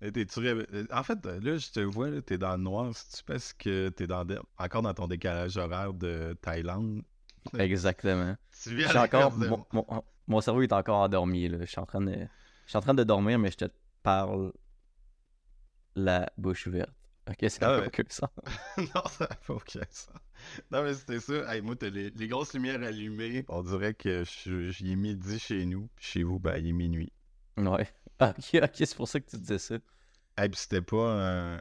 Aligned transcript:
T'es-tu 0.00 0.38
ré- 0.40 0.66
En 0.92 1.02
fait, 1.02 1.24
là, 1.26 1.56
je 1.58 1.70
te 1.70 1.80
vois, 1.80 2.08
là, 2.10 2.22
t'es 2.22 2.38
dans 2.38 2.56
le 2.56 2.62
noir. 2.62 2.90
C'est-tu 2.94 3.22
parce 3.24 3.52
que 3.52 3.90
t'es 3.90 4.06
dans... 4.06 4.24
encore 4.58 4.82
dans 4.82 4.94
ton 4.94 5.06
décalage 5.06 5.56
horaire 5.58 5.92
de 5.92 6.36
Thaïlande? 6.40 7.02
Exactement. 7.58 8.36
Tu 8.62 8.82
suis 8.82 8.98
encore. 8.98 9.36
de 9.36 9.46
Mon, 9.46 9.66
mon- 9.72 9.86
mon 10.26 10.40
cerveau 10.40 10.62
est 10.62 10.72
encore 10.72 10.98
endormi. 11.00 11.48
Là. 11.48 11.58
Je 11.60 11.66
suis 11.66 11.80
en 11.80 11.86
train 11.86 12.00
de. 12.00 12.12
Je 12.12 12.68
suis 12.70 12.76
en 12.78 12.80
train 12.82 12.94
de 12.94 13.04
dormir, 13.04 13.38
mais 13.38 13.50
je 13.50 13.56
te 13.56 13.64
parle 14.02 14.52
la 15.96 16.30
bouche 16.36 16.66
ouverte. 16.66 16.92
Ok, 17.28 17.48
ça 17.50 17.58
Ah 17.62 17.74
fait 17.76 17.80
ouais. 17.82 17.86
aucun 17.88 18.02
sens. 18.08 18.30
non, 18.78 19.02
ça 19.08 19.26
n'a 19.28 19.36
pas 19.36 19.54
aucun 19.54 19.80
sens. 19.90 20.08
Non, 20.70 20.82
mais 20.82 20.94
c'était 20.94 21.20
ça. 21.20 21.54
Hey, 21.54 21.60
moi, 21.60 21.76
t'as 21.76 21.90
les, 21.90 22.10
les 22.10 22.28
grosses 22.28 22.54
lumières 22.54 22.82
allumées. 22.82 23.44
On 23.48 23.62
dirait 23.62 23.94
que 23.94 24.24
j'y 24.24 24.92
ai 24.92 24.96
midi 24.96 25.38
chez 25.38 25.66
nous. 25.66 25.88
Puis 25.96 26.04
chez 26.06 26.22
vous, 26.22 26.38
ben, 26.40 26.56
il 26.56 26.68
est 26.68 26.72
minuit. 26.72 27.12
Ouais. 27.56 27.86
Ok, 28.38 28.54
ok, 28.62 28.74
c'est 28.76 28.94
pour 28.96 29.08
ça 29.08 29.20
que 29.20 29.30
tu 29.30 29.36
disais 29.38 29.58
ça. 29.58 29.76
Hey, 30.36 30.48
puis 30.48 30.58
c'était 30.60 30.82
pas 30.82 31.54
un- 31.56 31.60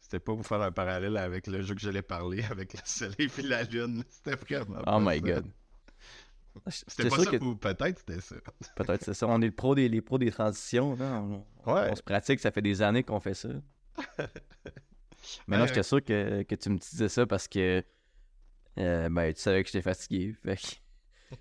C'était 0.00 0.20
pas 0.20 0.34
pour 0.34 0.46
faire 0.46 0.62
un 0.62 0.72
parallèle 0.72 1.16
avec 1.18 1.46
le 1.48 1.62
jeu 1.62 1.74
que 1.74 1.80
j'allais 1.80 2.02
parler, 2.02 2.42
avec 2.50 2.74
le 2.74 2.80
soleil 2.84 3.30
et 3.38 3.42
la 3.42 3.64
lune. 3.64 4.04
C'était 4.10 4.36
vraiment 4.36 4.84
Oh 4.86 4.98
my 4.98 5.20
ça. 5.20 5.20
god. 5.20 5.52
C'était 6.68 7.06
pas 7.06 7.18
sûr 7.18 7.24
ça, 7.24 7.30
que 7.30 7.36
ou 7.44 7.56
peut-être 7.56 7.98
c'était 8.00 8.20
ça. 8.20 8.36
peut-être 8.74 9.02
c'est 9.04 9.14
ça. 9.14 9.26
On 9.28 9.40
est 9.42 9.46
le 9.46 9.52
pro 9.52 9.74
des, 9.74 9.88
les 9.88 10.00
pros 10.00 10.18
des 10.18 10.30
transitions. 10.30 10.96
Là. 10.96 11.20
On, 11.22 11.44
Ouais. 11.66 11.90
on 11.90 11.94
se 11.94 12.02
pratique, 12.02 12.40
ça 12.40 12.50
fait 12.50 12.62
des 12.62 12.82
années 12.82 13.02
qu'on 13.02 13.20
fait 13.20 13.34
ça. 13.34 13.48
Mais 15.46 15.56
non, 15.56 15.64
Ouais, 15.64 15.66
j'étais 15.66 15.82
sûr 15.82 16.04
que, 16.04 16.42
que 16.42 16.54
tu 16.54 16.70
me 16.70 16.78
disais 16.78 17.08
ça 17.08 17.26
parce 17.26 17.48
que 17.48 17.84
euh, 18.78 19.08
ben, 19.10 19.34
tu 19.34 19.40
savais 19.40 19.62
que 19.64 19.68
j'étais 19.70 19.82
fatigué. 19.82 20.34
Fait 20.44 20.56
que 20.56 20.62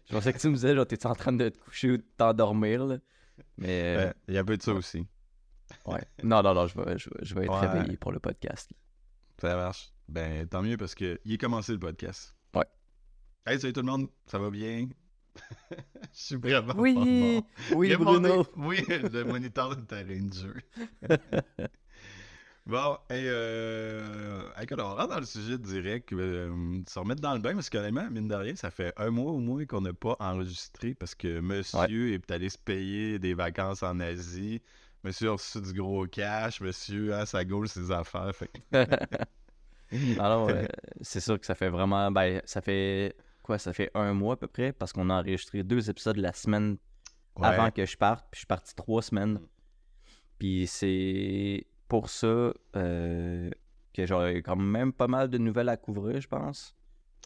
je 0.08 0.14
pensais 0.14 0.34
que 0.34 0.40
tu 0.40 0.50
me 0.50 0.56
disais, 0.56 0.76
genre, 0.76 0.88
t'étais 0.88 1.08
en 1.08 1.16
train 1.16 1.34
de 1.34 1.50
te 1.50 1.60
coucher 1.60 1.92
ou 1.92 1.98
de 1.98 2.06
t'endormir. 2.18 3.00
Mais 3.58 3.98
euh, 3.98 4.06
Ouais, 4.08 4.14
Il 4.28 4.34
y 4.34 4.38
a 4.38 4.42
un 4.42 4.46
peu 4.46 4.58
de 4.58 4.62
ça 4.62 4.74
aussi. 4.74 5.06
ouais. 5.86 6.02
Non, 6.24 6.42
non, 6.44 6.54
non, 6.54 6.68
je 6.68 6.80
vais, 6.80 6.98
je 6.98 7.10
vais, 7.10 7.16
je 7.24 7.36
vais 7.36 7.46
être 7.46 7.54
Ouais. 7.62 7.68
réveillé 7.68 7.98
pour 7.98 8.12
le 8.12 8.20
podcast. 8.20 8.72
Ça 9.40 9.56
marche. 9.56 9.92
Ben, 10.08 10.48
tant 10.48 10.62
mieux 10.64 10.78
parce 10.78 10.96
que 10.96 11.20
il 11.26 11.34
est 11.34 11.38
commencé 11.38 11.72
le 11.74 11.80
podcast. 11.80 12.36
Ouais. 12.56 12.66
Hey, 13.46 13.60
salut 13.60 13.74
tout 13.74 13.82
le 13.82 13.88
monde, 13.88 14.08
ça 14.26 14.40
va 14.40 14.50
bien? 14.50 14.88
Je 16.14 16.20
suis 16.20 16.36
vraiment 16.36 16.74
pas 16.74 16.80
Oui, 16.80 16.94
mort. 16.96 17.44
oui, 17.76 17.88
Il 17.90 17.94
a 17.94 17.98
Bruno. 17.98 18.38
monté- 18.38 18.50
Oui, 18.56 18.84
le 18.88 19.24
moniteur 19.24 19.76
de 19.76 19.82
terrain 19.82 20.22
de 20.26 20.34
jeu. 20.34 20.56
bon, 22.68 22.98
et 23.10 23.24
euh, 23.26 24.50
écoute, 24.62 24.80
on 24.80 24.96
rentre 24.96 25.08
dans 25.10 25.20
le 25.20 25.26
sujet 25.26 25.58
direct. 25.58 26.12
Euh, 26.14 26.82
se 26.88 27.00
remettre 27.00 27.22
dans 27.22 27.34
le 27.34 27.40
bain, 27.40 27.54
parce 27.54 27.70
qu'honnêtement, 27.70 28.10
mine 28.10 28.28
de 28.28 28.36
rien, 28.36 28.56
ça 28.56 28.70
fait 28.72 28.94
un 28.98 29.10
mois 29.10 29.32
au 29.32 29.40
moins 29.40 29.66
qu'on 29.66 29.82
n'a 29.82 29.94
pas 29.94 30.16
enregistré 30.20 30.94
parce 30.94 31.16
que 31.16 31.40
monsieur 31.40 32.14
est 32.14 32.32
allé 32.32 32.50
se 32.50 32.58
payer 32.58 33.20
des 33.20 33.34
vacances 33.34 33.84
en 33.84 34.00
Asie. 34.00 34.62
Monsieur 35.04 35.30
a 35.30 35.34
reçu 35.34 35.62
du 35.62 35.74
gros 35.74 36.06
cash. 36.08 36.62
Monsieur 36.62 37.14
a 37.14 37.26
sa 37.26 37.46
gauche 37.46 37.70
ses 37.70 37.92
affaires. 37.92 38.32
Fait 38.36 38.50
Alors, 40.20 40.50
euh, 40.50 40.66
c'est 41.02 41.20
sûr 41.22 41.40
que 41.40 41.46
ça 41.46 41.56
fait 41.56 41.70
vraiment. 41.70 42.12
Ben, 42.12 42.42
ça 42.46 42.62
fait. 42.62 43.16
Quoi, 43.44 43.58
ça 43.58 43.72
fait 43.72 43.90
un 43.94 44.12
mois 44.14 44.34
à 44.34 44.38
peu 44.38 44.48
près 44.48 44.74
parce 44.74 44.92
qu'on 44.92 45.10
a 45.10 45.14
enregistré 45.14 45.64
deux 45.64 45.90
épisodes 45.90 46.18
la 46.18 46.34
semaine 46.34 46.78
Ouais. 47.38 47.48
avant 47.48 47.72
que 47.72 47.86
je 47.86 47.96
parte. 47.98 48.26
Puis 48.32 48.38
je 48.38 48.40
suis 48.40 48.48
parti 48.48 48.76
trois 48.76 49.02
semaines. 49.02 49.40
Puis 50.40 50.68
c'est 50.68 51.66
pour 51.88 52.10
ça 52.10 52.54
euh, 52.76 53.50
que 53.94 54.06
j'aurais 54.06 54.42
quand 54.42 54.56
même 54.56 54.94
pas 54.94 55.08
mal 55.08 55.30
de 55.30 55.38
nouvelles 55.38 55.70
à 55.70 55.78
couvrir, 55.78 56.20
je 56.22 56.28
pense. 56.28 56.76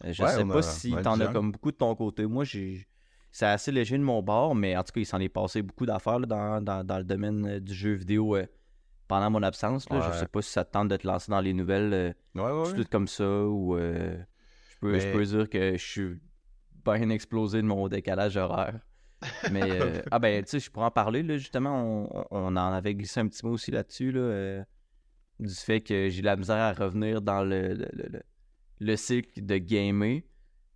Euh, 0.06 0.14
Je 0.14 0.23
Ouais, 0.23 0.30
sais 0.30 0.45
pas 0.45 0.59
a- 0.59 0.62
si 0.62 0.92
t'en 1.03 1.20
as 1.20 1.28
comme 1.34 1.52
beaucoup 1.52 1.72
de 1.72 1.78
ton 1.78 1.95
côté. 1.95 2.26
Moi, 2.26 2.44
j'ai. 2.44 2.88
C'est 3.34 3.45
assez 3.45 3.72
léger 3.72 3.98
de 3.98 4.03
mon 4.03 4.22
bord, 4.22 4.56
mais 4.56 4.76
en 4.76 4.84
tout 4.84 4.92
cas, 4.92 5.00
il 5.00 5.06
s'en 5.06 5.20
est 5.20 5.30
passé 5.30 5.62
beaucoup 5.62 5.86
d'affaires 5.86 6.20
là, 6.20 6.26
dans, 6.28 6.62
dans, 6.62 6.84
dans 6.84 6.98
le 6.98 7.03
domaine 7.06 7.45
euh, 7.45 7.59
du 7.62 7.73
jeu 7.73 7.94
vidéo 7.94 8.36
euh, 8.36 8.45
pendant 9.08 9.30
mon 9.30 9.42
absence. 9.42 9.90
Là. 9.90 10.02
Je 10.02 10.12
sais 10.12 10.28
pas 10.28 10.42
si 10.42 10.52
ça 10.52 10.66
te 10.66 10.72
tente 10.72 10.90
de 10.90 10.98
te 10.98 11.08
lancer 11.08 11.31
dans 11.31 11.40
les 11.40 11.53
nouvelles. 11.53 11.94
euh, 11.94 12.14
Ouais, 12.36 12.73
tout 12.75 12.86
comme 12.92 13.08
ça 13.08 13.46
ou 13.46 13.78
je, 13.78 14.18
peux, 14.81 15.00
je 15.00 15.08
peux 15.14 15.23
dire 15.23 15.50
que 15.50 15.78
je 15.78 15.86
suis 15.86 16.22
bien 16.84 17.09
explosé 17.09 17.62
de 17.62 17.68
mon 17.68 17.88
décalage 17.88 18.36
horaire. 18.38 18.80
Mais 19.52 19.62
euh, 19.82 20.02
ah 20.12 20.20
ben 20.20 20.44
tu 20.44 20.50
sais, 20.52 20.59
je 20.59 20.72
pourrais 20.72 20.88
en 20.88 20.92
parler 20.92 21.24
là, 21.24 21.38
justement, 21.38 22.08
on, 22.12 22.26
on 22.32 22.48
en 22.58 22.74
avait 22.74 22.96
glissé 22.96 23.20
un 23.20 23.28
petit 23.28 23.46
mot 23.46 23.54
aussi 23.54 23.72
là-dessus 23.72 24.12
là, 24.12 24.20
euh, 24.22 24.64
du 25.40 25.54
fait 25.54 25.82
que 25.82 26.09
j'ai 26.09 26.22
la 26.22 26.36
misère 26.36 26.58
à 26.58 26.74
revenir 26.74 27.22
dans 27.22 27.44
le, 27.44 27.74
le, 27.74 27.88
le- 27.94 28.10
le- 28.10 28.24
le 28.80 28.96
cycle 28.96 29.46
de 29.46 29.58
gamer 29.58 30.22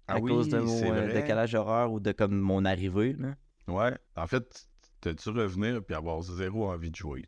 Ah 0.07 0.15
à 0.15 0.19
cause 0.21 0.49
de 0.49 0.59
oui, 0.59 0.65
mon 0.65 0.93
euh, 0.93 1.13
décalage 1.13 1.55
horaire 1.55 1.91
ou 1.91 1.99
de 1.99 2.11
comme 2.11 2.39
mon 2.39 2.63
arrivée. 2.65 3.13
Là. 3.13 3.35
Ouais. 3.67 3.97
En 4.15 4.27
fait, 4.27 4.67
t'as-tu 5.01 5.29
revenir 5.29 5.83
puis 5.83 5.95
avoir 5.95 6.21
zéro 6.21 6.69
envie 6.69 6.91
de 6.91 6.95
jouer? 6.95 7.25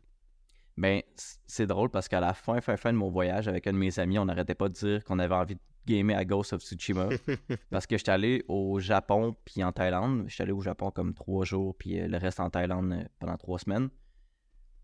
Ben, 0.76 1.02
c'est 1.48 1.66
drôle 1.66 1.90
parce 1.90 2.06
qu'à 2.06 2.20
la 2.20 2.34
fin, 2.34 2.60
fin, 2.60 2.76
fin 2.76 2.92
de 2.92 2.98
mon 2.98 3.10
voyage 3.10 3.48
avec 3.48 3.66
un 3.66 3.72
de 3.72 3.78
mes 3.78 3.98
amis, 3.98 4.16
on 4.20 4.26
n'arrêtait 4.26 4.54
pas 4.54 4.68
de 4.68 4.74
dire 4.74 5.02
qu'on 5.02 5.18
avait 5.18 5.34
envie 5.34 5.56
de 5.56 5.60
gamer 5.88 6.16
à 6.16 6.24
Ghost 6.24 6.52
of 6.52 6.62
Tsushima. 6.62 7.08
parce 7.70 7.86
que 7.86 7.96
j'étais 7.96 8.10
allé 8.12 8.44
au 8.48 8.78
Japon 8.80 9.34
puis 9.44 9.62
en 9.64 9.72
Thaïlande. 9.72 10.24
J'étais 10.28 10.44
allé 10.44 10.52
au 10.52 10.60
Japon 10.60 10.90
comme 10.90 11.14
trois 11.14 11.44
jours, 11.44 11.74
puis 11.76 11.98
euh, 12.00 12.06
le 12.08 12.18
reste 12.18 12.40
en 12.40 12.50
Thaïlande 12.50 12.92
euh, 12.92 13.04
pendant 13.18 13.36
trois 13.36 13.58
semaines. 13.58 13.88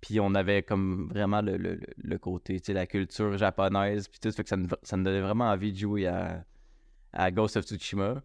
Puis 0.01 0.21
on 0.21 0.35
avait 0.35 0.63
comme 0.63 1.09
vraiment 1.09 1.41
le, 1.41 1.57
le, 1.57 1.81
le- 1.97 2.19
côté, 2.19 2.61
tu 2.61 2.67
sais, 2.67 2.73
la 2.75 2.87
culture 2.87 3.39
japonaise, 3.39 4.07
puis 4.09 4.21
tout. 4.21 4.31
Fait 4.33 4.43
que 4.43 4.49
ça, 4.49 4.57
nous- 4.57 4.69
ça 4.83 4.97
nous 4.97 5.05
donnait 5.05 5.21
vraiment 5.23 5.49
envie 5.49 5.73
de 5.73 5.79
jouer 5.79 6.07
à, 6.07 6.45
à 7.13 7.31
Ghost 7.31 7.57
of 7.57 7.65
Tsushima. 7.65 8.23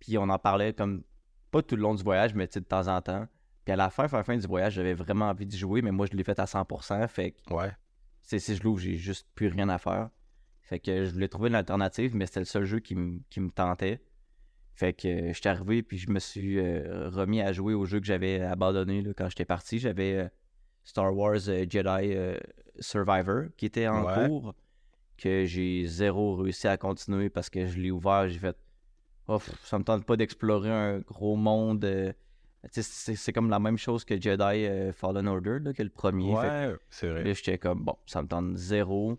Puis 0.00 0.16
on 0.16 0.28
en 0.28 0.38
parlait 0.38 0.72
comme, 0.72 1.02
pas 1.50 1.60
tout 1.62 1.76
le 1.76 1.82
long 1.82 1.94
du 1.94 2.02
voyage, 2.02 2.34
mais 2.34 2.46
de 2.46 2.60
temps 2.60 2.88
en 2.88 3.00
temps. 3.02 3.26
Puis 3.64 3.72
à 3.72 3.76
la 3.76 3.90
fin, 3.90 4.08
fin, 4.08 4.22
fin 4.22 4.36
du 4.38 4.46
voyage, 4.46 4.74
j'avais 4.74 4.94
vraiment 4.94 5.28
envie 5.28 5.44
d'y 5.44 5.58
jouer, 5.58 5.82
mais 5.82 5.90
moi, 5.90 6.06
je 6.10 6.16
l'ai 6.16 6.24
fait 6.24 6.38
à 6.38 6.44
100%. 6.46 7.06
Fait 7.08 7.32
que 7.32 7.52
Ouais. 7.54 7.70
c'est 8.22 8.38
si 8.38 8.54
je 8.56 8.62
l'ouvre, 8.62 8.80
j'ai 8.80 8.94
juste 8.96 9.28
plus 9.34 9.48
rien 9.48 9.68
à 9.68 9.76
faire. 9.76 10.08
Fait 10.68 10.78
que 10.78 11.06
je 11.06 11.10
voulais 11.12 11.28
trouver 11.28 11.48
une 11.48 11.54
alternative, 11.54 12.14
mais 12.14 12.26
c'était 12.26 12.40
le 12.40 12.44
seul 12.46 12.64
jeu 12.66 12.78
qui, 12.80 12.94
me- 12.94 13.20
qui 13.30 13.40
me 13.40 13.50
tentait. 13.50 14.02
Fait 14.74 14.92
que 14.92 15.08
euh, 15.08 15.32
j'étais 15.32 15.48
arrivé, 15.48 15.82
puis 15.82 15.96
je 15.98 16.10
me 16.10 16.18
suis 16.18 16.58
euh, 16.58 17.08
remis 17.08 17.40
à 17.40 17.52
jouer 17.52 17.72
au 17.74 17.84
jeu 17.86 18.00
que 18.00 18.06
j'avais 18.06 18.42
abandonné 18.42 19.00
là, 19.02 19.12
quand 19.16 19.28
j'étais 19.28 19.46
parti. 19.46 19.78
J'avais 19.78 20.14
euh, 20.16 20.28
Star 20.84 21.16
Wars 21.16 21.38
Jedi 21.40 22.16
Survivor 22.80 23.44
qui 23.56 23.66
était 23.66 23.88
en 23.88 24.04
Ouais. 24.04 24.26
cours, 24.28 24.54
que 25.16 25.44
j'ai 25.46 25.86
zéro 25.86 26.36
réussi 26.36 26.68
à 26.68 26.76
continuer 26.76 27.28
parce 27.30 27.50
que 27.50 27.66
je 27.66 27.78
l'ai 27.80 27.90
ouvert, 27.90 28.28
j'ai 28.28 28.38
fait 28.38 28.56
oh, 29.26 29.38
ça 29.64 29.78
me 29.78 29.84
tente 29.84 30.04
pas 30.04 30.16
d'explorer 30.16 30.70
un 30.70 30.98
gros 31.00 31.34
monde. 31.36 32.14
c'est 32.70 33.32
comme 33.32 33.50
la 33.50 33.58
même 33.58 33.78
chose 33.78 34.04
que 34.04 34.20
Jedi 34.20 34.92
Fallen 34.92 35.26
Order, 35.28 35.58
là, 35.60 35.72
que 35.72 35.82
le 35.82 35.88
premier. 35.90 36.34
Ouais, 36.34 36.74
c'est 36.90 37.08
vrai. 37.08 37.24
Là, 37.24 37.32
j'étais 37.32 37.58
comme, 37.58 37.82
bon, 37.84 37.96
ça 38.06 38.22
me 38.22 38.28
tente 38.28 38.56
zéro. 38.56 39.18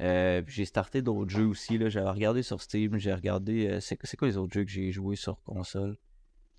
Euh, 0.00 0.42
j'ai 0.46 0.64
starté 0.64 1.02
d'autres 1.02 1.30
jeux 1.30 1.46
aussi. 1.46 1.78
là. 1.78 1.88
J'avais 1.88 2.10
regardé 2.10 2.42
sur 2.42 2.60
Steam, 2.60 2.98
j'ai 2.98 3.14
regardé. 3.14 3.66
euh, 3.68 3.80
c'est 3.80 3.96
quoi 4.16 4.28
les 4.28 4.36
autres 4.36 4.52
jeux 4.52 4.64
que 4.64 4.70
j'ai 4.70 4.92
joués 4.92 5.16
sur 5.16 5.42
console? 5.42 5.96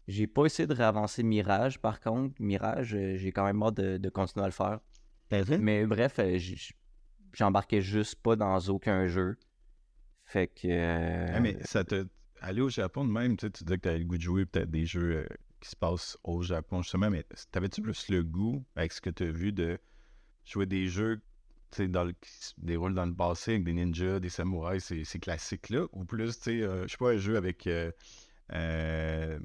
J'ai 0.07 0.25
pas 0.25 0.45
essayé 0.45 0.65
de 0.67 0.73
réavancer 0.73 1.21
Mirage, 1.21 1.79
par 1.79 1.99
contre. 1.99 2.33
Mirage, 2.41 2.95
euh, 2.95 3.17
j'ai 3.17 3.31
quand 3.31 3.43
même 3.45 3.61
hâte 3.61 3.75
de, 3.75 3.97
de 3.97 4.09
continuer 4.09 4.45
à 4.45 4.47
le 4.47 4.53
faire. 4.53 4.79
Mais 5.59 5.85
bref, 5.85 6.19
j'embarquais 7.33 7.81
juste 7.81 8.15
pas 8.15 8.35
dans 8.35 8.57
aucun 8.69 9.07
jeu. 9.07 9.37
Fait 10.23 10.47
que. 10.47 11.31
Ah, 11.33 11.39
mais 11.39 11.57
ça 11.63 11.83
te. 11.83 12.07
Aller 12.39 12.61
au 12.61 12.69
Japon 12.69 13.03
de 13.03 13.11
même, 13.11 13.35
tu 13.35 13.49
dis 13.49 13.65
que 13.65 13.75
t'avais 13.75 13.97
le 13.97 14.05
goût 14.05 14.17
de 14.17 14.21
jouer 14.21 14.45
peut-être 14.45 14.69
des 14.69 14.85
jeux 14.85 15.27
qui 15.59 15.69
se 15.69 15.75
passent 15.75 16.17
au 16.23 16.43
Japon, 16.43 16.83
justement, 16.83 17.09
mais 17.09 17.25
t'avais-tu 17.51 17.81
plus 17.81 18.09
le 18.09 18.23
goût, 18.23 18.63
avec 18.75 18.93
ce 18.93 19.01
que 19.01 19.09
t'as 19.09 19.25
vu, 19.25 19.51
de 19.51 19.79
jouer 20.45 20.67
des 20.67 20.87
jeux 20.87 21.19
dans 21.79 22.03
le, 22.05 22.13
qui 22.13 22.29
se 22.31 22.53
déroulent 22.57 22.95
dans 22.95 23.05
le 23.05 23.13
passé 23.15 23.51
avec 23.53 23.63
des 23.65 23.73
ninjas, 23.73 24.19
des 24.19 24.29
samouraïs, 24.29 24.83
ces, 24.83 25.03
ces 25.03 25.19
classiques-là, 25.19 25.85
ou 25.93 26.05
plus, 26.05 26.37
tu 26.37 26.43
sais, 26.43 26.61
euh, 26.63 26.83
je 26.83 26.91
sais 26.91 26.97
pas, 26.97 27.11
un 27.11 27.17
jeu 27.17 27.37
avec. 27.37 27.67
euh, 27.67 27.91
euh, 28.53 29.39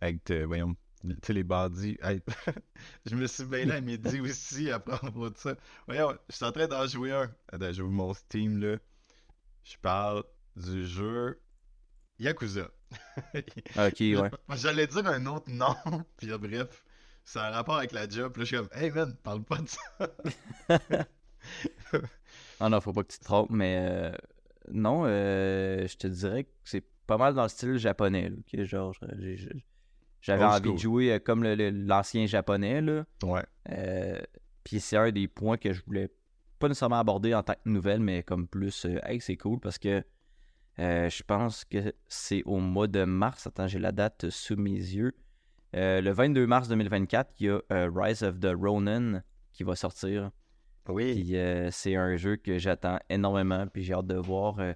avec, 0.00 0.30
euh, 0.30 0.46
voyons, 0.46 0.74
tu 1.02 1.16
sais, 1.22 1.32
les 1.32 1.44
bandits. 1.44 1.98
Hey, 2.02 2.20
je 3.06 3.14
me 3.16 3.26
suis 3.26 3.44
mêlé 3.44 3.72
à 3.72 3.80
midi 3.80 4.20
aussi 4.22 4.70
à 4.70 4.78
propos 4.80 5.30
de 5.30 5.36
ça. 5.36 5.56
Voyons, 5.86 6.16
je 6.30 6.36
suis 6.36 6.44
en 6.44 6.52
train 6.52 6.66
d'en 6.68 6.86
jouer 6.86 7.12
un. 7.12 7.34
Attends, 7.52 7.72
j'ouvre 7.72 7.92
mon 7.92 8.14
Steam, 8.14 8.58
là. 8.60 8.76
Je 9.64 9.76
parle 9.82 10.24
du 10.56 10.86
jeu 10.86 11.40
Yakuza. 12.18 12.70
Ok, 13.76 14.00
ouais. 14.00 14.30
J'allais 14.56 14.86
dire 14.86 15.06
un 15.06 15.26
autre 15.26 15.50
nom, 15.50 15.74
puis 16.16 16.28
bref, 16.38 16.84
a 17.34 17.48
un 17.48 17.50
rapport 17.50 17.76
avec 17.76 17.92
la 17.92 18.08
job. 18.08 18.32
Puis 18.32 18.40
là, 18.42 18.44
je 18.44 18.56
suis 18.56 18.56
comme, 18.56 18.82
hey 18.82 18.90
man, 18.90 19.14
parle 19.22 19.44
pas 19.44 19.58
de 19.58 19.68
ça. 19.68 20.10
Ah 22.60 22.68
non, 22.68 22.80
faut 22.80 22.92
pas 22.92 23.02
que 23.02 23.12
tu 23.12 23.18
te 23.18 23.24
trompes, 23.24 23.50
mais 23.50 23.76
euh, 23.78 24.12
non, 24.72 25.04
euh, 25.04 25.86
je 25.86 25.96
te 25.96 26.06
dirais 26.06 26.44
que 26.44 26.50
c'est 26.64 26.84
pas 27.06 27.18
mal 27.18 27.34
dans 27.34 27.42
le 27.42 27.48
style 27.48 27.76
japonais. 27.76 28.30
là, 28.30 28.36
ok, 28.38 28.64
genre, 28.64 28.94
j'avais 30.22 30.44
envie 30.44 30.72
de 30.72 30.78
jouer 30.78 31.12
euh, 31.12 31.18
comme 31.18 31.44
l'ancien 31.44 32.26
japonais. 32.26 32.80
Là. 32.80 33.04
Ouais. 33.22 33.44
Euh, 33.70 34.18
Puis 34.64 34.80
c'est 34.80 34.96
un 34.96 35.10
des 35.12 35.28
points 35.28 35.56
que 35.56 35.72
je 35.72 35.82
voulais 35.84 36.10
pas 36.58 36.68
nécessairement 36.68 36.98
aborder 36.98 37.34
en 37.34 37.42
tant 37.42 37.54
que 37.54 37.68
nouvelle, 37.68 38.00
mais 38.00 38.22
comme 38.22 38.48
plus, 38.48 38.86
hey, 39.04 39.20
c'est 39.20 39.36
cool 39.36 39.60
parce 39.60 39.78
que 39.78 40.02
je 40.78 41.22
pense 41.22 41.64
que 41.64 41.92
c'est 42.06 42.42
au 42.44 42.58
mois 42.58 42.86
de 42.86 43.04
mars. 43.04 43.46
Attends, 43.46 43.66
j'ai 43.66 43.78
la 43.78 43.92
date 43.92 44.30
sous 44.30 44.56
mes 44.56 44.70
yeux. 44.70 45.12
Le 45.74 46.10
22 46.10 46.46
mars 46.46 46.68
2024, 46.68 47.34
il 47.40 47.46
y 47.46 47.50
a 47.50 47.60
Rise 47.94 48.22
of 48.22 48.40
the 48.40 48.52
Ronin 48.58 49.22
qui 49.52 49.62
va 49.62 49.76
sortir. 49.76 50.30
Oui. 50.88 51.14
Puis 51.14 51.36
euh, 51.36 51.70
c'est 51.70 51.96
un 51.96 52.16
jeu 52.16 52.36
que 52.36 52.58
j'attends 52.58 52.98
énormément, 53.08 53.66
puis 53.66 53.82
j'ai 53.82 53.94
hâte 53.94 54.06
de 54.06 54.16
voir. 54.16 54.58
euh, 54.60 54.72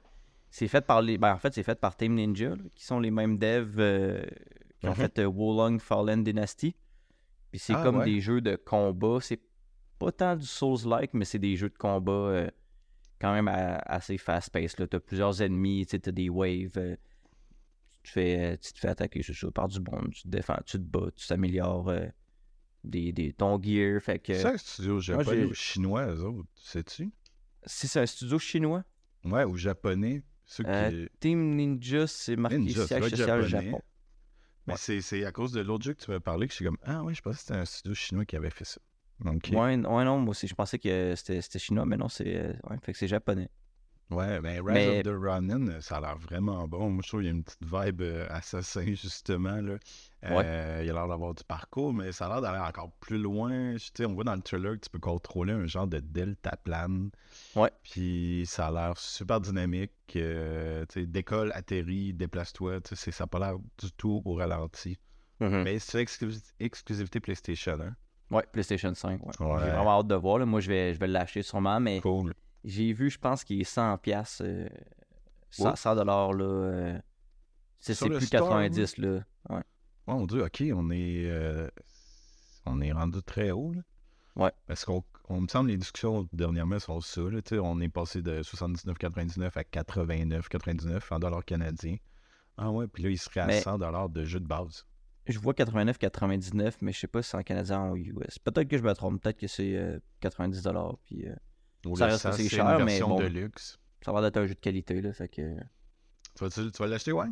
c'est 0.50 0.68
fait 0.68 0.80
par 0.84 1.00
les. 1.02 1.16
Ben, 1.18 1.32
en 1.34 1.38
fait, 1.38 1.54
c'est 1.54 1.62
fait 1.62 1.78
par 1.80 1.96
Team 1.96 2.14
Ninja, 2.14 2.50
là, 2.50 2.56
qui 2.74 2.84
sont 2.84 2.98
les 3.00 3.10
mêmes 3.10 3.38
devs 3.38 3.76
euh, 3.78 4.22
qui 4.80 4.86
ont 4.86 4.90
Mhm. 4.90 4.94
fait 4.96 5.18
Wolong 5.24 5.78
Fallen 5.80 6.24
Dynasty. 6.24 6.74
Puis 7.50 7.58
c'est 7.60 7.74
Ah, 7.74 7.82
comme 7.82 7.98
ouais. 7.98 8.04
des 8.04 8.20
jeux 8.20 8.40
de 8.40 8.56
combat. 8.56 9.18
C'est 9.20 9.40
pas 9.98 10.10
tant 10.12 10.34
du 10.36 10.46
Souls-like, 10.46 11.14
mais 11.14 11.24
c'est 11.24 11.38
des 11.38 11.56
jeux 11.56 11.68
de 11.68 11.76
combat 11.78 12.46
quand 13.20 13.32
même 13.34 13.48
à- 13.48 13.76
assez 13.86 14.16
fast-paced. 14.18 14.88
Tu 14.88 14.96
as 14.96 15.00
plusieurs 15.00 15.42
ennemis, 15.42 15.84
tu 15.86 15.96
as 16.04 16.12
des 16.12 16.28
waves. 16.30 16.96
tu, 18.02 18.02
te 18.04 18.08
fais, 18.14 18.56
tu 18.56 18.72
te 18.72 18.78
fais 18.78 18.88
attaquer 18.88 19.20
par 19.54 19.68
du 19.68 19.78
monde, 19.80 20.10
tu 20.12 20.22
te 20.22 20.28
défends, 20.28 20.56
tu 20.64 20.78
te 20.78 20.82
bats, 20.82 21.10
tu 21.14 21.26
t'améliores 21.28 21.90
des, 22.84 23.12
des, 23.12 23.32
ton 23.32 23.60
gear. 23.62 24.00
Fait 24.00 24.18
que 24.18 24.34
C'est 24.34 24.46
un 24.46 24.56
studio 24.56 25.00
japonais 25.00 25.44
ou 25.44 25.54
chinois, 25.54 26.06
eux 26.06 26.22
autres, 26.24 26.48
sais-tu? 26.56 27.10
si 27.66 27.88
c'est 27.88 28.00
un 28.00 28.06
studio 28.06 28.38
chinois, 28.38 28.84
Ouais, 29.24 29.44
ou 29.44 29.56
japonais. 29.56 30.22
Ceux 30.46 30.64
qui... 30.64 30.70
Euh, 30.70 31.06
Team 31.20 31.54
Ninja, 31.56 32.06
c'est 32.06 32.34
marqué 32.36 32.58
Ninja, 32.58 32.86
siège 32.86 33.02
social 33.10 33.42
japonais. 33.46 33.48
Japon. 33.70 33.82
Mais 34.66 34.72
Ouais. 34.74 35.00
c'est- 35.02 35.24
à 35.24 35.30
cause 35.32 35.52
de 35.52 35.60
l'autre 35.60 35.84
jeu 35.84 35.92
que 35.94 36.02
tu 36.02 36.10
m'as 36.10 36.20
parlé 36.20 36.46
que 36.46 36.52
je 36.52 36.56
suis 36.56 36.64
comme 36.64 36.78
Ah 36.82 37.02
oui, 37.04 37.14
je 37.14 37.20
pensais 37.20 37.36
que 37.36 37.42
c'était 37.42 37.54
un 37.58 37.64
studio 37.64 37.94
chinois 37.94 38.24
qui 38.24 38.36
avait 38.36 38.50
fait 38.50 38.64
ça. 38.64 38.80
Ouais, 39.22 39.30
ouais, 39.52 39.76
non, 39.76 40.18
moi 40.18 40.30
aussi, 40.30 40.48
je 40.48 40.54
pensais 40.54 40.78
que 40.78 41.14
c'était 41.16 41.58
chinois, 41.58 41.84
mais 41.84 41.98
non, 41.98 42.08
c'est 42.08 42.34
euh, 42.36 42.52
ouais, 42.70 42.78
fait 42.82 42.92
que 42.92 42.98
c'est 42.98 43.08
japonais. 43.08 43.48
Ouais, 44.10 44.40
mais 44.40 44.58
Rise 44.58 44.64
Mais- 44.72 44.98
of 44.98 45.02
the 45.04 45.16
Ronin, 45.24 45.68
euh, 45.68 45.80
ça 45.80 45.98
a 45.98 46.00
l'air 46.00 46.18
vraiment 46.18 46.66
bon. 46.66 46.90
Moi, 46.90 47.00
je 47.04 47.08
trouve 47.08 47.20
qu'il 47.20 47.28
y 47.28 47.32
a 47.32 47.34
une 47.34 47.44
petite 47.44 47.62
vibe 47.64 48.00
euh, 48.02 48.26
assassin, 48.30 48.84
justement. 48.94 49.60
Là. 49.60 49.74
Euh, 50.24 50.80
Il 50.84 50.90
a 50.90 50.92
l'air 50.92 51.06
d'avoir 51.08 51.32
du 51.34 51.44
parcours, 51.44 51.92
mais 51.94 52.10
ça 52.12 52.26
a 52.26 52.28
l'air 52.28 52.40
d'aller 52.42 52.58
encore 52.58 52.90
plus 53.00 53.18
loin. 53.18 53.74
Tu 53.76 53.90
sais, 53.94 54.04
on 54.06 54.14
voit 54.14 54.24
dans 54.24 54.34
le 54.34 54.42
trailer 54.42 54.72
que 54.74 54.80
tu 54.80 54.90
peux 54.90 54.98
contrôler 54.98 55.52
un 55.52 55.66
genre 55.66 55.86
de 55.86 56.00
deltaplane. 56.00 57.10
Ouais. 57.56 57.70
Puis 57.84 58.44
ça 58.46 58.66
a 58.68 58.70
l'air 58.72 58.98
super 58.98 59.40
dynamique. 59.40 59.92
euh, 60.16 60.84
tu 60.88 61.00
sais, 61.02 61.06
décolle, 61.06 61.52
atterrit, 61.54 62.12
déplace-toi. 62.12 62.80
Tu 62.80 62.96
sais, 62.96 63.12
ça 63.12 63.24
n'a 63.24 63.28
pas 63.28 63.38
l'air 63.38 63.58
du 63.78 63.92
tout 63.96 64.22
au 64.24 64.34
ralenti. 64.34 64.98
Mhm. 65.38 65.62
Mais 65.62 65.78
c'est 65.78 66.02
exclusi- 66.02 66.52
exclusivité 66.58 67.20
PlayStation. 67.20 67.78
Hein? 67.80 67.94
Ouais, 68.30 68.44
PlayStation 68.52 68.92
5. 68.94 69.20
Ouais. 69.24 69.46
Ouais. 69.46 69.58
J'ai 69.64 69.70
vraiment 69.70 70.00
hâte 70.00 70.08
de 70.08 70.14
voir. 70.16 70.38
là. 70.38 70.46
Moi, 70.46 70.60
je 70.60 70.68
vais, 70.68 70.94
je 70.94 70.98
vais 70.98 71.06
l'acheter 71.06 71.42
sûrement, 71.42 71.78
mais 71.80 72.00
Cool. 72.00 72.34
J'ai 72.64 72.92
vu, 72.92 73.10
je 73.10 73.18
pense 73.18 73.44
qu'il 73.44 73.60
est 73.60 73.64
100$. 73.64 73.98
piastres, 73.98 74.42
euh, 74.44 74.68
100, 75.50 75.72
Oh. 75.72 75.76
100 75.76 75.94
dollars, 75.96 76.32
là. 76.32 76.44
euh, 76.44 76.98
c'est 77.80 77.92
plus 77.98 78.20
store, 78.26 78.48
90, 78.48 78.98
là. 78.98 79.20
Ouais. 79.48 79.56
Ouais, 79.56 79.62
on 80.06 80.26
dit, 80.26 80.40
OK, 80.40 80.62
on 80.74 80.90
est, 80.90 81.26
euh, 81.30 81.68
on 82.66 82.80
est 82.80 82.92
rendu 82.92 83.22
très 83.22 83.50
haut. 83.50 83.72
Là. 83.72 83.80
Ouais. 84.36 84.52
Parce 84.66 84.84
qu'on 84.84 85.02
on 85.28 85.40
me 85.42 85.48
semble 85.48 85.70
les 85.70 85.76
discussions 85.76 86.28
dernièrement 86.32 86.78
sont 86.78 87.00
ça. 87.00 87.20
Là, 87.22 87.40
tu 87.42 87.50
sais, 87.56 87.58
on 87.58 87.80
est 87.80 87.88
passé 87.88 88.22
de 88.22 88.42
79,99 88.42 89.56
à 89.56 89.64
89,99 89.64 91.10
en 91.12 91.18
dollars 91.18 91.44
canadiens. 91.44 91.96
Ah 92.56 92.70
ouais, 92.70 92.86
puis 92.86 93.02
là, 93.02 93.10
il 93.10 93.18
serait 93.18 93.40
à 93.40 93.46
Mais- 93.46 93.60
100 93.60 93.78
dollars 93.78 94.08
de 94.08 94.24
jeu 94.24 94.40
de 94.40 94.46
base. 94.46 94.84
Je 95.26 95.38
vois 95.38 95.54
89-99, 95.54 96.78
mais 96.82 96.92
je 96.92 96.98
sais 97.00 97.06
pas 97.06 97.22
si 97.22 97.30
c'est 97.30 97.36
en 97.36 97.42
canadien 97.42 97.82
ou 97.88 97.92
en 97.92 97.96
US. 97.96 98.38
Peut-être 98.38 98.68
que 98.68 98.76
je 98.78 98.82
me 98.82 98.92
trompe. 98.94 99.20
Peut-être 99.22 99.38
que 99.38 99.46
c'est 99.46 99.76
euh, 99.76 99.98
90 100.20 100.62
dollars. 100.62 100.96
Puis 101.06 101.28
euh, 101.28 101.34
Ça 101.96 102.06
reste 102.06 102.26
assez 102.26 102.48
cher, 102.48 102.78
une 102.78 102.84
mais 102.84 103.00
bon. 103.00 103.18
de 103.18 103.26
luxe. 103.26 103.78
ça 104.02 104.12
va 104.12 104.26
être 104.26 104.36
un 104.36 104.46
jeu 104.46 104.54
de 104.54 104.60
qualité, 104.60 105.00
là. 105.00 105.12
Fait 105.12 105.28
que. 105.28 105.56
Tu 106.36 106.44
vas, 106.44 106.50
tu 106.50 106.70
vas 106.78 106.86
l'acheter, 106.86 107.12
ouais? 107.12 107.26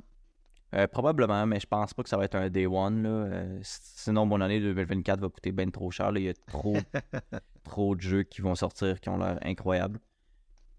Euh, 0.75 0.87
probablement, 0.87 1.47
mais 1.47 1.61
je 1.61 1.67
pense 1.67 1.95
pas 1.95 2.03
que 2.03 2.09
ça 2.11 2.17
va 2.19 2.25
être 2.25 2.35
un 2.35 2.51
day 2.51 2.67
one. 2.67 3.03
Là. 3.03 3.09
Euh, 3.09 3.59
sinon, 3.63 4.27
mon 4.27 4.41
année 4.41 4.61
2024 4.61 5.21
va 5.21 5.29
coûter 5.31 5.51
bien 5.53 5.71
trop 5.71 5.91
cher. 5.91 6.13
là. 6.13 6.21
Il 6.21 6.27
y 6.27 6.29
a 6.29 6.35
trop, 6.35 6.77
trop 7.65 7.97
de 7.97 8.01
jeux 8.03 8.23
qui 8.25 8.43
vont 8.43 8.55
sortir 8.55 9.01
qui 9.01 9.09
ont 9.09 9.17
l'air 9.19 9.39
incroyables. 9.43 9.99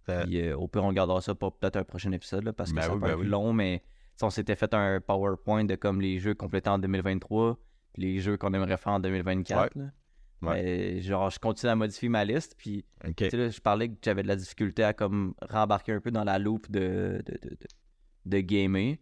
Euh, 0.10 0.24
Puis, 0.26 0.42
euh, 0.42 0.56
au 0.58 0.68
pire, 0.68 0.84
on 0.84 0.92
gardera 0.94 1.22
ça 1.22 1.34
pour 1.36 1.58
peut-être 1.58 1.76
un 1.78 1.84
prochain 1.84 2.12
épisode 2.12 2.44
là, 2.44 2.54
parce 2.54 2.72
que 2.72 2.76
Ben 2.76 2.84
ça 2.84 2.94
oui, 2.94 3.00
peut 3.00 3.08
ben 3.08 3.14
être 3.14 3.20
oui. 3.20 3.28
long. 3.28 3.54
Mais 3.54 3.84
on 4.22 4.30
s'était 4.30 4.56
fait 4.56 4.74
un 4.74 5.00
PowerPoint 5.02 5.64
de 5.66 5.76
comme 5.76 6.02
les 6.02 6.20
jeux 6.20 6.34
complétés 6.36 6.70
en 6.70 6.78
2023 6.80 7.58
puis 7.94 8.02
les 8.04 8.20
jeux 8.20 8.38
qu'on 8.38 8.54
aimerait 8.54 8.78
faire 8.78 8.94
en 8.94 9.00
2024. 9.00 9.76
là. 9.76 9.86
Ouais. 10.42 10.64
Mais, 10.64 11.02
genre, 11.02 11.30
je 11.30 11.40
continue 11.40 11.72
à 11.72 11.76
modifier 11.76 12.10
ma 12.10 12.24
liste. 12.24 12.56
Puis, 12.58 12.86
OK. 13.06 13.16
tu 13.16 13.30
sais, 13.30 13.38
là, 13.38 13.50
je 13.50 13.60
parlais 13.60 13.90
que 13.90 13.96
j'avais 14.04 14.24
de 14.24 14.28
la 14.28 14.36
difficulté 14.36 14.84
à 14.84 14.94
comme 14.94 15.34
rembarquer 15.50 15.94
un 15.94 16.00
peu 16.00 16.12
dans 16.12 16.24
la 16.24 16.40
loupe 16.40 16.70
de, 16.72 17.22
de, 17.26 17.34
de, 17.34 17.50
de, 17.50 17.68
de 18.26 18.40
gamer. 18.40 18.98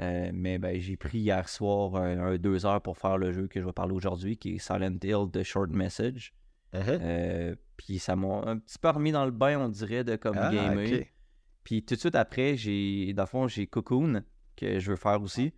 Euh, 0.00 0.30
mais 0.32 0.58
ben, 0.58 0.80
j'ai 0.80 0.96
pris 0.96 1.18
hier 1.18 1.48
soir 1.48 1.96
un, 1.96 2.18
un 2.18 2.38
deux 2.38 2.64
heures 2.64 2.80
pour 2.80 2.96
faire 2.96 3.18
le 3.18 3.32
jeu 3.32 3.48
que 3.48 3.60
je 3.60 3.66
vais 3.66 3.72
parler 3.72 3.94
aujourd'hui, 3.94 4.36
qui 4.36 4.54
est 4.54 4.58
Silent 4.58 4.96
Hill 5.02 5.30
de 5.30 5.42
Short 5.42 5.70
Message. 5.70 6.32
Uh-huh. 6.72 6.98
Euh, 7.00 7.54
puis 7.76 7.98
ça 7.98 8.14
m'a 8.14 8.42
un 8.46 8.58
petit 8.58 8.78
peu 8.78 8.90
remis 8.90 9.12
dans 9.12 9.24
le 9.24 9.30
bain, 9.30 9.58
on 9.58 9.68
dirait, 9.68 10.04
de 10.04 10.16
comme 10.16 10.36
Ah, 10.38 10.52
gamer. 10.52 11.06
Puis 11.64 11.82
tout 11.84 11.94
de 11.94 12.00
suite 12.00 12.14
après, 12.14 12.56
j'ai 12.56 13.12
dans 13.12 13.24
le 13.24 13.28
fond, 13.28 13.48
j'ai 13.48 13.66
Cocoon 13.66 14.22
que 14.56 14.78
je 14.78 14.90
veux 14.90 14.96
faire 14.96 15.20
aussi. 15.20 15.52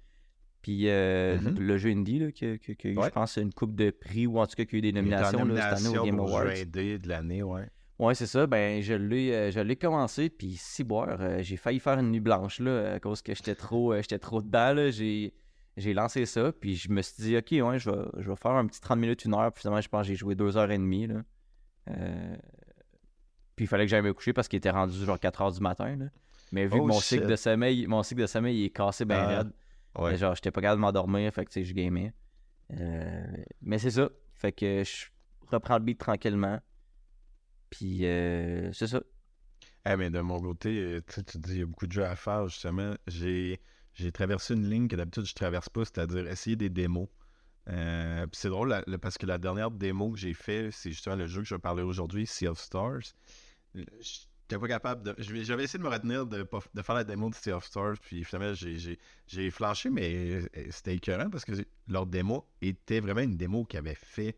Puis 0.62 0.88
euh, 0.88 1.38
Mhm. 1.38 1.58
le 1.58 1.76
jeu 1.78 1.90
indie, 1.90 2.18
là, 2.18 2.26
Ouais. 2.26 2.58
je 2.84 3.08
pense 3.10 3.36
une 3.36 3.52
coupe 3.52 3.74
de 3.74 3.90
prix, 3.90 4.26
ou 4.26 4.38
en 4.38 4.46
tout 4.46 4.54
cas 4.56 4.64
qu'il 4.66 4.74
y 4.74 4.76
a 4.76 4.78
eu 4.78 4.82
des 4.82 4.92
nominations 4.92 5.44
là, 5.44 5.74
cette 5.76 5.86
année 5.86 5.98
au 5.98 6.04
Game 6.04 6.18
Awards. 6.20 6.46
jeu 6.54 6.62
indé 6.62 6.98
de 6.98 7.08
l'année, 7.08 7.42
ouais. 7.42 7.66
Ouais, 7.98 8.14
c'est 8.14 8.26
ça. 8.26 8.46
Ben, 8.46 8.80
je 8.82 8.94
l'ai, 8.94 9.32
euh, 9.32 9.50
je 9.50 9.60
l'ai 9.60 9.76
commencé, 9.76 10.28
puis 10.30 10.52
si 10.56 10.84
boire, 10.84 11.18
euh, 11.20 11.38
j'ai 11.42 11.56
failli 11.56 11.78
faire 11.80 11.98
une 11.98 12.10
nuit 12.10 12.20
blanche 12.20 12.58
là, 12.60 12.94
à 12.94 13.00
cause 13.00 13.20
que 13.22 13.34
j'étais 13.34 13.54
trop, 13.54 13.94
j'étais 13.96 14.18
trop 14.18 14.40
dedans. 14.42 14.72
là. 14.74 14.90
J'ai, 14.90 15.32
j'ai 15.76 15.94
lancé 15.94 16.24
ça, 16.26 16.50
puis 16.52 16.76
je 16.76 16.90
me 16.90 17.00
suis 17.02 17.22
dit, 17.22 17.36
ok, 17.36 17.50
ouais, 17.68 17.78
je 17.78 17.90
vais, 17.90 18.02
je 18.18 18.28
vais 18.30 18.36
faire 18.36 18.52
un 18.52 18.66
petit 18.66 18.80
30 18.80 18.98
minutes, 18.98 19.24
une 19.24 19.34
heure. 19.34 19.52
Puis 19.52 19.62
finalement, 19.62 19.80
je 19.80 19.88
pense 19.88 20.02
que 20.02 20.08
j'ai 20.08 20.16
joué 20.16 20.34
deux 20.34 20.56
heures 20.56 20.70
et 20.70 20.78
demie. 20.78 21.06
Là. 21.06 21.22
Puis 23.56 23.64
il 23.64 23.68
fallait 23.68 23.84
que 23.84 23.90
j'aille 23.90 24.02
me 24.02 24.12
coucher 24.14 24.32
parce 24.32 24.48
qu'il 24.48 24.56
était 24.58 24.70
rendu 24.70 24.94
genre 25.04 25.18
4 25.20 25.42
heures 25.42 25.52
du 25.52 25.60
matin. 25.60 25.96
là. 25.96 26.06
Mais 26.52 26.66
vu 26.66 26.72
Oh, 26.78 26.82
que 26.82 26.88
mon 26.88 26.94
shit. 27.00 27.18
cycle 27.20 27.26
de 27.26 27.36
sommeil, 27.36 27.86
mon 27.86 28.02
cycle 28.02 28.22
de 28.22 28.26
sommeil 28.26 28.58
il 28.60 28.64
est 28.66 28.70
cassé 28.70 29.04
bien 29.04 29.18
Ah, 29.18 29.26
raide. 29.38 29.50
Ouais. 29.98 30.16
Genre, 30.16 30.34
j'étais 30.34 30.50
pas 30.50 30.60
capable 30.60 30.78
de 30.78 30.82
m'endormir, 30.82 31.32
fait 31.32 31.44
que 31.44 31.50
tu 31.50 31.60
sais, 31.60 31.64
je 31.64 31.74
gamais. 31.74 32.12
Euh, 32.72 33.26
mais 33.60 33.78
c'est 33.78 33.90
ça. 33.90 34.08
Fait 34.34 34.52
que 34.52 34.84
je 34.84 35.06
reprends 35.50 35.78
le 35.78 35.84
beat 35.84 35.98
tranquillement. 35.98 36.60
Puis 37.70 38.04
euh, 38.06 38.72
c'est 38.72 38.86
ça. 38.86 39.02
Ah, 39.84 39.96
mais 39.96 40.10
de 40.10 40.20
mon 40.20 40.40
côté, 40.40 41.00
tu 41.06 41.14
sais, 41.14 41.22
tu 41.22 41.38
dis, 41.38 41.52
il 41.54 41.58
y 41.60 41.62
a 41.62 41.66
beaucoup 41.66 41.86
de 41.86 41.92
jeux 41.92 42.04
à 42.04 42.14
faire, 42.16 42.48
justement. 42.48 42.94
J'ai, 43.06 43.60
j'ai 43.94 44.12
traversé 44.12 44.54
une 44.54 44.68
ligne 44.68 44.88
que 44.88 44.96
d'habitude 44.96 45.24
je 45.24 45.34
traverse 45.34 45.68
pas, 45.68 45.84
c'est-à-dire 45.84 46.26
essayer 46.28 46.56
des 46.56 46.68
démos. 46.70 47.08
Euh, 47.68 48.26
c'est 48.32 48.48
drôle 48.48 48.68
la- 48.68 48.98
parce 48.98 49.18
que 49.18 49.26
la 49.26 49.38
dernière 49.38 49.70
démo 49.70 50.12
que 50.12 50.18
j'ai 50.18 50.34
fait, 50.34 50.70
c'est 50.72 50.90
justement 50.90 51.16
le 51.16 51.26
jeu 51.26 51.42
que 51.42 51.48
je 51.48 51.54
vais 51.54 51.60
parler 51.60 51.82
aujourd'hui, 51.82 52.26
Sea 52.26 52.48
of 52.48 52.58
Stars. 52.58 53.14
J'étais 54.50 54.60
pas 54.60 54.66
capable 54.66 55.04
de. 55.04 55.14
J'avais 55.18 55.62
essayé 55.62 55.78
de 55.78 55.84
me 55.84 55.88
retenir 55.88 56.26
de, 56.26 56.44
de 56.74 56.82
faire 56.82 56.94
la 56.96 57.04
démo 57.04 57.30
de 57.30 57.36
Sea 57.36 57.52
of 57.52 57.64
Stars, 57.64 57.98
puis 58.02 58.24
finalement 58.24 58.52
j'ai, 58.52 59.50
flanché, 59.52 59.90
mais 59.90 60.12
euh, 60.12 60.48
c'était 60.70 60.96
écœurant 60.96 61.30
parce 61.30 61.44
que 61.44 61.52
leur 61.86 62.04
démo 62.04 62.44
était 62.60 62.98
vraiment 62.98 63.20
une 63.20 63.36
démo 63.36 63.64
qu'ils 63.64 63.78
avaient 63.78 63.94
fait 63.94 64.36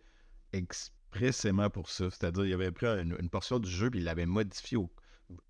expressément 0.53 1.71
pour 1.71 1.89
ça. 1.89 2.11
C'est-à-dire, 2.11 2.45
il 2.45 2.53
avait 2.53 2.71
pris 2.73 2.85
une, 2.89 3.17
une 3.19 3.31
portion 3.31 3.59
du 3.59 3.71
jeu, 3.71 3.89
puis 3.89 4.01
il 4.01 4.05
l'avait 4.05 4.27
modifié 4.27 4.77
au- 4.77 4.91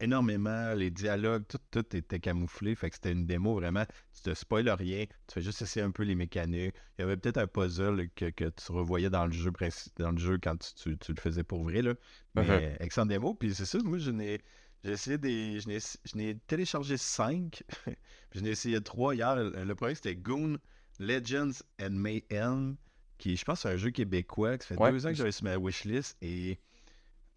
énormément. 0.01 0.75
Les 0.75 0.91
dialogues, 0.91 1.45
tout, 1.49 1.59
tout 1.71 1.97
était 1.97 2.21
camouflé. 2.21 2.75
Fait 2.75 2.91
que 2.91 2.97
c'était 2.97 3.13
une 3.13 3.27
démo 3.27 3.55
vraiment. 3.55 3.85
Tu 4.15 4.23
te 4.23 4.35
spoiles 4.35 4.69
rien. 4.71 5.05
Tu 5.07 5.35
fais 5.35 5.43
juste 5.43 5.63
essayer 5.63 5.85
un 5.85 5.91
peu 5.91 6.03
les 6.03 6.15
mécaniques. 6.15 6.75
Il 6.99 7.03
y 7.03 7.05
avait 7.05 7.17
peut-être 7.17 7.39
un 7.39 7.47
puzzle 7.47 8.09
que, 8.15 8.31
que 8.31 8.45
tu 8.51 8.73
revoyais 8.73 9.11
dans 9.11 9.27
le 9.27 9.33
jeu 9.33 9.51
dans 9.99 10.11
le 10.13 10.19
jeu 10.19 10.39
quand 10.43 10.57
tu, 10.59 10.75
tu- 10.75 10.99
tu 10.99 11.13
le 11.15 11.21
faisais 11.21 11.45
pour 11.45 11.63
vrai. 11.65 11.83
Là. 11.83 11.95
Mais 12.35 12.43
Mhm. 12.71 12.77
excellent 12.81 13.07
démo. 13.07 13.35
Puis 13.35 13.55
c'est 13.55 13.65
ça, 13.67 13.79
moi, 13.85 13.99
je 13.99 14.11
n'ai. 14.11 14.41
J'ai 14.85 14.91
essayé 14.93 15.19
des. 15.19 15.61
Je 15.61 15.69
n'ai, 15.69 15.79
je 15.79 16.17
n'ai 16.17 16.35
téléchargé 16.47 16.97
5. 16.97 17.63
je 18.33 18.41
n'ai 18.41 18.51
essayé 18.51 18.81
3 18.81 19.15
hier. 19.15 19.37
Le 19.37 19.75
premier, 19.75 19.95
c'était 19.95 20.17
Goon 20.17 20.59
Legends 20.99 21.53
and 21.81 21.91
Mayhem. 21.91 22.77
Qui, 23.19 23.37
je 23.37 23.45
pense, 23.45 23.61
c'est 23.61 23.69
un 23.69 23.77
jeu 23.77 23.91
québécois. 23.91 24.59
qui 24.59 24.67
fait 24.67 24.77
Ouais. 24.77 24.91
deux 24.91 25.07
ans 25.07 25.11
que 25.11 25.15
j'avais 25.15 25.31
sur 25.33 25.45
ma 25.45 25.57
wishlist. 25.57 26.17
Et. 26.23 26.59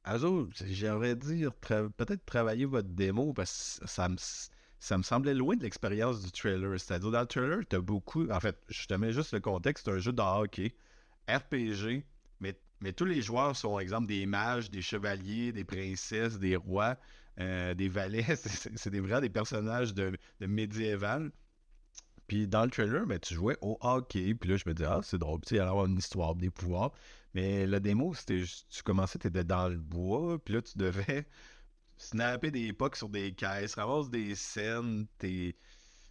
Autres, 0.07 0.63
j'aimerais 0.67 1.15
dire 1.15 1.51
peut-être 1.53 2.25
travailler 2.25 2.65
votre 2.65 2.89
démo 2.89 3.33
parce 3.33 3.79
que 3.81 3.87
ça 3.89 4.07
me, 4.07 4.15
ça 4.79 4.97
me 4.97 5.03
semblait 5.03 5.33
loin 5.33 5.55
de 5.55 5.63
l'expérience 5.63 6.21
du 6.23 6.31
trailer. 6.31 6.79
C'est-à-dire, 6.79 7.09
dans 7.11 7.21
le 7.21 7.25
trailer, 7.25 7.59
tu 7.67 7.75
as 7.75 7.81
beaucoup. 7.81 8.29
En 8.29 8.39
fait, 8.39 8.57
je 8.69 8.85
te 8.85 8.93
mets 8.93 9.11
juste 9.13 9.33
le 9.33 9.39
contexte 9.39 9.85
c'est 9.85 9.91
un 9.93 9.97
jeu 9.99 10.13
de 10.13 10.21
hockey, 10.21 10.75
RPG, 11.27 12.05
mais, 12.39 12.55
mais 12.81 12.93
tous 12.93 13.05
les 13.05 13.21
joueurs 13.21 13.55
sont, 13.55 13.79
exemple, 13.79 14.07
des 14.07 14.25
mages, 14.27 14.69
des 14.69 14.81
chevaliers, 14.83 15.51
des 15.51 15.63
princesses, 15.65 16.37
des 16.37 16.55
rois, 16.55 16.97
euh, 17.39 17.73
des 17.73 17.89
valets. 17.89 18.35
C'est- 18.35 18.89
des, 18.89 19.01
des 19.01 19.29
personnages 19.29 19.93
de, 19.95 20.15
de 20.39 20.45
médiéval. 20.45 21.31
Puis 22.27 22.47
dans 22.47 22.63
le 22.65 22.71
trailer, 22.71 23.05
ben, 23.05 23.19
tu 23.19 23.33
jouais 23.35 23.57
au 23.61 23.77
hockey. 23.81 24.33
Puis 24.35 24.49
là, 24.49 24.57
je 24.57 24.63
me 24.67 24.73
disais, 24.73 24.87
ah, 24.89 24.99
c'est 25.03 25.17
drôle. 25.17 25.39
Il 25.51 25.57
y 25.57 25.59
avoir 25.59 25.85
une 25.85 25.97
histoire, 25.97 26.35
des 26.35 26.49
pouvoirs. 26.49 26.91
Mais 27.35 27.67
la 27.67 27.79
démo, 27.81 28.13
c'était 28.13 28.39
juste- 28.39 28.65
tu 28.69 28.81
commençais, 28.81 29.19
tu 29.19 29.27
étais 29.27 29.43
dans 29.43 29.67
le 29.67 29.77
bois. 29.77 30.39
Puis 30.43 30.53
là, 30.53 30.61
tu 30.61 30.77
devais 30.77 31.27
snapper 31.97 32.49
des 32.49 32.71
pucks 32.73 32.95
sur 32.95 33.09
des 33.09 33.33
caisses, 33.33 33.75
ramasser 33.75 34.09
des 34.09 34.35
scènes. 34.35 35.05
T'es... 35.17 35.55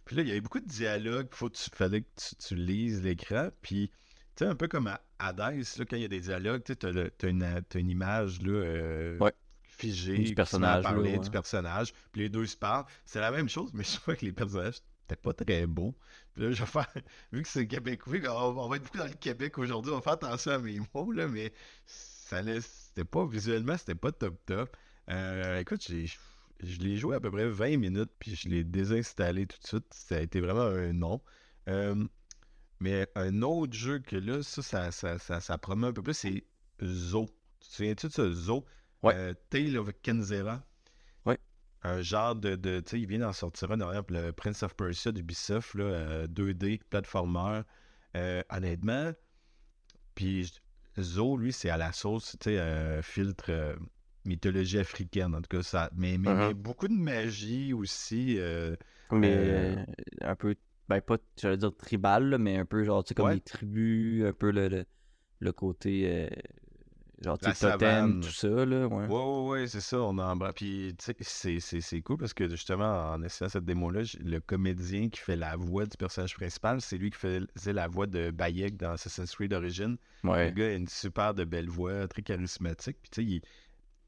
Puis 0.05 0.15
là, 0.15 0.21
il 0.21 0.27
y 0.27 0.31
avait 0.31 0.41
beaucoup 0.41 0.59
de 0.59 0.67
dialogues. 0.67 1.27
Faut 1.31 1.49
que 1.49 1.57
tu, 1.57 1.67
fallait 1.73 2.01
que 2.01 2.09
tu, 2.15 2.35
tu 2.35 2.55
lises 2.55 3.01
l'écran. 3.01 3.49
Puis, 3.63 3.89
tu 4.35 4.43
sais, 4.43 4.45
un 4.45 4.55
peu 4.55 4.67
comme 4.67 4.85
à 4.85 5.01
Hades, 5.17 5.39
là, 5.77 5.85
quand 5.89 5.95
il 5.95 6.03
y 6.03 6.05
a 6.05 6.09
des 6.09 6.19
dialogues, 6.19 6.63
tu 6.63 6.73
sais, 6.73 6.75
t'as, 6.77 6.91
le- 6.91 7.09
t'as 7.09 7.29
une, 7.29 7.89
image 7.89 8.41
là, 8.43 8.51
euh, 8.51 9.17
Ouais. 9.17 9.33
figé. 9.63 10.19
Du 10.19 10.35
personnage, 10.35 10.83
parler 10.83 11.17
du 11.17 11.31
personnage. 11.31 11.91
Puis 12.11 12.21
les 12.21 12.29
deux 12.29 12.45
se 12.45 12.55
parlent. 12.55 12.85
C'est 13.03 13.19
la 13.19 13.31
même 13.31 13.49
chose, 13.49 13.71
mais 13.73 13.83
je 13.83 13.99
crois 13.99 14.15
que 14.15 14.25
les 14.25 14.31
personnages 14.31 14.79
n'étaient 15.09 15.21
pas 15.21 15.33
très 15.33 15.67
beaux. 15.67 15.95
Puis 16.33 16.43
là, 16.43 16.51
je 16.51 16.61
vais 16.61 16.67
faire. 16.67 16.91
Vu 17.31 17.43
que 17.43 17.47
c'est 17.47 17.67
Québec, 17.67 18.07
vu 18.07 18.21
qu'on 18.21 18.31
on 18.31 18.67
va 18.67 18.77
être 18.77 18.83
beaucoup 18.83 18.97
dans 18.97 19.05
le 19.05 19.13
Québec 19.13 19.57
aujourd'hui, 19.57 19.91
on 19.91 19.95
va 19.95 20.01
faire 20.01 20.13
attention 20.13 20.51
à 20.51 20.59
mes 20.59 20.79
mots, 20.93 21.11
là, 21.11 21.27
mais 21.27 21.53
ça. 21.85 22.41
C'était 22.61 23.05
pas. 23.05 23.25
Visuellement, 23.25 23.77
c'était 23.77 23.95
pas 23.95 24.11
top 24.11 24.37
top. 24.45 24.77
Euh, 25.09 25.59
écoute. 25.59 25.89
Je 26.61 26.79
l'ai 26.79 26.95
joué 26.95 27.17
à 27.17 27.19
peu 27.19 27.29
près 27.29 27.49
20 27.49 27.77
minutes, 27.77 28.11
puis 28.17 28.33
je 28.35 28.47
l'ai 28.47 28.63
désinstallé 28.63 29.45
tout 29.45 29.59
de 29.61 29.67
suite. 29.67 29.85
Ça 29.93 30.15
a 30.15 30.19
été 30.21 30.39
vraiment 30.39 30.61
un 30.61 30.93
non. 30.93 31.21
Euh, 31.67 32.05
mais 32.79 33.07
un 33.15 33.41
autre 33.41 33.73
jeu 33.73 33.99
que 33.99 34.15
là, 34.15 34.41
ça, 34.41 34.61
ça, 34.61 34.91
ça, 34.91 35.19
ça, 35.19 35.41
ça 35.41 35.57
promet 35.57 35.87
un 35.87 35.93
peu 35.93 36.01
plus, 36.01 36.13
c'est 36.13 36.45
Zo. 36.83 37.25
Tu 37.59 37.67
te 37.67 37.73
souviens-tu 37.73 38.07
de 38.07 38.11
ça, 38.11 38.31
Zo? 38.31 38.65
Ouais. 39.03 39.13
Euh, 39.15 39.33
Tale 39.49 39.77
of 39.77 39.91
Kenzera. 40.01 40.65
Un 41.85 42.01
genre 42.01 42.35
de. 42.35 42.55
de 42.55 42.79
tu 42.79 42.89
sais, 42.91 42.99
il 42.99 43.07
vient 43.07 43.19
d'en 43.19 43.33
sortir 43.33 43.71
un 43.71 43.77
derrière 43.77 44.03
le 44.09 44.31
Prince 44.31 44.63
of 44.63 44.75
Persia 44.75 45.11
d'Ubisoft, 45.11 45.75
là, 45.75 45.83
euh, 45.83 46.27
2D, 46.27 46.79
platformer. 46.89 47.61
Euh, 48.15 48.41
honnêtement, 48.49 49.11
puis 50.15 50.51
Zo, 50.99 51.37
lui, 51.37 51.51
c'est 51.51 51.69
à 51.69 51.77
la 51.77 51.91
sauce, 51.91 52.37
tu 52.39 52.45
sais, 52.51 52.57
euh, 52.57 53.01
filtre 53.01 53.45
euh, 53.49 53.75
mythologie 54.23 54.79
africaine, 54.79 55.35
en 55.35 55.41
tout 55.41 55.57
cas, 55.57 55.63
ça. 55.63 55.89
Mais, 55.95 56.17
mais, 56.17 56.33
mais 56.33 56.53
Mhm. 56.53 56.53
beaucoup 56.53 56.87
de 56.87 56.93
magie 56.93 57.73
aussi. 57.73 58.39
euh, 58.39 58.75
Mais 59.11 59.29
Euh, 59.29 59.75
euh, 59.75 59.85
un 60.21 60.35
peu, 60.35 60.55
ben 60.87 61.01
pas, 61.01 61.17
j'allais 61.37 61.57
dire 61.57 61.75
tribal, 61.75 62.29
là, 62.29 62.37
mais 62.37 62.57
un 62.57 62.65
peu 62.65 62.83
genre, 62.83 63.03
tu 63.03 63.09
sais, 63.09 63.15
comme 63.15 63.27
Ouais. 63.27 63.35
les 63.35 63.41
tribus, 63.41 64.25
un 64.25 64.33
peu 64.33 64.51
le, 64.51 64.69
le, 64.69 64.85
le 65.39 65.51
côté, 65.51 66.03
euh, 66.09 66.29
genre, 67.23 67.37
tu 67.39 67.45
totem, 67.71 68.19
tout 68.21 68.31
ça, 68.31 68.47
là, 68.65 68.87
ouais. 68.87 69.07
Ouais, 69.07 69.07
ouais, 69.07 69.49
ouais, 69.61 69.67
c'est 69.67 69.81
ça, 69.81 69.99
on 70.01 70.17
embrasse. 70.17 70.53
Puis, 70.55 70.95
tu 70.97 71.13
sais, 71.29 71.59
c'est- 71.59 72.01
cool 72.01 72.17
parce 72.17 72.33
que 72.33 72.47
justement, 72.49 73.11
en 73.13 73.21
essayant 73.23 73.49
cette 73.49 73.65
démo-là, 73.65 74.01
le 74.19 74.39
comédien 74.39 75.09
qui 75.09 75.19
fait 75.19 75.35
la 75.35 75.55
voix 75.55 75.85
du 75.85 75.97
personnage 75.97 76.35
principal, 76.35 76.81
c'est 76.81 76.97
lui 76.97 77.11
qui 77.11 77.17
faisait 77.17 77.73
la 77.73 77.87
voix 77.87 78.07
de 78.07 78.31
Bayek 78.31 78.77
dans 78.77 78.91
Assassin's 78.91 79.33
Creed 79.35 79.53
Origins. 79.53 79.97
Le 80.45 80.51
gars 80.51 80.65
a 80.67 80.73
une 80.73 80.87
super 80.87 81.33
de 81.33 81.43
belle 81.45 81.69
voix, 81.69 82.07
très 82.07 82.21
charismatique. 82.21 82.97
Puis, 83.01 83.09
tu 83.11 83.21
sais, 83.21 83.27
il- 83.27 83.41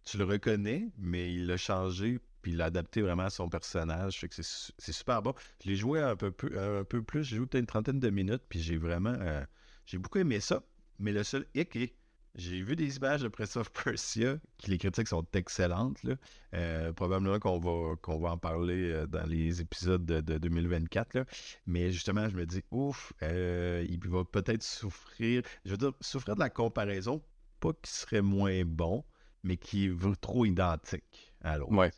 tu 0.03 0.17
le 0.17 0.23
reconnais, 0.25 0.89
mais 0.97 1.33
il 1.33 1.47
l'a 1.47 1.57
changé, 1.57 2.19
puis 2.41 2.51
il 2.53 2.57
l'a 2.57 2.65
adapté 2.65 3.01
vraiment 3.01 3.23
à 3.23 3.29
son 3.29 3.49
personnage. 3.49 4.19
Fait 4.19 4.29
que 4.29 4.35
c'est 4.35 4.43
su- 4.45 4.71
c'est 4.77 4.93
super 4.93 5.21
bon. 5.21 5.33
Je 5.63 5.69
l'ai 5.69 5.75
joué 5.75 6.01
un 6.01 6.15
peu, 6.15 6.31
peu- 6.31 6.57
un 6.57 6.83
peu 6.85 7.01
plus, 7.03 7.23
j'ai 7.23 7.37
joué 7.37 7.45
peut-être 7.45 7.61
une 7.61 7.67
trentaine 7.67 7.99
de 7.99 8.09
minutes, 8.09 8.43
puis 8.47 8.59
j'ai 8.61 8.77
vraiment. 8.77 9.15
euh, 9.19 9.43
j'ai 9.85 9.97
beaucoup 9.97 10.17
aimé 10.19 10.39
ça. 10.39 10.63
Mais 10.99 11.11
le 11.11 11.23
seul 11.23 11.45
hic 11.55 11.75
est. 11.75 11.93
J'ai 12.37 12.61
vu 12.61 12.75
des 12.75 12.97
images 12.97 13.21
de 13.21 13.27
Prince 13.29 13.55
of 13.57 13.71
Persia, 13.71 14.37
qui 14.57 14.69
les 14.69 14.77
critiques 14.77 15.07
sont 15.07 15.25
excellentes. 15.33 16.01
Là. 16.03 16.15
Euh, 16.53 16.93
probablement 16.93 17.39
qu'on 17.39 17.57
va, 17.59 17.95
qu'on 17.95 18.19
va 18.19 18.31
en 18.33 18.37
parler 18.37 18.91
euh, 18.91 19.07
dans 19.07 19.25
les 19.25 19.59
épisodes 19.59 20.05
de, 20.05 20.21
de 20.21 20.37
2024. 20.37 21.15
Là. 21.15 21.25
Mais 21.65 21.91
justement, 21.91 22.29
je 22.29 22.35
me 22.37 22.45
dis, 22.45 22.61
ouf, 22.69 23.11
euh, 23.23 23.83
il 23.89 23.99
va 24.07 24.23
peut-être 24.23 24.61
souffrir. 24.61 25.41
Je 25.65 25.71
veux 25.71 25.77
dire, 25.77 25.93
souffrir 25.99 26.35
de 26.35 26.39
la 26.39 26.51
comparaison, 26.51 27.23
pas 27.59 27.73
qu'il 27.73 27.89
serait 27.89 28.21
moins 28.21 28.63
bon, 28.65 29.03
mais 29.43 29.57
qui 29.57 29.85
est 29.87 30.21
trop 30.21 30.45
identique 30.45 31.33
à 31.41 31.57
l'autre. 31.57 31.73
Ouais. 31.73 31.91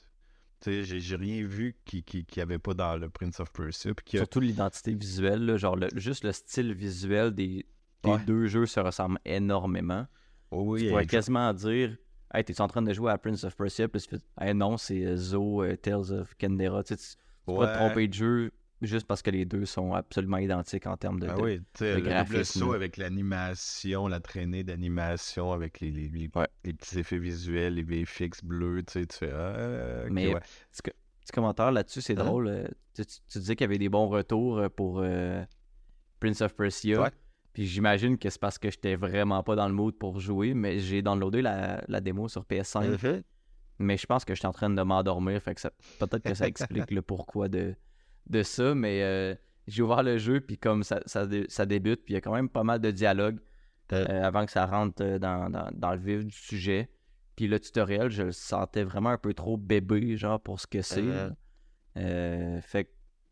Tu 0.62 0.86
sais, 0.86 1.00
j'ai- 1.00 1.15
rien 1.15 1.46
vu 1.46 1.75
qui 1.86 2.03
qui, 2.03 2.25
qui 2.25 2.41
avait 2.41 2.60
pas 2.60 2.74
dans 2.74 2.98
le 2.98 3.10
Prince 3.10 3.39
of 3.41 3.51
Persia. 3.51 3.93
Puis 3.93 4.17
a- 4.17 4.22
Surtout 4.22 4.39
l'identité 4.41 4.93
visuelle, 4.93 5.46
là, 5.46 5.58
genre, 5.58 5.75
le- 5.75 5.89
juste 5.96 6.24
le 6.24 6.31
style 6.31 6.74
visuel 6.74 7.34
des, 7.34 7.65
Ouais. 8.05 8.19
deux 8.25 8.48
jeux 8.48 8.65
se 8.65 8.79
ressemble 8.79 9.19
énormément. 9.25 10.08
Oh 10.51 10.63
oui, 10.65 10.82
tu 10.84 10.89
pourrais 10.89 11.06
quasiment 11.06 11.53
dire, 11.53 11.96
hey, 12.34 12.44
t'es 12.44 12.60
en 12.62 12.68
train 12.68 12.82
de 12.82 12.91
jouer 12.94 13.12
à 13.12 13.18
Prince 13.18 13.44
of 13.44 13.56
Persia, 13.56 13.88
puis 13.88 14.01
tu 14.01 14.10
fais, 14.10 14.18
hey, 14.41 14.53
non, 14.53 14.77
c'est 14.77 15.03
euh, 15.06 15.15
Zo, 15.15 15.63
euh, 15.63 15.75
Tales 15.75 16.12
of 16.12 16.36
Kendera. 16.38 16.84
Tu 16.84 16.96
sais, 16.96 16.98
tu- 16.98 17.15
tu 17.53 17.58
peux 17.60 17.65
te 17.68 17.74
tromper 17.74 18.08
de 18.08 18.13
jeu 18.13 18.51
juste 18.82 19.06
parce 19.08 19.22
que 19.22 19.29
les 19.29 19.46
deux 19.46 19.65
sont 19.65 19.94
absolument 19.94 20.38
identiques 20.38 20.88
en 20.88 20.96
termes 20.98 21.20
de. 21.20 21.27
Ah 21.27 21.36
de- 21.36 21.41
oui, 21.41 21.62
le 21.82 21.96
double 21.98 22.10
graphisme, 22.10 22.60
saut 22.60 22.74
avec 22.74 22.98
l'animation, 22.98 24.08
la 24.08 24.20
traînée 24.20 24.63
d'animation, 24.63 25.51
avec 25.51 25.79
les, 25.82 25.91
les, 25.91 26.10
les- 26.10 26.29
Ouais. 26.36 26.48
les 26.63 26.74
petits 26.74 27.00
effets 27.00 27.18
visuels, 27.20 27.75
les 27.75 27.84
VFX 27.84 28.44
bleus, 28.44 28.84
tu 28.84 28.94
sais, 28.94 29.06
tu 29.06 29.18
fais 29.18 29.32
ah, 29.34 30.06
Mais 30.10 30.34
ouais. 30.34 30.39
petit, 30.72 30.82
co- 30.84 30.91
petit 31.22 31.32
commentaire 31.34 31.72
là-dessus, 31.72 32.01
c'est 32.01 32.18
Hein? 32.20 32.24
drôle. 32.25 32.48
euh, 32.48 32.68
Tu, 32.96 33.06
tu- 33.06 33.39
disais 33.39 33.56
qu'il 33.56 33.65
y 33.65 33.70
avait 33.70 33.77
des 33.77 33.89
bons 33.89 34.08
retours 34.10 34.62
pour 34.75 35.00
euh, 35.03 35.44
Prince 36.20 36.41
of 36.41 36.53
Persia. 36.56 37.12
Puis 37.53 37.65
j'imagine 37.65 38.18
que 38.18 38.29
c'est 38.29 38.39
parce 38.39 38.58
que 38.58 38.70
j'étais 38.70 38.96
vraiment 38.96 39.41
pas 39.44 39.56
dans 39.56 39.68
le 39.68 39.74
mood 39.74 39.96
pour 39.98 40.20
jouer, 40.20 40.53
mais 40.53 40.79
j'ai 40.79 41.01
downloadé 41.01 41.41
la, 41.41 41.84
la 41.88 42.00
démo 42.01 42.27
sur 42.27 42.44
PS5. 42.46 42.86
Mhm. 43.03 43.24
Mais 43.79 43.98
je 43.98 44.06
pense 44.06 44.25
que 44.25 44.36
j'étais 44.36 44.46
en 44.48 44.51
train 44.51 44.70
de 44.70 44.82
m'endormir, 44.82 45.41
fait 45.41 45.56
que 45.56 45.62
ça- 45.62 45.72
peut-être 46.00 46.24
que 46.24 46.34
ça 46.34 46.46
explique 46.48 46.91
le 46.91 47.01
pourquoi 47.01 47.48
de, 47.50 47.75
de 48.29 48.44
ça. 48.44 48.75
Mais 48.75 49.01
euh, 49.03 49.34
j'ai 49.68 49.82
ouvert 49.82 50.03
le 50.03 50.18
jeu, 50.18 50.41
puis 50.41 50.58
comme 50.58 50.84
ça, 50.84 51.00
ça, 51.06 51.25
ça 51.48 51.65
débute, 51.65 52.03
puis 52.03 52.13
il 52.13 52.15
y 52.15 52.18
a 52.18 52.22
quand 52.22 52.34
même 52.34 52.50
pas 52.50 52.63
mal 52.63 52.79
de 52.79 52.91
dialogue 52.91 53.39
Euh. 53.91 54.06
euh, 54.08 54.24
avant 54.24 54.46
que 54.46 54.51
ça 54.51 54.65
rentre 54.68 55.18
dans, 55.18 55.50
dans- 55.50 55.70
dans 55.74 55.91
le 55.94 55.98
vif 56.00 56.24
du 56.25 56.36
sujet. 56.36 56.89
Puis 57.36 57.48
le 57.48 57.60
tutoriel, 57.60 58.10
je 58.12 58.24
le 58.24 58.32
sentais 58.32 58.84
vraiment 58.84 59.10
un 59.10 59.18
peu 59.18 59.34
trop 59.34 59.58
bébé, 59.58 60.15
genre, 60.18 60.39
pour 60.39 60.60
ce 60.60 60.68
que 60.68 60.82
c'est. 60.84 61.01
Euh, 61.98 62.62
fait 62.62 62.84
que 62.86 62.89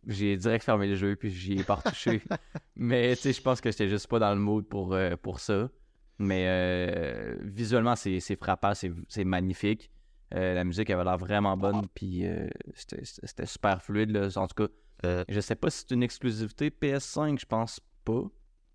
j'ai 0.07 0.37
direct 0.37 0.63
fermé 0.63 0.87
le 0.87 0.95
jeu, 0.95 1.15
puis 1.15 1.29
j'y 1.31 1.59
ai 1.59 1.63
pas 1.63 1.75
retouché. 1.75 2.21
Mais 2.75 3.15
tu 3.15 3.23
sais, 3.23 3.33
je 3.33 3.41
pense 3.41 3.61
que 3.61 3.69
j'étais 3.69 3.89
juste 3.89 4.07
pas 4.07 4.19
dans 4.19 4.33
le 4.33 4.39
mood 4.39 4.65
pour, 4.65 4.93
euh, 4.93 5.15
pour 5.21 5.39
ça. 5.39 5.69
Mais 6.19 6.45
euh, 6.47 7.35
visuellement, 7.41 7.95
c'est 7.95 8.19
frappant, 8.35 8.73
c'est 8.73 9.23
magnifique. 9.23 9.91
Euh, 10.33 10.55
la 10.55 10.63
musique 10.63 10.89
avait 10.89 11.03
l'air 11.03 11.17
vraiment 11.17 11.55
bonne, 11.55 11.87
puis 11.93 12.25
euh, 12.25 12.49
c'était 12.73 13.45
super 13.45 13.81
fluide. 13.81 14.11
Là. 14.11 14.27
En 14.35 14.47
tout 14.47 14.67
cas, 14.67 15.23
je 15.29 15.39
sais 15.39 15.55
pas 15.55 15.69
si 15.69 15.79
c'est 15.81 15.93
une 15.93 16.03
exclusivité 16.03 16.69
PS5, 16.69 17.39
je 17.39 17.45
pense 17.45 17.79
pas. 18.03 18.23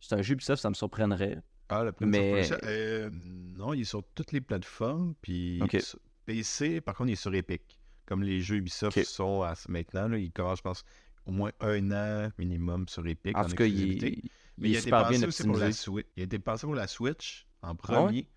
C'est 0.01 0.15
un 0.15 0.23
jeu 0.23 0.35
Ubisoft, 0.35 0.63
ça 0.63 0.69
me 0.69 0.75
surprendrait. 0.75 1.39
Ah, 1.69 1.85
le 1.85 1.93
Mais- 2.01 2.43
non, 3.57 3.73
il 3.73 3.81
est 3.81 3.85
sur 3.85 4.03
toutes 4.15 4.33
les 4.33 4.41
plateformes, 4.41 5.15
puis 5.21 5.61
PC, 6.27 6.81
par 6.81 6.95
contre, 6.95 7.11
il 7.11 7.15
est 7.15 7.17
sur 7.17 7.35
Epic. 7.35 7.79
Comme 8.07 8.23
les 8.23 8.41
jeux 8.41 8.57
Ubisoft 8.57 9.03
sont 9.05 9.43
à, 9.43 9.55
maintenant, 9.69 10.09
là, 10.09 10.19
il 10.19 10.33
commence, 10.33 10.59
je 10.59 10.63
pense, 10.63 10.85
au 11.27 11.33
moins 11.33 11.53
un 11.61 11.91
an 11.93 12.31
minimum 12.39 12.89
sur 12.89 13.07
Epic 13.07 13.37
En 13.37 13.45
tout 13.45 13.55
cas, 13.55 13.65
il, 13.65 14.03
il 14.05 14.31
Mais 14.59 14.75
super 14.75 15.09
bien 15.09 15.19
pour 15.21 15.57
la 15.59 15.71
optimisé. 15.71 15.73
Switch. 15.73 16.07
Il 16.17 16.23
a 16.23 16.25
été 16.25 16.39
pensé 16.39 16.67
pour 16.67 16.75
la 16.75 16.87
Switch 16.87 17.47
en 17.63 17.75
Ah 17.89 18.03
ouais? 18.05 18.13
premier. 18.13 18.29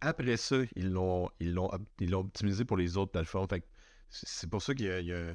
Après 0.00 0.36
ça, 0.36 0.56
ils 0.76 0.90
l'ont 0.90 1.28
ils 1.40 1.52
l'ont 1.52 1.72
op- 1.72 1.88
ils 2.00 2.10
l'ont 2.10 2.20
optimisé 2.20 2.64
pour 2.64 2.76
les 2.76 2.96
autres 2.96 3.12
plateformes. 3.12 3.48
Fait 3.48 3.64
c'est 4.10 4.48
pour 4.48 4.62
ça 4.62 4.74
qu'il 4.74 4.86
y 4.86 4.90
a, 4.90 5.00
il 5.00 5.06
y 5.06 5.12
a- 5.12 5.34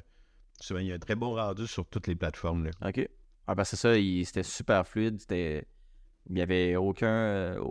souvent, 0.60 0.80
il 0.80 0.86
y 0.88 0.92
a 0.92 0.96
un 0.96 0.98
très 0.98 1.16
bon 1.16 1.34
rendu 1.34 1.66
sur 1.66 1.86
toutes 1.86 2.06
les 2.08 2.16
plateformes. 2.16 2.64
Là. 2.66 2.70
Ok. 2.82 3.08
Ah 3.46 3.54
ben 3.54 3.64
c'est 3.64 3.76
ça, 3.76 3.94
c'était 3.94 4.42
super 4.42 4.86
fluide, 4.86 5.20
c'était... 5.20 5.66
Il 6.30 6.38
y 6.38 6.42
avait 6.42 6.76
aucun... 6.76 7.08
euh, 7.08 7.64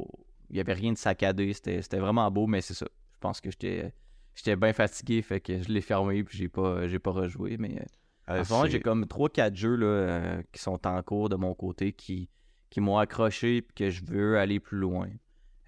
Il 0.50 0.58
y 0.58 0.60
avait 0.60 0.74
rien 0.74 0.94
de 0.94 0.98
saccadé, 0.98 1.54
c'était 1.54 1.82
c'était 1.82 2.00
vraiment 2.00 2.30
beau, 2.32 2.48
mais 2.48 2.62
c'est 2.62 2.74
ça. 2.76 2.88
Je 3.14 3.20
pense 3.20 3.42
que 3.42 3.52
j'étais 3.52 3.94
j'étais 4.36 4.56
bien 4.56 4.74
fatigué, 4.74 5.22
fait 5.22 5.42
que 5.42 5.62
je 5.64 5.70
l'ai 5.70 5.82
fermé, 5.82 6.24
puis 6.24 6.38
j'ai 6.38 6.50
pas, 6.50 6.88
j'ai 6.88 7.00
pas 7.00 7.12
rejoué, 7.12 7.58
mais... 7.58 7.86
euh, 8.30 8.34
Euh, 8.36 8.42
En 8.42 8.44
ce 8.44 8.52
moment, 8.54 8.64
c'est- 8.66 8.72
j'ai 8.72 8.80
comme 8.80 9.06
3-4 9.08 9.56
jeux 9.56 9.76
là, 9.76 9.86
euh, 9.88 10.44
qui 10.52 10.62
sont 10.62 10.86
en 10.88 11.02
cours 11.04 11.30
de 11.30 11.36
mon 11.36 11.54
côté 11.54 11.94
qui, 11.94 12.30
qui 12.70 12.80
m'ont 12.82 12.98
accroché 12.98 13.58
et 13.58 13.62
que 13.76 13.90
je 13.90 14.04
veux 14.06 14.38
aller 14.40 14.60
plus 14.60 14.78
loin. 14.78 15.10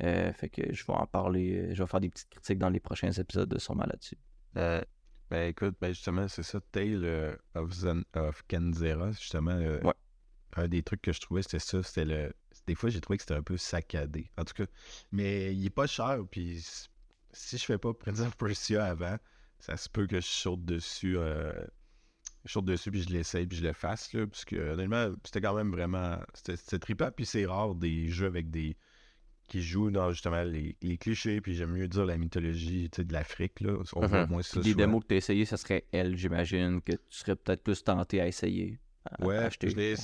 Euh, 0.04 0.32
fait 0.34 0.50
que 0.50 0.74
je 0.74 0.86
vais 0.86 0.94
en 0.94 1.06
parler, 1.08 1.74
je 1.74 1.84
vais 1.84 1.88
faire 1.88 2.00
des 2.02 2.10
petites 2.10 2.30
critiques 2.30 2.60
dans 2.60 2.70
les 2.70 2.80
prochains 2.80 3.12
épisodes 3.12 3.48
de 3.50 3.58
sûrement 3.60 3.86
là-dessus. 3.86 4.18
Euh, 4.58 4.82
ben 5.30 5.50
écoute, 5.50 5.76
ben 5.80 5.90
justement, 5.94 6.28
c'est 6.28 6.44
ça, 6.44 6.60
Tale 6.72 7.38
of, 7.56 7.72
Zen, 7.72 8.04
of 8.16 8.44
Kenzera, 8.48 9.12
justement. 9.12 9.58
Ouais. 9.58 9.94
Un 10.58 10.68
des 10.70 10.84
trucs 10.84 11.02
que 11.02 11.12
je 11.12 11.20
trouvais, 11.20 11.42
c'était 11.42 11.60
ça. 11.60 11.84
C'était 11.84 12.06
le. 12.06 12.34
Des 12.68 12.76
fois, 12.76 12.90
j'ai 12.90 13.02
trouvé 13.02 13.18
que 13.18 13.24
c'était 13.24 13.36
un 13.36 13.44
peu 13.44 13.58
saccadé. 13.58 14.32
En 14.38 14.44
tout 14.46 14.54
cas, 14.54 14.66
mais 15.12 15.54
il 15.54 15.66
est 15.66 15.70
pas 15.70 15.88
cher. 15.88 16.20
Puis 16.32 16.64
si 17.34 17.58
je 17.58 17.64
fais 17.66 17.78
pas 17.78 17.94
Prince 18.00 18.22
of 18.22 18.36
Persia 18.38 18.86
avant, 18.86 19.18
ça 19.60 19.76
se 19.78 19.90
peut 19.90 20.08
que 20.08 20.22
je 20.22 20.26
saute 20.26 20.64
dessus. 20.64 21.18
Euh, 22.46 22.48
je 22.48 22.52
saute 22.52 22.66
dessus, 22.66 22.92
puis 22.92 23.02
je 23.02 23.10
l'essaye, 23.10 23.48
puis 23.48 23.58
je 23.58 23.64
le 23.64 23.74
fasse. 23.74 24.14
Là, 24.14 24.26
parce 24.28 24.46
que, 24.46 24.56
honnêtement, 24.74 25.14
c'était 25.24 25.42
quand 25.42 25.56
même 25.56 25.72
vraiment. 25.72 26.20
C'était 26.34 26.80
trippant. 26.80 27.10
Puis 27.16 27.26
c'est 27.26 27.46
rare 27.46 27.76
des 27.76 28.08
jeux 28.10 28.28
avec 28.28 28.50
des. 28.50 28.78
qui 29.48 29.62
jouent 29.62 29.92
dans 29.92 30.12
justement 30.12 30.42
les, 30.44 30.76
les 30.82 30.98
clichés. 30.98 31.40
Puis 31.42 31.54
j'aime 31.56 31.72
mieux 31.72 31.88
dire 31.88 32.06
la 32.06 32.18
mythologie 32.18 32.90
tu 32.90 32.98
sais, 33.02 33.06
de 33.06 33.14
l'Afrique. 33.14 33.60
Là. 33.62 33.78
On 33.94 34.08
Mhm. 34.08 34.28
moins 34.30 34.42
ça. 34.42 34.60
Les 34.60 34.74
démos 34.74 35.04
que 35.04 35.08
tu 35.10 35.14
as 35.14 35.18
essayé, 35.18 35.46
ça 35.46 35.58
serait 35.58 35.86
elle, 35.92 36.18
j'imagine, 36.18 36.82
que 36.82 36.94
tu 36.94 37.00
serais 37.10 37.36
peut-être 37.36 37.64
plus 37.64 37.84
tenté 37.84 38.20
à 38.22 38.28
essayer. 38.28 38.80
à- 39.06 39.22
à 39.22 39.26
Ouais, 39.26 39.38
acheter. 39.38 39.70
je 39.70 39.96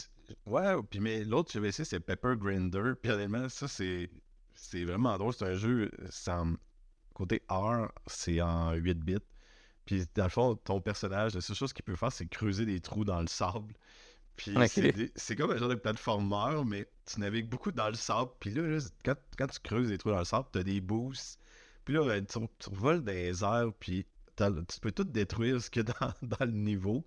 Ouais, 0.45 0.75
puis 0.89 1.00
mais 1.00 1.24
l'autre 1.25 1.48
que 1.48 1.53
j'avais 1.53 1.69
essayé, 1.69 1.86
c'est 1.86 2.00
Pepper 2.00 2.36
Grinder. 2.38 2.93
Puis 3.01 3.12
honnêtement, 3.12 3.50
ça, 3.50 3.67
c'est 3.67 4.10
c'est 4.53 4.83
vraiment 4.86 5.17
drôle. 5.17 5.33
C'est 5.33 5.45
un 5.45 5.55
jeu, 5.55 5.89
sans... 6.12 6.53
côté 7.15 7.41
R, 7.50 7.88
c'est 8.07 8.41
en 8.41 8.74
8 8.74 9.00
bits. 9.00 9.17
Puis 9.91 10.05
dans 10.15 10.24
le 10.24 10.29
fond, 10.29 10.55
ton 10.55 10.79
personnage, 10.79 11.36
la 11.36 11.41
seule 11.41 11.55
chose 11.57 11.74
qu'il 11.74 11.83
peut 11.83 11.98
faire, 11.98 12.13
c'est 12.13 12.25
creuser 12.25 12.65
des 12.65 12.79
trous 12.79 13.03
dans 13.03 13.19
le 13.19 13.27
sable. 13.27 13.74
Puis 14.38 14.55
c'est 15.17 15.36
comme 15.36 15.51
un 15.51 15.57
genre 15.57 15.67
de 15.67 15.75
plateformeur, 15.75 16.63
mais 16.63 16.89
tu 17.05 17.19
navigues 17.19 17.50
beaucoup 17.50 17.74
dans 17.74 17.89
le 17.89 17.95
sable. 17.95 18.31
Puis 18.39 18.51
là, 18.51 18.79
quand, 19.03 19.15
quand 19.38 19.48
tu 19.48 19.60
creuses 19.60 19.89
des 19.89 19.98
trous 19.98 20.12
dans 20.12 20.19
le 20.19 20.24
sable, 20.24 20.48
tu 20.53 20.60
as 20.60 20.63
des 20.63 20.79
boosts. 20.79 21.41
Puis 21.83 21.93
là, 21.93 22.05
ben, 22.05 22.25
tu, 22.25 22.39
tu 22.60 22.69
voles 22.74 23.03
dans 23.03 23.12
les 23.12 23.43
airs, 23.43 23.74
puis 23.81 24.05
t'as- 24.38 24.50
tu 24.51 24.79
peux 24.79 24.93
tout 24.93 25.03
détruire 25.03 25.62
ce 25.62 25.69
qu'il 25.69 25.83
y 25.86 25.89
a 25.89 25.93
dans, 26.00 26.13
dans 26.39 26.45
le 26.45 26.53
niveau. 26.53 27.05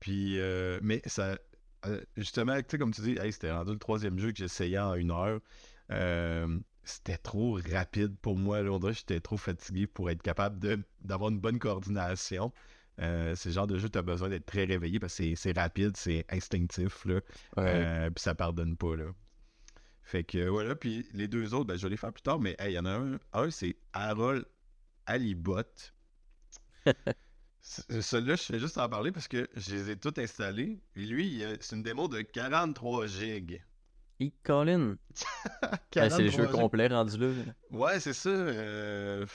Puis, 0.00 0.40
euh, 0.40 0.80
mais 0.82 1.02
ça, 1.04 1.38
euh, 1.84 2.00
justement, 2.16 2.56
tu 2.56 2.64
sais, 2.70 2.78
comme 2.78 2.94
tu 2.94 3.02
dis, 3.02 3.18
hey, 3.18 3.30
c'était 3.30 3.52
rendu 3.52 3.72
le 3.72 3.78
troisième 3.78 4.18
jeu 4.18 4.32
que 4.32 4.38
j'essayais 4.38 4.78
en 4.78 4.94
une 4.94 5.10
heure. 5.10 5.40
Euh, 5.90 6.58
c'était 6.84 7.18
trop 7.18 7.58
rapide 7.70 8.16
pour 8.18 8.36
moi. 8.36 8.62
Là, 8.62 8.70
on 8.72 8.78
dirait 8.78 8.92
que 8.92 8.98
j'étais 8.98 9.20
trop 9.20 9.36
fatigué 9.36 9.86
pour 9.86 10.10
être 10.10 10.22
capable 10.22 10.58
d'avoir 11.00 11.30
une 11.30 11.40
bonne 11.40 11.58
coordination. 11.58 12.52
Euh, 13.00 13.34
c'est 13.36 13.48
le 13.50 13.54
genre 13.54 13.66
de 13.66 13.78
jeu 13.78 13.88
tu 13.88 13.98
as 13.98 14.02
besoin 14.02 14.28
d'être 14.28 14.46
très 14.46 14.64
réveillé 14.64 15.00
parce 15.00 15.16
que 15.16 15.34
c'est, 15.34 15.56
rapide, 15.58 15.96
c'est 15.96 16.26
instinctif. 16.30 17.04
Là. 17.06 17.20
Euh, 17.58 18.10
puis 18.10 18.22
ça 18.22 18.34
pardonne 18.34 18.76
pas, 18.76 18.96
là. 18.96 19.06
Fait 20.02 20.24
que 20.24 20.48
voilà, 20.48 20.74
puis 20.76 21.06
les 21.14 21.28
deux 21.28 21.54
autres, 21.54 21.66
ben, 21.66 21.76
je 21.76 21.82
vais 21.84 21.90
les 21.90 21.96
faire 21.96 22.12
plus 22.12 22.22
tard, 22.22 22.40
mais 22.40 22.56
hey, 22.58 22.72
il 22.72 22.76
y 22.76 22.78
en 22.78 22.84
a 22.86 22.90
un, 22.92 23.18
un 23.32 23.50
c'est 23.50 23.76
Harold 23.92 24.44
Alibot. 25.06 25.62
Ce- 27.60 28.00
Celui-là, 28.02 28.36
je 28.36 28.42
fais 28.42 28.58
juste 28.58 28.78
en 28.78 28.88
parler 28.88 29.12
parce 29.12 29.28
que 29.28 29.48
je 29.56 29.74
les 29.74 29.90
ai 29.90 29.96
tous 29.96 30.12
installés. 30.20 30.80
Et 30.96 31.06
lui, 31.06 31.42
c'est 31.60 31.76
une 31.76 31.82
démo 31.82 32.08
de 32.08 32.20
43 32.22 33.06
gigs. 33.06 33.62
Et 34.26 34.32
Colin, 34.42 34.96
43 35.90 36.10
c'est 36.16 36.22
le 36.22 36.30
jeu 36.30 36.46
complet 36.48 36.86
rendu 36.88 37.16
là. 37.18 37.28
Ouais, 37.70 37.98
c'est 38.00 38.12
ça. 38.12 38.28
euh, 38.28 39.26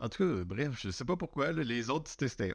En 0.00 0.08
tout 0.08 0.24
cas, 0.24 0.44
bref, 0.44 0.78
je 0.80 0.90
sais 0.90 1.04
pas 1.04 1.16
pourquoi. 1.16 1.52
là, 1.52 1.62
les 1.62 1.90
autres, 1.90 2.10
c'était- 2.10 2.54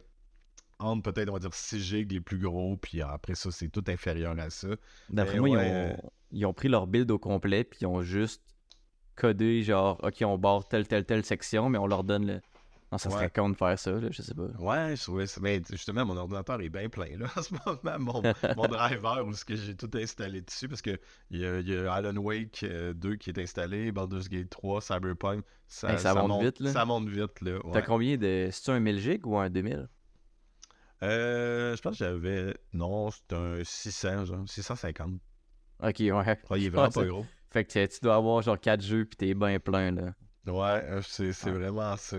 entre 0.79 1.11
peut-être, 1.11 1.29
on 1.29 1.33
va 1.33 1.39
dire, 1.39 1.53
6 1.53 1.79
gigs 1.81 2.11
les 2.11 2.19
plus 2.21 2.37
gros, 2.39 2.75
puis 2.77 3.01
après 3.01 3.35
ça, 3.35 3.51
c'est 3.51 3.69
tout 3.69 3.83
inférieur 3.87 4.37
à 4.39 4.49
ça. 4.49 4.67
D'après 5.09 5.35
Ben 5.35 5.39
moi, 5.41 5.57
ouais, 5.57 5.67
ils, 5.69 5.93
ont, 5.93 6.11
ils 6.31 6.45
ont 6.45 6.53
pris 6.53 6.67
leur 6.67 6.87
build 6.87 7.09
au 7.11 7.19
complet, 7.19 7.63
puis 7.63 7.79
ils 7.81 7.85
ont 7.87 8.01
juste 8.01 8.41
codé, 9.15 9.61
genre, 9.63 9.97
OK, 10.03 10.17
on 10.25 10.37
barre 10.37 10.67
telle, 10.67 10.87
telle, 10.87 11.05
telle 11.05 11.23
section, 11.23 11.69
mais 11.69 11.77
on 11.77 11.87
leur 11.87 12.03
donne 12.03 12.25
le. 12.27 12.41
Non, 12.91 12.99
ça 12.99 13.09
serait 13.09 13.23
Ouais. 13.25 13.31
con 13.35 13.49
de 13.49 13.55
faire 13.57 13.77
ça, 13.79 13.91
là, 13.91 14.07
je 14.11 14.21
sais 14.21 14.35
pas. 14.35 14.43
Ouais, 14.59 14.95
je 14.95 15.01
trouvais 15.03 15.25
ça. 15.25 15.41
Mais 15.41 15.59
justement, 15.71 16.05
mon 16.05 16.15
ordinateur 16.17 16.61
est 16.61 16.69
bien 16.69 16.87
plein 16.87 17.17
là, 17.17 17.25
en 17.35 17.41
ce 17.41 17.53
moment. 17.53 17.99
Mon, 17.99 18.21
mon 18.55 18.67
driver, 18.67 19.25
où 19.25 19.33
ce 19.33 19.43
que 19.43 19.55
j'ai 19.55 19.75
tout 19.75 19.89
installé 19.95 20.41
dessus, 20.41 20.67
parce 20.69 20.81
que 20.83 20.97
il 21.31 21.39
y 21.41 21.45
a, 21.45 21.59
il 21.59 21.67
y 21.69 21.75
a 21.75 21.91
Alan 21.91 22.15
Wake 22.15 22.61
euh, 22.63 22.93
2 22.93 23.15
qui 23.15 23.31
est 23.31 23.39
installé, 23.39 23.91
Baldur's 23.91 24.29
Gate 24.29 24.49
3, 24.51 24.81
Cyberpunk. 24.81 25.43
Ça, 25.67 25.91
Hey, 25.93 25.99
ça 25.99 26.13
monte 26.13 26.43
vite, 26.43 26.59
là. 26.59 26.71
Ça 26.71 26.85
monte 26.85 27.09
vite, 27.09 27.41
là. 27.41 27.59
T'as 27.73 27.81
combien 27.81 28.17
de. 28.17 28.49
C'est-tu 28.51 28.69
un 28.69 28.79
1000 28.79 28.99
gigs 28.99 29.25
ou 29.25 29.35
un 29.37 29.49
2000 29.49 29.87
Euh, 31.03 31.75
je 31.75 31.81
pense 31.81 31.93
que 31.97 32.05
j'avais. 32.05 32.55
Non, 32.73 33.09
c'est 33.11 33.33
un 33.35 33.63
600, 33.63 34.25
genre. 34.25 34.43
650. 34.47 35.13
Ok, 35.83 35.95
ouais. 35.99 36.11
Ouais, 36.11 36.37
il 36.57 36.65
est 36.65 36.69
vraiment 36.69 36.83
Ouais, 36.87 36.89
pas 36.93 37.05
gros. 37.05 37.25
Fait 37.49 37.65
que 37.65 37.85
tu 37.87 37.99
dois 38.01 38.15
avoir 38.15 38.41
genre 38.41 38.59
4 38.59 38.81
jeux, 38.81 39.05
puis 39.05 39.17
t'es 39.17 39.33
bien 39.33 39.59
plein, 39.59 39.91
là. 39.91 40.13
Ouais, 40.45 40.83
euh, 40.85 41.01
c'est 41.01 41.33
c'est 41.33 41.49
Ouais. 41.49 41.57
vraiment 41.57 41.97
ça. 41.97 42.17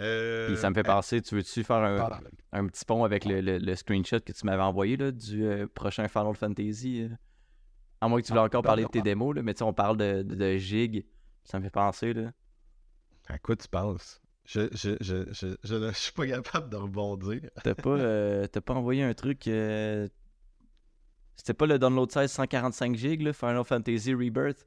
Euh, 0.00 0.46
Puis 0.46 0.56
ça 0.56 0.70
me 0.70 0.74
fait 0.74 0.82
penser, 0.84 1.20
tu 1.22 1.34
veux-tu 1.34 1.64
faire 1.64 1.76
un, 2.52 2.66
petit 2.68 2.84
pont 2.84 3.04
avec 3.04 3.24
le, 3.24 3.40
le- 3.40 3.58
le 3.58 3.74
screenshot 3.74 4.20
que 4.20 4.32
tu 4.32 4.46
m'avais 4.46 4.62
envoyé 4.62 4.96
là, 4.96 5.10
du 5.10 5.44
euh, 5.44 5.66
prochain 5.66 6.06
Final 6.08 6.34
Fantasy? 6.34 7.02
euh? 7.02 7.08
À 8.00 8.08
moins 8.08 8.20
que 8.20 8.26
tu 8.26 8.32
voulais 8.32 8.42
Ah, 8.42 8.44
encore 8.46 8.62
parler 8.62 8.84
de 8.84 8.88
tes 8.88 9.02
démos, 9.02 9.34
là, 9.34 9.42
mais 9.42 9.54
tu 9.54 9.58
sais, 9.58 9.64
on 9.64 9.72
parle 9.72 9.96
de, 9.96 10.22
de, 10.22 10.34
de 10.36 10.56
gigs. 10.56 11.04
Ça 11.44 11.58
me 11.58 11.64
fait 11.64 11.70
penser, 11.70 12.12
là. 12.12 12.30
À 13.28 13.38
quoi 13.38 13.56
tu 13.56 13.66
penses? 13.68 14.20
Je, 14.44 14.68
je, 14.72 14.96
je, 15.00 15.30
je, 15.32 15.56
je, 15.64 15.74
ne- 15.74 15.88
je 15.92 15.96
suis 15.98 16.12
pas 16.12 16.26
capable 16.26 16.70
de 16.70 16.76
rebondir. 16.76 17.40
T'as 17.64 17.74
pas, 17.74 17.90
euh, 17.90 18.46
pas 18.46 18.74
envoyé 18.74 19.02
un 19.02 19.14
truc. 19.14 19.48
euh, 19.48 20.08
C'était 21.36 21.54
pas 21.54 21.66
le 21.66 21.78
download 21.78 22.10
size 22.12 22.30
145 22.30 22.94
gigs, 22.94 23.22
là, 23.22 23.32
Final 23.32 23.64
Fantasy 23.64 24.14
Rebirth? 24.14 24.66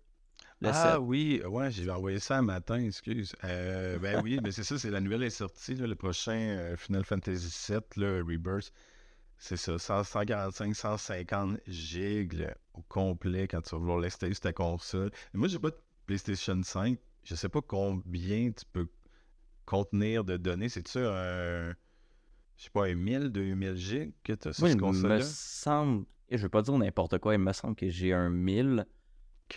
Le 0.62 0.70
ah 0.70 0.92
7. 0.94 1.00
oui, 1.02 1.42
ouais, 1.46 1.72
j'ai 1.72 1.90
envoyé 1.90 2.20
ça 2.20 2.38
un 2.38 2.44
matin, 2.44 2.76
excuse. 2.80 3.36
Euh, 3.44 3.98
ben 3.98 4.22
oui, 4.24 4.40
mais 4.44 4.52
c'est 4.52 4.64
ça, 4.64 4.78
c'est 4.78 4.92
la 4.92 5.02
nouvelle 5.02 5.24
est 5.24 5.30
sortie, 5.32 5.74
là, 5.74 5.88
le 5.88 5.96
prochain 5.96 6.34
euh, 6.38 6.78
Final 6.78 7.04
Fantasy 7.04 7.72
VII, 7.72 7.80
là, 8.04 8.18
Rebirth. 8.24 8.72
C'est 9.40 9.58
ça, 9.58 9.80
100, 9.80 10.04
145, 10.04 10.76
150 10.76 11.60
gigs 11.68 12.34
là, 12.34 12.56
au 12.76 12.84
complet 12.84 13.48
quand 13.48 13.62
tu 13.62 13.72
vas 13.72 13.80
vouloir 13.80 13.98
l'installer 14.00 14.36
sur 14.36 14.42
ta 14.42 14.54
console. 14.54 15.10
Mais 15.34 15.40
moi, 15.40 15.48
j'ai 15.48 15.58
pas 15.58 15.72
de 15.72 15.80
PlayStation 16.06 16.62
5. 16.62 17.00
Je 17.24 17.34
sais 17.34 17.50
pas 17.50 17.62
combien 17.62 18.52
tu 18.52 18.64
peux 18.72 18.88
contenir 19.66 20.24
de 20.24 20.38
données. 20.38 20.70
C'est 20.70 20.88
ça 20.88 21.00
un. 21.00 21.70
Je 22.58 22.66
sais 22.66 22.70
pas, 22.72 22.86
un 22.86 22.94
1000, 22.94 23.30
2000 23.30 23.76
gigs 23.78 24.14
que 24.24 24.34
tu 24.34 24.48
as 24.50 24.54
sur 24.54 24.62
Moi, 24.62 24.70
cette 24.70 24.78
il 24.78 24.82
me 24.82 24.88
console-là? 24.88 25.22
semble. 25.22 26.06
et 26.30 26.38
Je 26.38 26.44
veux 26.44 26.50
pas 26.50 26.62
dire 26.62 26.78
n'importe 26.78 27.18
quoi, 27.18 27.34
il 27.34 27.40
me 27.40 27.52
semble 27.54 27.76
que 27.76 27.90
j'ai 27.90 28.14
un 28.14 28.30
1000, 28.30 28.86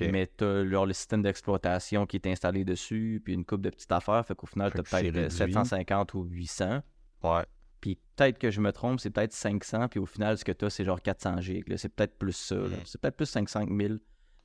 Mais 0.01 0.27
t'as 0.27 0.67
genre, 0.67 0.87
le 0.87 0.93
système 0.93 1.23
d'exploitation 1.23 2.07
qui 2.07 2.17
est 2.17 2.27
installé 2.27 2.65
dessus, 2.65 3.21
puis 3.25 3.35
une 3.35 3.45
coupe 3.45 3.63
de 3.63 3.71
petites 3.71 3.93
affaires, 3.93 4.25
fait 4.27 4.35
qu'au 4.35 4.47
final, 4.47 4.73
que 4.73 4.79
c'est 4.79 4.91
peut-être 4.91 5.17
euh, 5.17 5.21
réduit. 5.23 5.37
750 5.37 6.15
ou 6.15 6.25
800. 6.25 6.83
Ouais. 7.23 7.45
Puis 7.81 7.99
peut-être 8.17 8.39
que 8.39 8.51
je 8.51 8.61
me 8.61 8.73
trompe, 8.73 9.01
c'est 9.01 9.11
peut-être 9.11 9.33
500, 9.33 9.89
puis 9.89 10.01
au 10.01 10.07
final, 10.07 10.39
ce 10.39 10.45
que 10.45 10.53
t'as, 10.53 10.71
c'est 10.71 10.85
genre 10.85 11.01
400 11.01 11.41
gigs. 11.41 11.77
C'est 11.77 11.91
peut-être 11.91 12.17
plus 12.19 12.33
ça. 12.33 12.57
là. 12.57 12.69
Mm. 12.69 12.81
C'est 12.85 13.01
peut-être 13.01 13.17
plus 13.17 13.27
500 13.27 13.67
000, 13.69 13.95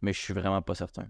mais 0.01 0.13
je 0.13 0.19
suis 0.19 0.33
vraiment 0.33 0.61
pas 0.61 0.75
certain. 0.75 1.07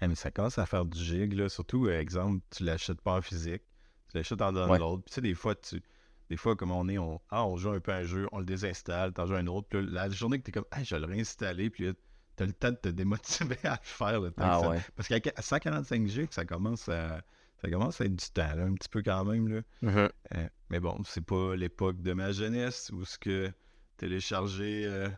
Ah, 0.00 0.08
mais 0.08 0.14
ça 0.14 0.30
commence 0.30 0.58
à 0.58 0.66
faire 0.66 0.84
du 0.84 1.02
gig, 1.02 1.32
là. 1.32 1.48
Surtout, 1.48 1.86
euh, 1.86 1.98
exemple, 1.98 2.42
tu 2.50 2.64
l'achètes 2.64 3.00
pas 3.00 3.16
en 3.16 3.22
physique, 3.22 3.62
tu 4.10 4.16
l'achètes 4.16 4.42
en 4.42 4.52
download. 4.52 5.02
Puis 5.04 5.10
tu 5.10 5.14
sais, 5.14 5.20
des 5.20 5.34
fois, 5.34 5.54
tu. 5.54 5.82
Des 6.30 6.38
fois, 6.38 6.56
comme 6.56 6.70
on 6.70 6.88
est, 6.88 6.96
on, 6.96 7.20
ah, 7.28 7.46
on 7.46 7.56
joue 7.56 7.70
un 7.70 7.80
peu 7.80 7.92
à 7.92 7.96
un 7.96 8.04
jeu, 8.04 8.26
on 8.32 8.38
le 8.38 8.46
désinstalle, 8.46 9.12
t'en 9.12 9.26
joues 9.26 9.34
un 9.34 9.46
autre. 9.46 9.68
Puis 9.68 9.82
là, 9.82 10.06
la 10.06 10.10
journée 10.10 10.38
que 10.38 10.44
t'es 10.44 10.52
comme, 10.52 10.64
ah, 10.70 10.82
je 10.82 10.94
vais 10.94 11.00
le 11.00 11.06
réinstaller, 11.06 11.68
puis 11.68 11.86
t'as 12.36 12.46
le 12.46 12.52
temps 12.52 12.70
de 12.70 12.76
te 12.76 12.88
démotiver 12.88 13.56
à 13.64 13.72
le 13.72 13.78
faire. 13.82 14.20
Le 14.20 14.30
temps 14.30 14.42
Ah 14.44 14.60
ça- 14.60 14.68
ouais. 14.70 14.78
Parce 14.96 15.08
qu'à 15.08 15.20
145 15.40 16.06
gigs, 16.06 16.32
ça 16.32 16.44
commence 16.44 16.88
à. 16.88 17.22
Ça 17.62 17.70
commence 17.70 18.00
à 18.00 18.04
être 18.04 18.14
du 18.16 18.26
temps, 18.30 18.54
là, 18.54 18.64
un 18.64 18.74
petit 18.74 18.90
peu 18.90 19.02
quand 19.02 19.24
même. 19.24 19.48
Là. 19.48 19.60
Mhm. 19.80 20.08
Euh, 20.34 20.48
mais 20.68 20.80
bon, 20.80 20.98
c'est 21.06 21.24
pas 21.24 21.56
l'époque 21.56 22.02
de 22.02 22.12
ma 22.12 22.30
jeunesse 22.32 22.90
où 22.92 23.04
ce 23.06 23.16
que 23.18 23.50
télécharger 23.96 24.82
euh, 24.84 25.08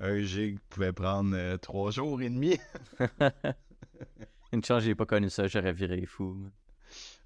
un 0.00 0.20
gig 0.20 0.58
pouvait 0.68 0.92
prendre 0.92 1.34
euh, 1.34 1.56
trois 1.56 1.90
jours 1.92 2.20
et 2.20 2.28
demi. 2.28 2.58
Une 4.52 4.62
chance, 4.64 4.82
j'ai 4.82 4.94
pas 4.94 5.06
connu 5.06 5.30
ça, 5.30 5.46
j'aurais 5.48 5.72
viré 5.72 6.04
fou. 6.06 6.36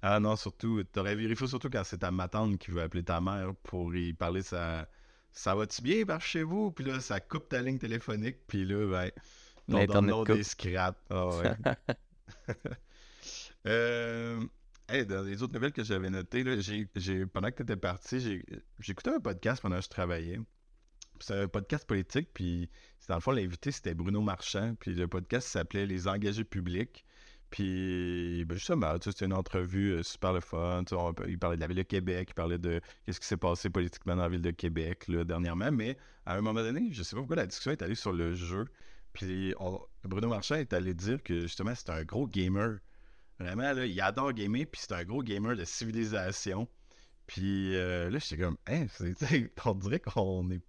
Ah 0.01 0.19
non, 0.19 0.35
surtout, 0.35 0.83
t'aurais 0.85 1.15
vérifié 1.15 1.45
surtout 1.47 1.69
quand 1.69 1.83
c'est 1.83 1.99
ta 1.99 2.11
matante 2.11 2.57
qui 2.57 2.71
veut 2.71 2.81
appeler 2.81 3.03
ta 3.03 3.21
mère 3.21 3.53
pour 3.63 3.93
y 3.95 4.13
parler 4.13 4.41
ça. 4.41 4.87
Ça 5.31 5.53
va-tu 5.53 5.81
bien 5.83 6.05
par 6.05 6.21
chez 6.21 6.41
vous? 6.41 6.71
Puis 6.71 6.85
là, 6.85 6.99
ça 6.99 7.19
coupe 7.19 7.49
ta 7.49 7.61
ligne 7.61 7.77
téléphonique, 7.77 8.37
puis 8.47 8.65
là, 8.65 8.87
ben, 8.89 9.11
L'Internet 9.77 10.15
coupe. 10.15 10.29
est 10.29 10.43
scrap. 10.43 10.97
Ah 11.09 11.27
ouais. 11.27 11.53
Euh, 13.67 14.39
hey, 14.87 15.05
dans 15.05 15.21
les 15.21 15.43
autres 15.43 15.53
nouvelles 15.53 15.73
que 15.73 15.83
j'avais 15.83 16.09
notées, 16.09 16.43
là, 16.43 16.57
j'ai, 16.59 16.87
j'ai- 16.95 17.25
pendant 17.25 17.49
que 17.51 17.57
tu 17.57 17.63
étais 17.63 17.75
parti, 17.75 18.41
écouté 18.87 19.09
un 19.09 19.19
podcast 19.19 19.61
pendant 19.61 19.77
que 19.77 19.83
je 19.83 19.89
travaillais. 19.89 20.39
C'est 21.19 21.33
un 21.41 21.47
podcast 21.49 21.85
politique, 21.85 22.29
puis 22.33 22.69
dans 23.09 23.15
le 23.15 23.21
fond, 23.21 23.31
l'invité, 23.31 23.71
c'était 23.71 23.93
Bruno 23.93 24.21
Marchand, 24.21 24.75
puis 24.79 24.93
le 24.93 25.07
podcast 25.07 25.47
s'appelait 25.49 25.85
Les 25.85 26.07
engagés 26.07 26.45
publics. 26.45 27.03
Puis, 27.49 28.45
ben 28.45 28.55
justement, 28.55 28.93
c'était 29.03 29.25
une 29.25 29.33
entrevue 29.33 29.93
euh, 29.95 30.03
super 30.03 30.31
le 30.33 30.39
fun. 30.39 30.83
on- 30.91 31.13
il 31.27 31.37
parlait 31.39 31.57
de 31.57 31.61
la 31.61 31.67
ville 31.67 31.77
de 31.77 31.81
Québec, 31.83 32.27
il 32.31 32.33
parlait 32.35 32.59
de 32.59 32.79
qu'est-ce 33.05 33.19
qui 33.19 33.25
s'est 33.27 33.37
passé 33.37 33.69
politiquement 33.71 34.15
dans 34.15 34.21
la 34.21 34.29
ville 34.29 34.41
de 34.41 34.51
Québec 34.51 35.07
là, 35.07 35.23
dernièrement. 35.25 35.71
Mais 35.71 35.97
à 36.27 36.37
un 36.37 36.41
moment 36.41 36.61
donné, 36.61 36.89
je 36.93 37.01
sais 37.01 37.15
pas 37.15 37.21
pourquoi 37.21 37.37
la 37.37 37.47
discussion 37.47 37.71
est 37.71 37.81
allée 37.81 37.95
sur 37.95 38.13
le 38.13 38.35
jeu. 38.35 38.65
Puis 39.13 39.53
on- 39.59 39.81
Bruno 40.03 40.27
Marchand 40.29 40.55
est 40.55 40.73
allé 40.73 40.93
dire 40.93 41.21
que 41.23 41.41
justement, 41.41 41.73
c'est 41.75 41.89
un 41.89 42.03
gros 42.03 42.27
gamer. 42.27 42.79
Vraiment, 43.39 43.73
là, 43.73 43.85
il 43.85 44.01
adore 44.01 44.33
gamer, 44.33 44.65
puis 44.65 44.81
c'est 44.81 44.93
un 44.93 45.03
gros 45.05 45.23
gamer 45.23 45.55
de 45.55 45.65
civilisation. 45.65 46.67
Puis 47.27 47.75
euh, 47.75 48.09
là, 48.09 48.19
j'étais 48.19 48.41
comme, 48.43 48.57
hein, 48.67 48.87
on 49.65 49.73
dirait 49.75 49.99
qu'on 49.99 50.49
est. 50.51 50.61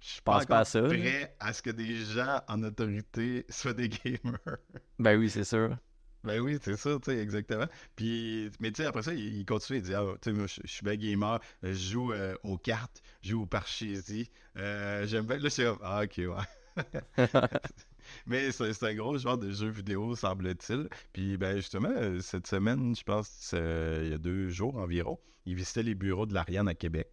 Je 0.00 0.08
suis 0.08 0.22
Pense 0.22 0.46
pas 0.46 0.60
à 0.60 0.64
ça, 0.64 0.82
prêt 0.82 1.36
à 1.40 1.52
ce 1.52 1.62
que 1.62 1.70
des 1.70 1.94
gens 2.04 2.42
en 2.48 2.62
autorité 2.64 3.46
soient 3.50 3.72
des 3.74 3.88
gamers. 3.88 4.58
Ben 4.98 5.18
oui, 5.18 5.30
c'est 5.30 5.44
sûr. 5.44 5.76
Ben 6.24 6.40
oui, 6.40 6.58
c'est 6.62 6.76
ça, 6.76 6.96
tu 7.02 7.10
sais, 7.10 7.18
exactement. 7.18 7.66
Puis, 7.96 8.50
mais 8.60 8.70
tu 8.70 8.82
sais, 8.82 8.86
après 8.88 9.02
ça, 9.02 9.12
il, 9.12 9.38
il 9.40 9.44
continue, 9.44 9.78
il 9.80 9.82
dit, 9.82 9.94
ah, 9.94 10.04
tu 10.20 10.30
sais, 10.30 10.36
moi, 10.36 10.46
je 10.46 10.60
je 10.64 10.70
suis 10.72 10.84
bien 10.84 10.94
gamer, 10.96 11.40
je 11.62 11.72
joue 11.72 12.12
euh, 12.12 12.36
aux 12.44 12.58
cartes, 12.58 13.02
je 13.22 13.30
joue 13.30 13.42
au 13.42 13.46
parchésie, 13.46 14.30
euh, 14.56 15.04
j'aime 15.06 15.26
bien, 15.26 15.38
là, 15.38 15.50
c'est 15.50 15.64
comme, 15.64 15.78
ah, 15.82 16.02
ok, 16.04 16.14
ouais. 16.18 16.44
Mais 18.26 18.50
c'est 18.52 18.82
un 18.82 18.94
gros 18.94 19.16
genre 19.18 19.38
de 19.38 19.50
jeu 19.50 19.68
vidéo, 19.68 20.14
semble-t-il. 20.16 20.88
Puis, 21.12 21.36
ben, 21.36 21.56
justement, 21.56 21.90
euh, 21.90 22.20
cette 22.20 22.46
semaine, 22.46 22.94
je 22.94 23.02
pense, 23.02 23.52
euh, 23.54 24.02
il 24.04 24.10
y 24.10 24.14
a 24.14 24.18
deux 24.18 24.48
jours 24.48 24.76
environ, 24.76 25.18
il 25.46 25.54
visitait 25.54 25.82
les 25.82 25.94
bureaux 25.94 26.26
de 26.26 26.34
l'Ariane 26.34 26.68
à 26.68 26.74
Québec. 26.74 27.08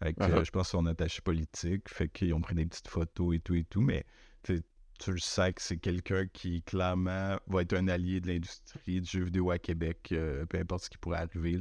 Avec, 0.00 0.20
euh, 0.20 0.28
Uh-huh. 0.28 0.44
je 0.44 0.50
pense, 0.50 0.68
son 0.68 0.86
attaché 0.86 1.20
politique. 1.22 1.88
Fait 1.88 2.08
qu'ils 2.08 2.32
ont 2.32 2.40
pris 2.40 2.54
des 2.54 2.66
petites 2.66 2.88
photos 2.88 3.34
et 3.34 3.40
tout 3.40 3.54
et 3.54 3.64
tout. 3.64 3.80
Mais 3.80 4.04
tu 4.44 5.12
le 5.12 5.18
sais 5.18 5.52
que 5.52 5.62
c'est 5.62 5.78
quelqu'un 5.78 6.26
qui, 6.26 6.62
clairement, 6.62 7.38
va 7.46 7.62
être 7.62 7.72
un 7.74 7.88
allié 7.88 8.20
de 8.20 8.28
l'industrie 8.28 9.00
du 9.00 9.08
jeu 9.08 9.24
vidéo 9.24 9.50
à 9.50 9.58
Québec, 9.58 10.08
euh, 10.12 10.44
peu 10.46 10.58
importe 10.58 10.84
ce 10.84 10.90
qui 10.90 10.98
pourrait 10.98 11.18
arriver. 11.18 11.58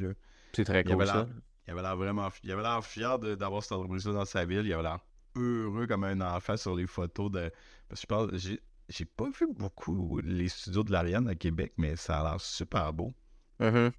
C'est 0.54 0.66
très 0.66 0.82
Il 0.82 0.92
avait 0.92 1.06
cool 1.06 1.08
ça. 1.08 1.28
Il 1.68 1.72
avait 1.72 1.82
l'air 1.82 1.98
vraiment 1.98 2.30
il 2.44 2.52
avait 2.52 2.62
l'air 2.62 2.84
fier 2.84 3.20
d'avoir 3.20 3.62
cette 3.62 3.74
entreprise-là 3.74 4.14
dans 4.14 4.26
sa 4.26 4.46
ville. 4.46 4.66
Il 4.66 4.74
avait 4.74 4.84
l'air 4.84 5.00
heureux 5.42 5.88
comme 5.88 6.04
un 6.04 6.22
enfant 6.22 6.58
sur 6.58 6.76
les 6.76 6.88
photos 6.88 7.32
de. 7.32 7.52
Parce 7.90 8.02
que 8.02 8.08
je 8.08 8.08
pense, 8.08 8.30
j'ai, 8.34 8.60
j'ai 8.90 9.06
pas 9.06 9.30
vu 9.30 9.48
beaucoup 9.54 10.20
les 10.24 10.48
studios 10.48 10.84
de 10.84 10.92
l'Ariane 10.92 11.28
à 11.28 11.36
Québec, 11.36 11.74
mais 11.78 11.96
ça 11.96 12.20
a 12.20 12.32
l'air 12.32 12.42
super 12.42 12.94
beau. 12.94 13.14
Mhm. 13.60 13.92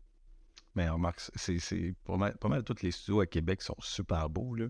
Mais 0.74 0.88
remarque, 0.88 1.20
c'est, 1.34 1.58
c'est 1.58 1.94
pas, 2.04 2.16
mal, 2.16 2.36
pas 2.36 2.48
mal 2.48 2.62
tous 2.62 2.82
les 2.82 2.90
studios 2.90 3.20
à 3.20 3.26
Québec 3.26 3.62
sont 3.62 3.76
super 3.80 4.30
beaux, 4.30 4.54
là. 4.54 4.66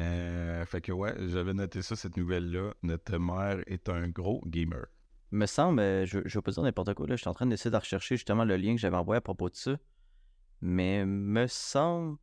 Euh, 0.00 0.64
fait 0.66 0.80
que 0.80 0.90
ouais, 0.90 1.14
j'avais 1.28 1.54
noté 1.54 1.80
ça, 1.82 1.94
cette 1.94 2.16
nouvelle-là. 2.16 2.74
Notre 2.82 3.18
mère 3.18 3.60
est 3.66 3.88
un 3.88 4.08
gros 4.08 4.42
gamer. 4.46 4.86
Me 5.30 5.46
semble, 5.46 5.80
euh, 5.80 6.04
je, 6.06 6.20
je 6.24 6.38
vais 6.38 6.42
pas 6.42 6.50
dire 6.50 6.62
n'importe 6.62 6.94
quoi, 6.94 7.06
là. 7.06 7.16
Je 7.16 7.20
suis 7.20 7.28
en 7.28 7.34
train 7.34 7.46
d'essayer 7.46 7.70
de 7.70 7.76
rechercher 7.76 8.16
justement 8.16 8.44
le 8.44 8.56
lien 8.56 8.74
que 8.74 8.80
j'avais 8.80 8.96
envoyé 8.96 9.18
à 9.18 9.20
propos 9.20 9.48
de 9.50 9.56
ça. 9.56 9.76
Mais 10.60 11.04
me 11.04 11.46
semble. 11.46 12.18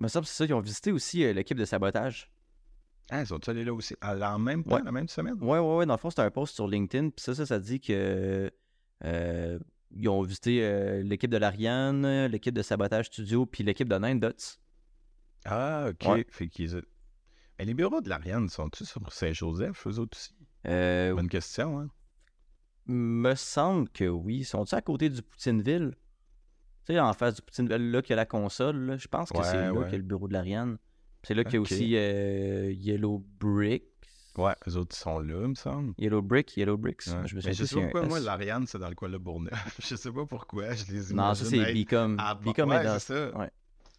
Me 0.00 0.08
semble 0.08 0.24
que 0.24 0.30
c'est 0.30 0.36
ça, 0.36 0.44
ils 0.44 0.54
ont 0.54 0.60
visité 0.60 0.92
aussi 0.92 1.24
euh, 1.24 1.32
l'équipe 1.32 1.58
de 1.58 1.64
sabotage. 1.64 2.30
Ah, 3.10 3.20
ils 3.22 3.26
sont 3.26 3.48
allés 3.48 3.64
là 3.64 3.72
aussi? 3.74 3.96
À 4.00 4.14
la 4.14 4.36
même 4.38 4.62
temps, 4.64 4.76
Ouais. 4.76 4.82
la 4.84 4.92
même 4.92 5.08
semaine? 5.08 5.34
Ouais, 5.42 5.58
ouais, 5.58 5.76
ouais. 5.78 5.86
Dans 5.86 5.94
le 5.94 5.98
fond, 5.98 6.10
c'était 6.10 6.22
un 6.22 6.30
post 6.30 6.54
sur 6.54 6.68
LinkedIn. 6.68 7.10
Puis 7.10 7.22
ça, 7.24 7.34
ça, 7.34 7.46
ça 7.46 7.58
dit 7.58 7.80
que. 7.80 8.52
euh, 9.04 9.58
ils 9.90 10.08
ont 10.10 10.20
visité 10.22 10.62
euh, 10.62 11.02
l'équipe 11.02 11.30
de 11.30 11.38
l'Ariane, 11.38 12.26
l'équipe 12.26 12.54
de 12.54 12.60
Sabotage 12.60 13.06
Studio, 13.06 13.46
puis 13.46 13.64
l'équipe 13.64 13.88
de 13.88 13.96
Nine 13.96 14.20
Dots. 14.20 14.58
Ah, 15.46 15.86
ok. 15.90 16.06
Ouais. 16.08 16.26
Fait 16.28 16.48
qu'ils. 16.48 16.82
Mais 17.58 17.64
les 17.64 17.72
bureaux 17.74 18.00
de 18.02 18.08
l'Ariane 18.10 18.48
sont-ils 18.50 18.86
sur 18.86 19.10
Saint-Joseph, 19.12 19.86
eux 19.86 19.98
autres 19.98 20.16
aussi? 20.18 20.34
Euh, 20.66 21.14
Bonne 21.14 21.28
question, 21.28 21.80
hein? 21.80 21.88
me 22.86 23.34
semble 23.34 23.88
que 23.88 24.04
oui. 24.04 24.44
Sont-ils 24.44 24.74
à 24.74 24.82
côté 24.82 25.08
du 25.08 25.22
Poutineville? 25.22 25.94
Tu 26.88 26.94
sais, 26.94 27.00
en 27.00 27.12
face 27.12 27.34
du 27.34 27.42
Poutineville, 27.42 27.90
là, 27.90 28.00
qu'il 28.00 28.10
y 28.10 28.12
a 28.14 28.16
la 28.16 28.24
console, 28.24 28.76
là, 28.86 28.96
je 28.96 29.08
pense 29.08 29.28
que 29.30 29.36
Ouais, 29.36 29.44
c'est 29.44 29.56
là 29.60 29.72
ouais. 29.74 29.84
qu'il 29.84 29.92
y 29.92 29.94
a 29.96 29.98
le 29.98 30.04
bureau 30.04 30.26
de 30.26 30.32
l'Ariane. 30.32 30.78
C'est 31.22 31.34
là 31.34 31.44
qu'il 31.44 31.54
y 31.54 31.56
a 31.58 31.60
aussi 31.60 31.96
euh, 31.96 32.72
Yellow 32.72 33.22
Brick. 33.38 33.84
Ouais, 34.38 34.54
eux 34.66 34.76
autres 34.76 34.96
sont 34.96 35.18
là, 35.18 35.40
il 35.42 35.48
me 35.48 35.54
semble. 35.54 35.92
Yellow 35.98 36.22
Brick, 36.22 36.56
Yellow 36.56 36.78
Bricks. 36.78 37.08
Ouais. 37.08 37.26
Je 37.26 37.36
me 37.36 37.40
souviens 37.40 37.52
je 37.52 37.64
sais 37.64 37.74
pas 37.74 37.82
pourquoi, 37.82 38.06
moi, 38.06 38.20
l'Ariane, 38.20 38.66
c'est 38.66 38.78
dans 38.78 38.88
le 38.88 38.94
coin 38.94 39.10
de 39.10 39.18
Bourneuf. 39.18 39.80
je 39.86 39.96
sais 39.96 40.12
pas 40.12 40.24
pourquoi, 40.24 40.72
je 40.72 40.84
les 40.86 41.10
imagine. 41.10 41.16
Non, 41.16 41.34
ça, 41.34 41.44
c'est 41.44 41.58
est 41.58 41.84
dans... 41.92 42.98
ça. 42.98 43.36
ouais. 43.36 43.50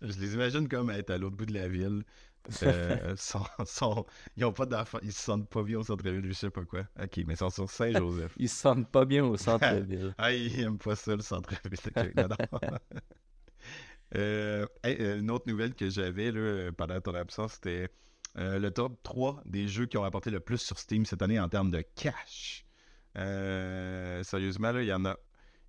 Je 0.02 0.19
les 0.19 0.34
imagine 0.34 0.67
comme 0.67 0.89
être 0.89 1.12
à 1.12 1.17
l'autre 1.19 1.36
bout 1.36 1.45
de 1.45 1.54
la 1.54 1.67
ville. 1.67 2.04
Euh, 2.63 3.15
sont- 3.15 3.45
sont- 3.65 4.06
ils 4.36 4.43
ont 4.45 4.54
pas 4.54 4.65
ils 5.04 5.13
se 5.13 5.21
sentent 5.21 5.49
pas 5.49 5.63
bien 5.63 5.80
au 5.80 5.84
centre-ville, 5.84 6.25
je 6.28 6.34
sais 6.34 6.49
pas 6.49 6.65
quoi. 6.65 6.82
Ok, 7.02 7.17
mais 7.28 7.34
ils 7.34 7.38
sont 7.38 7.49
sur 7.49 7.69
Saint-Joseph. 7.69 8.34
Ils 8.38 8.49
se 8.49 8.56
sentent 8.56 8.89
pas 8.89 9.06
bien 9.06 9.23
au 9.25 9.38
centre-ville. 9.38 10.15
ah, 10.17 10.34
ils 10.34 10.60
aiment 10.62 10.78
pas 10.80 10.95
ça, 10.95 11.15
le 11.15 11.21
centre-ville. 11.21 11.80
Ok, 11.95 12.15
non, 12.15 12.28
non. 12.28 12.38
Euh, 14.15 14.65
euh, 14.86 15.19
une 15.19 15.30
autre 15.32 15.47
nouvelle 15.47 15.75
que 15.75 15.89
j'avais 15.89 16.32
euh, 16.34 16.71
pendant 16.71 16.99
ton 16.99 17.13
absence, 17.13 17.54
c'était 17.54 17.89
euh, 18.38 18.58
le 18.60 18.71
top 18.71 19.02
3 19.04 19.41
des 19.45 19.67
jeux 19.67 19.86
qui 19.86 19.97
ont 19.97 20.02
rapporté 20.02 20.32
le 20.32 20.39
plus 20.39 20.58
sur 20.60 20.80
Steam 20.80 21.06
cette 21.06 21.21
année 21.21 21.39
en 21.39 21.49
termes 21.49 21.71
de 21.71 21.82
cash. 21.95 22.65
Euh, 23.17 24.23
sérieusement, 24.23 24.71
il 24.78 24.86
y 24.86 24.93
en 24.93 25.06
a. 25.06 25.17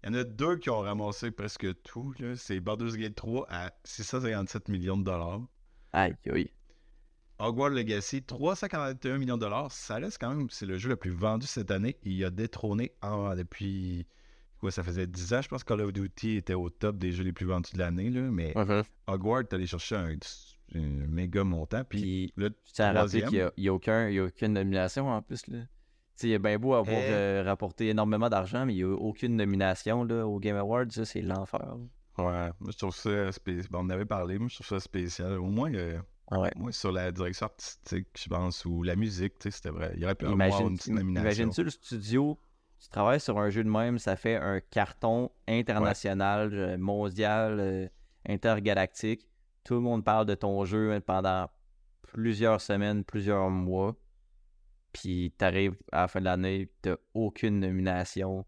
Il 0.02 0.06
y 0.14 0.16
en 0.16 0.20
a 0.20 0.24
deux 0.24 0.56
qui 0.56 0.70
ont 0.70 0.80
ramassé 0.80 1.30
presque 1.30 1.83
tout. 1.83 2.14
C'est 2.37 2.61
Baldur's 2.61 2.96
Gate 2.96 3.14
3 3.14 3.46
à 3.50 3.72
657 3.85 4.68
millions 4.68 4.96
de 4.96 5.04
dollars. 5.04 5.42
Aïe, 5.92 6.16
aïe. 6.26 6.50
Hogwarts 7.40 7.70
Legacy, 7.70 8.22
341 8.22 9.18
millions 9.18 9.37
de 9.37 9.40
dollars. 9.40 9.70
Ça 9.72 9.96
reste 9.96 10.18
quand 10.20 10.35
même, 10.35 10.48
c'est 10.50 10.66
le 10.66 10.79
jeu 10.79 10.88
le 10.88 10.96
plus 10.96 11.11
vendu 11.11 11.46
cette 11.46 11.70
année. 11.70 11.96
Il 12.05 12.24
a 12.24 12.31
détrôné 12.31 12.92
en- 13.03 13.35
depuis. 13.35 14.07
Quoi, 14.59 14.70
ça 14.70 14.83
faisait 14.83 15.07
10 15.07 15.33
ans, 15.33 15.40
je 15.40 15.48
pense 15.48 15.64
que 15.64 15.68
Call 15.72 15.81
of 15.81 15.92
Duty 15.92 16.37
était 16.37 16.53
au 16.55 16.68
top 16.68 16.98
des 16.98 17.12
jeux 17.12 17.24
les 17.24 17.33
plus 17.33 17.46
vendus 17.46 17.72
de 17.72 17.79
l'année. 17.79 18.11
là, 18.11 18.20
Mais. 18.31 18.55
Hogwarts 19.07 19.44
allé 19.53 19.66
chercher 19.66 19.96
un, 19.96 20.11
un 20.74 20.81
méga 21.09 21.42
montant. 21.44 21.83
Puis 21.85 22.33
le 22.37 22.50
rappeler 22.79 22.94
troisième. 22.94 23.29
qu'il 23.31 23.50
n'y 23.59 23.68
a, 23.68 23.70
a 23.70 23.74
aucun, 23.74 24.26
aucune 24.26 24.53
nomination 24.53 25.09
en 25.09 25.22
plus. 25.22 25.46
Là. 25.48 25.61
Tu 25.61 25.66
sais, 26.16 26.29
il 26.29 26.33
est 26.33 26.38
bien 26.38 26.59
beau 26.59 26.74
avoir 26.74 26.98
Eh. 27.00 27.09
euh, 27.11 27.42
rapporté 27.46 27.88
énormément 27.88 28.29
d'argent, 28.29 28.66
mais 28.66 28.74
il 28.74 28.76
n'y 28.76 28.83
a 28.83 28.94
aucune 28.94 29.37
nomination 29.37 30.05
là, 30.05 30.26
au 30.26 30.38
Game 30.38 30.57
Awards. 30.57 30.85
Ça, 30.90 31.07
c'est 31.07 31.22
l'enfer. 31.22 31.61
là. 31.61 31.76
Ouais, 32.18 32.50
moi 32.61 32.70
je 32.70 32.76
trouve 32.76 32.94
ça 32.94 33.33
spécial. 33.33 33.66
on 33.72 33.79
en 33.79 33.88
avait 33.88 34.05
parlé, 34.05 34.38
moi 34.38 34.48
je 34.50 34.57
trouve 34.57 34.66
ça 34.66 34.79
spécial. 34.79 35.38
Au 35.38 35.46
moins, 35.46 35.72
euh, 35.72 35.98
Ouais. 36.31 36.51
moi 36.57 36.71
sur 36.71 36.93
la 36.93 37.11
direction 37.11 37.47
artistique, 37.47 38.07
je 38.16 38.29
pense, 38.29 38.64
ou 38.64 38.83
la 38.85 38.95
musique, 38.95 39.38
tu 39.38 39.51
sais, 39.51 39.57
c'était 39.57 39.71
vrai. 39.71 39.93
Il 39.97 40.01
y 40.03 40.05
aurait 40.05 40.14
pu 40.14 40.27
avoir 40.27 40.61
une 40.61 40.77
petite 40.77 40.93
nomination. 40.95 41.23
Imagine-tu 41.23 41.64
le 41.64 41.71
studio, 41.71 42.38
tu 42.79 42.88
travailles 42.88 43.21
sur 43.21 43.38
un 43.38 43.51
jeu 43.51 43.64
de 43.64 43.69
même, 43.69 43.99
ça 43.99 44.14
fait 44.16 44.37
un 44.37 44.61
carton 44.61 45.31
international, 45.49 46.55
euh, 46.55 46.79
mondial, 46.79 47.59
euh, 47.59 47.88
intergalactique. 48.29 49.27
Tout 49.64 49.75
le 49.75 49.81
monde 49.81 50.05
parle 50.05 50.27
de 50.27 50.35
ton 50.35 50.64
jeu 50.64 50.93
hein, 50.93 51.01
pendant 51.01 51.49
plusieurs 52.03 52.61
semaines, 52.61 53.05
plusieurs 53.05 53.51
mois. 53.51 53.97
Puis 54.93 55.33
t'arrives 55.37 55.77
à 55.93 56.03
la 56.03 56.09
fin 56.09 56.21
de 56.21 56.25
l'année, 56.25 56.71
t'as 56.83 56.97
aucune 57.14 57.61
nomination. 57.61 58.45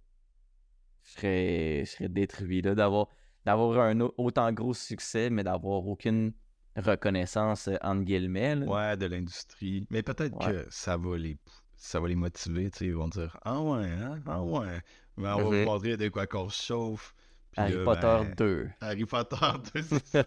Je 1.03 1.11
serais, 1.13 1.83
je 1.85 1.91
serais 1.91 2.09
détruit 2.09 2.63
là, 2.63 2.75
d'avoir, 2.75 3.09
d'avoir 3.45 3.81
un 3.81 4.01
au- 4.01 4.15
autant 4.19 4.53
gros 4.53 4.75
succès, 4.75 5.31
mais 5.31 5.43
d'avoir 5.45 5.87
aucune 5.87 6.33
reconnaissance 6.77 7.69
euh, 7.69 7.77
entre 7.83 8.03
guillemets. 8.03 8.57
là. 8.57 8.67
Ouais, 8.67 8.97
de 8.97 9.07
l'industrie. 9.07 9.87
Mais 9.91 10.03
peut-être 10.03 10.35
Ouais. 10.47 10.53
que 10.65 10.67
ça 10.71 10.97
va 10.97 11.17
les 11.17 11.37
ça 11.77 11.99
va 11.99 12.07
les 12.09 12.15
motiver, 12.15 12.71
tu 12.71 12.79
sais, 12.79 12.87
ils 12.87 12.95
vont 12.95 13.09
dire 13.09 13.37
Ah 13.45 13.61
ouais, 13.61 13.89
hein? 13.91 14.21
Ah 14.27 14.43
ouais. 14.43 14.81
Ben, 15.19 15.35
on 15.35 15.51
va 15.51 15.59
vous 15.59 15.65
montrer 15.65 15.97
de 15.97 16.09
quoi 16.09 16.27
qu'on 16.27 16.49
chauffe. 16.49 17.15
Puis 17.51 17.61
Harry 17.61 17.75
là, 17.75 17.85
Potter 17.85 18.01
ben, 18.29 18.35
2. 18.37 18.71
Harry 18.81 19.05
Potter 19.05 19.37
2, 19.75 19.83
c'est 19.83 20.07
ça. 20.07 20.25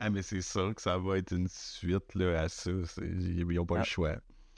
ah, 0.00 0.10
mais 0.10 0.22
c'est 0.22 0.40
sûr 0.40 0.74
que 0.74 0.80
ça 0.82 0.96
va 0.98 1.18
être 1.18 1.32
une 1.32 1.46
suite 1.48 2.14
là, 2.14 2.40
à 2.40 2.48
ça. 2.48 2.70
Ils 3.02 3.46
n'ont 3.46 3.66
pas 3.66 3.76
Ah. 3.76 3.78
le 3.80 3.84
choix. 3.84 4.16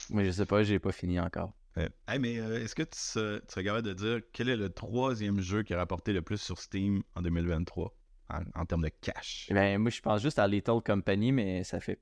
Mais 0.09 0.25
je 0.25 0.31
sais 0.31 0.45
pas, 0.45 0.63
j'ai 0.63 0.79
pas 0.79 0.91
fini 0.91 1.19
encore. 1.19 1.53
Ouais. 1.77 1.89
Hey, 2.07 2.17
mais 2.19 2.39
euh, 2.39 2.63
est-ce 2.63 2.75
que 2.75 2.83
tu, 2.83 2.97
se- 2.97 3.37
tu 3.39 3.45
serais 3.49 3.63
capable 3.63 3.87
de 3.87 3.93
dire 3.93 4.19
quel 4.33 4.49
est 4.49 4.57
le 4.57 4.69
troisième 4.69 5.39
jeu 5.41 5.63
qui 5.63 5.73
a 5.73 5.77
rapporté 5.77 6.11
le 6.11 6.21
plus 6.21 6.41
sur 6.41 6.57
Steam 6.59 7.03
en 7.15 7.21
2023 7.21 7.93
en, 8.31 8.61
en 8.61 8.65
termes 8.65 8.83
de 8.83 8.91
cash? 9.01 9.47
Ben, 9.51 9.77
moi, 9.77 9.89
je 9.91 10.01
pense 10.01 10.21
juste 10.21 10.39
à 10.39 10.47
Little 10.47 10.81
Company, 10.85 11.31
mais 11.31 11.63
ça 11.63 11.79
fait 11.79 11.99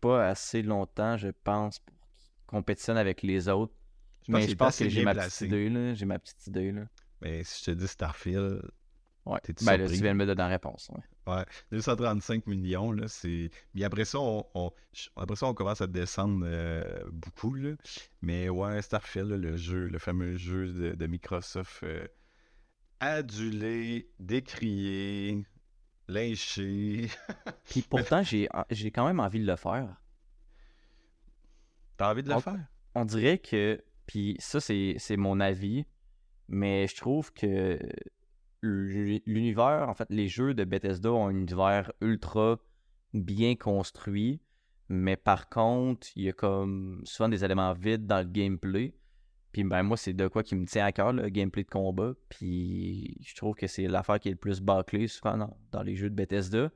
pas 0.00 0.28
assez 0.28 0.62
longtemps, 0.62 1.16
je 1.16 1.28
pense, 1.28 1.78
pour 1.80 1.96
qu'ils 1.96 2.46
compétitionnent 2.46 2.98
avec 2.98 3.22
les 3.22 3.48
autres. 3.48 3.72
Je 4.28 4.32
mais 4.32 4.46
je 4.48 4.54
pense 4.54 4.78
que 4.78 4.88
j'ai 4.88 5.04
ma 5.04 5.14
petite 5.14 5.40
idée, 5.42 5.68
là. 5.68 5.94
J'ai 5.94 6.04
ma 6.06 6.18
petite 6.18 6.46
idée, 6.46 6.72
là. 6.72 6.82
Mais 7.20 7.44
si 7.44 7.60
je 7.60 7.70
te 7.72 7.76
dis 7.76 7.88
Starfield, 7.88 8.62
Ouais. 9.24 9.40
T'es-tu 9.42 9.64
Ben, 9.64 9.72
là, 9.72 9.78
surpris? 9.78 9.96
tu 9.96 10.02
viens 10.04 10.12
de 10.12 10.18
me 10.18 10.24
donner 10.26 10.38
la 10.38 10.46
réponse. 10.46 10.88
ouais. 10.94 11.34
Ouais, 11.34 11.44
235 11.72 12.46
millions, 12.46 12.92
là, 12.92 13.08
c'est... 13.08 13.50
Mais 13.74 13.82
après 13.82 14.04
ça, 14.04 14.20
on, 14.20 14.46
on- 14.54 14.70
après 15.16 15.34
ça, 15.34 15.46
on 15.46 15.54
commence 15.54 15.80
à 15.80 15.88
descendre 15.88 16.44
euh, 16.46 16.84
beaucoup, 17.10 17.52
là. 17.54 17.72
Mais 18.22 18.48
ouais, 18.48 18.80
Starfield, 18.82 19.30
là, 19.30 19.36
le 19.36 19.56
jeu, 19.56 19.88
le 19.88 19.98
fameux 19.98 20.36
jeu 20.36 20.72
de, 20.72 20.92
de 20.94 21.06
Microsoft, 21.08 21.82
euh, 21.82 22.06
adulé, 23.00 24.08
décrié, 24.18 25.44
lynché. 26.08 27.08
Puis 27.68 27.82
pourtant, 27.82 28.22
j'ai 28.22 28.48
j'ai 28.70 28.90
quand 28.90 29.06
même 29.06 29.20
envie 29.20 29.40
de 29.40 29.46
le 29.46 29.56
faire. 29.56 30.00
T'as 31.96 32.10
envie 32.12 32.22
de 32.22 32.28
le 32.28 32.34
On- 32.36 32.40
faire? 32.40 32.66
On 32.94 33.04
dirait 33.04 33.38
que, 33.38 33.82
puis 34.06 34.36
ça, 34.38 34.58
c'est 34.60 34.94
c'est 34.98 35.16
mon 35.18 35.38
avis, 35.40 35.84
mais 36.48 36.86
je 36.86 36.96
trouve 36.96 37.32
que 37.32 37.78
l'u- 38.62 39.22
l'univers, 39.26 39.86
en 39.88 39.94
fait, 39.94 40.06
les 40.10 40.28
jeux 40.28 40.54
de 40.54 40.64
Bethesda 40.64 41.12
ont 41.12 41.26
un 41.26 41.30
univers 41.36 41.92
ultra 42.00 42.58
bien 43.12 43.54
construit, 43.54 44.40
mais 44.88 45.16
par 45.16 45.48
contre, 45.50 46.06
il 46.16 46.24
y 46.24 46.28
a 46.28 46.32
comme 46.32 47.02
souvent 47.04 47.28
des 47.28 47.44
éléments 47.44 47.72
vides 47.74 48.06
dans 48.06 48.18
le 48.18 48.24
gameplay. 48.30 48.94
Puis 49.56 49.64
ben 49.64 49.82
moi, 49.82 49.96
c'est 49.96 50.12
de 50.12 50.28
quoi 50.28 50.42
qui 50.42 50.54
me 50.54 50.66
tient 50.66 50.84
à 50.84 50.92
cœur, 50.92 51.14
le 51.14 51.30
gameplay 51.30 51.64
de 51.64 51.70
combat. 51.70 52.12
Puis 52.28 53.16
je 53.24 53.34
trouve 53.36 53.54
que 53.54 53.66
c'est 53.66 53.86
l'affaire 53.86 54.20
qui 54.20 54.28
est 54.28 54.32
le 54.32 54.36
plus 54.36 54.60
bâclée 54.60 55.08
souvent 55.08 55.48
dans, 55.72 55.82
les 55.82 55.96
jeux 55.96 56.10
de 56.10 56.14
Bethesda. 56.14 56.70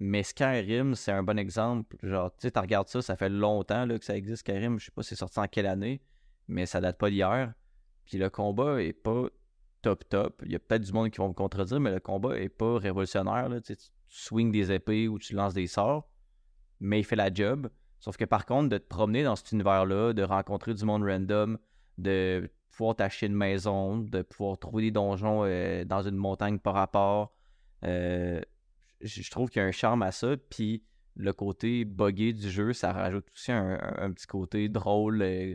Mais 0.00 0.24
Skyrim, 0.24 0.96
c'est 0.96 1.12
un 1.12 1.22
bon 1.22 1.38
exemple. 1.38 1.96
Genre, 2.02 2.32
tu 2.32 2.38
sais, 2.40 2.50
tu 2.50 2.58
regardes 2.58 2.88
ça, 2.88 3.00
ça 3.00 3.14
fait 3.14 3.28
longtemps 3.28 3.86
là, 3.86 3.96
que 3.96 4.04
ça 4.04 4.16
existe, 4.16 4.38
Skyrim. 4.38 4.80
Je 4.80 4.86
sais 4.86 4.90
pas 4.90 5.04
c'est 5.04 5.14
sorti 5.14 5.38
en 5.38 5.46
quelle 5.46 5.66
année, 5.66 6.02
mais 6.48 6.66
ça 6.66 6.80
date 6.80 6.98
pas 6.98 7.10
d'hier. 7.10 7.54
Puis 8.06 8.18
le 8.18 8.28
combat 8.28 8.82
est 8.82 8.92
pas 8.92 9.28
top 9.80 10.08
top. 10.08 10.42
Il 10.44 10.50
y 10.50 10.56
a 10.56 10.58
peut-être 10.58 10.82
du 10.82 10.92
monde 10.92 11.10
qui 11.10 11.18
vont 11.18 11.28
me 11.28 11.32
contredire, 11.32 11.78
mais 11.78 11.92
le 11.92 12.00
combat 12.00 12.36
est 12.36 12.48
pas 12.48 12.76
révolutionnaire. 12.76 13.48
Tu, 13.64 13.76
tu 13.76 13.86
swings 14.08 14.50
des 14.50 14.72
épées 14.72 15.06
ou 15.06 15.20
tu 15.20 15.34
lances 15.34 15.54
des 15.54 15.68
sorts, 15.68 16.10
mais 16.80 16.98
il 16.98 17.04
fait 17.04 17.14
la 17.14 17.32
job. 17.32 17.70
Sauf 18.00 18.16
que 18.16 18.24
par 18.24 18.46
contre, 18.46 18.68
de 18.68 18.78
te 18.78 18.88
promener 18.88 19.22
dans 19.22 19.36
cet 19.36 19.52
univers-là, 19.52 20.12
de 20.12 20.24
rencontrer 20.24 20.74
du 20.74 20.84
monde 20.84 21.04
random, 21.04 21.56
de 22.00 22.50
pouvoir 22.70 22.96
t'acheter 22.96 23.26
une 23.26 23.34
maison, 23.34 23.98
de 23.98 24.22
pouvoir 24.22 24.58
trouver 24.58 24.84
des 24.84 24.90
donjons 24.90 25.44
euh, 25.44 25.84
dans 25.84 26.02
une 26.02 26.16
montagne 26.16 26.58
par 26.58 26.74
rapport, 26.74 27.34
euh, 27.84 28.40
je 29.00 29.30
trouve 29.30 29.50
qu'il 29.50 29.60
y 29.60 29.64
a 29.64 29.68
un 29.68 29.72
charme 29.72 30.02
à 30.02 30.12
ça. 30.12 30.36
Puis 30.48 30.82
le 31.16 31.32
côté 31.32 31.84
buggé 31.84 32.32
du 32.32 32.50
jeu, 32.50 32.72
ça 32.72 32.92
rajoute 32.92 33.26
aussi 33.34 33.52
un, 33.52 34.10
petit 34.12 34.26
côté 34.26 34.68
drôle, 34.68 35.22
euh, 35.22 35.54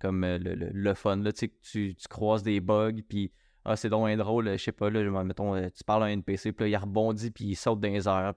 comme 0.00 0.24
le, 0.24 0.38
le- 0.54 0.94
fun. 0.94 1.16
Là, 1.16 1.32
tu 1.32 1.46
sais, 1.62 1.94
tu, 1.94 2.08
croises 2.08 2.42
des 2.42 2.60
bugs, 2.60 3.00
puis 3.08 3.32
ah, 3.64 3.76
c'est 3.76 3.88
donc 3.88 4.08
un 4.08 4.16
drôle, 4.16 4.50
je 4.52 4.56
sais 4.62 4.72
pas, 4.72 4.90
là, 4.90 5.24
mettons, 5.24 5.60
tu 5.70 5.84
parles 5.84 6.04
à 6.04 6.06
un 6.06 6.10
NPC, 6.10 6.52
puis 6.52 6.64
là, 6.64 6.68
il 6.68 6.76
rebondit, 6.76 7.30
puis 7.30 7.44
il 7.46 7.54
saute 7.56 7.80
dans 7.80 7.88
les 7.88 8.08
airs, 8.08 8.34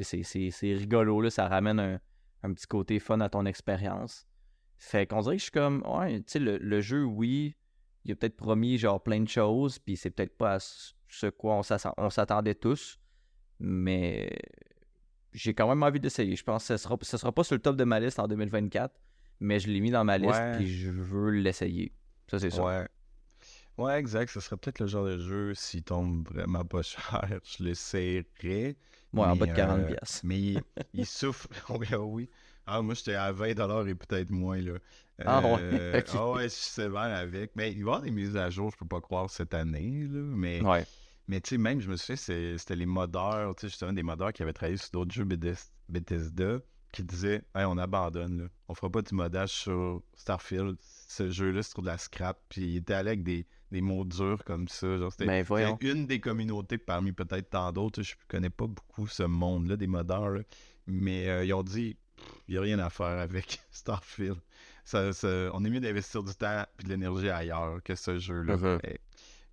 c'est 0.00 0.74
rigolo, 0.74 1.20
là, 1.20 1.30
ça 1.30 1.48
ramène 1.48 1.80
un, 1.80 2.00
un 2.42 2.52
petit 2.52 2.66
côté 2.66 2.98
fun 2.98 3.20
à 3.20 3.28
ton 3.28 3.46
expérience. 3.46 4.26
Fait 4.84 5.06
qu'on 5.06 5.20
dirait 5.20 5.36
que 5.36 5.38
je 5.38 5.44
suis 5.44 5.52
comme, 5.52 5.84
ouais, 5.86 6.18
tu 6.18 6.24
sais, 6.26 6.38
le, 6.40 6.58
le 6.58 6.80
jeu, 6.80 7.04
oui, 7.04 7.54
il 8.04 8.10
a 8.10 8.16
peut-être 8.16 8.36
promis 8.36 8.78
genre 8.78 9.00
plein 9.00 9.20
de 9.20 9.28
choses, 9.28 9.78
puis 9.78 9.96
c'est 9.96 10.10
peut-être 10.10 10.36
pas, 10.36 10.54
à 10.54 10.58
ce- 10.58 11.28
quoi 11.30 11.54
on 11.54 11.62
s'attend- 11.62 11.94
on 11.98 12.10
s'attendait 12.10 12.56
tous. 12.56 12.98
Mais 13.60 14.28
j'ai 15.32 15.54
quand 15.54 15.68
même 15.68 15.84
envie 15.84 16.00
d'essayer. 16.00 16.34
Je 16.34 16.42
pense 16.42 16.66
que 16.66 16.76
ce 16.76 16.82
sera, 16.82 16.98
ce 17.00 17.16
sera 17.16 17.30
pas 17.30 17.44
sur 17.44 17.54
le 17.54 17.62
top 17.62 17.76
de 17.76 17.84
ma 17.84 18.00
liste 18.00 18.18
en 18.18 18.26
2024, 18.26 18.92
mais 19.38 19.60
je 19.60 19.68
l'ai 19.68 19.78
mis 19.78 19.92
dans 19.92 20.02
ma 20.04 20.18
liste 20.18 20.32
Ouais. 20.32 20.56
puis 20.56 20.66
je 20.66 20.90
veux 20.90 21.30
l'essayer. 21.30 21.92
Ça, 22.28 22.40
c'est 22.40 22.50
ça. 22.50 22.64
Ouais. 22.64 22.88
Ouais, 23.78 24.00
exact. 24.00 24.30
Ce 24.30 24.40
serait 24.40 24.56
peut-être 24.56 24.80
le 24.80 24.86
genre 24.88 25.06
de 25.06 25.18
jeu, 25.20 25.54
s'il 25.54 25.84
tombe 25.84 26.26
vraiment 26.28 26.64
pas 26.64 26.82
cher, 26.82 27.40
je 27.44 27.62
l'essayerais. 27.62 28.76
Ouais, 29.12 29.24
en 29.26 29.36
bas 29.36 29.46
de 29.46 29.52
40 29.52 29.80
euh, 29.80 29.86
pièces. 29.86 30.24
Mais 30.24 30.40
il, 30.40 30.60
il 30.94 31.06
souffre. 31.06 31.46
Oui, 31.70 31.86
oui. 31.96 32.30
Ah, 32.66 32.80
moi, 32.82 32.94
j'étais 32.94 33.14
à 33.14 33.32
20$ 33.32 33.88
et 33.88 33.94
peut-être 33.94 34.30
moins, 34.30 34.60
là. 34.60 34.74
Ah 35.24 35.40
ouais, 35.40 35.56
Euh, 35.60 35.98
ok. 36.00 36.06
Ah 36.14 36.30
ouais, 36.32 36.42
je 36.44 36.48
suis 36.48 36.70
sévère 36.70 37.00
avec. 37.00 37.52
Mais 37.54 37.70
il 37.72 37.76
va 37.76 37.78
y 37.78 37.82
avoir 37.82 38.02
des 38.02 38.10
mises 38.10 38.36
à 38.36 38.50
jour, 38.50 38.70
je 38.70 38.76
peux 38.76 38.86
pas 38.86 39.00
croire, 39.00 39.28
cette 39.30 39.54
année, 39.54 40.06
là. 40.10 40.20
Mais, 40.20 40.62
Ouais. 40.62 40.86
mais 41.28 41.40
tu 41.40 41.50
sais, 41.50 41.58
même, 41.58 41.80
je 41.80 41.88
me 41.90 41.96
suis 41.96 42.06
fait, 42.08 42.16
c'est- 42.16 42.58
c'était 42.58 42.76
les 42.76 42.86
modeurs, 42.86 43.54
tu 43.56 43.62
sais, 43.62 43.68
justement, 43.68 43.92
des 43.92 44.02
modeurs 44.02 44.32
qui 44.32 44.42
avaient 44.42 44.52
travaillé 44.52 44.76
sur 44.78 44.90
d'autres 44.90 45.12
jeux 45.12 45.24
Bethes- 45.24 45.70
Bethesda 45.88 46.58
qui 46.92 47.02
disaient, 47.04 47.42
hey, 47.54 47.64
on 47.64 47.78
abandonne, 47.78 48.42
là. 48.42 48.48
On 48.68 48.74
fera 48.74 48.90
pas 48.90 49.00
du 49.02 49.14
modage 49.14 49.48
sur 49.50 50.02
Starfield. 50.14 50.76
Ce 51.08 51.30
jeu-là, 51.30 51.62
c'est 51.62 51.70
trop 51.72 51.82
de 51.82 51.86
la 51.86 51.98
scrap. 51.98 52.38
Puis 52.48 52.62
il 52.62 52.76
était 52.78 52.92
allé 52.94 53.08
avec 53.10 53.22
des, 53.22 53.46
des 53.70 53.80
mots 53.80 54.04
durs 54.04 54.44
comme 54.44 54.68
ça. 54.68 54.98
Genre, 54.98 55.10
c'était 55.10 55.26
Ben 55.26 55.44
c'était 55.44 55.90
une 55.92 56.06
des 56.06 56.20
communautés 56.20 56.76
parmi 56.78 57.12
peut-être 57.12 57.50
tant 57.50 57.72
d'autres. 57.72 58.02
Je 58.02 58.14
connais 58.28 58.50
pas 58.50 58.66
beaucoup 58.66 59.06
ce 59.06 59.22
monde-là, 59.22 59.76
des 59.76 59.86
modeurs. 59.86 60.28
là. 60.30 60.40
Mais 60.86 61.28
euh, 61.30 61.44
ils 61.46 61.54
ont 61.54 61.62
dit, 61.62 61.96
il 62.48 62.52
n'y 62.52 62.58
a 62.58 62.60
rien 62.60 62.78
à 62.78 62.90
faire 62.90 63.18
avec 63.18 63.60
Starfield. 63.70 64.38
Ça, 64.84 65.12
ça- 65.12 65.50
on 65.54 65.64
est 65.64 65.70
mieux 65.70 65.80
d'investir 65.80 66.22
du 66.22 66.34
temps 66.34 66.64
et 66.78 66.82
de 66.82 66.88
l'énergie 66.88 67.28
ailleurs 67.30 67.82
que 67.82 67.94
ce 67.94 68.18
jeu-là. 68.18 68.56
Mais- 68.82 68.98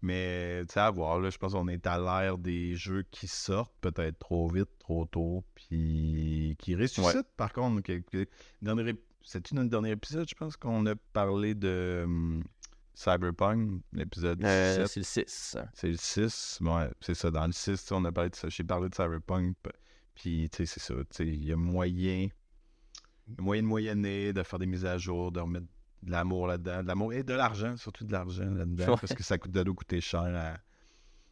Mais 0.01 0.61
tu 0.65 0.73
sais, 0.73 0.79
à 0.79 0.89
voir, 0.91 1.19
là, 1.19 1.29
je 1.29 1.37
pense 1.37 1.51
qu'on 1.51 1.67
est 1.67 1.85
à 1.85 1.97
l'ère 1.99 2.37
des 2.37 2.73
jeux 2.75 3.03
qui 3.11 3.27
sortent 3.27 3.75
peut-être 3.81 4.17
trop 4.17 4.47
vite, 4.47 4.69
trop 4.79 5.05
tôt, 5.05 5.43
puis 5.55 6.55
qui 6.57 6.73
ressuscitent 6.75 7.27
par 7.35 7.51
contre. 7.51 7.81
ép- 7.81 8.97
C'est-tu 9.23 9.55
notre 9.55 9.69
dernier 9.69 9.91
épisode, 9.91 10.27
je 10.29 10.35
pense 10.35 10.55
qu'on 10.55 10.85
a 10.85 10.95
parlé 11.11 11.53
de 11.53 12.03
hum, 12.05 12.41
Cyberpunk, 12.93 13.81
l'épisode 13.93 14.43
Euh, 14.43 14.83
17. 14.85 14.87
c'est 14.87 14.99
le 14.99 15.03
6. 15.27 15.57
C'est 15.73 15.87
le 15.89 15.97
6. 15.97 16.59
Ouais, 16.61 16.89
c'est 17.01 17.13
ça. 17.15 17.29
Dans 17.31 17.45
le 17.45 17.51
6, 17.51 17.71
tu 17.81 17.87
sais, 17.87 17.93
on 17.93 18.03
a 18.05 18.11
parlé 18.11 18.29
de 18.29 18.35
ça. 18.35 18.49
J'ai 18.49 18.63
parlé 18.63 18.89
de 18.89 18.95
Cyberpunk. 18.95 19.55
Puis, 20.15 20.49
tu 20.49 20.57
sais, 20.57 20.65
c'est 20.65 20.79
ça. 20.79 20.93
Tu 20.95 21.03
sais, 21.11 21.27
il 21.27 21.45
y 21.45 21.51
a 21.53 21.55
moyen. 21.55 22.27
Il 23.37 23.55
y 23.55 23.59
a 23.59 23.61
moyen 23.61 23.95
de 23.95 24.43
faire 24.43 24.59
des 24.59 24.65
mises 24.65 24.85
à 24.85 24.97
jour, 24.97 25.31
de 25.31 25.39
remettre 25.39 25.67
de 26.03 26.11
l'amour 26.11 26.47
là-dedans. 26.47 26.81
De 26.81 26.87
l'amour 26.87 27.13
et 27.13 27.23
de 27.23 27.33
l'argent, 27.33 27.75
surtout 27.77 28.05
de 28.05 28.11
l'argent 28.11 28.49
là-dedans. 28.49 28.93
Ouais. 28.93 28.97
Parce 28.99 29.13
que 29.13 29.23
ça 29.23 29.37
coûte 29.37 29.51
de 29.51 29.61
l'eau 29.61 29.73
coûter 29.73 30.01
cher 30.01 30.21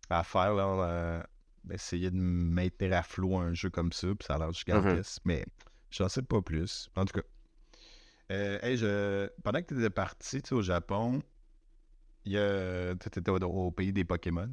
à, 0.09 0.19
à 0.19 0.23
faire. 0.23 0.53
Là, 0.53 0.65
euh, 0.65 1.23
essayer 1.71 2.11
de 2.11 2.17
maintenir 2.17 2.93
à 2.97 3.03
flot 3.03 3.37
un 3.37 3.53
jeu 3.53 3.69
comme 3.69 3.91
ça. 3.91 4.07
Puis 4.09 4.25
ça 4.27 4.35
a 4.35 4.37
l'air 4.39 4.51
gigantesque. 4.51 5.21
Mais 5.25 5.45
j'en 5.91 6.09
sais 6.09 6.21
pas 6.21 6.41
plus. 6.41 6.89
En 6.95 7.05
tout 7.05 7.19
cas. 7.19 7.25
Euh, 8.31 8.59
hey, 8.61 8.75
je... 8.77 9.29
Pendant 9.41 9.61
que 9.61 9.73
tu 9.73 9.79
étais 9.79 9.89
parti 9.89 10.41
au 10.51 10.61
Japon, 10.61 11.21
tu 12.25 12.31
étais 12.35 13.29
au, 13.29 13.37
au 13.37 13.71
pays 13.71 13.93
des 13.93 14.03
Pokémon 14.03 14.49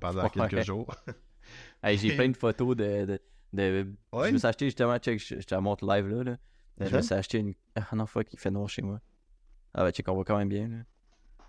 pendant 0.00 0.24
Ouais. 0.24 0.30
quelques 0.30 0.64
jours. 0.66 0.94
Hey, 1.82 1.96
j'ai 1.96 2.14
plein 2.16 2.28
de 2.28 2.36
photos 2.36 2.76
de. 2.76 3.06
de, 3.06 3.20
de- 3.54 3.92
Ouais. 4.12 4.28
Je 4.28 4.32
me 4.34 4.38
suis 4.38 4.46
acheté 4.46 4.66
justement, 4.66 4.98
check, 4.98 5.18
je, 5.18 5.40
je 5.40 5.46
te 5.46 5.54
montre 5.54 5.84
live 5.86 6.08
là. 6.08 6.24
là. 6.24 6.36
Je 6.80 6.86
me 6.86 6.96
Mhm. 6.96 7.02
suis 7.02 7.14
acheté 7.14 7.38
une. 7.38 7.54
Ah 7.76 7.94
non, 7.96 8.06
fuck, 8.06 8.32
il 8.32 8.38
fait 8.38 8.50
noir 8.50 8.68
chez 8.68 8.82
moi. 8.82 9.00
Ah 9.74 9.84
bah 9.84 9.92
check, 9.92 10.08
on 10.08 10.14
voit 10.14 10.24
quand 10.24 10.36
même 10.38 10.48
bien. 10.48 10.68
Là. 10.68 10.76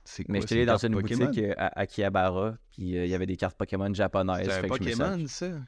C'est 0.04 0.24
Mais 0.28 0.40
quoi, 0.40 0.48
j'étais 0.48 0.56
allé 0.56 0.66
dans 0.66 0.78
une 0.78 0.94
Pokémon? 0.94 1.26
boutique 1.26 1.44
euh, 1.44 1.54
à 1.58 1.68
à 1.68 1.80
Akihabara, 1.82 2.58
puis 2.72 2.98
euh, 2.98 3.06
il 3.06 3.10
y 3.10 3.16
avait 3.16 3.26
des 3.26 3.38
cartes 3.38 3.58
Pokémon 3.58 3.94
japonaises. 3.94 4.46
C'est 4.46 4.52
un 4.60 4.62
me 4.64 4.68
Pokémon, 4.68 5.28
ça? 5.28 5.62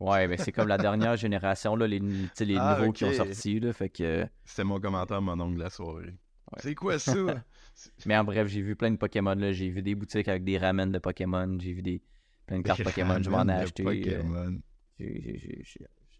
Ouais, 0.00 0.26
mais 0.26 0.38
c'est 0.38 0.52
comme 0.52 0.68
la 0.68 0.78
dernière 0.78 1.16
génération, 1.16 1.76
là, 1.76 1.86
les, 1.86 2.00
tu 2.00 2.30
sais, 2.34 2.44
les 2.46 2.56
Ah, 2.58 2.76
nouveaux 2.78 2.92
qui 2.92 3.04
ont 3.04 3.12
sorti, 3.12 3.60
là, 3.60 3.72
fait 3.74 3.90
que... 3.90 4.26
C'était 4.46 4.64
mon 4.64 4.80
commentaire, 4.80 5.20
mon 5.20 5.38
oncle 5.38 5.56
de 5.56 5.62
la 5.62 5.68
soirée. 5.70 6.06
Ouais. 6.06 6.58
C'est 6.60 6.74
quoi 6.74 6.98
ça? 6.98 7.12
Mais 8.06 8.16
en 8.16 8.24
bref, 8.24 8.48
j'ai 8.48 8.62
vu 8.62 8.76
plein 8.76 8.90
de 8.90 8.96
Pokémon, 8.96 9.34
là, 9.34 9.52
j'ai 9.52 9.68
vu 9.68 9.82
des 9.82 9.94
boutiques 9.94 10.28
avec 10.28 10.42
des 10.44 10.56
ramen 10.58 10.90
de 10.90 10.98
Pokémon, 10.98 11.58
j'ai 11.60 11.74
vu 11.74 11.82
des... 11.82 12.00
plein 12.46 12.58
de 12.58 12.62
cartes 12.62 12.82
Pokémon, 12.82 13.22
je 13.22 13.28
m'en 13.30 13.46
ai 13.46 13.52
acheté. 13.52 13.84
euh, 14.08 14.58
j'ai- 14.98 15.62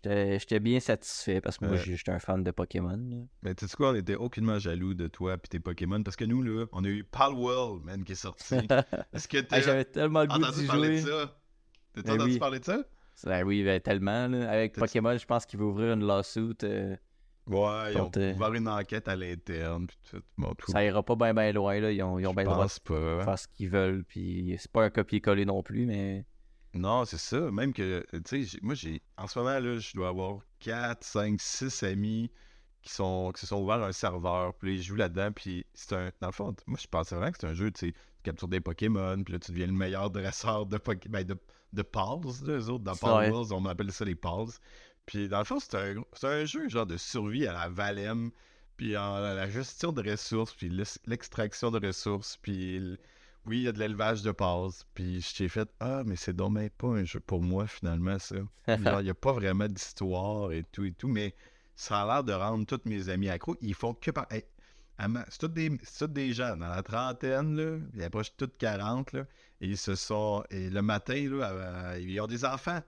J'étais 0.05 0.61
bien 0.61 0.81
satisfait, 0.81 1.41
parce 1.41 1.59
que 1.59 1.65
moi, 1.67 1.75
Ouais. 1.75 1.83
j'étais 1.85 2.11
un 2.13 2.19
fan 2.19 2.43
de 2.43 2.51
Pokémon, 2.51 2.97
là. 2.97 3.17
Mais 3.43 3.55
tu 3.55 3.67
sais 3.67 3.77
quoi, 3.77 3.91
on 3.91 3.95
était 3.95 4.15
aucunement 4.15 4.59
jaloux 4.59 4.95
de 4.95 5.07
toi 5.09 5.35
et 5.35 5.49
tes 5.49 5.61
Pokémon 5.61 6.03
parce 6.03 6.17
que 6.17 6.25
nous, 6.25 6.43
là, 6.43 6.67
on 6.73 6.85
a 6.85 6.89
eu 6.89 7.05
Palworld, 7.05 7.85
man, 7.85 8.03
qui 8.05 8.13
est 8.13 8.15
sorti. 8.15 8.55
Est-ce 9.13 9.29
que 9.29 9.37
Hey, 9.39 9.47
t'as 9.47 9.61
J'avais 9.61 9.85
tellement 9.85 10.23
le 10.23 10.29
goût 10.29 10.35
entendu 10.35 10.67
parler 10.67 11.01
jouer. 11.01 11.11
de 11.13 11.17
ça? 11.19 11.39
T'as 11.95 12.03
Ben 12.03 12.13
entendu 12.15 12.33
oui. 12.33 12.39
parler 12.39 12.61
de 12.61 12.65
ça? 12.65 12.79
Ben 13.25 13.45
oui, 13.45 13.63
ben, 13.65 13.81
tellement, 13.81 14.29
là. 14.29 14.51
Avec 14.51 14.75
Pokémon, 14.75 15.17
je 15.19 15.27
pense 15.27 15.45
qu'il 15.45 15.59
veut 15.59 15.67
ouvrir 15.67 15.93
une 15.93 16.07
lawsuit. 16.07 16.57
euh, 16.63 16.97
Ouais, 17.47 17.93
ils 17.93 17.99
ont 18.01 18.11
euh, 18.17 18.35
ouvert 18.35 18.55
une 18.55 18.69
enquête 18.69 19.09
à 19.09 19.17
l'interne. 19.17 19.89
Bon, 20.39 20.55
ça 20.69 20.85
ira 20.85 21.03
pas 21.03 21.17
bien 21.17 21.35
ben 21.35 21.53
loin, 21.55 21.81
là. 21.81 21.91
Ils 21.91 22.03
ont, 22.03 22.19
ils 22.19 22.27
ont 22.27 22.31
Je 22.31 22.35
bien 22.37 22.45
le 22.45 22.51
droit 22.51 22.67
de 22.67 22.81
pas. 22.83 23.25
faire 23.25 23.39
ce 23.39 23.49
qu'ils 23.49 23.69
veulent, 23.69 24.05
puis 24.05 24.55
c'est 24.59 24.71
pas 24.71 24.85
un 24.85 24.91
copier-coller 24.91 25.45
non 25.45 25.63
plus, 25.63 25.85
mais... 25.85 26.25
Non, 26.75 27.05
c'est 27.05 27.19
ça. 27.19 27.51
Même 27.51 27.73
que, 27.73 28.05
tu 28.25 28.45
sais, 28.47 28.59
moi, 28.63 28.75
j'ai. 28.75 29.03
En 29.17 29.27
ce 29.27 29.39
moment, 29.39 29.59
là, 29.59 29.79
je 29.79 29.93
dois 29.95 30.09
avoir 30.09 30.39
4, 30.61 31.03
5, 31.03 31.41
6 31.41 31.83
amis 31.83 32.31
qui, 32.83 32.93
sont, 32.93 33.33
qui 33.35 33.41
se 33.41 33.49
sont 33.49 33.61
ouverts 33.63 33.83
un 33.83 33.93
serveur. 33.93 34.55
Puis 34.55 34.77
ils 34.77 34.83
jouent 34.83 34.95
là-dedans. 34.97 35.33
Puis 35.33 35.67
c'est 35.75 35.95
un. 35.95 36.11
Dans 36.21 36.29
le 36.29 36.33
fond, 36.33 36.55
moi, 36.67 36.79
je 36.81 36.87
pensais 36.87 37.17
vraiment 37.17 37.33
que 37.33 37.39
c'est 37.41 37.47
un 37.49 37.55
jeu, 37.55 37.71
tu 37.73 37.89
sais, 37.89 37.93
tu 37.93 37.99
captures 38.23 38.49
des 38.49 38.61
Pokémon. 38.61 39.23
Puis 39.25 39.33
là, 39.33 39.39
tu 39.41 39.51
deviens 39.51 39.67
le 39.67 39.73
meilleur 39.73 40.11
dresseur 40.11 40.67
de 40.67 40.79
Pokémon. 40.79 41.13
Ben, 41.13 41.25
de, 41.25 41.37
de 41.73 41.83
Pals, 41.83 42.21
là, 42.45 42.55
eux 42.59 42.69
autres. 42.69 42.85
Dans 42.85 42.95
C'est 42.95 43.01
Pal 43.01 43.11
vrai. 43.15 43.31
Worlds, 43.31 43.53
on 43.53 43.65
appelle 43.67 43.91
ça 43.93 44.05
les 44.05 44.15
Pals. 44.15 44.47
Puis 45.07 45.29
dans 45.29 45.39
le 45.41 45.45
fond, 45.45 45.59
c'est 45.59 45.75
un, 45.75 46.05
c'est 46.13 46.27
un 46.29 46.45
jeu 46.45 46.69
genre 46.69 46.87
de 46.87 46.97
survie 46.97 47.47
à 47.49 47.53
la 47.53 47.69
Valem. 47.69 48.31
Puis 48.77 48.97
en 48.97 49.19
la 49.19 49.51
gestion 49.51 49.91
de 49.93 50.09
ressources. 50.09 50.55
Puis 50.55 50.69
l'ex- 50.69 51.01
l'extraction 51.07 51.73
de 51.73 51.85
ressources. 51.85 52.37
Puis. 52.37 52.97
Oui, 53.47 53.59
il 53.59 53.63
y 53.65 53.69
a 53.69 53.73
de 53.73 53.79
l'élevage 53.79 54.23
de 54.23 54.33
pause. 54.33 54.85
Puis 54.95 55.21
je 55.21 55.35
t'ai 55.37 55.49
fait 55.49 55.69
Ah, 55.81 56.03
mais 56.05 56.17
c'est 56.17 56.35
donc 56.35 56.53
même 56.53 56.71
pas 56.71 56.89
un 56.89 57.05
jeu 57.05 57.21
pour 57.21 57.43
moi, 57.43 57.67
finalement, 57.67 58.19
ça. 58.19 58.37
Il 58.69 59.03
n'y 59.03 59.11
a 59.11 59.15
pas 59.15 59.33
vraiment 59.33 59.67
d'histoire 59.67 60.53
et 60.53 60.65
tout 60.73 60.85
et 60.85 60.93
tout, 60.93 61.09
mais 61.09 61.35
ça 61.75 62.03
a 62.03 62.07
l'air 62.07 62.25
de 62.25 62.33
rendre 62.33 62.67
tous 62.67 62.89
mes 62.89 63.09
amis 63.09 63.29
accros. 63.31 63.57
Ils 63.61 63.75
font 63.75 63.95
que 63.95 64.11
par. 64.11 64.27
C'est 65.31 65.39
tous 65.39 65.49
des, 65.49 65.71
des 66.09 66.33
gens 66.35 66.57
dans 66.57 66.69
la 66.69 66.83
trentaine, 66.83 67.57
là. 67.57 67.79
Ils 67.95 68.05
approchent 68.05 68.37
tous 68.37 68.51
40, 68.59 69.13
là. 69.13 69.27
Et 69.61 69.69
ils 69.69 69.79
se 69.79 69.95
sont. 69.95 70.45
Et 70.51 70.69
le 70.71 70.83
matin, 70.83 71.29
là, 71.31 71.99
ils 71.99 72.21
ont 72.21 72.27
des 72.27 72.45
enfants. 72.45 72.81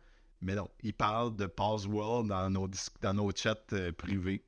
Mais 0.42 0.54
non, 0.54 0.68
ils 0.82 0.92
parlent 0.94 1.34
de 1.36 1.46
Pause 1.46 1.86
World 1.86 2.28
dans 2.28 2.50
nos, 2.50 2.68
dans 3.00 3.14
nos 3.14 3.30
chats 3.34 3.56
euh, 3.72 3.92
privés. 3.92 4.44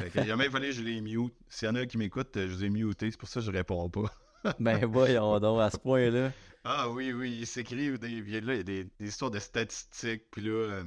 Fait 0.00 0.10
que, 0.10 0.18
il 0.20 0.30
a 0.30 0.36
même 0.36 0.50
fallu 0.50 0.68
que 0.68 0.72
je 0.72 0.82
les 0.82 1.00
mute. 1.00 1.34
S'il 1.48 1.68
y 1.68 1.70
en 1.70 1.74
a 1.76 1.86
qui 1.86 1.98
m'écoutent, 1.98 2.36
euh, 2.36 2.48
je 2.48 2.56
les 2.56 2.64
ai 2.66 2.70
mutés. 2.70 3.10
C'est 3.10 3.18
pour 3.18 3.28
ça 3.28 3.40
que 3.40 3.46
je 3.46 3.50
réponds 3.50 3.88
pas. 3.90 4.10
ben 4.60 4.84
voyons 4.86 5.38
donc, 5.40 5.60
à 5.60 5.70
ce 5.70 5.78
point-là. 5.78 6.32
Ah 6.64 6.88
oui, 6.90 7.12
oui, 7.12 7.38
ils 7.40 7.46
s'écrivent 7.46 7.98
des, 7.98 8.22
puis 8.22 8.40
là, 8.40 8.54
il 8.54 8.56
y 8.58 8.60
a 8.60 8.62
des, 8.62 8.84
des 8.84 9.08
histoires 9.08 9.30
de 9.30 9.38
statistiques, 9.38 10.30
puis 10.30 10.42
là, 10.42 10.50
euh, 10.50 10.84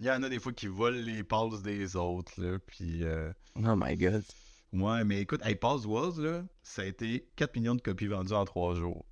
il 0.00 0.06
y 0.06 0.10
en 0.10 0.22
a 0.22 0.28
des 0.28 0.40
fois 0.40 0.52
qui 0.52 0.66
volent 0.66 1.00
les 1.00 1.22
passes 1.22 1.62
des 1.62 1.96
autres, 1.96 2.32
là, 2.40 2.58
puis 2.66 3.04
euh, 3.04 3.32
Oh 3.56 3.74
my 3.76 3.96
god. 3.96 4.24
ouais, 4.72 5.04
mais 5.04 5.20
écoute, 5.20 5.40
hey, 5.44 5.54
Pass 5.54 5.86
Walls, 5.86 6.20
là, 6.20 6.44
ça 6.62 6.82
a 6.82 6.84
été 6.86 7.28
4 7.36 7.54
millions 7.56 7.74
de 7.76 7.80
copies 7.80 8.08
vendues 8.08 8.34
en 8.34 8.44
3 8.44 8.74
jours. 8.74 9.06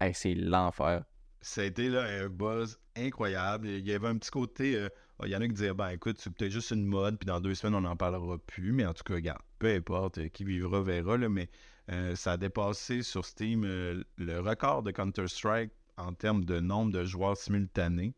Hey, 0.00 0.14
c'est 0.14 0.34
l'enfer. 0.34 1.04
Ça 1.40 1.62
a 1.62 1.64
été, 1.64 1.88
là, 1.88 2.02
un 2.04 2.28
buzz 2.28 2.78
incroyable, 2.96 3.66
il 3.66 3.86
y 3.86 3.92
avait 3.92 4.08
un 4.08 4.16
petit 4.16 4.30
côté, 4.30 4.76
euh, 4.76 4.88
il 5.24 5.30
y 5.30 5.36
en 5.36 5.40
a 5.40 5.46
qui 5.46 5.54
disaient, 5.54 5.74
ben 5.74 5.88
écoute, 5.90 6.18
c'est 6.20 6.32
peut-être 6.32 6.52
juste 6.52 6.70
une 6.70 6.84
mode, 6.86 7.18
puis 7.18 7.26
dans 7.26 7.40
deux 7.40 7.54
semaines, 7.54 7.74
on 7.74 7.80
n'en 7.80 7.96
parlera 7.96 8.38
plus, 8.38 8.72
mais 8.72 8.86
en 8.86 8.94
tout 8.94 9.04
cas, 9.04 9.14
regarde, 9.14 9.42
peu 9.58 9.74
importe, 9.74 10.28
qui 10.28 10.44
vivra 10.44 10.82
verra, 10.82 11.16
là, 11.16 11.28
mais 11.28 11.48
euh, 11.92 12.14
ça 12.16 12.32
a 12.32 12.36
dépassé 12.36 13.02
sur 13.02 13.24
Steam 13.24 13.64
euh, 13.64 14.02
le 14.18 14.40
record 14.40 14.82
de 14.82 14.90
Counter-Strike 14.90 15.70
en 15.96 16.12
termes 16.14 16.44
de 16.44 16.58
nombre 16.60 16.90
de 16.92 17.04
joueurs 17.04 17.36
simultanés. 17.36 18.14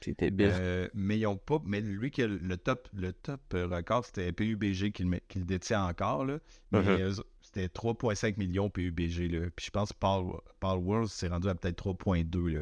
C'était 0.00 0.30
bien. 0.30 0.50
Euh, 0.50 0.88
mais 0.92 1.18
ils 1.18 1.26
ont 1.26 1.36
pas. 1.38 1.58
Mais 1.64 1.80
lui 1.80 2.10
qui 2.10 2.22
a 2.22 2.26
le 2.26 2.56
top, 2.58 2.88
le 2.92 3.12
top 3.14 3.40
record, 3.54 4.04
c'était 4.04 4.32
PUBG 4.32 4.92
qui 4.92 5.02
le, 5.04 5.08
met- 5.08 5.22
qui 5.28 5.38
le 5.38 5.46
détient 5.46 5.82
encore. 5.86 6.26
Là. 6.26 6.38
Mais 6.72 7.00
eux- 7.00 7.12
c'était 7.40 7.68
3.5 7.68 8.36
millions 8.36 8.68
PUBG. 8.68 9.28
Là. 9.28 9.46
Puis 9.56 9.66
je 9.66 9.70
pense 9.70 9.92
que 9.92 9.98
Paul, 9.98 10.40
Paul 10.60 10.78
World 10.80 11.08
s'est 11.08 11.28
rendu 11.28 11.48
à 11.48 11.54
peut-être 11.54 11.78
3.2. 11.82 12.48
Là. 12.52 12.60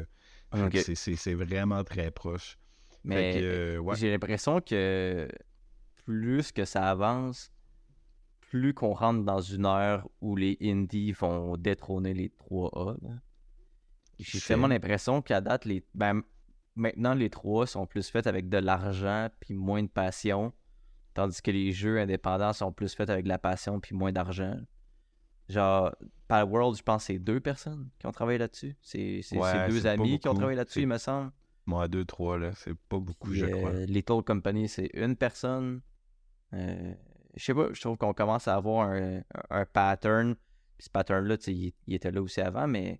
Fait 0.55 0.69
que 0.69 0.91
Ok. 0.91 0.97
c'est- 1.17 1.33
vraiment 1.33 1.83
très 1.83 2.11
proche. 2.11 2.57
Mais 3.03 3.77
ouais. 3.77 3.95
j'ai 3.97 4.11
l'impression 4.11 4.61
que 4.61 5.27
plus 6.05 6.51
que 6.53 6.63
ça 6.63 6.89
avance, 6.89 7.51
plus 8.53 8.75
qu'on 8.75 8.93
rentre 8.93 9.23
dans 9.25 9.41
une 9.41 9.65
heure 9.65 10.07
où 10.21 10.35
les 10.35 10.59
indies 10.61 11.11
vont 11.11 11.57
détrôner 11.57 12.13
les 12.13 12.29
3A. 12.29 12.97
là. 13.01 13.15
J'ai 14.19 14.39
tellement 14.39 14.67
l'impression 14.67 15.23
qu'à 15.23 15.41
date, 15.41 15.65
les... 15.65 15.83
ben, 15.95 16.21
maintenant 16.75 17.15
les 17.15 17.29
3A 17.29 17.65
sont 17.65 17.87
plus 17.87 18.07
faits 18.11 18.27
avec 18.27 18.49
de 18.49 18.59
l'argent 18.59 19.29
puis 19.39 19.55
moins 19.55 19.81
de 19.81 19.87
passion, 19.87 20.53
tandis 21.15 21.41
que 21.41 21.49
les 21.49 21.71
jeux 21.71 21.99
indépendants 21.99 22.53
sont 22.53 22.71
plus 22.71 22.93
faits 22.93 23.09
avec 23.09 23.23
de 23.23 23.29
la 23.29 23.39
passion 23.39 23.79
puis 23.79 23.95
moins 23.95 24.11
d'argent. 24.11 24.55
Genre, 25.49 25.91
Pal 26.27 26.45
World, 26.47 26.77
je 26.77 26.83
pense 26.83 27.07
que 27.07 27.13
c'est 27.13 27.19
deux 27.19 27.39
personnes 27.39 27.89
qui 27.97 28.05
ont 28.05 28.11
travaillé 28.11 28.37
là-dessus. 28.37 28.77
C'est 28.83 29.23
Ouais, 29.31 29.67
deux 29.67 29.87
amis 29.87 30.19
qui 30.19 30.27
ont 30.27 30.35
travaillé 30.35 30.57
là-dessus, 30.57 30.81
il 30.81 30.87
me 30.87 30.99
semble. 30.99 31.31
Moi, 31.65 31.87
deux, 31.87 32.05
trois, 32.05 32.37
là, 32.37 32.51
c'est 32.53 32.75
pas 32.75 32.99
beaucoup, 32.99 33.31
Puis, 33.31 33.39
je 33.39 33.47
crois. 33.47 33.71
euh, 33.71 33.85
Little 33.87 34.21
Company, 34.23 34.67
c'est 34.67 34.91
une 34.93 35.15
personne. 35.15 35.81
Euh, 36.53 36.93
je 37.35 37.43
sais 37.43 37.53
pas, 37.53 37.67
je 37.71 37.81
trouve 37.81 37.97
qu'on 37.97 38.13
commence 38.13 38.47
à 38.47 38.55
avoir 38.55 38.89
un, 38.89 39.65
pattern. 39.65 40.35
Puis 40.77 40.85
ce 40.85 40.89
pattern-là, 40.89 41.37
il, 41.47 41.73
il 41.87 41.93
était 41.93 42.11
là 42.11 42.21
aussi 42.21 42.41
avant, 42.41 42.67
mais 42.67 42.99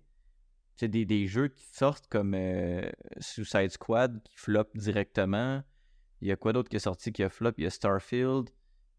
sais, 0.76 0.88
des, 0.88 1.04
des 1.04 1.26
jeux 1.26 1.48
qui 1.48 1.64
sortent 1.72 2.06
comme 2.08 2.34
euh, 2.34 2.88
Suicide 3.18 3.70
Squad 3.70 4.22
qui 4.22 4.36
flop 4.36 4.66
directement. 4.74 5.62
Il 6.20 6.28
y 6.28 6.32
a 6.32 6.36
quoi 6.36 6.52
d'autre 6.52 6.68
qui 6.68 6.76
est 6.76 6.80
sorti 6.80 7.12
qui 7.12 7.22
a 7.22 7.28
flop? 7.28 7.52
Il 7.58 7.64
y 7.64 7.66
a 7.66 7.70
Starfield. 7.70 8.50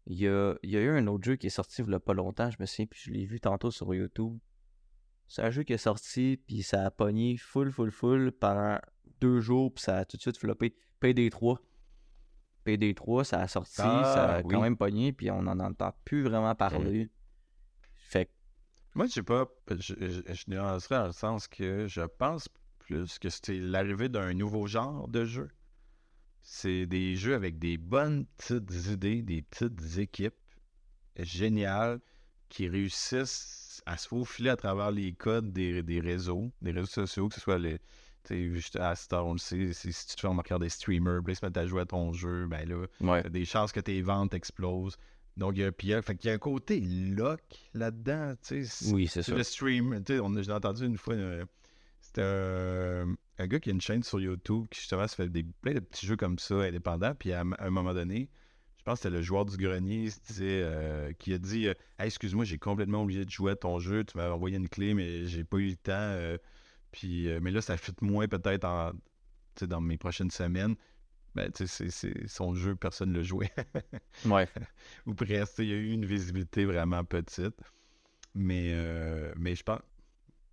Il 0.06 0.18
y 0.18 0.28
a, 0.28 0.56
eu 0.62 0.96
un 0.96 1.06
autre 1.08 1.24
jeu 1.24 1.34
qui 1.34 1.48
est 1.48 1.50
sorti 1.50 1.82
il 1.82 1.90
y 1.90 1.94
a 1.94 1.98
pas 1.98 2.14
longtemps, 2.14 2.48
je 2.48 2.58
me 2.60 2.66
souviens, 2.66 2.86
puis 2.86 3.00
je 3.02 3.10
l'ai 3.10 3.24
vu 3.24 3.40
tantôt 3.40 3.72
sur 3.72 3.92
YouTube. 3.92 4.38
C'est 5.26 5.42
un 5.42 5.50
jeu 5.50 5.64
qui 5.64 5.72
est 5.72 5.78
sorti, 5.78 6.40
puis 6.46 6.62
ça 6.62 6.86
a 6.86 6.90
pogné 6.92 7.36
full, 7.36 7.72
full, 7.72 7.90
full 7.90 8.30
pendant 8.30 8.78
deux 9.20 9.40
jours, 9.40 9.74
puis 9.74 9.82
ça 9.82 9.98
a 9.98 10.04
tout 10.04 10.16
de 10.16 10.22
suite 10.22 10.38
floppé. 10.38 10.76
PD3. 11.02 11.58
PD3, 12.66 13.24
ça 13.24 13.40
a 13.40 13.48
sorti, 13.48 13.80
Ah, 13.84 14.02
ça 14.04 14.34
a 14.36 14.42
oui. 14.42 14.52
quand 14.52 14.60
même 14.60 14.76
pogné, 14.76 15.12
puis 15.12 15.30
on 15.30 15.42
n'en 15.42 15.58
entend 15.60 15.92
plus 16.04 16.22
vraiment 16.22 16.54
parler. 16.54 17.08
Fait 17.94 18.26
que, 18.26 18.30
Moi, 18.94 19.06
je 19.06 19.12
sais 19.12 19.22
pas, 19.22 19.46
je, 19.70 19.94
je, 20.00 20.32
je 20.34 20.44
nuancerais 20.48 20.96
dans 20.98 21.06
le 21.06 21.12
sens 21.12 21.46
que 21.48 21.86
je 21.86 22.02
pense 22.02 22.48
plus 22.78 23.18
que 23.18 23.28
c'est 23.30 23.58
l'arrivée 23.58 24.08
d'un 24.08 24.32
nouveau 24.34 24.66
genre 24.66 25.08
de 25.08 25.24
jeu. 25.24 25.48
C'est 26.42 26.86
des 26.86 27.16
jeux 27.16 27.34
avec 27.34 27.58
des 27.58 27.76
bonnes 27.76 28.26
petites 28.36 28.86
idées, 28.92 29.22
des 29.22 29.42
petites 29.42 29.98
équipes 29.98 30.34
géniales 31.18 32.00
qui 32.48 32.68
réussissent 32.68 33.82
à 33.86 33.96
se 33.96 34.06
faufiler 34.08 34.50
à 34.50 34.56
travers 34.56 34.90
les 34.92 35.12
codes 35.12 35.52
des, 35.52 35.82
des 35.82 36.00
réseaux, 36.00 36.52
des 36.62 36.70
réseaux 36.70 36.86
sociaux, 36.86 37.28
que 37.28 37.34
ce 37.34 37.40
soit 37.40 37.58
les. 37.58 37.78
Juste 38.30 38.76
à 38.76 38.94
Star, 38.94 39.26
on 39.26 39.32
le 39.32 39.38
sait, 39.38 39.72
si 39.72 39.88
tu 39.88 40.14
te 40.16 40.20
fais 40.20 40.28
remarquer 40.28 40.58
des 40.58 40.68
streamers, 40.68 41.20
ils 41.26 41.36
se 41.36 41.44
mettent 41.44 41.56
à 41.56 41.66
jouer 41.66 41.82
à 41.82 41.86
ton 41.86 42.12
jeu, 42.12 42.46
ben 42.46 42.68
là, 42.68 42.86
ouais. 43.00 43.22
T'as 43.22 43.28
des 43.28 43.44
chances 43.44 43.72
que 43.72 43.80
tes 43.80 44.00
ventes 44.02 44.34
explosent. 44.34 44.96
Donc, 45.36 45.52
il 45.56 45.60
y 45.60 45.64
a, 45.64 45.72
puis 45.72 45.88
il 45.88 45.90
y 45.90 45.94
a- 45.94 46.00
fait 46.02 46.16
qu'il 46.16 46.28
y 46.28 46.30
a 46.30 46.34
un 46.34 46.38
côté 46.38 46.80
lock 46.80 47.40
là-dedans, 47.74 48.34
tu 48.42 48.64
sais. 48.64 48.64
c'est- 48.64 48.94
Oui, 48.94 49.06
c'est 49.06 49.22
ça. 49.22 49.34
le 49.34 49.42
stream. 49.42 50.02
Tu 50.04 50.14
sais, 50.14 50.20
on 50.20 50.32
j'ai 50.40 50.52
entendu 50.52 50.86
une 50.86 50.96
fois, 50.96 51.14
euh, 51.14 51.44
c'était 52.00 52.22
un, 52.22 53.14
un 53.38 53.46
gars 53.46 53.60
qui 53.60 53.68
a 53.68 53.72
une 53.72 53.80
chaîne 53.80 54.02
sur 54.02 54.18
YouTube 54.18 54.66
qui, 54.70 54.80
justement, 54.80 55.06
se 55.06 55.14
fait 55.14 55.28
des, 55.28 55.42
plein 55.42 55.74
de 55.74 55.80
petits 55.80 56.06
jeux 56.06 56.16
comme 56.16 56.38
ça, 56.38 56.54
indépendants. 56.62 57.14
Puis, 57.14 57.32
à, 57.32 57.40
un 57.40 57.70
moment 57.70 57.92
donné, 57.92 58.30
je 58.78 58.82
pense 58.84 59.00
que 59.00 59.02
c'était 59.02 59.16
le 59.16 59.22
joueur 59.22 59.44
du 59.44 59.58
grenier 59.58 60.08
euh, 60.40 61.12
qui 61.18 61.34
a 61.34 61.38
dit 61.38 61.68
euh, 61.68 61.74
Hey, 61.98 62.06
excuse-moi, 62.06 62.44
j'ai 62.46 62.58
complètement 62.58 63.02
oublié 63.02 63.24
de 63.24 63.30
jouer 63.30 63.52
à 63.52 63.56
ton 63.56 63.78
jeu. 63.78 64.04
Tu 64.04 64.16
m'avais 64.16 64.32
envoyé 64.32 64.56
une 64.56 64.68
clé, 64.70 64.94
mais 64.94 65.26
j'ai 65.26 65.44
pas 65.44 65.58
eu 65.58 65.68
le 65.70 65.76
temps. 65.76 65.92
Euh, 66.96 67.00
puis, 67.00 67.28
euh, 67.28 67.40
mais 67.42 67.50
là, 67.50 67.60
ça 67.60 67.76
fit 67.76 67.92
moins 68.00 68.26
peut-être 68.28 68.64
en, 68.64 68.92
dans 69.62 69.80
mes 69.80 69.96
prochaines 69.98 70.30
semaines. 70.30 70.74
Ben, 71.34 71.50
c'est- 71.54 72.26
son 72.28 72.54
jeu, 72.54 72.74
personne 72.76 73.12
ne 73.12 73.18
l'a 73.18 73.22
joué. 73.22 73.50
Ouais. 74.24 74.48
Ou 75.04 75.14
presque. 75.14 75.58
Il 75.58 75.66
y 75.68 75.72
a 75.72 75.76
eu 75.76 75.90
une 75.90 76.06
visibilité 76.06 76.64
vraiment 76.64 77.04
petite. 77.04 77.60
Mais, 78.34 78.70
euh, 78.72 79.32
mais 79.36 79.54
je 79.54 79.62
pense. 79.62 79.80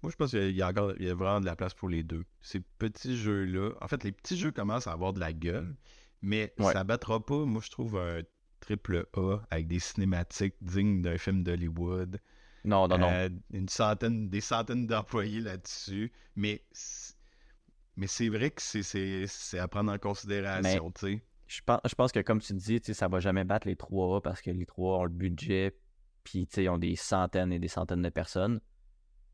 Moi, 0.02 0.12
je 0.12 0.18
pense 0.18 0.32
qu'il 0.32 0.50
y 0.52 0.56
y 0.58 0.62
a 0.62 0.72
vraiment 1.16 1.40
de 1.40 1.46
la 1.46 1.56
place 1.56 1.74
pour 1.74 1.88
les 1.88 2.04
deux. 2.04 2.26
Ces 2.42 2.60
petits 2.60 3.16
jeux-là. 3.16 3.72
En 3.80 3.88
fait, 3.88 4.04
les 4.04 4.12
petits 4.12 4.38
jeux 4.38 4.52
commencent 4.52 4.88
à 4.88 4.92
avoir 4.92 5.14
de 5.14 5.22
la 5.22 5.32
gueule, 5.32 5.74
mais 6.22 6.54
Ouais. 6.60 6.74
ça 6.74 6.84
battra 6.84 7.26
pas, 7.26 7.46
moi, 7.46 7.62
je 7.64 7.70
trouve, 7.72 7.98
un 7.98 8.22
triple 8.60 9.06
A 9.16 9.38
avec 9.50 9.68
des 9.68 9.80
cinématiques 9.80 10.56
dignes 10.62 11.02
d'un 11.02 11.18
film 11.18 11.44
d'Hollywood. 11.44 12.20
Non, 12.66 12.88
non, 12.88 12.98
non. 12.98 13.10
Euh, 13.12 13.30
une 13.52 13.68
centaine, 13.70 14.30
des 14.30 14.42
centaines 14.42 14.88
d'employés 14.88 15.42
là-dessus. 15.42 16.12
Mais, 16.36 16.64
mais 17.98 18.08
c'est 18.08 18.30
vrai 18.30 18.52
que 18.52 18.62
c'est- 18.62 19.60
à 19.60 19.68
prendre 19.68 19.92
en 19.92 19.98
considération, 19.98 20.92
tu 20.92 21.02
sais. 21.18 21.24
Je 21.48 21.62
pense, 21.66 21.82
je 21.86 21.94
pense 21.96 22.12
que 22.12 22.20
comme 22.22 22.40
tu 22.42 22.54
dis, 22.54 22.80
tu 22.82 22.88
sais, 22.88 22.94
ça 22.94 23.08
va 23.08 23.20
jamais 23.20 23.44
battre 23.44 23.68
les 23.68 23.76
3A 23.76 24.22
parce 24.22 24.42
que 24.42 24.50
les 24.50 24.66
3A 24.66 25.00
ont 25.00 25.04
le 25.04 25.10
budget, 25.10 25.78
puis 26.24 26.48
tu 26.48 26.56
sais, 26.56 26.64
ils 26.64 26.70
ont 26.70 26.78
des 26.78 26.96
centaines 26.96 27.52
et 27.52 27.60
des 27.60 27.68
centaines 27.68 28.02
de 28.02 28.10
personnes. 28.10 28.60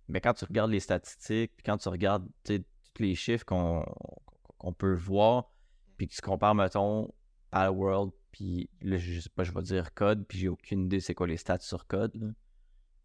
Mais 0.07 0.19
quand 0.21 0.33
tu 0.33 0.43
regardes 0.45 0.71
les 0.71 0.79
statistiques, 0.79 1.51
puis 1.55 1.63
quand 1.63 1.77
tu 1.77 1.87
regardes 1.87 2.27
tu 2.43 2.55
sais, 2.57 2.63
tous 2.93 3.03
les 3.03 3.13
chiffres 3.15 3.45
qu'on 3.45 4.73
peut 4.77 4.95
voir, 4.95 5.51
puis 5.97 6.07
que 6.07 6.13
tu 6.15 6.21
compares, 6.21 6.55
mettons, 6.55 7.13
à 7.51 7.71
World, 7.71 8.11
puis 8.31 8.69
là, 8.81 8.97
je 8.97 9.19
sais 9.21 9.29
pas, 9.29 9.43
je 9.43 9.51
vais 9.51 9.61
dire 9.61 9.93
code, 9.93 10.25
puis 10.27 10.39
j'ai 10.39 10.47
aucune 10.49 10.85
idée 10.85 10.99
c'est 10.99 11.13
quoi 11.13 11.27
les 11.27 11.37
stats 11.37 11.59
sur 11.59 11.85
code. 11.87 12.15
là. 12.15 12.27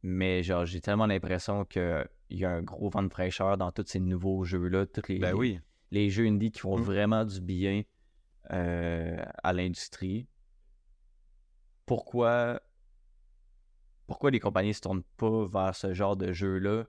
Mais 0.07 0.43
genre, 0.43 0.67
j'ai 0.67 0.83
tellement 0.83 1.07
l'impression 1.07 1.65
qu'il 1.65 2.07
y 2.29 2.45
a 2.45 2.51
un 2.51 2.61
gros 2.63 2.91
vent 2.91 3.03
de 3.03 3.09
fraîcheur 3.09 3.57
dans 3.57 3.73
tous 3.73 3.87
ces 3.87 4.01
nouveaux 4.01 4.45
jeux-là, 4.45 4.85
tous 4.85 5.09
les, 5.09 5.19
Ben 5.19 5.29
les- 5.29 5.33
oui. 5.33 5.61
les 5.93 6.11
jeux 6.11 6.27
indie 6.27 6.51
qui 6.51 6.61
font 6.61 6.77
Mm. 6.79 6.83
vraiment 6.83 7.25
du 7.25 7.41
bien 7.41 7.83
euh, 8.53 9.17
à 9.43 9.53
l'industrie. 9.55 10.27
Pourquoi 11.87 12.61
pourquoi 14.07 14.31
les 14.31 14.41
compagnies 14.41 14.75
se 14.75 14.83
tournent 14.83 15.03
pas 15.17 15.47
vers 15.47 15.75
ce 15.75 15.95
genre 15.95 16.15
de 16.19 16.31
jeu-là? 16.35 16.85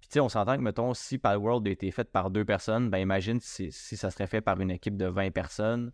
Puis 0.00 0.08
tu 0.08 0.14
sais, 0.14 0.20
on 0.20 0.30
s'entend 0.30 0.56
que, 0.56 0.62
mettons, 0.62 0.94
si 0.94 1.18
Palworld 1.18 1.66
a 1.68 1.70
été 1.70 1.90
fait 1.90 2.10
par 2.10 2.30
deux 2.30 2.46
personnes, 2.46 2.88
ben 2.88 2.96
imagine 2.96 3.38
si, 3.40 3.70
si 3.70 3.96
ça 3.98 4.10
serait 4.10 4.26
fait 4.26 4.40
par 4.40 4.58
une 4.58 4.70
équipe 4.70 4.96
de 4.96 5.04
20 5.04 5.30
personnes. 5.30 5.92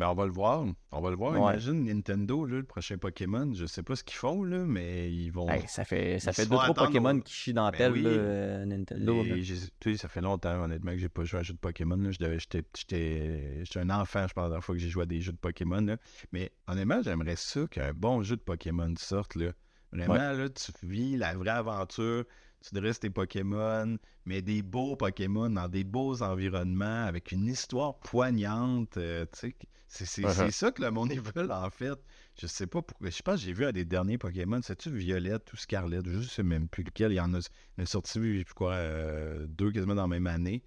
Ben, 0.00 0.08
on 0.08 0.14
va 0.14 0.24
le 0.24 0.32
voir. 0.32 0.64
On 0.92 1.00
va 1.02 1.10
le 1.10 1.16
voir. 1.16 1.32
Ouais. 1.32 1.38
Imagine 1.38 1.84
Nintendo, 1.84 2.46
là, 2.46 2.56
le 2.56 2.64
prochain 2.64 2.96
Pokémon. 2.96 3.52
Je 3.52 3.66
sais 3.66 3.82
pas 3.82 3.94
ce 3.96 4.02
qu'ils 4.02 4.16
font, 4.16 4.42
là, 4.42 4.58
mais 4.64 5.12
ils 5.12 5.30
vont. 5.30 5.46
Hey, 5.48 5.62
ça 5.68 5.84
fait, 5.84 6.18
ça 6.18 6.30
Ils 6.30 6.34
fait 6.34 6.46
deux, 6.46 6.56
trois 6.56 6.72
Pokémon 6.72 7.18
au- 7.18 7.20
qui 7.20 7.34
chient 7.34 7.52
dans 7.52 7.66
la 7.66 7.70
Ben 7.70 7.76
pelle, 7.78 7.92
oui. 7.92 8.02
là, 8.02 8.08
euh, 8.08 8.64
Nintendo. 8.64 9.22
tu 9.22 9.44
sais, 9.44 9.96
ça 9.98 10.08
fait 10.08 10.22
longtemps, 10.22 10.64
honnêtement, 10.64 10.92
que 10.92 10.96
j'ai 10.98 11.10
pas 11.10 11.24
joué 11.24 11.36
à 11.36 11.40
un 11.40 11.44
jeu 11.44 11.52
de 11.52 11.58
Pokémon. 11.58 11.96
là. 11.96 12.10
J'étais 12.10 13.78
un 13.78 13.90
enfant, 13.90 14.26
je 14.26 14.32
pense, 14.32 14.42
la 14.44 14.48
dernière 14.48 14.64
fois 14.64 14.74
que 14.74 14.80
j'ai 14.80 14.88
joué 14.88 15.02
à 15.02 15.06
des 15.06 15.20
jeux 15.20 15.32
de 15.32 15.36
Pokémon. 15.38 15.80
là. 15.82 15.96
Mais 16.32 16.50
honnêtement, 16.66 17.02
j'aimerais 17.02 17.36
ça 17.36 17.66
qu'un 17.70 17.92
bon 17.92 18.22
jeu 18.22 18.36
de 18.36 18.42
Pokémon 18.42 18.92
sorte. 18.96 19.34
Là. 19.36 19.52
Vraiment, 19.92 20.14
là, 20.14 20.48
tu 20.48 20.72
vis 20.86 21.16
la 21.18 21.34
vraie 21.34 21.50
aventure. 21.50 22.24
Tu 22.62 22.74
dresses 22.74 23.00
tes 23.00 23.08
Pokémon, 23.10 23.96
mais 24.26 24.42
des 24.42 24.60
beaux 24.62 24.94
Pokémon 24.94 25.48
dans 25.48 25.66
des 25.68 25.82
beaux 25.82 26.22
environnements 26.22 27.04
avec 27.06 27.32
une 27.32 27.46
histoire 27.46 27.98
poignante. 28.00 28.98
euh, 28.98 29.24
tu 29.32 29.38
sais, 29.38 29.56
c'est 29.92 30.22
Uh-huh. 30.22 30.32
c'est 30.32 30.50
ça 30.52 30.70
que 30.70 30.82
le 30.82 30.90
monde 30.90 31.10
veulent, 31.34 31.50
en 31.52 31.68
fait. 31.70 31.98
Je 32.40 32.46
sais 32.46 32.66
pas 32.68 32.80
pourquoi. 32.80 33.10
Je 33.10 33.22
pense 33.22 33.40
que 33.40 33.46
j'ai 33.46 33.52
vu 33.52 33.64
à 33.64 33.72
des 33.72 33.84
derniers 33.84 34.18
Pokémon, 34.18 34.60
c'est-tu 34.62 34.90
Violette 34.90 35.52
ou 35.52 35.56
Scarlet? 35.56 36.00
Je 36.04 36.20
sais 36.20 36.42
même 36.44 36.68
plus 36.68 36.84
lequel. 36.84 37.12
Il 37.12 37.16
y 37.16 37.20
en 37.20 37.34
a, 37.34 37.38
il 37.76 37.82
a 37.82 37.86
sorti, 37.86 38.44
quoi, 38.54 38.72
euh, 38.74 39.46
deux 39.48 39.72
quasiment 39.72 39.96
dans 39.96 40.02
la 40.02 40.08
même 40.08 40.26
année. 40.28 40.62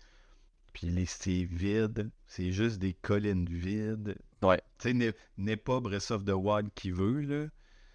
Puis 0.73 0.87
les- 0.87 1.05
c'est 1.05 1.43
vide. 1.45 2.11
C'est 2.27 2.51
juste 2.51 2.79
des 2.79 2.93
collines 2.93 3.47
vides. 3.47 4.15
Ouais. 4.41 4.61
Tu 4.79 4.89
sais, 4.89 5.13
n'est- 5.37 5.55
pas 5.57 5.79
Breath 5.79 6.11
of 6.11 6.25
the 6.25 6.31
Wild 6.35 6.69
qui 6.75 6.91
veut, 6.91 7.21
là. 7.21 7.45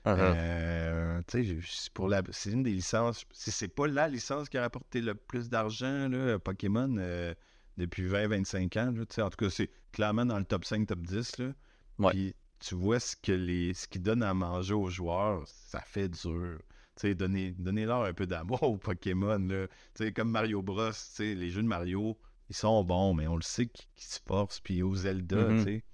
Uh-huh. 0.06 0.16
Euh, 0.18 1.20
tu 1.26 1.44
sais, 1.44 1.58
c'est 1.66 1.92
pour 1.92 2.08
la, 2.08 2.22
c'est 2.30 2.52
une 2.52 2.62
des 2.62 2.70
licences. 2.72 3.24
Si 3.32 3.50
c'est 3.50 3.68
pas 3.68 3.86
la 3.86 4.08
licence 4.08 4.48
qui 4.48 4.56
a 4.56 4.62
rapporté 4.62 5.02
le 5.02 5.14
plus 5.14 5.50
d'argent, 5.50 6.08
là, 6.08 6.38
Pokémon, 6.38 6.96
euh, 6.98 7.34
depuis 7.78 8.06
20-25 8.06 8.78
ans, 8.78 8.92
là, 8.92 9.06
tu 9.06 9.22
en 9.22 9.30
tout 9.30 9.36
cas, 9.36 9.50
c'est 9.50 9.70
clairement 9.92 10.26
dans 10.26 10.38
le 10.38 10.44
top 10.44 10.64
5, 10.64 10.86
top 10.86 11.00
10. 11.00 11.38
Là. 11.38 11.52
Ouais. 11.98 12.10
Puis 12.12 12.34
tu 12.58 12.74
vois 12.74 13.00
ce 13.00 13.16
que 13.16 13.32
les, 13.32 13.72
ce 13.72 13.86
qu'ils 13.88 14.02
donnent 14.02 14.22
à 14.22 14.34
manger 14.34 14.74
aux 14.74 14.90
joueurs, 14.90 15.44
ça 15.46 15.80
fait 15.80 16.08
dur. 16.08 16.58
Tu 16.96 17.14
donner, 17.14 17.52
donnez-leur 17.52 18.02
un 18.02 18.12
peu 18.12 18.26
d'amour 18.26 18.62
aux 18.64 18.76
Pokémon. 18.76 19.38
Là. 19.38 19.68
Tu 19.94 20.12
comme 20.12 20.30
Mario 20.30 20.60
Bros, 20.60 20.90
tu 21.14 21.34
les 21.34 21.50
jeux 21.50 21.62
de 21.62 21.68
Mario, 21.68 22.18
ils 22.50 22.56
sont 22.56 22.82
bons, 22.82 23.14
mais 23.14 23.28
on 23.28 23.36
le 23.36 23.42
sait 23.42 23.66
qu'ils 23.66 24.04
se 24.04 24.18
forcent. 24.26 24.60
Puis 24.60 24.82
aux 24.82 24.96
Zelda, 24.96 25.46
tu 25.64 25.84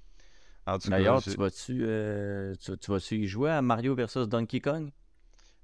tout 0.79 0.89
cas, 0.89 0.97
D'ailleurs, 0.97 1.23
tu 1.23 1.31
vas-tu 1.33 1.85
euh, 1.85 2.55
tu, 2.55 2.79
tu 2.79 2.91
vas-tu 2.91 3.17
y 3.17 3.27
jouer 3.27 3.51
à 3.51 3.61
Mario 3.61 3.95
versus 3.95 4.27
Donkey 4.27 4.61
Kong? 4.61 4.91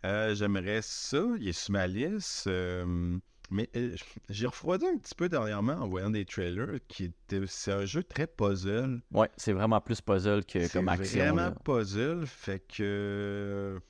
Euh, 0.04 0.34
J'aimerais 0.34 0.80
ça. 0.82 1.24
Il 1.38 1.48
est 1.48 1.52
sur 1.52 1.72
ma 1.72 1.86
liste. 1.86 2.46
euh, 2.46 3.18
mais 3.50 3.68
euh, 3.76 3.94
j'ai 4.30 4.46
refroidi 4.46 4.86
un 4.86 4.96
petit 4.98 5.14
peu 5.14 5.28
dernièrement 5.28 5.74
en 5.74 5.88
voyant 5.88 6.10
des 6.10 6.24
trailers. 6.24 6.78
qui 6.88 7.04
était, 7.04 7.40
C'est 7.46 7.72
un 7.72 7.84
jeu 7.84 8.02
très 8.02 8.26
puzzle. 8.26 9.00
Ouais, 9.12 9.28
c'est 9.36 9.52
vraiment 9.52 9.80
plus 9.80 10.00
puzzle 10.00 10.44
que 10.44 10.60
C'est 10.66 10.72
comme 10.72 10.88
action. 10.88 11.18
vraiment 11.20 11.36
là. 11.50 11.54
puzzle. 11.64 12.26
Fait 12.26 12.60
que. 12.66 13.80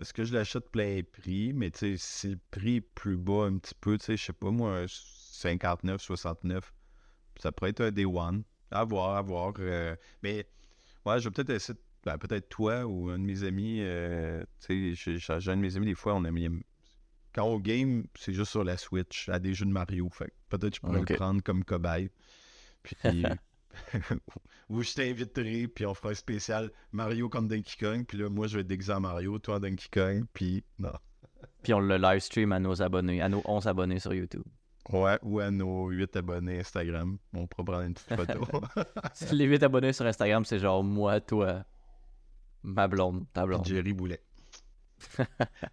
Est-ce 0.00 0.12
que 0.14 0.24
je 0.24 0.32
l'achète 0.32 0.70
plein 0.70 1.00
prix? 1.12 1.52
Mais 1.52 1.70
tu 1.70 1.78
sais, 1.78 1.94
si 1.98 2.28
le 2.30 2.38
prix 2.50 2.76
est 2.76 2.80
plus 2.80 3.16
bas 3.16 3.44
un 3.44 3.58
petit 3.58 3.74
peu, 3.80 3.98
tu 3.98 4.06
sais, 4.06 4.16
je 4.16 4.24
sais 4.24 4.32
pas 4.32 4.50
moi, 4.50 4.78
un 4.78 4.86
59, 4.88 6.00
69, 6.00 6.72
ça 7.38 7.52
pourrait 7.52 7.70
être 7.70 7.82
un 7.82 7.90
Day 7.90 8.04
One. 8.06 8.42
À 8.70 8.84
voir, 8.84 9.16
à 9.16 9.22
voir. 9.22 9.52
euh, 9.58 9.94
mais 10.22 10.46
ouais, 11.04 11.20
je 11.20 11.24
vais 11.28 11.30
peut-être 11.30 11.50
essayer. 11.50 11.78
ben, 12.04 12.16
peut-être 12.16 12.48
toi 12.48 12.86
ou 12.86 13.10
un 13.10 13.18
de 13.18 13.24
mes 13.24 13.44
amis. 13.44 13.78
euh, 13.82 14.42
tu 14.66 14.96
sais, 14.96 15.18
j'ai 15.18 15.32
un 15.50 15.56
de 15.56 15.60
mes 15.60 15.76
amis, 15.76 15.86
des 15.86 15.94
fois, 15.94 16.14
on 16.14 16.24
aime. 16.24 16.62
Quand 17.34 17.44
on 17.44 17.58
game, 17.58 18.04
c'est 18.14 18.32
juste 18.32 18.50
sur 18.50 18.64
la 18.64 18.76
Switch, 18.76 19.28
à 19.28 19.38
des 19.38 19.54
jeux 19.54 19.66
de 19.66 19.70
Mario. 19.70 20.08
Fait 20.10 20.26
que 20.26 20.56
peut-être 20.56 20.76
je 20.76 20.80
pourrais 20.80 21.00
le 21.00 21.16
prendre 21.16 21.42
comme 21.42 21.64
cobaye. 21.64 22.10
Puis. 22.82 23.24
Ou 24.68 24.82
je 24.82 24.94
t'inviterai, 24.94 25.68
puis 25.68 25.86
on 25.86 25.94
fera 25.94 26.10
un 26.10 26.14
spécial 26.14 26.70
Mario 26.92 27.28
contre 27.28 27.48
Donkey 27.48 27.76
Kong. 27.78 28.04
Puis 28.06 28.18
là, 28.18 28.28
moi, 28.28 28.46
je 28.46 28.56
vais 28.56 28.60
être 28.60 28.66
déguisé 28.66 28.92
en 28.92 29.00
Mario, 29.00 29.38
toi 29.38 29.56
en 29.56 29.60
Donkey 29.60 29.88
Kong. 29.92 30.24
Puis 30.32 30.64
non. 30.78 30.92
Puis 31.62 31.74
on 31.74 31.80
le 31.80 31.96
live 31.96 32.20
stream 32.20 32.52
à 32.52 32.58
nos 32.58 32.82
abonnés, 32.82 33.22
à 33.22 33.28
nos 33.28 33.42
11 33.44 33.66
abonnés 33.66 33.98
sur 33.98 34.14
YouTube. 34.14 34.44
Ouais, 34.90 35.18
ou 35.22 35.38
à 35.38 35.50
nos 35.50 35.88
8 35.90 36.16
abonnés 36.16 36.60
Instagram. 36.60 37.18
On 37.34 37.46
pourra 37.46 37.64
prendre 37.64 37.82
une 37.82 37.94
petite 37.94 38.16
photo. 38.16 38.62
Les 39.32 39.44
8 39.44 39.62
abonnés 39.62 39.92
sur 39.92 40.06
Instagram, 40.06 40.44
c'est 40.44 40.58
genre 40.58 40.82
moi, 40.82 41.20
toi, 41.20 41.64
ma 42.64 42.88
blonde, 42.88 43.24
ta 43.32 43.46
blonde. 43.46 43.64
Jerry 43.64 43.92
Boulet. 43.92 44.20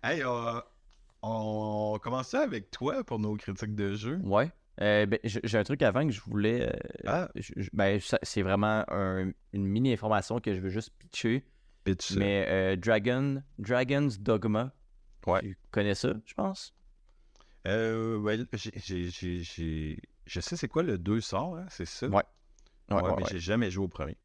hey, 0.03 0.21
euh, 0.23 0.61
on 1.21 1.99
commence 2.01 2.29
ça 2.29 2.41
avec 2.41 2.71
toi 2.71 3.03
pour 3.03 3.19
nos 3.19 3.35
critiques 3.35 3.75
de 3.75 3.93
jeu. 3.95 4.19
Ouais. 4.23 4.51
Euh, 4.81 5.05
ben, 5.05 5.19
j'ai 5.23 5.57
un 5.57 5.63
truc 5.63 5.81
avant 5.81 6.05
que 6.05 6.11
je 6.13 6.21
voulais. 6.21 6.69
euh, 6.69 6.71
Ah. 7.05 7.29
je- 7.35 7.69
ben, 7.73 7.99
c'est 8.23 8.41
vraiment 8.41 8.85
un- 8.87 9.31
une 9.51 9.65
mini 9.65 9.91
information 9.91 10.39
que 10.39 10.53
je 10.55 10.61
veux 10.61 10.69
juste 10.69 10.91
pitcher. 10.97 11.45
Pitch. 11.83 12.13
ça. 12.13 12.19
Mais 12.19 12.45
euh, 12.49 12.75
Dragon, 12.75 13.41
Dragon's 13.57 14.19
Dogma, 14.19 14.71
Ouais. 15.27 15.41
tu 15.41 15.57
connais 15.71 15.95
ça, 15.95 16.13
je 16.25 16.33
pense? 16.33 16.73
Euh, 17.67 18.17
ouais, 18.17 18.37
j'ai- 18.53 18.71
j'ai- 18.75 19.09
j'ai- 19.09 19.43
j'ai- 19.43 19.99
Je 20.25 20.39
sais 20.41 20.55
c'est 20.55 20.67
quoi 20.67 20.83
le 20.83 20.97
2 20.99 21.21
sort, 21.21 21.55
hein, 21.57 21.65
c'est 21.69 21.85
ça? 21.85 22.07
Ouais. 22.07 22.15
Ouais, 22.91 22.95
Ouais, 23.01 23.01
mais 23.17 23.23
ouais. 23.23 23.29
j'ai 23.31 23.39
jamais 23.39 23.71
joué 23.71 23.85
au 23.85 23.87
premier. 23.87 24.15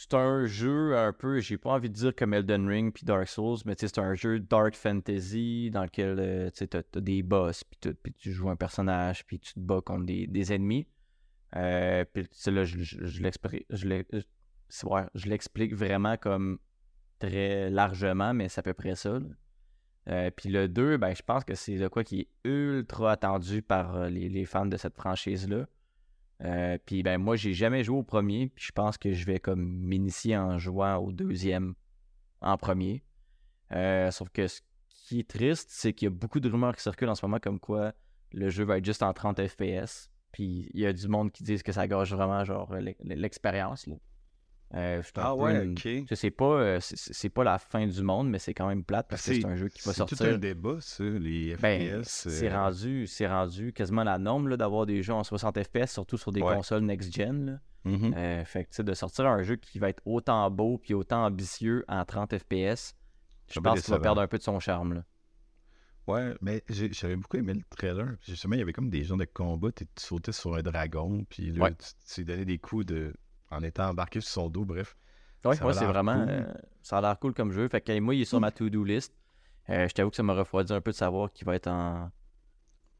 C'est 0.00 0.14
un 0.14 0.46
jeu 0.46 0.96
un 0.96 1.12
peu, 1.12 1.40
j'ai 1.40 1.58
pas 1.58 1.70
envie 1.70 1.90
de 1.90 1.94
dire 1.94 2.14
comme 2.14 2.32
Elden 2.32 2.68
Ring 2.68 2.92
puis 2.94 3.04
Dark 3.04 3.26
Souls, 3.26 3.58
mais 3.66 3.74
c'est 3.76 3.98
un 3.98 4.14
jeu 4.14 4.38
dark 4.38 4.76
fantasy 4.76 5.70
dans 5.72 5.82
lequel 5.82 6.20
euh, 6.20 6.50
tu 6.50 6.68
t'as 6.68 6.82
des 7.00 7.24
boss, 7.24 7.64
puis, 7.64 8.12
tu 8.16 8.30
joues 8.30 8.48
un 8.48 8.54
personnage, 8.54 9.26
puis 9.26 9.40
tu 9.40 9.54
te 9.54 9.58
bats 9.58 9.80
contre 9.84 10.06
des, 10.06 10.28
des 10.28 10.52
ennemis. 10.52 10.86
Euh, 11.56 12.04
puis 12.12 12.28
là, 12.46 12.62
je, 12.62 12.78
je, 12.78 13.00
je 13.06 13.22
l'explique, 15.28 15.74
vraiment 15.74 16.16
comme 16.16 16.60
très 17.18 17.68
largement, 17.68 18.34
mais 18.34 18.48
c'est 18.48 18.60
à 18.60 18.62
peu 18.62 18.74
près 18.74 18.94
ça. 18.94 19.18
Euh, 20.08 20.30
puis 20.30 20.48
le 20.48 20.68
2, 20.68 20.96
ben, 20.98 21.12
je 21.12 21.22
pense 21.22 21.42
que 21.42 21.56
c'est 21.56 21.76
de 21.76 21.88
quoi 21.88 22.04
qui 22.04 22.20
est 22.20 22.28
ultra 22.48 23.10
attendu 23.10 23.62
par 23.62 23.96
euh, 23.96 24.08
les, 24.08 24.28
les 24.28 24.44
fans 24.44 24.66
de 24.66 24.76
cette 24.76 24.94
franchise-là. 24.94 25.66
Euh, 26.44 26.78
puis 26.86 27.02
ben 27.02 27.18
moi 27.18 27.34
j'ai 27.34 27.52
jamais 27.52 27.82
joué 27.82 27.96
au 27.98 28.02
premier, 28.04 28.48
puis 28.54 28.66
je 28.66 28.72
pense 28.72 28.96
que 28.96 29.12
je 29.12 29.24
vais 29.26 29.40
comme 29.40 29.60
m'initier 29.62 30.36
en 30.36 30.56
jouant 30.58 30.96
au 30.96 31.10
deuxième 31.12 31.74
en 32.40 32.56
premier. 32.56 33.02
Euh, 33.72 34.10
sauf 34.10 34.28
que 34.30 34.46
ce 34.46 34.60
qui 34.88 35.20
est 35.20 35.28
triste, 35.28 35.68
c'est 35.70 35.92
qu'il 35.92 36.06
y 36.06 36.10
a 36.10 36.14
beaucoup 36.14 36.40
de 36.40 36.48
rumeurs 36.48 36.76
qui 36.76 36.82
circulent 36.82 37.08
en 37.08 37.14
ce 37.14 37.24
moment 37.26 37.38
comme 37.40 37.58
quoi 37.58 37.92
le 38.32 38.50
jeu 38.50 38.64
va 38.64 38.78
être 38.78 38.84
juste 38.84 39.02
en 39.02 39.12
30 39.12 39.46
FPS. 39.46 40.10
Puis 40.32 40.70
il 40.74 40.80
y 40.80 40.86
a 40.86 40.92
du 40.92 41.08
monde 41.08 41.32
qui 41.32 41.42
disent 41.42 41.62
que 41.62 41.72
ça 41.72 41.88
gâche 41.88 42.12
vraiment 42.12 42.44
genre 42.44 42.72
l'e- 42.74 42.94
l'expérience. 43.00 43.88
Euh, 44.74 45.02
Ah 45.14 45.34
ouais, 45.34 45.64
une- 45.64 45.70
ok. 45.72 45.76
tu 45.80 46.06
sais, 46.08 46.14
C'est 46.16 46.30
pas, 46.30 46.44
euh, 46.60 46.78
c'est- 46.80 47.30
pas 47.30 47.42
la 47.42 47.58
fin 47.58 47.86
du 47.86 48.02
monde, 48.02 48.28
mais 48.28 48.38
c'est 48.38 48.52
quand 48.52 48.68
même 48.68 48.84
plate 48.84 49.06
parce 49.08 49.26
que 49.26 49.32
C'est- 49.34 49.46
un 49.46 49.56
jeu 49.56 49.68
qui 49.68 49.80
va 49.86 49.94
C'est 49.94 50.04
tout 50.04 50.14
sortir. 50.14 50.34
un 50.34 50.38
débat, 50.38 50.76
ça, 50.80 51.04
les 51.04 51.56
Ben, 51.56 52.02
FPS. 52.02 52.28
c'est 52.28 52.50
euh, 52.52 52.54
rendu, 52.54 53.06
c'est 53.06 53.26
rendu 53.26 53.72
quasiment 53.72 54.04
la 54.04 54.18
norme 54.18 54.56
d'avoir 54.58 54.84
des 54.84 55.02
jeux 55.02 55.14
en 55.14 55.24
60 55.24 55.62
FPS, 55.62 55.90
surtout 55.92 56.18
sur 56.18 56.32
des 56.32 56.42
Ouais. 56.42 56.54
consoles 56.54 56.82
next-gen. 56.82 57.60
Euh, 57.86 58.44
fait 58.44 58.64
que, 58.66 58.82
de 58.82 58.92
sortir 58.92 59.26
un 59.26 59.42
jeu 59.42 59.56
qui 59.56 59.78
va 59.78 59.88
être 59.88 60.02
autant 60.04 60.50
beau 60.50 60.76
puis 60.76 60.92
autant 60.92 61.24
ambitieux 61.24 61.86
en 61.88 62.04
30 62.04 62.36
FPS, 62.36 62.94
je 63.50 63.60
pense 63.60 63.80
qu'il 63.80 63.94
va 63.94 64.00
perdre 64.00 64.20
un 64.20 64.26
peu 64.26 64.36
de 64.36 64.42
son 64.42 64.60
charme. 64.60 64.92
Là. 64.92 65.04
Ouais, 66.06 66.34
mais 66.42 66.62
j'avais 66.68 67.16
beaucoup 67.16 67.38
aimé 67.38 67.54
le 67.54 67.62
trailer. 67.74 68.16
Justement, 68.26 68.54
il 68.56 68.58
y 68.58 68.62
avait 68.62 68.74
comme 68.74 68.90
des 68.90 69.04
gens 69.04 69.16
de 69.16 69.24
combat, 69.24 69.72
tu 69.72 69.86
sautais 69.96 70.32
sur 70.32 70.54
un 70.54 70.62
dragon, 70.62 71.24
puis 71.30 71.50
là, 71.52 71.64
Ouais. 71.64 71.74
tu 71.74 72.14
tu 72.14 72.24
donnais 72.26 72.44
des 72.44 72.58
coups 72.58 72.84
de... 72.84 73.14
en 73.50 73.62
étant 73.62 73.88
embarqué 73.88 74.20
sur 74.20 74.30
son 74.30 74.48
dos, 74.48 74.64
bref. 74.64 74.96
A 75.44 75.50
ouais, 75.50 75.56
c'est 75.56 75.84
vraiment. 75.86 76.14
cool. 76.20 76.30
euh, 76.30 76.52
ça 76.82 76.98
a 76.98 77.00
l'air 77.00 77.18
cool 77.18 77.32
comme 77.32 77.52
jeu. 77.52 77.68
Fait 77.68 77.80
que 77.80 77.98
moi, 78.00 78.14
il 78.14 78.22
est 78.22 78.24
sur 78.26 78.40
ma 78.40 78.50
to-do 78.50 78.82
list. 78.84 79.14
Euh, 79.70 79.86
je 79.88 79.94
t'avoue 79.94 80.10
que 80.10 80.16
ça 80.16 80.22
m'a 80.22 80.34
refroidi 80.34 80.72
un 80.72 80.80
peu 80.80 80.90
de 80.90 80.96
savoir 80.96 81.32
qu'il 81.32 81.46
va 81.46 81.54
être 81.54 81.68
en 81.68 82.10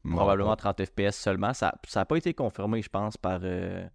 probablement 0.03 0.55
30 0.55 0.85
FPS 0.85 1.11
seulement. 1.15 1.53
Ça 1.53 1.77
n'a 1.95 2.05
pas 2.05 2.15
été 2.15 2.33
confirmé, 2.33 2.81
je 2.81 2.89
pense, 2.89 3.17
par, 3.17 3.41
euh, 3.43 3.85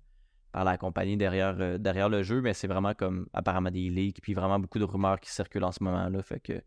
par 0.52 0.64
la 0.64 0.76
compagnie 0.76 1.16
derrière, 1.16 1.78
derrière 1.78 2.08
le 2.08 2.22
jeu, 2.22 2.42
mais 2.42 2.52
c'est 2.52 2.66
vraiment 2.66 2.92
comme 2.94 3.26
apparemment 3.32 3.70
des 3.70 3.88
leaks, 3.88 4.20
puis 4.20 4.34
vraiment 4.34 4.58
beaucoup 4.58 4.78
de 4.78 4.84
rumeurs 4.84 5.20
qui 5.20 5.30
circulent 5.30 5.64
en 5.64 5.72
ce 5.72 5.82
moment-là. 5.82 6.22
Fait 6.22 6.40
que 6.40 6.60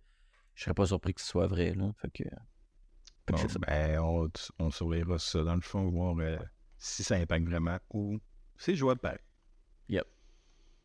je 0.55 0.63
serais 0.63 0.73
pas 0.73 0.87
surpris 0.87 1.13
que 1.13 1.21
ce 1.21 1.27
soit 1.27 1.47
vrai. 1.47 1.73
Là. 1.73 1.91
Fait 2.01 2.09
que, 2.09 2.23
Bon, 3.27 3.37
ben, 3.67 3.99
on, 3.99 4.29
on 4.59 4.71
surveillera 4.71 5.19
ça 5.19 5.43
dans 5.43 5.55
le 5.55 5.61
fond, 5.61 5.89
voir 5.89 6.15
si 6.77 7.03
ça 7.03 7.15
impacte 7.15 7.45
vraiment 7.45 7.77
ou 7.89 8.19
c'est 8.55 8.75
jouable 8.75 9.01
pareil. 9.01 9.19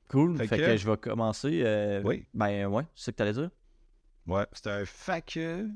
Cool. 0.08 0.36
Fait 0.36 0.46
Fait, 0.46 0.58
que- 0.58 0.66
que... 0.66 0.76
je 0.76 0.90
vais 0.90 0.96
commencer. 0.98 1.62
euh, 1.64 2.02
Oui. 2.04 2.26
Ben 2.34 2.66
ouais, 2.66 2.82
c'est 2.94 3.06
ce 3.06 3.10
que 3.12 3.16
tu 3.16 3.22
allais 3.22 3.32
dire. 3.32 3.50
Ouais, 4.26 4.46
c'est 4.52 4.66
un 4.66 4.84
euh, 5.38 5.68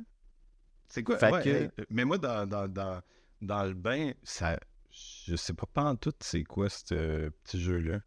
C'est 0.89 1.03
quoi? 1.03 1.16
Ouais, 1.33 1.49
hey, 1.49 1.70
mais 1.89 2.05
moi, 2.05 2.18
dans, 2.18 2.47
dans, 2.47 2.68
dans, 2.68 3.01
dans 3.41 3.64
le 3.64 3.72
bain, 3.72 4.12
ça. 4.22 4.59
Je 4.91 5.37
sais 5.37 5.55
pas, 5.55 5.66
pas 5.72 5.85
en 5.85 5.97
tout 5.97 6.12
c'est 6.20 6.45
quoi 6.45 6.68
ce 6.68 6.85
euh, 6.93 7.31
petit 7.45 7.61
jeu-là? 7.61 8.01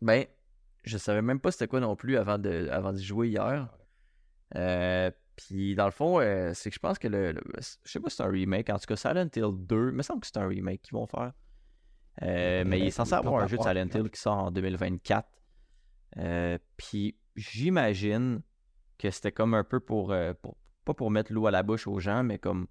Ben, 0.00 0.24
je 0.84 0.98
savais 0.98 1.22
même 1.22 1.38
pas 1.40 1.52
c'était 1.52 1.68
quoi 1.68 1.78
non 1.80 1.94
plus 1.96 2.16
avant 2.16 2.38
de 2.38 2.68
avant 2.70 2.92
d'y 2.92 3.04
jouer 3.04 3.28
hier. 3.28 3.68
Euh, 4.56 5.10
Puis 5.36 5.74
dans 5.74 5.86
le 5.86 5.90
fond, 5.92 6.20
euh, 6.20 6.52
c'est 6.54 6.70
que 6.70 6.74
je 6.74 6.80
pense 6.80 6.98
que 6.98 7.08
le, 7.08 7.32
le- 7.32 7.42
Je 7.84 7.90
sais 7.90 8.00
pas 8.00 8.10
si 8.10 8.16
c'est 8.16 8.22
un 8.24 8.28
remake. 8.30 8.68
En 8.70 8.78
tout 8.78 8.86
cas, 8.86 8.96
Silent 8.96 9.28
Hill 9.34 9.52
2, 9.66 9.88
il 9.90 9.94
me 9.96 10.02
semble 10.02 10.20
que 10.20 10.26
c'est 10.26 10.36
un 10.38 10.46
remake 10.48 10.82
qu'ils 10.82 10.94
vont 10.94 11.06
faire. 11.06 11.32
Euh, 12.20 12.64
mais 12.66 12.78
il 12.78 12.86
est 12.86 12.90
censé 12.90 13.14
avoir 13.14 13.34
un 13.42 13.46
jeu 13.46 13.56
de 13.56 13.62
Silent 13.62 13.88
Hill 14.04 14.10
qui 14.10 14.20
sort 14.20 14.36
en 14.38 14.50
2024. 14.50 15.26
Euh, 16.18 16.58
Puis 16.76 17.16
j'imagine 17.36 18.42
que 18.98 19.10
c'était 19.10 19.32
comme 19.32 19.54
un 19.54 19.64
peu 19.64 19.80
pour, 19.80 20.12
euh, 20.12 20.34
pour- 20.40 20.56
Pas 20.84 20.94
pour 20.94 21.10
mettre 21.12 21.32
l'eau 21.32 21.46
à 21.46 21.50
la 21.52 21.62
bouche 21.62 21.86
aux 21.86 22.00
gens, 22.00 22.22
mais 22.24 22.38
comme 22.38 22.66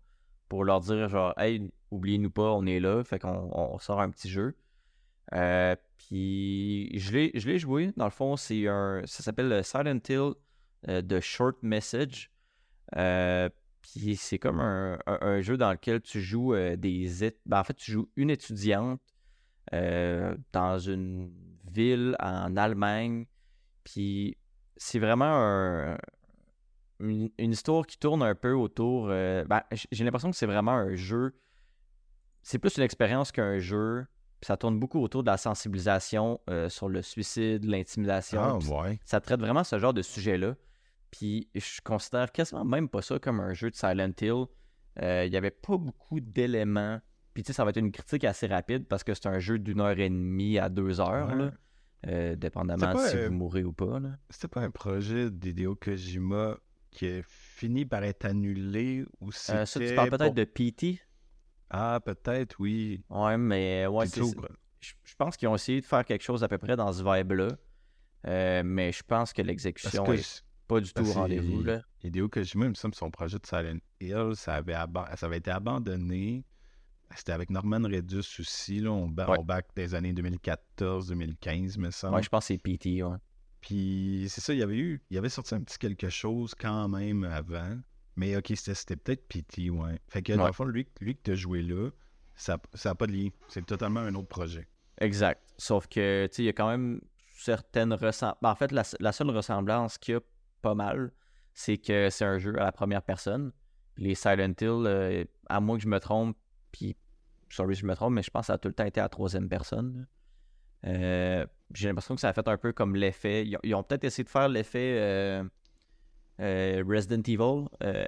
pour 0.49 0.65
leur 0.65 0.81
dire 0.81 1.07
genre, 1.07 1.33
hey, 1.37 1.71
oubliez-nous 1.91 2.29
pas, 2.29 2.51
on 2.51 2.65
est 2.65 2.79
là. 2.81 3.03
Fait 3.05 3.19
qu'on 3.19 3.49
on 3.53 3.79
sort 3.79 4.01
un 4.01 4.09
petit 4.09 4.29
jeu. 4.29 4.55
Euh, 5.33 5.75
puis 5.97 6.89
je 6.99 7.13
l'ai 7.13 7.31
je 7.35 7.47
l'ai 7.47 7.57
joué. 7.57 7.93
Dans 7.95 8.03
le 8.05 8.11
fond, 8.11 8.35
c'est 8.35 8.67
un. 8.67 9.01
Ça 9.05 9.23
s'appelle 9.23 9.63
Silent 9.63 9.99
Hill 10.09 10.33
de 11.03 11.19
Short 11.21 11.55
Message. 11.63 12.29
Puis 13.81 14.15
c'est 14.15 14.37
comme 14.39 14.59
un, 14.59 14.99
un- 15.07 15.19
un 15.21 15.41
jeu 15.41 15.57
dans 15.57 15.71
lequel 15.71 16.01
tu 16.01 16.21
joues 16.21 16.53
des. 16.77 17.07
ben, 17.45 17.59
en 17.59 17.63
fait, 17.63 17.73
tu 17.75 17.91
joues 17.93 18.09
une 18.15 18.29
étudiante 18.29 19.01
euh, 19.73 20.35
dans 20.53 20.77
une 20.79 21.31
ville 21.71 22.15
en 22.19 22.55
Allemagne. 22.57 23.25
Puis 23.83 24.37
c'est 24.77 24.99
vraiment 24.99 25.25
un- 25.25 25.97
une, 26.99 27.29
une 27.37 27.51
histoire 27.51 27.85
qui 27.87 27.97
tourne 27.97 28.21
un 28.23 28.35
peu 28.35 28.53
autour. 28.53 29.07
euh, 29.09 29.43
ben, 29.45 29.61
j'ai 29.91 30.03
l'impression 30.03 30.29
que 30.31 30.37
c'est 30.37 30.45
vraiment 30.45 30.73
un 30.73 30.95
jeu. 30.95 31.35
C'est 32.43 32.59
plus 32.59 32.77
une 32.77 32.83
expérience 32.83 33.31
qu'un 33.31 33.59
jeu. 33.59 34.05
Puis 34.39 34.47
ça 34.47 34.57
tourne 34.57 34.79
beaucoup 34.79 34.99
autour 34.99 35.21
de 35.23 35.29
la 35.29 35.37
sensibilisation 35.37 36.39
euh, 36.49 36.67
sur 36.69 36.89
le 36.89 37.01
suicide, 37.03 37.63
l'intimidation. 37.65 38.41
Ah, 38.41 38.57
ouais. 38.57 38.99
ça 39.05 39.19
traite 39.21 39.39
vraiment 39.39 39.63
ce 39.63 39.77
genre 39.77 39.93
de 39.93 40.01
sujet-là. 40.01 40.55
Puis 41.11 41.49
je 41.53 41.81
considère 41.83 42.31
quasiment 42.31 42.65
même 42.65 42.89
pas 42.89 43.01
ça 43.03 43.19
comme 43.19 43.39
un 43.39 43.53
jeu 43.53 43.69
de 43.69 43.75
Silent 43.75 44.11
Hill. 44.19 44.45
Euh, 45.01 45.25
Il 45.25 45.31
n'y 45.31 45.37
avait 45.37 45.51
pas 45.51 45.77
beaucoup 45.77 46.19
d'éléments. 46.19 46.99
Puis 47.33 47.43
tu 47.43 47.47
sais, 47.47 47.53
ça 47.53 47.63
va 47.63 47.69
être 47.69 47.77
une 47.77 47.91
critique 47.91 48.23
assez 48.25 48.47
rapide 48.47 48.85
parce 48.87 49.03
que 49.03 49.13
c'est 49.13 49.27
un 49.27 49.39
jeu 49.39 49.57
d'une 49.59 49.79
heure 49.81 49.97
et 49.99 50.09
demie 50.09 50.57
à 50.59 50.69
deux 50.69 50.99
heures, 50.99 51.29
Ouais. 51.29 51.35
là, 51.35 51.51
euh, 52.07 52.35
dépendamment 52.35 52.93
pas, 52.93 53.09
si 53.09 53.17
euh, 53.17 53.27
vous 53.27 53.33
mourrez 53.33 53.63
ou 53.63 53.71
pas. 53.73 53.99
C'était 54.29 54.47
pas 54.49 54.61
un 54.61 54.71
projet 54.71 55.29
d'Hideo 55.31 55.75
Kojima 55.75 56.57
qui 56.91 57.07
a 57.07 57.21
fini 57.25 57.85
par 57.85 58.03
être 58.03 58.25
annulé 58.25 59.05
ou 59.21 59.31
c'était. 59.31 59.59
Euh, 59.59 59.65
ça, 59.65 59.79
tu 59.79 59.95
parles 59.95 60.09
peut-être 60.09 60.25
pour- 60.25 60.33
de 60.33 60.43
PT. 60.43 60.99
Ah, 61.69 62.01
peut-être, 62.03 62.55
oui. 62.59 63.01
Ouais, 63.09 63.37
mais 63.37 63.87
ouais, 63.87 64.05
c'est- 64.07 64.19
Plutôt, 64.19 64.45
je 64.81 65.15
pense 65.17 65.37
qu'ils 65.37 65.47
ont 65.47 65.55
essayé 65.55 65.79
de 65.79 65.85
faire 65.85 66.03
quelque 66.03 66.23
chose 66.23 66.43
à 66.43 66.49
peu 66.49 66.57
près 66.57 66.75
dans 66.75 66.91
ce 66.91 67.01
vibe-là. 67.01 67.47
Mais 68.63 68.91
je 68.91 69.03
pense 69.03 69.31
que 69.31 69.41
l'exécution 69.41 70.03
que 70.03 70.11
est 70.13 70.43
pas 70.67 70.79
du 70.81 70.91
tout 70.93 71.01
au 71.07 71.13
rendez-vous. 71.13 71.63
Hideo 72.03 72.27
Kojima, 72.29 72.65
il 72.65 72.69
me 72.69 72.73
semble, 72.75 72.95
son 72.95 73.09
projet 73.11 73.37
de 73.39 73.45
Silent 73.45 73.79
Hill, 73.99 74.31
ça 74.35 74.55
avait, 74.55 74.73
aba- 74.73 75.15
ça 75.15 75.25
avait 75.27 75.37
été 75.37 75.51
abandonné. 75.51 76.43
C'était 77.15 77.31
avec 77.33 77.49
Norman 77.49 77.81
Reedus 77.83 78.39
aussi, 78.39 78.79
là, 78.79 78.91
on, 78.91 79.07
ba- 79.07 79.29
Ouais. 79.29 79.37
on 79.39 79.43
back 79.43 79.67
des 79.75 79.93
années 79.95 80.13
2014-2015, 80.13 81.77
me 81.79 81.91
semble. 81.91 82.15
Ouais, 82.15 82.23
je 82.23 82.29
pense 82.29 82.47
que 82.47 82.53
c'est 82.53 82.57
PT. 82.57 83.03
Ouais. 83.03 83.17
Puis 83.61 84.25
c'est 84.29 84.41
ça, 84.41 84.53
il 84.53 84.59
y 84.59 84.63
avait 84.63 84.77
eu, 84.77 85.01
il 85.09 85.15
y 85.15 85.17
avait 85.17 85.29
sorti 85.29 85.53
un 85.55 85.61
petit 85.61 85.77
quelque 85.77 86.09
chose 86.09 86.55
quand 86.55 86.87
même 86.89 87.23
avant. 87.23 87.77
Mais 88.15 88.35
ok, 88.35 88.51
c'était 88.55 88.95
peut-être 88.95 89.27
PT, 89.27 89.69
ouais. 89.69 89.99
Fait 90.09 90.21
que 90.21 90.33
dans 90.33 90.41
Ouais. 90.43 90.47
le 90.47 90.53
fond, 90.53 90.65
lui, 90.65 90.87
lui 90.99 91.15
que 91.15 91.21
t'as 91.23 91.35
joué 91.35 91.61
là, 91.61 91.89
ça 92.35 92.59
n'a 92.85 92.95
pas 92.95 93.07
de 93.07 93.13
lien. 93.13 93.29
C'est 93.47 93.65
totalement 93.65 93.99
un 94.01 94.13
autre 94.15 94.27
projet. 94.27 94.67
Exact. 94.99 95.41
Sauf 95.57 95.87
que, 95.87 96.27
tu 96.27 96.35
sais, 96.37 96.43
il 96.43 96.45
y 96.45 96.49
a 96.49 96.53
quand 96.53 96.69
même 96.69 97.01
certaines 97.33 97.93
ressemblances. 97.93 98.37
en 98.41 98.55
fait, 98.55 98.71
la, 98.71 98.83
la 98.99 99.11
seule 99.11 99.29
ressemblance 99.29 99.97
qu'il 99.97 100.13
y 100.15 100.17
a 100.17 100.21
pas 100.61 100.75
mal, 100.75 101.11
c'est 101.53 101.77
que 101.77 102.09
c'est 102.09 102.25
un 102.25 102.37
jeu 102.39 102.59
à 102.59 102.65
la 102.65 102.71
première 102.71 103.01
personne. 103.01 103.51
Les 103.97 104.15
Silent 104.15 104.53
Hill, 104.59 104.85
euh, 104.85 105.23
à 105.49 105.59
moins 105.59 105.77
que 105.77 105.83
je 105.83 105.87
me 105.87 105.99
trompe, 105.99 106.37
puis, 106.71 106.95
sorry 107.53 107.75
si 107.75 107.81
je 107.81 107.85
me 107.87 107.95
trompe, 107.95 108.13
mais 108.13 108.23
je 108.23 108.29
pense 108.31 108.43
que 108.43 108.47
ça 108.47 108.53
a 108.53 108.57
tout 108.57 108.67
le 108.67 108.73
temps 108.73 108.85
été 108.85 108.99
à 108.99 109.03
la 109.03 109.09
troisième 109.09 109.47
personne. 109.49 110.07
Euh, 110.85 111.45
J'ai 111.73 111.87
l'impression 111.89 112.15
que 112.15 112.21
ça 112.21 112.29
a 112.29 112.33
fait 112.33 112.47
un 112.47 112.57
peu 112.57 112.71
comme 112.73 112.95
l'effet. 112.95 113.45
Ils 113.45 113.55
ont, 113.55 113.59
ils 113.63 113.75
ont 113.75 113.83
peut-être 113.83 114.03
essayé 114.03 114.23
de 114.23 114.29
faire 114.29 114.49
l'effet 114.49 114.97
euh, 114.99 115.43
euh, 116.39 116.83
Resident 116.87 117.21
Evil. 117.21 117.67
euh, 117.83 118.05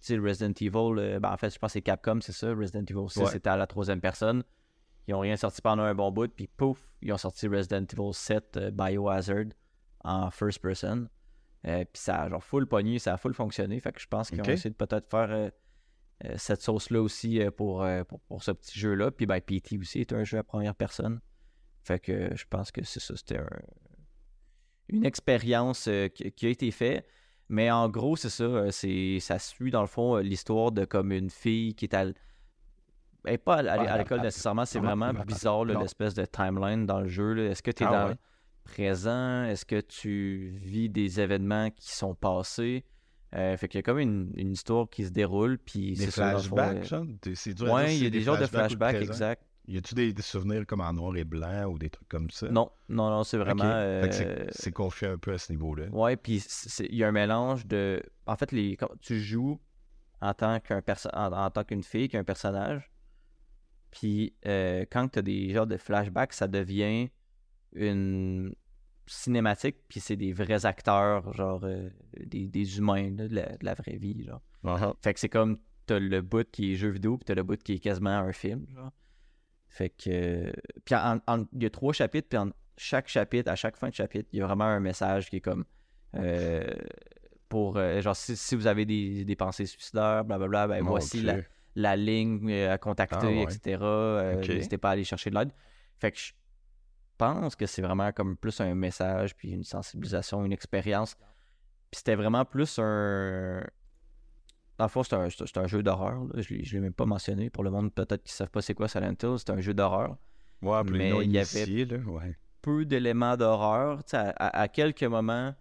tu 0.00 0.14
sais, 0.14 0.18
Resident 0.18 0.52
Evil, 0.60 1.18
ben, 1.20 1.32
en 1.32 1.36
fait, 1.38 1.48
je 1.54 1.58
pense 1.58 1.68
que 1.70 1.72
c'est 1.74 1.82
Capcom, 1.82 2.20
c'est 2.20 2.32
ça. 2.32 2.48
Resident 2.54 2.84
Evil 2.84 3.08
6, 3.08 3.20
Ouais. 3.20 3.26
c'était 3.26 3.48
à 3.50 3.56
la 3.56 3.66
troisième 3.66 4.00
personne. 4.02 4.42
Ils 5.06 5.14
ont 5.14 5.20
rien 5.20 5.36
sorti 5.36 5.62
pendant 5.62 5.82
un 5.82 5.94
bon 5.94 6.10
bout, 6.12 6.28
puis 6.34 6.46
pouf, 6.46 6.78
ils 7.02 7.12
ont 7.12 7.16
sorti 7.18 7.46
Resident 7.48 7.84
Evil 7.90 8.12
7 8.12 8.56
euh, 8.56 8.70
Biohazard 8.70 9.46
en 10.04 10.30
first 10.30 10.60
person. 10.60 11.08
Puis 11.62 11.86
ça 11.94 12.20
a 12.22 12.28
genre 12.28 12.44
full 12.44 12.66
pogné, 12.66 12.98
ça 12.98 13.14
a 13.14 13.16
full 13.16 13.32
fonctionné. 13.32 13.80
Fait 13.80 13.92
que 13.92 13.98
je 14.00 14.06
pense 14.06 14.28
qu'ils 14.28 14.40
ont 14.42 14.44
essayé 14.52 14.68
de 14.68 14.74
peut-être 14.76 15.08
faire 15.08 15.50
cette 16.36 16.62
sauce-là 16.62 17.00
aussi 17.02 17.40
euh, 17.40 17.50
pour, 17.50 17.82
euh, 17.82 18.04
pour, 18.04 18.20
pour 18.20 18.42
ce 18.42 18.50
petit 18.52 18.78
jeu-là. 18.78 19.10
Puis 19.10 19.26
ben, 19.26 19.40
PT 19.40 19.78
aussi 19.78 20.00
est 20.00 20.12
un 20.12 20.24
jeu 20.24 20.38
à 20.38 20.42
première 20.42 20.74
personne. 20.74 21.20
Fait 21.82 21.98
que 22.00 22.12
euh, 22.12 22.30
je 22.34 22.44
pense 22.48 22.70
que 22.72 22.82
c'est 22.84 23.00
ça, 23.00 23.14
c'était 23.16 23.38
un- 23.38 23.48
une 24.88 25.04
expérience 25.04 25.86
euh, 25.88 26.08
qui, 26.08 26.46
a 26.46 26.48
été 26.48 26.70
faite. 26.70 27.06
Mais 27.48 27.70
en 27.70 27.88
gros, 27.88 28.16
c'est 28.16 28.30
ça. 28.30 28.44
euh, 28.44 28.70
c'est, 28.70 29.18
ça 29.20 29.38
suit 29.38 29.70
dans 29.70 29.80
le 29.82 29.86
fond 29.86 30.16
euh, 30.16 30.22
l'histoire 30.22 30.72
de 30.72 30.84
comme 30.84 31.12
une 31.12 31.30
fille 31.30 31.74
qui 31.74 31.84
est 31.86 31.94
à, 31.94 32.02
elle 32.04 32.14
est 33.26 33.38
pas 33.38 33.56
à, 33.56 33.72
à 33.72 33.98
l'école 33.98 34.20
à- 34.20 34.24
nécessairement, 34.24 34.64
c'est 34.66 34.78
vraiment 34.80 35.12
bizarre 35.26 35.64
là, 35.64 35.74
l'espèce 35.80 36.14
de 36.14 36.24
timeline 36.24 36.86
dans 36.86 37.00
le 37.00 37.08
jeu. 37.08 37.32
là. 37.34 37.50
Est-ce 37.50 37.62
que 37.62 37.70
tu 37.70 37.82
es 37.82 37.86
Ah 37.86 37.90
dans 37.92 38.04
ouais. 38.08 38.10
le 38.12 38.18
présent? 38.64 39.44
Est-ce 39.44 39.64
que 39.66 39.80
tu 39.80 40.58
vis 40.62 40.88
des 40.88 41.20
événements 41.20 41.70
qui 41.70 41.92
sont 41.94 42.14
passés? 42.14 42.84
Euh, 43.34 43.56
fait 43.56 43.66
qu'il 43.68 43.78
y 43.78 43.80
a 43.80 43.82
comme 43.82 43.98
une, 43.98 44.32
une 44.36 44.52
histoire 44.52 44.88
qui 44.88 45.04
se 45.04 45.10
déroule. 45.10 45.58
Puis 45.58 45.94
Des 45.94 46.06
flashbacks, 46.06 46.76
euh, 46.76 46.84
genre? 46.84 47.04
C'est 47.34 47.54
dur 47.54 47.72
Ouais, 47.72 47.96
il 47.96 48.04
y 48.04 48.06
a 48.06 48.10
des 48.10 48.20
genres 48.20 48.38
de 48.38 48.46
flashbacks, 48.46 49.02
exact. 49.02 49.42
Y 49.66 49.78
a-tu 49.78 49.94
des, 49.94 50.12
des 50.12 50.22
souvenirs 50.22 50.66
comme 50.66 50.82
en 50.82 50.92
noir 50.92 51.16
et 51.16 51.24
blanc 51.24 51.64
ou 51.64 51.78
des 51.78 51.88
trucs 51.88 52.08
comme 52.08 52.30
ça? 52.30 52.48
Non, 52.48 52.70
non, 52.88 53.08
non, 53.08 53.24
c'est 53.24 53.38
vraiment. 53.38 53.64
Euh, 53.64 54.46
c'est 54.50 54.72
confus 54.72 55.06
un 55.06 55.16
peu 55.16 55.32
à 55.32 55.38
ce 55.38 55.50
niveau-là. 55.52 55.86
Ouais, 55.90 56.16
puis 56.16 56.44
il 56.80 56.94
y 56.94 57.02
a 57.02 57.08
un 57.08 57.12
mélange 57.12 57.66
de. 57.66 58.02
En 58.26 58.36
fait, 58.36 58.52
les... 58.52 58.76
quand 58.76 58.90
tu 59.00 59.18
joues 59.18 59.58
en 60.20 60.34
tant 60.34 60.60
qu'un 60.60 60.82
perso... 60.82 61.08
en, 61.14 61.32
en 61.32 61.50
tant 61.50 61.64
qu'une 61.64 61.82
fille, 61.82 62.08
qu'un 62.08 62.24
personnage. 62.24 62.90
Puis 63.90 64.34
euh, 64.46 64.84
quand 64.90 65.08
tu 65.08 65.18
as 65.20 65.22
des 65.22 65.50
genres 65.50 65.66
de 65.66 65.78
flashbacks, 65.78 66.34
ça 66.34 66.46
devient 66.46 67.08
une 67.72 68.54
cinématique, 69.06 69.76
puis 69.88 70.00
c'est 70.00 70.16
des 70.16 70.32
vrais 70.32 70.64
acteurs, 70.66 71.32
genre 71.34 71.60
euh, 71.64 71.88
des, 72.18 72.48
des 72.48 72.78
humains 72.78 73.10
là, 73.10 73.28
de, 73.28 73.34
la, 73.34 73.56
de 73.56 73.64
la 73.64 73.74
vraie 73.74 73.96
vie. 73.96 74.24
Genre. 74.24 74.40
Uh-huh. 74.64 74.94
Fait 75.02 75.14
que 75.14 75.20
c'est 75.20 75.28
comme 75.28 75.58
t'as 75.86 75.98
le 75.98 76.22
bout 76.22 76.50
qui 76.50 76.72
est 76.72 76.76
jeu 76.76 76.88
vidéo, 76.88 77.18
puis 77.18 77.24
t'as 77.26 77.34
le 77.34 77.42
bout 77.42 77.62
qui 77.62 77.74
est 77.74 77.78
quasiment 77.78 78.10
un 78.18 78.32
film. 78.32 78.66
Genre. 78.74 78.90
Fait 79.68 79.90
que. 79.90 80.52
Puis 80.84 80.94
il 80.94 81.62
y 81.62 81.66
a 81.66 81.70
trois 81.70 81.92
chapitres, 81.92 82.28
puis 82.28 82.38
en 82.38 82.50
chaque 82.76 83.08
chapitre, 83.08 83.50
à 83.50 83.56
chaque 83.56 83.76
fin 83.76 83.88
de 83.88 83.94
chapitre, 83.94 84.28
il 84.32 84.38
y 84.38 84.42
a 84.42 84.46
vraiment 84.46 84.64
un 84.64 84.80
message 84.80 85.28
qui 85.30 85.36
est 85.36 85.40
comme. 85.40 85.64
euh, 86.16 86.64
pour. 87.48 87.76
euh, 87.76 88.00
genre, 88.00 88.16
si, 88.16 88.36
si 88.36 88.56
vous 88.56 88.66
avez 88.66 88.84
des, 88.86 89.24
des 89.24 89.36
pensées 89.36 89.66
suicidaires, 89.66 90.24
blablabla, 90.24 90.68
ben 90.68 90.82
Mon 90.82 90.90
voici 90.90 91.18
Dieu. 91.20 91.26
la, 91.26 91.36
la 91.76 91.96
ligne 91.96 92.52
à 92.52 92.78
contacter, 92.78 93.16
Ah 93.20 93.26
ouais. 93.26 93.42
etc. 93.42 93.78
N'hésitez 94.48 94.78
pas 94.78 94.90
à 94.90 94.92
aller 94.92 95.04
chercher 95.04 95.30
de 95.30 95.34
l'aide. 95.38 95.52
Fait 95.98 96.10
que 96.12 96.18
je 96.18 96.32
pense 97.18 97.56
que 97.56 97.66
c'est 97.66 97.82
vraiment 97.82 98.12
comme 98.12 98.36
plus 98.36 98.60
un 98.60 98.74
message, 98.74 99.34
puis 99.36 99.50
une 99.50 99.64
sensibilisation, 99.64 100.44
une 100.44 100.52
expérience. 100.52 101.14
Puis 101.90 101.98
c'était 101.98 102.14
vraiment 102.16 102.44
plus 102.44 102.78
un. 102.78 103.62
Dans 104.78 104.86
le 104.86 104.88
fond, 104.88 105.04
c'est 105.04 105.14
un, 105.14 105.66
jeu 105.68 105.82
d'horreur. 105.84 106.26
Je 106.36 106.54
ne 106.54 106.60
l'ai 106.62 106.80
même 106.80 106.92
pas 106.92 107.06
mentionné. 107.06 107.48
Pour 107.48 107.62
le 107.62 107.70
monde, 107.70 107.94
peut-être 107.94 108.24
qui 108.24 108.32
ne 108.32 108.36
savent 108.36 108.50
pas 108.50 108.60
c'est 108.60 108.74
quoi 108.74 108.88
Silent 108.88 109.14
Hill, 109.22 109.36
c'est 109.38 109.50
un 109.50 109.60
jeu 109.60 109.72
d'horreur. 109.72 110.16
Ouais, 110.62 110.82
Mais 110.90 111.10
il 111.24 111.30
y 111.32 111.38
avait- 111.38 111.62
initiés, 111.62 111.84
là, 111.84 111.98
ouais. 111.98 112.36
Peu 112.60 112.84
d'éléments 112.84 113.36
d'horreur. 113.36 114.00
À, 114.12 114.18
à- 114.30 114.60
à 114.62 114.68
quelques 114.68 115.04
moments, 115.04 115.54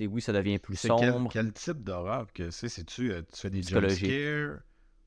oui, 0.00 0.20
ça 0.20 0.32
devient 0.32 0.58
plus 0.58 0.80
quel, 0.80 0.90
sombre. 0.90 1.30
quel 1.32 1.52
type 1.52 1.82
d'horreur 1.82 2.26
que 2.32 2.50
c'est? 2.50 2.68
C'est-tu, 2.68 3.10
euh, 3.10 3.22
tu 3.32 3.40
fais 3.40 3.50
des 3.50 3.62
jumpscares? 3.62 4.60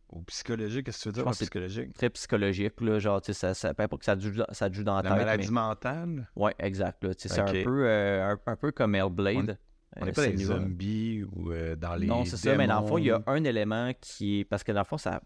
Ou 0.10 0.22
psychologique? 0.24 0.86
Qu'est-ce 0.86 0.98
que 1.00 1.04
tu 1.04 1.10
veux 1.10 1.14
dire? 1.14 1.24
par 1.24 1.34
psychologique? 1.34 1.94
Très 1.94 2.10
psychologique. 2.10 2.80
Là, 2.82 3.00
genre, 3.00 3.22
tu 3.22 3.28
sais, 3.28 3.34
ça, 3.40 3.54
ça, 3.54 3.74
peu 3.74 3.84
importe 3.84 4.02
que 4.02 4.06
ça 4.06 4.16
te 4.16 4.22
joue, 4.22 4.32
dans- 4.32 4.46
ça 4.52 4.70
te 4.70 4.76
joue 4.76 4.84
dans 4.84 4.96
la, 4.98 5.02
La 5.04 5.10
tête. 5.10 5.18
maladie 5.20 5.48
mais- 5.48 5.54
mentale? 5.54 6.30
Ouais, 6.36 6.54
exact. 6.60 7.04
là. 7.04 7.14
Tu 7.16 7.28
sais, 7.28 7.36
C'est 7.36 7.42
un, 7.42 7.64
peu, 7.64 7.86
euh, 7.88 8.32
un, 8.34 8.40
un 8.52 8.56
peu 8.56 8.72
comme 8.72 8.96
Hellblade. 8.96 9.58
On 9.98 10.02
Euh, 10.02 10.06
n'est 10.06 10.12
pas 10.12 10.28
les 10.28 10.34
nul, 10.36 10.42
hein. 10.52 10.58
zombies 10.60 11.24
ou 11.24 11.52
euh, 11.52 11.76
dans 11.76 11.96
les 11.96 12.08
Non, 12.08 12.26
c'est 12.26 12.36
ça, 12.38 12.56
mais 12.58 12.68
dans 12.68 12.82
le 12.82 12.88
fond, 12.88 12.98
il 12.98 13.06
y 13.06 13.12
a 13.12 13.24
un 13.28 13.44
élément 13.46 13.92
qui 14.02 14.40
est. 14.42 14.44
Parce 14.46 14.64
que 14.64 14.72
dans 14.74 14.82
le 14.82 14.86
fond, 14.86 14.98
ça. 14.98 15.22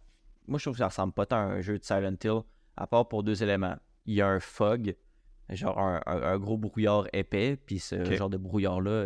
Moi, 0.48 0.60
je 0.60 0.64
trouve 0.66 0.74
que 0.76 0.80
ça 0.80 0.88
ressemble 0.88 1.14
pas 1.14 1.26
tant 1.26 1.38
à 1.38 1.40
un 1.54 1.62
jeu 1.62 1.78
de 1.80 1.84
Silent 1.84 2.16
Hill, 2.24 2.42
à 2.78 2.88
part 2.88 3.08
pour 3.08 3.24
deux 3.24 3.42
éléments. 3.44 3.76
Il 4.06 4.14
y 4.16 4.22
a 4.22 4.28
un 4.28 4.40
fog, 4.40 4.96
genre 5.50 5.78
un, 5.80 6.02
un- 6.06 6.22
un 6.22 6.38
gros 6.40 6.58
brouillard 6.58 7.08
épais, 7.14 7.58
puis 7.64 7.80
ce 7.80 8.04
genre 8.14 8.30
de 8.30 8.38
brouillard-là, 8.38 9.06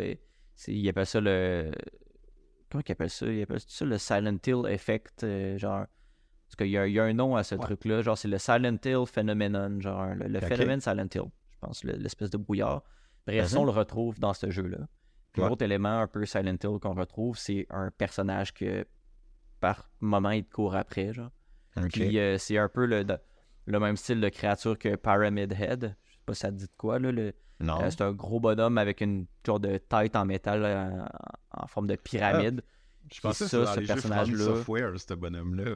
ils 0.67 0.89
appellent 0.89 1.05
ça 1.05 1.19
le. 1.21 1.71
Comment 2.73 2.83
ils 2.87 2.91
appellent 2.91 3.09
ça? 3.09 3.27
Ils 3.27 3.43
appellent 3.43 3.59
ça 3.59 3.85
le 3.85 3.97
Silent 3.97 4.37
Hill 4.45 4.63
Effect, 4.67 5.23
euh, 5.23 5.57
genre. 5.57 5.85
Parce 6.47 6.55
qu'il 6.57 6.67
y, 6.67 6.71
y 6.71 6.99
a 6.99 7.03
un 7.03 7.13
nom 7.13 7.35
à 7.35 7.43
ce 7.43 7.55
Ouais. 7.55 7.61
truc-là, 7.61 8.01
genre 8.01 8.17
c'est 8.17 8.27
le 8.27 8.37
Silent 8.39 8.77
Hill 8.83 9.05
Phenomenon, 9.07 9.79
genre 9.79 10.07
le, 10.15 10.39
phénomène 10.39 10.81
Silent 10.81 11.07
Hill, 11.13 11.29
je 11.51 11.57
pense, 11.61 11.83
le- 11.83 11.93
l'espèce 11.93 12.29
de 12.31 12.37
brouillard. 12.37 12.83
Bref, 13.25 13.51
Mhm. 13.53 13.59
on 13.59 13.65
le 13.65 13.71
retrouve 13.71 14.19
dans 14.19 14.33
ce 14.33 14.49
jeu-là. 14.49 14.79
Ouais. 15.37 15.47
L'autre 15.49 15.63
élément 15.63 15.99
un 16.01 16.07
peu 16.07 16.25
Silent 16.25 16.57
Hill 16.63 16.79
qu'on 16.81 16.93
retrouve, 16.95 17.37
c'est 17.37 17.65
un 17.69 17.89
personnage 17.91 18.53
que 18.53 18.85
par 19.59 19.89
moment 19.99 20.31
il 20.31 20.43
te 20.43 20.51
court 20.51 20.75
après. 20.75 21.13
Genre. 21.13 21.31
Puis 21.91 22.19
euh, 22.19 22.37
c'est 22.37 22.57
un 22.57 22.69
peu 22.69 22.85
le, 22.85 23.05
le 23.65 23.79
même 23.79 23.95
style 23.97 24.19
de 24.19 24.29
créature 24.29 24.77
que 24.77 24.95
Pyramid 24.95 25.53
Head. 25.53 25.95
Sais 26.23 26.25
pas 26.25 26.33
si 26.33 26.39
ça 26.41 26.49
te 26.51 26.55
dit 26.55 26.65
de 26.65 26.71
quoi. 26.77 26.99
Là, 26.99 27.11
le- 27.11 27.33
non. 27.59 27.81
euh, 27.81 27.89
c'est 27.89 28.01
un 28.01 28.13
gros 28.13 28.39
bonhomme 28.39 28.77
avec 28.77 29.01
une 29.01 29.25
genre 29.45 29.59
de 29.59 29.77
tête 29.77 30.15
en 30.15 30.25
métal 30.25 30.63
euh, 30.63 31.01
en, 31.51 31.63
en 31.63 31.67
forme 31.67 31.87
de 31.87 31.95
pyramide. 31.95 32.61
je 33.11 33.19
pensais 33.19 33.43
que 33.45 33.49
ça, 33.49 33.63
dans 33.65 33.73
ce 33.73 33.79
personnage-là. 33.81 34.45
Software, 34.45 34.91
ce 34.99 35.13
bonhomme-là. 35.13 35.75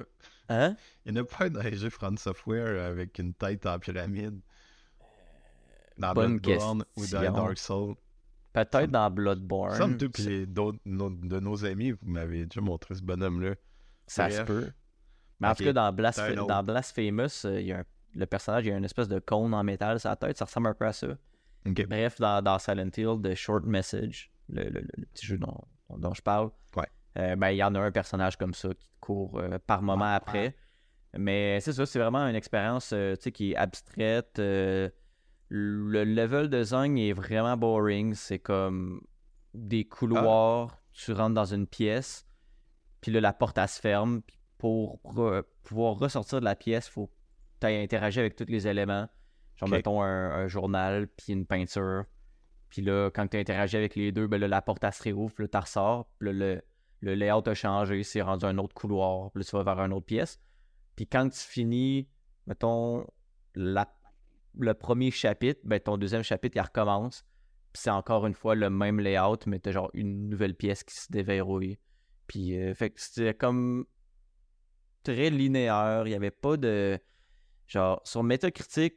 Hein? 0.49 0.75
Il 1.05 1.13
n'y 1.13 1.19
en 1.19 1.23
a 1.23 1.25
pas 1.25 1.49
dans 1.49 1.61
les 1.61 1.75
jeux 1.75 1.89
From 1.89 2.17
Software 2.17 2.81
avec 2.85 3.19
une 3.19 3.33
tête 3.33 3.65
en 3.65 3.77
pyramide. 3.79 4.39
Dans 5.97 6.13
Bonne 6.13 6.39
Bloodborne 6.39 6.85
ou 6.95 7.05
dans. 7.07 7.21
Dark 7.33 7.57
Souls. 7.57 7.95
Peut-être 8.53 8.89
dans 8.91 9.09
Bloodborne. 9.11 9.75
Somme 9.77 9.97
toute, 9.97 10.13
puis 10.13 10.47
d'autres 10.47 10.79
de 10.85 11.39
nos 11.39 11.65
amis, 11.65 11.91
vous 11.91 12.07
m'avez 12.07 12.45
déjà 12.45 12.61
montré 12.61 12.95
ce 12.95 13.01
bonhomme-là. 13.01 13.55
Ça 14.07 14.27
Bref. 14.27 14.37
se 14.39 14.43
peut. 14.43 14.71
Mais 15.39 15.49
en 15.49 15.55
tout 15.55 15.63
cas, 15.65 15.73
dans 15.73 15.91
Blasphemous, 16.63 17.45
euh, 17.45 17.59
il 17.61 17.67
y 17.67 17.71
a 17.73 17.79
un- 17.79 17.83
le 18.13 18.25
personnage, 18.25 18.65
il 18.65 18.69
y 18.69 18.71
a 18.71 18.77
une 18.77 18.85
espèce 18.85 19.07
de 19.07 19.19
cône 19.19 19.53
en 19.53 19.63
métal 19.63 19.99
sur 19.99 20.09
la 20.09 20.15
tête. 20.15 20.37
Ça 20.37 20.45
ressemble 20.45 20.67
un 20.67 20.73
peu 20.73 20.85
à 20.85 20.93
ça. 20.93 21.07
Bref, 21.65 22.19
dans, 22.19 22.41
dans 22.41 22.59
Silent 22.59 22.89
Hill, 22.95 23.21
The 23.21 23.35
Short 23.35 23.65
Message, 23.65 24.31
le, 24.49 24.63
le- 24.63 24.81
le- 24.81 24.87
le 24.97 25.05
petit 25.07 25.25
jeu 25.25 25.37
dont, 25.37 25.61
dont 25.89 26.13
je 26.13 26.21
parle, 26.21 26.49
Ouais. 26.75 26.87
euh, 27.17 27.35
ben, 27.35 27.49
il 27.49 27.57
y 27.57 27.63
en 27.63 27.75
a 27.75 27.79
un 27.79 27.91
personnage 27.91 28.37
comme 28.37 28.53
ça 28.53 28.69
qui 28.73 28.89
court 28.99 29.39
euh, 29.39 29.59
par 29.65 29.81
moment 29.81 30.05
après. 30.13 30.55
Mais 31.17 31.59
c'est 31.61 31.73
ça, 31.73 31.85
c'est 31.85 31.99
vraiment 31.99 32.19
une 32.27 32.35
expérience 32.35 32.91
euh, 32.93 33.15
tu 33.15 33.23
sais, 33.23 33.31
qui 33.31 33.51
est 33.51 33.55
abstraite. 33.55 34.39
euh, 34.39 34.89
le 35.49 36.03
level 36.03 36.49
design 36.49 36.97
est 36.97 37.13
vraiment 37.13 37.55
boring. 37.57 38.13
C'est 38.13 38.39
comme 38.39 39.01
des 39.53 39.85
couloirs, 39.85 40.77
tu 40.93 41.13
rentres 41.13 41.33
dans 41.35 41.45
une 41.45 41.67
pièce, 41.67 42.27
puis 43.01 43.11
là, 43.11 43.21
la 43.21 43.33
porte, 43.33 43.57
elle 43.57 43.67
se 43.67 43.79
ferme. 43.79 44.21
Puis 44.21 44.37
pour 44.57 44.99
re- 45.03 45.43
pouvoir 45.63 45.95
ressortir 45.95 46.39
de 46.39 46.45
la 46.45 46.55
pièce, 46.55 46.87
il 46.87 46.91
faut 46.91 47.09
tu 47.59 47.67
interagir 47.67 48.21
avec 48.21 48.35
tous 48.35 48.45
les 48.47 48.67
éléments. 48.67 49.07
Genre, 49.55 49.69
mettons 49.77 50.01
un, 50.01 50.31
un 50.31 50.47
journal, 50.47 51.07
puis 51.07 51.33
une 51.33 51.45
peinture. 51.45 52.05
Puis 52.69 52.81
là, 52.81 53.09
quand 53.13 53.27
tu 53.27 53.37
interagis 53.37 53.77
avec 53.77 53.95
les 53.95 54.11
deux, 54.11 54.27
ben 54.27 54.39
là, 54.39 54.47
la 54.47 54.61
porte, 54.61 54.83
elle 54.83 54.93
se 54.93 55.01
réouvre, 55.03 55.33
puis 55.33 55.45
là, 55.45 55.47
tu 55.49 55.57
ressors. 55.57 56.07
Puis 56.19 56.27
là, 56.29 56.33
le, 56.33 56.61
le 57.01 57.15
layout 57.15 57.47
a 57.47 57.53
changé, 57.53 58.03
c'est 58.03 58.21
rendu 58.21 58.45
un 58.45 58.57
autre 58.57 58.73
couloir. 58.75 59.31
Puis 59.31 59.41
là, 59.41 59.45
tu 59.49 59.55
vas 59.55 59.63
vers 59.63 59.79
une 59.83 59.93
autre 59.93 60.05
pièce. 60.05 60.39
Puis 60.95 61.07
quand 61.07 61.29
tu 61.29 61.39
finis, 61.39 62.07
mettons, 62.45 63.05
la- 63.55 63.93
le 64.59 64.73
premier 64.73 65.11
chapitre, 65.11 65.61
ben 65.63 65.79
ton 65.79 65.97
deuxième 65.97 66.23
chapitre, 66.23 66.57
il 66.57 66.61
recommence. 66.61 67.23
Puis 67.73 67.83
c'est 67.83 67.89
encore 67.91 68.25
une 68.27 68.33
fois 68.33 68.55
le 68.55 68.69
même 68.69 68.99
layout, 68.99 69.37
mais 69.45 69.59
t'as 69.59 69.71
genre 69.71 69.89
une 69.93 70.29
nouvelle 70.29 70.55
pièce 70.55 70.83
qui 70.83 70.95
se 70.95 71.11
déverrouille. 71.11 71.77
Puis, 72.27 72.57
euh, 72.59 72.73
fait 72.73 72.89
que 72.89 72.99
c'était 73.01 73.33
comme 73.33 73.85
très 75.03 75.29
linéaire. 75.29 76.03
Il 76.05 76.09
n'y 76.09 76.15
avait 76.15 76.31
pas 76.31 76.57
de. 76.57 76.99
Genre, 77.67 78.01
sur 78.03 78.23
Metacritic, 78.23 78.95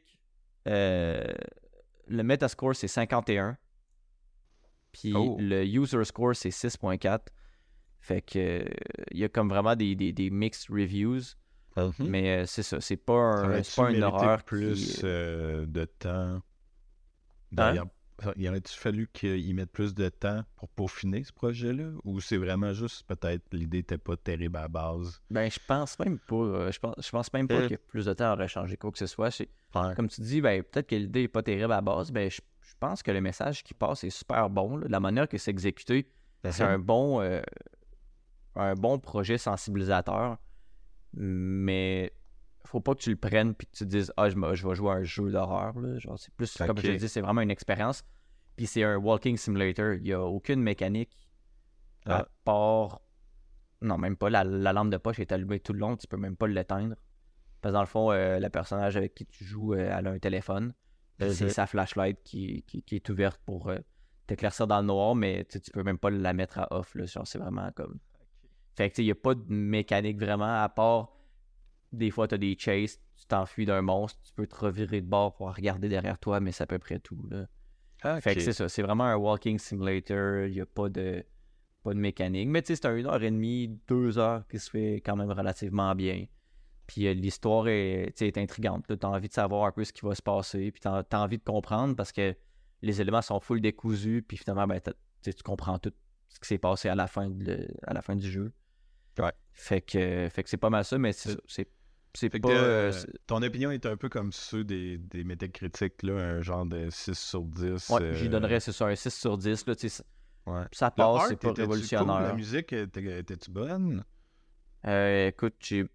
euh, 0.67 1.23
le 2.07 2.23
Metascore, 2.23 2.75
c'est 2.75 2.87
51. 2.87 3.57
Puis 4.91 5.13
Oh. 5.15 5.37
le 5.39 5.65
User 5.65 6.03
Score, 6.03 6.35
c'est 6.35 6.49
6.4. 6.51 7.27
Fait 7.99 8.21
que 8.21 8.39
euh, 8.39 8.65
il 9.11 9.19
y 9.19 9.23
a 9.23 9.29
comme 9.29 9.49
vraiment 9.49 9.75
des, 9.75 9.95
des, 9.95 10.11
des 10.11 10.29
mixed 10.29 10.69
reviews. 10.69 11.21
Mhm. 11.77 11.93
Mais 11.99 12.41
euh, 12.41 12.45
c'est 12.45 12.63
ça, 12.63 12.81
c'est 12.81 12.97
pas, 12.97 13.13
un, 13.13 13.61
pas 13.75 13.91
une 13.91 14.03
horreur. 14.03 14.43
plus 14.43 14.95
qui- 14.99 15.01
euh, 15.05 15.65
de 15.65 15.85
temps? 15.85 16.41
Hein? 17.57 17.85
Il 18.35 18.47
aurait-tu 18.49 18.77
fallu 18.77 19.07
qu'ils 19.11 19.53
mettent 19.55 19.71
plus 19.71 19.93
de 19.95 20.07
temps 20.09 20.43
pour 20.55 20.69
peaufiner 20.69 21.23
ce 21.23 21.33
projet-là? 21.33 21.91
Ou 22.03 22.19
c'est 22.21 22.37
vraiment 22.37 22.71
juste 22.73 23.03
peut-être 23.07 23.43
l'idée 23.51 23.77
n'était 23.79 23.97
pas 23.97 24.15
terrible 24.17 24.57
à 24.57 24.61
la 24.61 24.67
base? 24.67 25.21
Ben, 25.29 25.49
je 25.49 25.59
pense 25.67 25.97
même 25.99 26.19
pas. 26.19 26.35
euh, 26.35 26.71
je, 26.71 26.79
pense, 26.79 26.95
je 27.03 27.09
pense 27.09 27.33
même 27.33 27.47
pas 27.47 27.55
Euh. 27.55 27.69
que 27.69 27.75
plus 27.75 28.05
de 28.05 28.13
temps 28.13 28.33
aurait 28.33 28.47
changé 28.47 28.77
quoi 28.77 28.91
que 28.91 28.97
ce 28.99 29.07
soit. 29.07 29.37
Ouais. 29.39 29.93
Comme 29.95 30.07
tu 30.07 30.21
dis, 30.21 30.41
ben, 30.41 30.61
peut-être 30.63 30.87
que 30.87 30.95
l'idée 30.95 31.23
est 31.23 31.27
pas 31.27 31.41
terrible 31.43 31.71
à 31.71 31.77
la 31.77 31.81
base. 31.81 32.11
Ben, 32.11 32.29
je, 32.29 32.41
je 32.61 32.73
pense 32.79 33.01
que 33.01 33.11
le 33.11 33.21
message 33.21 33.63
qui 33.63 33.73
passe 33.73 34.03
est 34.03 34.09
super 34.09 34.49
bon. 34.49 34.77
là. 34.77 34.85
La 34.89 34.99
manière 34.99 35.27
que 35.27 35.37
c'est 35.37 35.51
exécuté, 35.51 36.07
c'est 36.49 36.63
un 36.63 36.79
bon. 36.79 37.21
euh, 37.21 37.41
un 38.55 38.73
bon 38.75 38.99
projet 38.99 39.37
sensibilisateur, 39.37 40.37
mais 41.13 42.11
faut 42.65 42.79
pas 42.81 42.93
que 42.95 42.99
tu 43.01 43.09
le 43.09 43.15
prennes 43.15 43.53
puis 43.55 43.67
que 43.67 43.71
tu 43.71 43.83
te 43.85 43.89
dises 43.89 44.11
Ah, 44.17 44.29
je, 44.29 44.35
me- 44.35 44.53
je 44.55 44.67
vais 44.67 44.75
jouer 44.75 44.91
à 44.91 44.93
un 44.95 45.03
jeu 45.03 45.31
d'horreur. 45.31 45.79
là. 45.79 45.97
Genre, 45.99 46.17
c'est 46.19 46.33
plus, 46.33 46.55
comme 46.57 46.77
je 46.77 46.83
te 46.83 46.97
dis, 46.97 47.09
c'est 47.09 47.21
vraiment 47.21 47.41
une 47.41 47.51
expérience. 47.51 48.03
Puis 48.55 48.67
c'est 48.67 48.83
un 48.83 48.97
walking 48.97 49.37
simulator. 49.37 49.93
Il 49.93 50.03
n'y 50.03 50.13
a 50.13 50.21
aucune 50.21 50.61
mécanique 50.61 51.11
à 52.05 52.19
Ah. 52.19 52.27
part. 52.43 53.01
Non, 53.81 53.97
même 53.97 54.15
pas. 54.15 54.29
La, 54.29 54.43
la 54.43 54.73
lampe 54.73 54.91
de 54.91 54.97
poche 54.97 55.19
est 55.19 55.31
allumée 55.31 55.59
tout 55.59 55.73
le 55.73 55.79
long. 55.79 55.97
Tu 55.97 56.07
peux 56.07 56.17
même 56.17 56.35
pas 56.35 56.47
l'éteindre. 56.47 56.95
Parce 57.61 57.71
que 57.71 57.75
dans 57.75 57.81
le 57.81 57.87
fond, 57.87 58.11
euh, 58.11 58.39
le 58.39 58.49
personnage 58.49 58.97
avec 58.97 59.13
qui 59.15 59.25
tu 59.25 59.43
joues, 59.43 59.73
euh, 59.73 59.95
elle 59.97 60.07
a 60.07 60.11
un 60.11 60.19
téléphone. 60.19 60.73
Ok. 61.21 61.29
C'est 61.31 61.49
sa 61.49 61.67
flashlight 61.67 62.21
qui, 62.23 62.63
qui- 62.67 62.81
qui 62.83 62.95
est 62.95 63.09
ouverte 63.09 63.39
pour 63.45 63.69
euh, 63.69 63.77
t'éclaircir 64.27 64.65
dans 64.67 64.79
le 64.81 64.87
noir, 64.87 65.13
mais 65.15 65.45
tu 65.45 65.59
peux 65.71 65.83
même 65.83 65.97
pas 65.99 66.09
la 66.09 66.33
mettre 66.33 66.59
à 66.59 66.67
off. 66.71 66.93
Là. 66.95 67.05
Genre, 67.05 67.25
c'est 67.27 67.37
vraiment 67.39 67.71
comme. 67.75 67.99
Fait 68.75 68.89
que 68.89 68.95
tu 68.95 68.97
sais, 68.97 69.03
il 69.03 69.07
n'y 69.07 69.11
a 69.11 69.15
pas 69.15 69.35
de 69.35 69.43
mécanique 69.47 70.19
vraiment, 70.19 70.61
à 70.63 70.69
part 70.69 71.11
des 71.91 72.11
fois 72.11 72.27
tu 72.27 72.35
as 72.35 72.37
des 72.37 72.57
chases, 72.57 72.99
tu 73.17 73.25
t'enfuis 73.27 73.65
d'un 73.65 73.81
monstre, 73.81 74.19
tu 74.23 74.33
peux 74.33 74.47
te 74.47 74.55
revirer 74.55 75.01
de 75.01 75.07
bord 75.07 75.33
pour 75.33 75.53
regarder 75.53 75.89
derrière 75.89 76.17
toi, 76.19 76.39
mais 76.39 76.51
c'est 76.51 76.63
à 76.63 76.67
peu 76.67 76.79
près 76.79 76.99
tout. 76.99 77.27
Là. 77.29 77.47
Fait 78.21 78.35
que 78.35 78.41
c'est 78.41 78.53
ça, 78.53 78.67
c'est 78.67 78.81
vraiment 78.81 79.05
un 79.05 79.15
walking 79.15 79.59
simulator, 79.59 80.45
il 80.47 80.53
n'y 80.53 80.61
a 80.61 80.65
pas 80.65 80.89
de, 80.89 81.23
pas 81.83 81.93
de 81.93 81.99
mécanique. 81.99 82.49
Mais 82.49 82.61
tu 82.61 82.67
sais, 82.67 82.75
c'est 82.75 82.87
un 82.87 82.95
1 82.95 83.05
heure 83.05 83.21
et 83.21 83.29
demie, 83.29 83.79
deux 83.87 84.17
heures 84.17 84.47
qui 84.47 84.57
se 84.59 84.69
fait 84.69 85.01
quand 85.05 85.15
même 85.15 85.31
relativement 85.31 85.93
bien. 85.93 86.25
Puis 86.87 87.07
euh, 87.07 87.13
l'histoire 87.13 87.67
est, 87.67 88.37
intrigante. 88.37 88.85
Tu 88.87 89.05
as 89.05 89.09
envie 89.09 89.27
de 89.27 89.33
savoir 89.33 89.65
un 89.65 89.71
peu 89.71 89.83
ce 89.83 89.93
qui 89.93 90.01
va 90.03 90.15
se 90.15 90.21
passer, 90.21 90.71
puis 90.71 90.81
tu 90.81 90.87
as, 90.87 91.05
envie 91.13 91.37
de 91.37 91.43
comprendre 91.43 91.95
parce 91.95 92.11
que 92.11 92.35
les 92.81 93.01
éléments 93.01 93.21
sont 93.21 93.39
full 93.39 93.61
décousus, 93.61 94.23
puis 94.27 94.37
finalement, 94.37 94.65
ben, 94.65 94.81
tu 95.21 95.31
comprends 95.43 95.77
tout 95.77 95.93
ce 96.29 96.39
qui 96.39 96.47
s'est 96.47 96.57
passé 96.57 96.89
à 96.89 96.95
la 96.95 97.05
fin, 97.05 97.29
de- 97.29 97.67
à 97.83 97.93
la 97.93 98.01
fin 98.01 98.15
du 98.15 98.29
jeu. 98.29 98.51
Ouais. 99.19 99.33
Fait 99.51 99.81
que, 99.81 100.27
fait 100.29 100.43
que 100.43 100.49
c'est 100.49 100.57
pas 100.57 100.69
mal 100.71 100.83
ça, 100.83 100.97
mais 100.97 101.11
c'est 101.13 101.67
C'est- 102.13 102.27
c'est 102.27 102.31
c'est 102.33 102.39
que, 102.39 102.47
pas. 102.47 102.53
euh, 102.53 102.89
euh, 102.89 102.91
c'est- 102.91 103.07
ton 103.27 103.41
opinion 103.41 103.71
est 103.71 103.85
un 103.85 103.95
peu 103.97 104.09
comme 104.09 104.31
ceux 104.31 104.63
des, 104.63 104.97
des 104.97 105.23
métacritiques, 105.23 106.03
là, 106.03 106.13
un 106.15 106.41
genre 106.41 106.65
de 106.65 106.89
6 106.89 107.17
sur 107.17 107.43
10. 107.43 107.89
ouais, 107.89 108.13
j'y 108.15 108.25
euh, 108.25 108.29
donnerais, 108.29 108.59
c'est 108.59 108.71
ça, 108.71 108.85
un 108.87 108.95
6 108.95 109.13
sur 109.13 109.37
10. 109.37 109.65
Là, 109.67 109.75
tu 109.75 109.89
ça- 109.89 110.03
Ouais. 110.47 110.63
ça 110.71 110.87
Le 110.87 110.91
passe, 110.95 111.27
c'est 111.29 111.35
pas 111.39 111.49
cool? 111.49 111.59
révolutionnaire. 111.61 112.19
La 112.21 112.33
musique, 112.33 112.73
était- 112.73 113.19
était-tu 113.19 113.51
bonne? 113.51 114.03
Euh, 114.87 115.27
écoute, 115.27 115.53
j'ai 115.59 115.85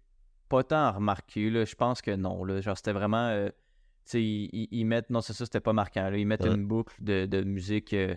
pas 0.49 0.63
tant 0.63 0.91
remarqué, 0.93 1.49
là. 1.49 1.65
Je 1.65 1.75
pense 1.75 2.01
que 2.01 2.11
non, 2.15 2.43
là. 2.45 2.61
Genre, 2.61 2.77
c'était 2.77 2.93
vraiment. 2.93 3.47
tu 3.47 3.51
sais, 4.05 4.23
ils, 4.23 4.67
ils- 4.71 4.85
mettent. 4.85 5.09
Non, 5.09 5.19
c'est 5.19 5.33
ça, 5.33 5.43
c'était 5.45 5.59
pas 5.59 5.73
marquant, 5.73 6.09
là. 6.09 6.17
Ils 6.17 6.25
mettent 6.25 6.43
Ouais. 6.43 6.55
une 6.55 6.65
boucle 6.65 6.95
de, 7.03 7.25
de 7.25 7.41
musique, 7.43 7.87
tu 7.89 8.07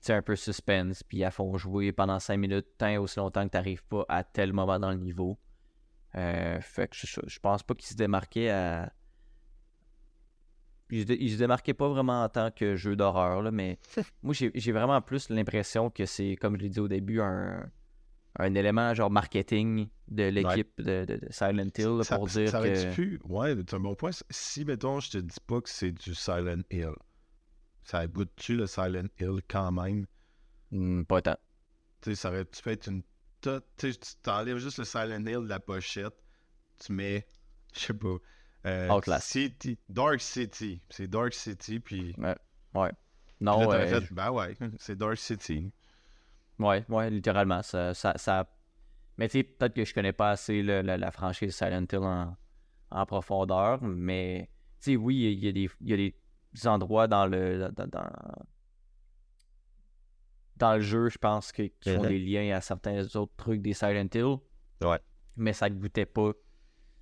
sais, 0.00 0.12
un 0.12 0.20
peu 0.20 0.36
suspense, 0.36 1.02
puis 1.02 1.22
elles 1.22 1.30
font 1.32 1.56
jouer 1.56 1.90
pendant 1.92 2.20
5 2.20 2.36
minutes, 2.36 2.66
tant 2.76 2.88
et 2.88 2.98
aussi 2.98 3.18
longtemps 3.18 3.42
que 3.44 3.48
t'arrives 3.52 3.82
pas 3.84 4.04
à 4.10 4.22
tel 4.24 4.52
moment 4.52 4.78
dans 4.78 4.90
le 4.90 4.98
niveau. 4.98 5.38
Euh, 6.16 6.60
fait 6.60 6.88
que 6.88 6.96
ça. 6.96 7.20
Je 7.26 7.38
pense 7.38 7.62
pas 7.62 7.74
qu'ils 7.74 7.88
se 7.88 7.94
démarquaient 7.94 8.50
à. 8.50 8.92
Ils 10.90 11.00
se, 11.02 11.06
dé- 11.06 11.18
ils 11.20 11.32
se 11.32 11.38
démarquaient 11.38 11.74
pas 11.74 11.88
vraiment 11.88 12.22
en 12.22 12.28
tant 12.28 12.50
que 12.50 12.76
jeu 12.76 12.94
d'horreur, 12.94 13.42
là, 13.42 13.50
mais 13.50 13.78
moi, 14.22 14.34
j'ai 14.34 14.72
vraiment 14.72 15.00
plus 15.02 15.28
l'impression 15.30 15.90
que 15.90 16.06
c'est, 16.06 16.36
comme 16.36 16.56
je 16.56 16.62
l'ai 16.62 16.68
dit 16.68 16.78
au 16.80 16.86
début, 16.88 17.20
un, 17.20 17.68
un 18.38 18.54
élément 18.54 18.94
genre 18.94 19.10
marketing 19.10 19.88
de 20.08 20.24
l'équipe 20.28 20.70
de, 20.78 21.04
de- 21.04 21.16
de 21.16 21.26
Silent 21.32 21.68
Hill 21.76 21.96
là, 21.98 22.04
ça, 22.04 22.16
pour 22.16 22.28
ça- 22.30 22.40
dire 22.40 22.50
ça 22.50 22.58
aurait-tu 22.60 22.86
que. 22.86 22.94
pu- 22.94 23.20
Ouais, 23.24 23.54
c'est 23.56 23.74
un 23.74 23.80
bon 23.80 23.96
point. 23.96 24.10
Si, 24.30 24.64
mettons, 24.64 25.00
je 25.00 25.10
te 25.10 25.18
dis 25.18 25.40
pas 25.46 25.60
que 25.60 25.68
c'est 25.68 25.90
du 25.92 26.14
Silent 26.14 26.62
Hill, 26.70 26.92
ça 27.82 28.06
goûte-tu 28.06 28.56
le 28.56 28.66
Silent 28.68 29.08
Hill 29.18 29.40
quand 29.48 29.72
même? 29.72 30.06
Hmm, 30.70 31.02
pas 31.02 31.20
tant. 31.20 31.36
Tu 32.00 32.10
sais, 32.10 32.14
ça 32.14 32.28
aurait-tu 32.28 32.62
pu 32.62 32.70
être 32.70 32.86
une... 32.88 33.02
Tu 33.76 33.92
t'enlèves 34.22 34.58
juste 34.58 34.78
le 34.78 34.84
Silent 34.84 35.24
Hill 35.26 35.44
de 35.44 35.48
la 35.48 35.60
pochette, 35.60 36.14
tu 36.84 36.92
mets, 36.92 37.26
je 37.74 37.80
sais 37.80 37.94
pas, 37.94 38.16
euh. 38.66 39.00
City, 39.20 39.78
Dark 39.88 40.20
City. 40.20 40.82
C'est 40.90 41.06
Dark 41.08 41.32
City, 41.32 41.80
puis... 41.80 42.14
Ouais. 42.18 42.34
puis 42.74 42.96
Non, 43.40 43.60
là, 43.68 43.76
euh, 43.76 44.00
fait, 44.00 44.12
ben 44.12 44.30
ouais, 44.30 44.56
c'est 44.78 44.96
Dark 44.96 45.16
City. 45.16 45.70
Ouais, 46.58 46.84
ouais, 46.88 47.10
littéralement. 47.10 47.62
Ça, 47.62 47.94
ça, 47.94 48.14
ça- 48.16 48.50
Mais 49.18 49.28
tu 49.28 49.38
sais, 49.38 49.42
peut-être 49.44 49.74
que 49.74 49.84
je 49.84 49.94
connais 49.94 50.12
pas 50.12 50.30
assez 50.30 50.62
le- 50.62 50.82
la, 50.82 50.96
la 50.96 51.10
franchise 51.10 51.54
Silent 51.54 51.86
Hill 51.92 51.98
en, 51.98 52.36
en 52.90 53.06
profondeur, 53.06 53.82
mais 53.82 54.48
tu 54.80 54.92
sais, 54.92 54.96
oui, 54.96 55.16
il 55.32 55.44
y, 55.44 55.48
a 55.48 55.52
des, 55.52 55.70
il 55.80 55.88
y 55.90 55.92
a 55.92 55.96
des 55.96 56.14
endroits 56.66 57.06
dans 57.08 57.26
le 57.26 57.70
dans, 57.76 57.86
dans, 57.86 58.10
dans 60.56 60.74
le 60.74 60.80
jeu, 60.80 61.08
je 61.08 61.18
pense, 61.18 61.52
qui 61.52 61.72
font 61.84 62.02
Mhm. 62.02 62.08
des 62.08 62.18
liens 62.18 62.56
à 62.56 62.60
certains 62.60 63.02
autres 63.16 63.32
trucs 63.36 63.60
des 63.62 63.72
Silent 63.74 64.08
Hill. 64.14 64.36
Ouais. 64.82 64.98
Mais 65.36 65.52
ça 65.52 65.68
goûtait 65.70 66.06
pas. 66.06 66.32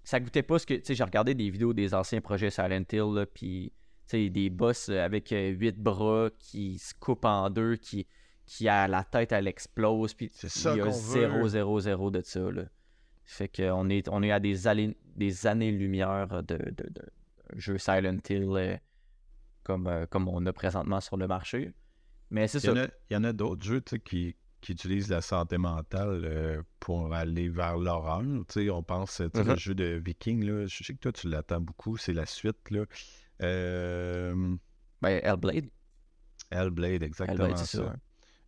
Ça 0.03 0.21
goûtait 0.21 0.43
pas 0.43 0.59
ce 0.59 0.67
que. 0.67 0.75
Tu 0.75 0.83
sais, 0.85 0.95
j'ai 0.95 1.05
regardé 1.05 1.35
des 1.35 1.49
vidéos 1.51 1.73
des 1.73 1.95
anciens 1.95 2.21
projets 2.21 2.51
Silent 2.51 2.85
Hill, 2.93 3.15
là, 3.15 3.27
puis 3.27 3.73
tu 4.07 4.19
sais, 4.19 4.29
des 4.31 4.51
boss 4.51 4.89
avec 4.91 5.33
euh, 5.33 5.49
huit 5.51 5.79
bras 5.79 6.29
qui 6.39 6.79
se 6.79 6.93
coupent 6.95 7.25
en 7.25 7.49
deux, 7.49 7.77
qui, 7.77 8.07
qui 8.45 8.69
a 8.69 8.87
la 8.87 9.03
tête, 9.05 9.33
elle 9.33 9.49
explose, 9.49 10.13
puis 10.15 10.27
il 10.43 10.63
y 10.77 10.81
a 10.81 10.85
qu'on 10.85 10.91
zéro, 10.91 11.43
veut. 11.43 11.49
zéro, 11.49 11.81
zéro 11.81 12.11
de 12.11 12.21
ça. 12.23 12.41
Là. 12.51 12.65
Fait 13.25 13.49
qu'on 13.49 13.89
est, 13.89 14.07
on 14.11 14.23
est 14.23 14.31
à 14.33 14.41
des, 14.41 14.95
des 15.17 15.47
années-lumière 15.47 16.43
de, 16.43 16.57
de, 16.59 16.89
de 16.91 17.03
jeux 17.57 17.79
Silent 17.79 18.19
Hill 18.29 18.45
euh, 18.51 18.77
comme, 19.63 19.87
euh, 19.87 20.05
comme 20.07 20.29
on 20.29 20.45
a 20.45 20.53
présentement 20.53 21.01
sur 21.01 21.17
le 21.17 21.27
marché. 21.27 21.73
Mais 22.35 22.49
c'est 22.49 22.59
Il 22.59 22.63
y 22.63 22.67
ça. 22.67 22.73
en 22.73 22.77
a, 22.77 22.87
il 23.11 23.15
y 23.15 23.17
en 23.17 23.23
a 23.25 23.33
d'autres 23.33 23.65
jeux 23.65 23.81
qui, 23.81 24.35
qui 24.61 24.73
utilisent 24.73 25.09
la 25.09 25.21
santé 25.21 25.57
mentale 25.57 26.23
euh, 26.25 26.63
pour 26.81 27.15
aller 27.15 27.49
vers 27.49 27.77
l'horreur. 27.79 28.23
On 28.73 28.83
pense, 28.83 29.17
tu 29.17 29.25
sais, 29.33 29.45
le 29.45 29.51
Mhm. 29.53 29.57
jeu 29.57 29.75
de 29.77 30.03
Viking, 30.05 30.45
là, 30.45 30.67
je 30.67 30.83
sais 30.83 30.95
que 30.95 30.99
toi, 30.99 31.13
tu 31.13 31.29
l'attends 31.29 31.61
beaucoup, 31.61 31.97
c'est 31.97 32.13
la 32.13 32.27
suite. 32.27 32.71
Là. 32.71 32.85
Euh, 33.43 34.57
Ben, 35.01 35.21
Hellblade. 35.23 35.69
Hellblade, 36.51 37.03
exactement 37.05 37.45
Hellblade, 37.47 37.57
ça. 37.59 37.79
ça. 37.79 37.97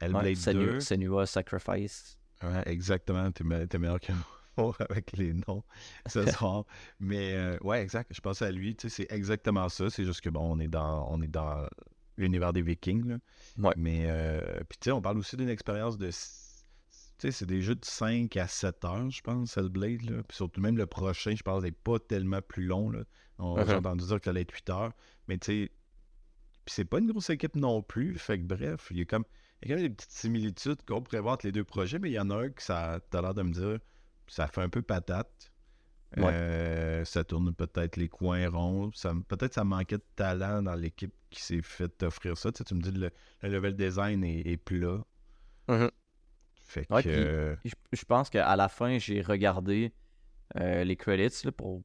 Hellblade 0.01 0.24
Ouais, 0.47 0.55
2. 0.55 0.80
Senua, 0.80 1.26
Sacrifice. 1.26 2.18
Ouais, 2.43 2.62
exactement. 2.66 3.30
T'es, 3.30 3.45
t'es 3.68 3.78
meilleur 3.78 4.01
que 4.01 4.12
moi 4.57 4.74
avec 4.91 5.12
les 5.16 5.32
noms 5.32 5.62
ce 6.07 6.24
soir. 6.51 6.64
Mais 6.99 7.34
euh, 7.34 7.57
ouais, 7.62 7.82
exact. 7.82 8.12
Je 8.12 8.20
pense 8.20 8.43
à 8.43 8.51
lui. 8.51 8.74
Tu 8.74 8.89
sais, 8.89 9.05
c'est 9.07 9.14
exactement 9.14 9.68
ça. 9.68 9.91
C'est 9.91 10.05
juste 10.05 10.22
que 10.22 10.30
bon, 10.30 10.41
on 10.57 10.59
est 10.59 10.68
dans, 10.68 11.07
on 11.11 11.22
est 11.22 11.28
dans 11.28 11.66
l'univers 12.16 12.52
des 12.52 12.62
Vikings. 12.62 13.06
Là. 13.08 13.18
Ouais. 13.58 13.74
Mais 13.76 14.04
euh, 14.06 14.40
puis 14.68 14.78
tu 14.80 14.86
sais, 14.86 14.92
on 14.92 15.02
parle 15.02 15.18
aussi 15.18 15.36
d'une 15.36 15.48
expérience 15.48 15.98
de. 15.98 16.08
Tu 16.08 16.12
sais, 17.18 17.30
c'est 17.30 17.46
des 17.46 17.62
jeux 17.62 17.74
de 17.74 17.84
5 17.84 18.36
à 18.36 18.46
7 18.46 18.84
heures, 18.84 19.10
je 19.10 19.22
pense, 19.22 19.56
Hellblade. 19.56 20.02
Là. 20.02 20.22
Puis 20.22 20.36
surtout 20.36 20.60
même 20.60 20.76
le 20.76 20.86
prochain, 20.86 21.34
je 21.34 21.42
pense, 21.42 21.62
n'est 21.62 21.72
pas 21.72 21.98
tellement 21.98 22.42
plus 22.42 22.66
long. 22.66 22.90
Là. 22.90 23.04
On. 23.38 23.56
J'ai 23.64 23.74
entendu 23.74 24.04
dire 24.04 24.18
que 24.18 24.24
ça 24.24 24.30
allait 24.30 24.42
être 24.42 24.52
8 24.52 24.70
heures. 24.70 24.92
Mais 25.28 25.38
tu 25.38 25.46
sais, 25.64 25.72
puis 26.64 26.74
c'est 26.74 26.84
pas 26.84 26.98
une 26.98 27.10
grosse 27.10 27.30
équipe 27.30 27.56
non 27.56 27.82
plus. 27.82 28.18
Fait 28.18 28.38
que 28.38 28.44
bref, 28.44 28.88
il 28.90 28.98
y 28.98 29.02
a 29.02 29.04
comme. 29.04 29.24
Il 29.62 29.70
y 29.70 29.72
a 29.72 29.76
quand 29.76 29.80
même 29.80 29.88
des 29.88 29.94
petites 29.94 30.10
similitudes 30.10 30.84
qu'on 30.86 31.00
pourrait 31.00 31.20
voir 31.20 31.34
entre 31.34 31.46
les 31.46 31.52
deux 31.52 31.64
projets, 31.64 31.98
mais 31.98 32.10
il 32.10 32.14
y 32.14 32.18
en 32.18 32.28
a 32.28 32.36
un 32.36 32.50
que 32.50 32.62
ça 32.62 33.00
t'as 33.10 33.22
l'air 33.22 33.32
de 33.32 33.42
me 33.42 33.52
dire 33.52 33.78
ça 34.28 34.48
fait 34.48 34.60
un 34.60 34.68
peu 34.68 34.82
patate. 34.82 35.52
Ouais. 36.16 36.30
Euh, 36.32 37.04
ça 37.04 37.24
tourne 37.24 37.52
peut-être 37.54 37.96
les 37.96 38.09
coins 38.09 38.48
ronds. 38.48 38.90
Ça, 38.94 39.12
peut-être 39.28 39.54
ça 39.54 39.64
manquait 39.64 39.98
de 39.98 40.04
talent 40.14 40.62
dans 40.62 40.74
l'équipe 40.74 41.12
qui 41.30 41.42
s'est 41.42 41.62
fait 41.62 42.02
offrir 42.02 42.38
ça. 42.38 42.52
Tu, 42.52 42.59
sais, 42.59 42.64
tu 42.64 42.74
me 42.74 42.80
dis 42.80 42.92
le, 42.92 43.11
le 43.42 43.48
level 43.48 43.74
design 43.76 44.24
est, 44.24 44.46
est 44.46 44.57
plat. 44.57 45.04
Mhm. 45.68 45.90
Fait 46.62 46.86
que. 46.86 46.94
Puis- 47.00 47.11
euh, 47.11 47.57
Je, 47.64 47.74
je 47.92 48.04
pense 48.04 48.30
qu'à 48.30 48.54
la 48.57 48.68
fin, 48.68 48.98
j'ai 48.98 49.20
regardé 49.20 49.92
euh, 50.57 50.84
les 50.84 50.96
credits 50.96 51.44
là, 51.44 51.52
pour 51.52 51.82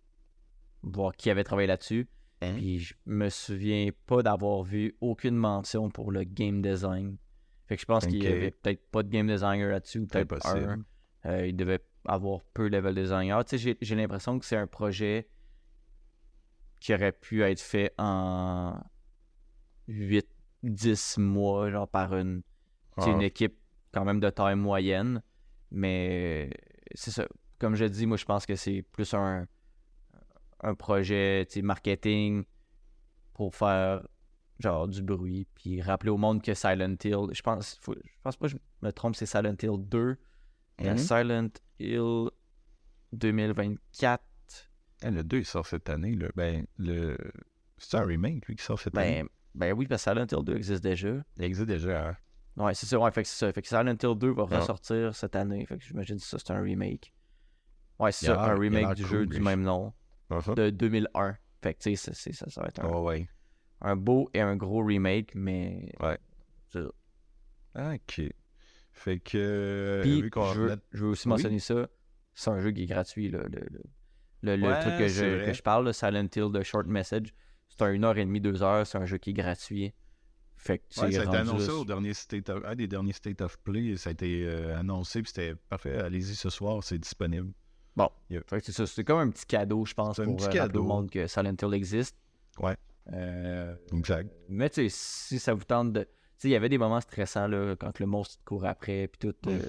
voir 0.83 1.15
qui 1.15 1.29
avait 1.29 1.43
travaillé 1.43 1.67
là-dessus. 1.67 2.07
Hein? 2.41 2.53
Puis 2.55 2.79
je 2.79 2.93
me 3.05 3.29
souviens 3.29 3.89
pas 4.05 4.23
d'avoir 4.23 4.63
vu 4.63 4.95
aucune 5.01 5.35
mention 5.35 5.89
pour 5.89 6.11
le 6.11 6.23
game 6.23 6.61
design. 6.61 7.17
Fait 7.67 7.75
que 7.75 7.81
je 7.81 7.85
pense 7.85 8.05
qu'il 8.05 8.23
y 8.23 8.27
avait 8.27 8.51
peut-être 8.51 8.89
pas 8.91 9.03
de 9.03 9.09
game 9.09 9.27
designer 9.27 9.69
là-dessus, 9.71 9.99
ou 9.99 10.07
peut-être 10.07 10.45
un. 10.47 10.83
Euh, 11.25 11.47
il 11.47 11.55
devait 11.55 11.79
avoir 12.05 12.41
peu 12.53 12.67
level 12.67 12.95
designer. 12.95 13.43
Tu 13.45 13.57
sais, 13.57 13.75
j'ai- 13.81 13.95
l'impression 13.95 14.39
que 14.39 14.45
c'est 14.45 14.57
un 14.57 14.67
projet 14.67 15.27
qui 16.79 16.93
aurait 16.93 17.11
pu 17.11 17.43
être 17.43 17.59
fait 17.61 17.93
en 17.97 18.75
8-10 19.87 21.17
mois, 21.17 21.69
genre 21.69 21.87
par 21.87 22.15
une, 22.15 22.41
sais, 22.97 23.09
ah, 23.09 23.13
une 23.13 23.21
équipe 23.21 23.57
quand 23.91 24.05
même 24.05 24.19
de 24.19 24.29
taille 24.29 24.55
moyenne. 24.55 25.21
Mais 25.71 26.49
c'est 26.95 27.11
ça. 27.11 27.27
Comme 27.59 27.75
je 27.75 27.85
dis, 27.85 28.05
moi, 28.05 28.17
je 28.17 28.25
pense 28.25 28.45
que 28.45 28.55
c'est 28.55 28.81
plus 28.81 29.13
un, 29.13 29.47
un 30.61 30.75
projet 30.75 31.45
tu 31.47 31.55
sais, 31.55 31.61
marketing 31.61 32.43
pour 33.33 33.55
faire 33.55 34.05
genre 34.59 34.87
du 34.87 35.01
bruit. 35.01 35.47
Puis 35.55 35.81
rappeler 35.81 36.09
au 36.11 36.17
monde 36.17 36.41
que 36.41 36.53
Silent 36.53 36.95
Hill, 37.03 37.27
je 37.31 37.41
pense, 37.41 37.77
faut- 37.81 37.95
je 37.95 38.11
pense 38.23 38.37
pas 38.37 38.47
que 38.47 38.51
je 38.53 38.57
me 38.81 38.91
trompe, 38.91 39.15
c'est 39.15 39.25
Silent 39.25 39.55
Hill 39.61 39.77
2. 39.77 40.17
Il 40.81 40.85
y 40.87 40.89
a 40.89 40.93
Mhm. 40.93 40.97
Silent 40.97 41.49
Hill 41.79 42.29
2024. 43.13 44.21
eh, 45.03 45.11
le 45.11 45.23
2 45.23 45.37
il 45.39 45.45
sort 45.45 45.65
cette 45.65 45.89
année. 45.89 46.15
Là. 46.15 46.27
Ben, 46.35 46.65
le... 46.77 47.17
c'est 47.77 47.97
un 47.97 48.05
remake 48.05 48.45
lui 48.47 48.55
qui 48.55 48.63
sort 48.63 48.79
cette 48.79 48.97
année? 48.97 49.23
Ben, 49.23 49.29
ben 49.55 49.73
oui, 49.77 49.87
parce 49.87 50.03
que 50.05 50.11
Silent 50.11 50.27
Hill 50.31 50.43
2 50.45 50.55
existe 50.55 50.83
déjà. 50.83 51.13
Il 51.37 51.43
existe 51.43 51.67
déjà. 51.67 52.09
hein? 52.09 52.17
Ouais, 52.57 52.73
c'est 52.73 52.85
ça. 52.85 52.99
Ouais, 52.99 53.11
fait 53.11 53.23
que 53.23 53.29
c'est 53.29 53.45
ça. 53.45 53.53
Fait 53.53 53.61
que 53.61 53.67
Silent 53.67 53.95
Hill 54.01 54.15
2 54.17 54.31
va 54.33 54.45
Ah. 54.51 54.59
ressortir 54.59 55.15
cette 55.15 55.35
année. 55.35 55.65
Fait 55.65 55.77
que 55.77 55.83
j'imagine 55.83 56.17
que 56.17 56.23
ça, 56.23 56.37
c'est 56.37 56.51
un 56.51 56.61
remake. 56.61 57.13
Ouais, 57.99 58.11
c'est 58.11 58.25
ça, 58.27 58.41
un 58.43 58.57
remake 58.57 58.95
du 58.95 59.03
cool, 59.03 59.11
jeu 59.11 59.25
du 59.27 59.39
même 59.39 59.61
nom, 59.61 59.93
Uh-huh. 60.31 60.55
de 60.55 60.69
2001. 60.69 61.37
Fait 61.61 61.73
que, 61.75 61.79
tu 61.83 61.95
sais, 61.95 62.13
ça, 62.13 62.49
ça, 62.49 62.61
va 62.61 62.67
être 62.67 62.79
un, 62.83 62.87
Ouais, 62.89 62.99
ouais. 63.01 63.29
un 63.81 63.95
beau 63.95 64.29
et 64.33 64.41
un 64.41 64.55
gros 64.55 64.83
remake, 64.83 65.35
mais. 65.35 65.91
Ouais. 65.99 66.17
Ah, 67.75 67.93
ok. 67.95 68.21
Fait 68.93 69.19
que. 69.19 69.37
euh, 69.37 70.01
Puis, 70.01 70.21
je, 70.33 70.59
veux, 70.59 70.67
met- 70.69 70.81
je 70.91 71.03
veux 71.05 71.09
aussi 71.11 71.27
Oui? 71.27 71.33
mentionner 71.33 71.59
ça. 71.59 71.87
C'est 72.33 72.49
un 72.49 72.59
jeu 72.59 72.71
qui 72.71 72.83
est 72.83 72.87
gratuit, 72.87 73.29
là. 73.29 73.39
Le, 73.43 73.59
le, 73.59 73.81
le- 74.41 74.55
le 74.55 74.67
Ouais, 74.67 74.79
truc 74.81 74.97
que 74.97 75.07
je, 75.07 75.45
que 75.45 75.53
je 75.53 75.61
parle, 75.61 75.85
le 75.85 75.93
Silent 75.93 76.27
Hill 76.35 76.51
de 76.51 76.61
Short 76.63 76.87
Message, 76.87 77.33
c'est 77.69 77.81
un 77.83 77.93
1h30, 77.93 78.41
2h. 78.41 78.85
C'est 78.85 78.97
un 78.97 79.05
jeu 79.05 79.17
qui 79.17 79.31
est 79.31 79.33
gratuit. 79.33 79.93
Fait 80.57 80.77
que, 80.77 80.83
Ouais, 81.01 81.11
ça 81.11 81.21
a 81.21 81.25
été 81.25 81.37
annoncé 81.37 81.67
là, 81.67 81.73
au 81.75 81.85
dernier 81.85 82.13
State 82.13 82.49
of... 82.49 82.63
un 82.65 82.75
des 82.75 82.87
derniers 82.87 83.13
State 83.13 83.41
of 83.41 83.57
Play. 83.59 83.97
Ça 83.97 84.09
a 84.09 84.13
été 84.13 84.45
euh, 84.45 84.77
annoncé, 84.77 85.21
puis 85.23 85.31
c'était 85.33 85.55
parfait. 85.69 85.97
Allez-y 85.97 86.35
ce 86.35 86.49
soir, 86.51 86.83
c'est 86.83 86.99
disponible. 86.99 87.51
Bon, 87.95 88.09
c'est 88.29 88.71
ça. 88.71 88.85
C'est 88.85 89.03
comme 89.03 89.19
un 89.19 89.29
petit 89.31 89.45
cadeau, 89.45 89.85
je 89.85 89.93
pense, 89.93 90.17
pour 90.17 90.35
petit 90.35 90.47
euh, 90.47 90.51
cadeau. 90.51 90.81
au 90.81 90.83
monde 90.87 91.09
que 91.09 91.25
Silent 91.27 91.55
Hill 91.61 91.73
existe. 91.73 92.15
Ouais. 92.59 92.75
Euh, 93.11 93.75
Exact. 93.93 94.29
mais 94.47 94.69
tu 94.69 94.87
sais, 94.87 94.95
si 94.95 95.39
ça 95.39 95.53
vous 95.55 95.63
tente 95.63 95.91
de. 95.93 96.07
Il 96.43 96.49
y 96.51 96.55
avait 96.55 96.69
des 96.69 96.77
moments 96.77 97.01
stressants 97.01 97.47
là, 97.47 97.75
quand 97.79 97.99
le 97.99 98.05
monstre 98.05 98.37
te 98.39 98.43
court 98.45 98.65
après, 98.65 99.07
puis 99.07 99.19
tout. 99.19 99.49
euh, 99.49 99.61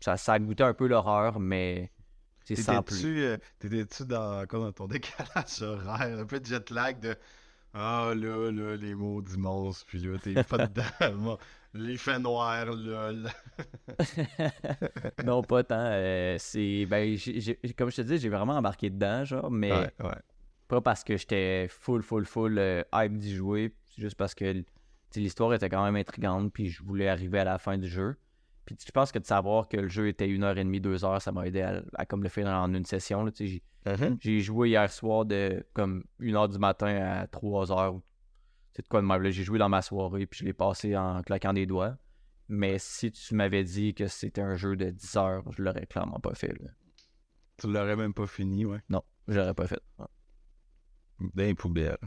ça, 0.00 0.16
ça 0.16 0.32
a 0.34 0.38
goûté 0.38 0.62
un 0.62 0.74
peu 0.74 0.86
l'horreur, 0.86 1.40
mais 1.40 1.90
c'est 2.44 2.56
sans 2.56 2.82
plus. 2.82 2.96
T'étais-tu 2.96 3.20
euh, 3.22 3.36
t'étais-tu 3.58 4.04
dans, 4.06 4.44
dans 4.46 4.72
ton 4.72 4.86
décalage 4.88 5.60
horaire, 5.62 6.18
un 6.20 6.24
peu 6.24 6.38
de 6.40 6.46
jet 6.46 6.70
lag 6.70 7.00
de 7.00 7.16
Ah 7.74 8.12
là, 8.14 8.50
là, 8.52 8.76
les 8.76 8.94
mots 8.94 9.20
du 9.22 9.36
monstre, 9.36 9.86
puis 9.86 9.98
là, 9.98 10.18
t'es 10.18 10.42
pas 10.44 10.66
dedans. 10.68 11.38
Faits 11.98 12.20
noirs, 12.22 12.66
lol. 12.66 13.28
non, 15.24 15.42
pas 15.42 15.64
tant. 15.64 15.76
euh, 15.78 16.36
c'est. 16.38 16.86
Ben, 16.86 17.16
comme 17.76 17.90
je 17.90 17.96
te 17.96 18.02
dis, 18.02 18.18
j'ai 18.18 18.28
vraiment 18.28 18.54
embarqué 18.56 18.90
dedans, 18.90 19.24
genre, 19.24 19.50
mais 19.50 19.72
Ouais, 19.72 19.90
ouais. 20.04 20.14
pas 20.68 20.80
parce 20.80 21.04
que 21.04 21.16
j'étais 21.16 21.66
full, 21.68 22.02
full, 22.02 22.24
full 22.24 22.58
euh, 22.58 22.82
hype 22.94 23.18
d'y 23.18 23.34
jouer. 23.34 23.74
C'est 23.84 24.02
juste 24.02 24.16
parce 24.16 24.34
que 24.34 24.64
l'histoire 25.16 25.52
était 25.54 25.68
quand 25.68 25.84
même 25.84 25.96
intrigante, 25.96 26.52
puis 26.52 26.68
je 26.68 26.82
voulais 26.82 27.08
arriver 27.08 27.38
à 27.40 27.44
la 27.44 27.58
fin 27.58 27.78
du 27.78 27.88
jeu. 27.88 28.16
Puis 28.64 28.76
je 28.86 28.90
pense 28.90 29.10
que 29.12 29.18
de 29.18 29.24
savoir 29.24 29.68
que 29.68 29.78
le 29.78 29.88
jeu 29.88 30.08
était 30.08 30.28
une 30.28 30.44
heure 30.44 30.58
et 30.58 30.64
demie, 30.64 30.80
deux 30.80 31.04
heures, 31.04 31.22
ça 31.22 31.32
m'a 31.32 31.46
aidé 31.46 31.62
à, 31.62 31.82
à 31.94 32.04
comme 32.04 32.22
le 32.22 32.28
faire 32.28 32.46
en 32.48 32.72
une 32.74 32.84
session. 32.84 33.26
sais, 33.34 33.62
j'ai- 34.20 34.40
joué 34.40 34.68
hier 34.70 34.90
soir 34.92 35.24
de 35.24 35.64
comme 35.72 36.04
1h 36.20 36.48
du 36.50 36.58
matin 36.58 36.88
à 36.94 37.26
3h. 37.26 38.00
C'est 38.74 38.82
de 38.82 38.88
quoi 38.88 39.00
de 39.00 39.06
même. 39.06 39.30
J'ai 39.30 39.42
joué 39.44 39.58
dans 39.58 39.70
ma 39.70 39.80
soirée 39.82 40.26
puis 40.26 40.40
je 40.40 40.44
l'ai 40.44 40.52
passé 40.52 40.94
en 40.96 41.22
claquant 41.22 41.54
des 41.54 41.64
doigts. 41.64 41.96
Mais 42.48 42.78
si 42.78 43.10
tu 43.10 43.34
m'avais 43.34 43.64
dit 43.64 43.94
que 43.94 44.06
c'était 44.06 44.40
un 44.42 44.56
jeu 44.56 44.76
de 44.76 44.90
10 44.90 45.16
heures, 45.16 45.42
je 45.52 45.62
l'aurais 45.62 45.86
clairement 45.86 46.20
pas 46.20 46.34
fait. 46.34 46.52
là. 46.60 46.70
Tu 47.56 47.70
l'aurais 47.72 47.96
même 47.96 48.14
pas 48.14 48.26
fini, 48.26 48.64
ouais. 48.66 48.80
Non, 48.88 49.02
je 49.26 49.38
l'aurais 49.38 49.54
pas 49.54 49.66
fait. 49.66 49.80
Les 51.34 51.54
poubelles. 51.54 51.98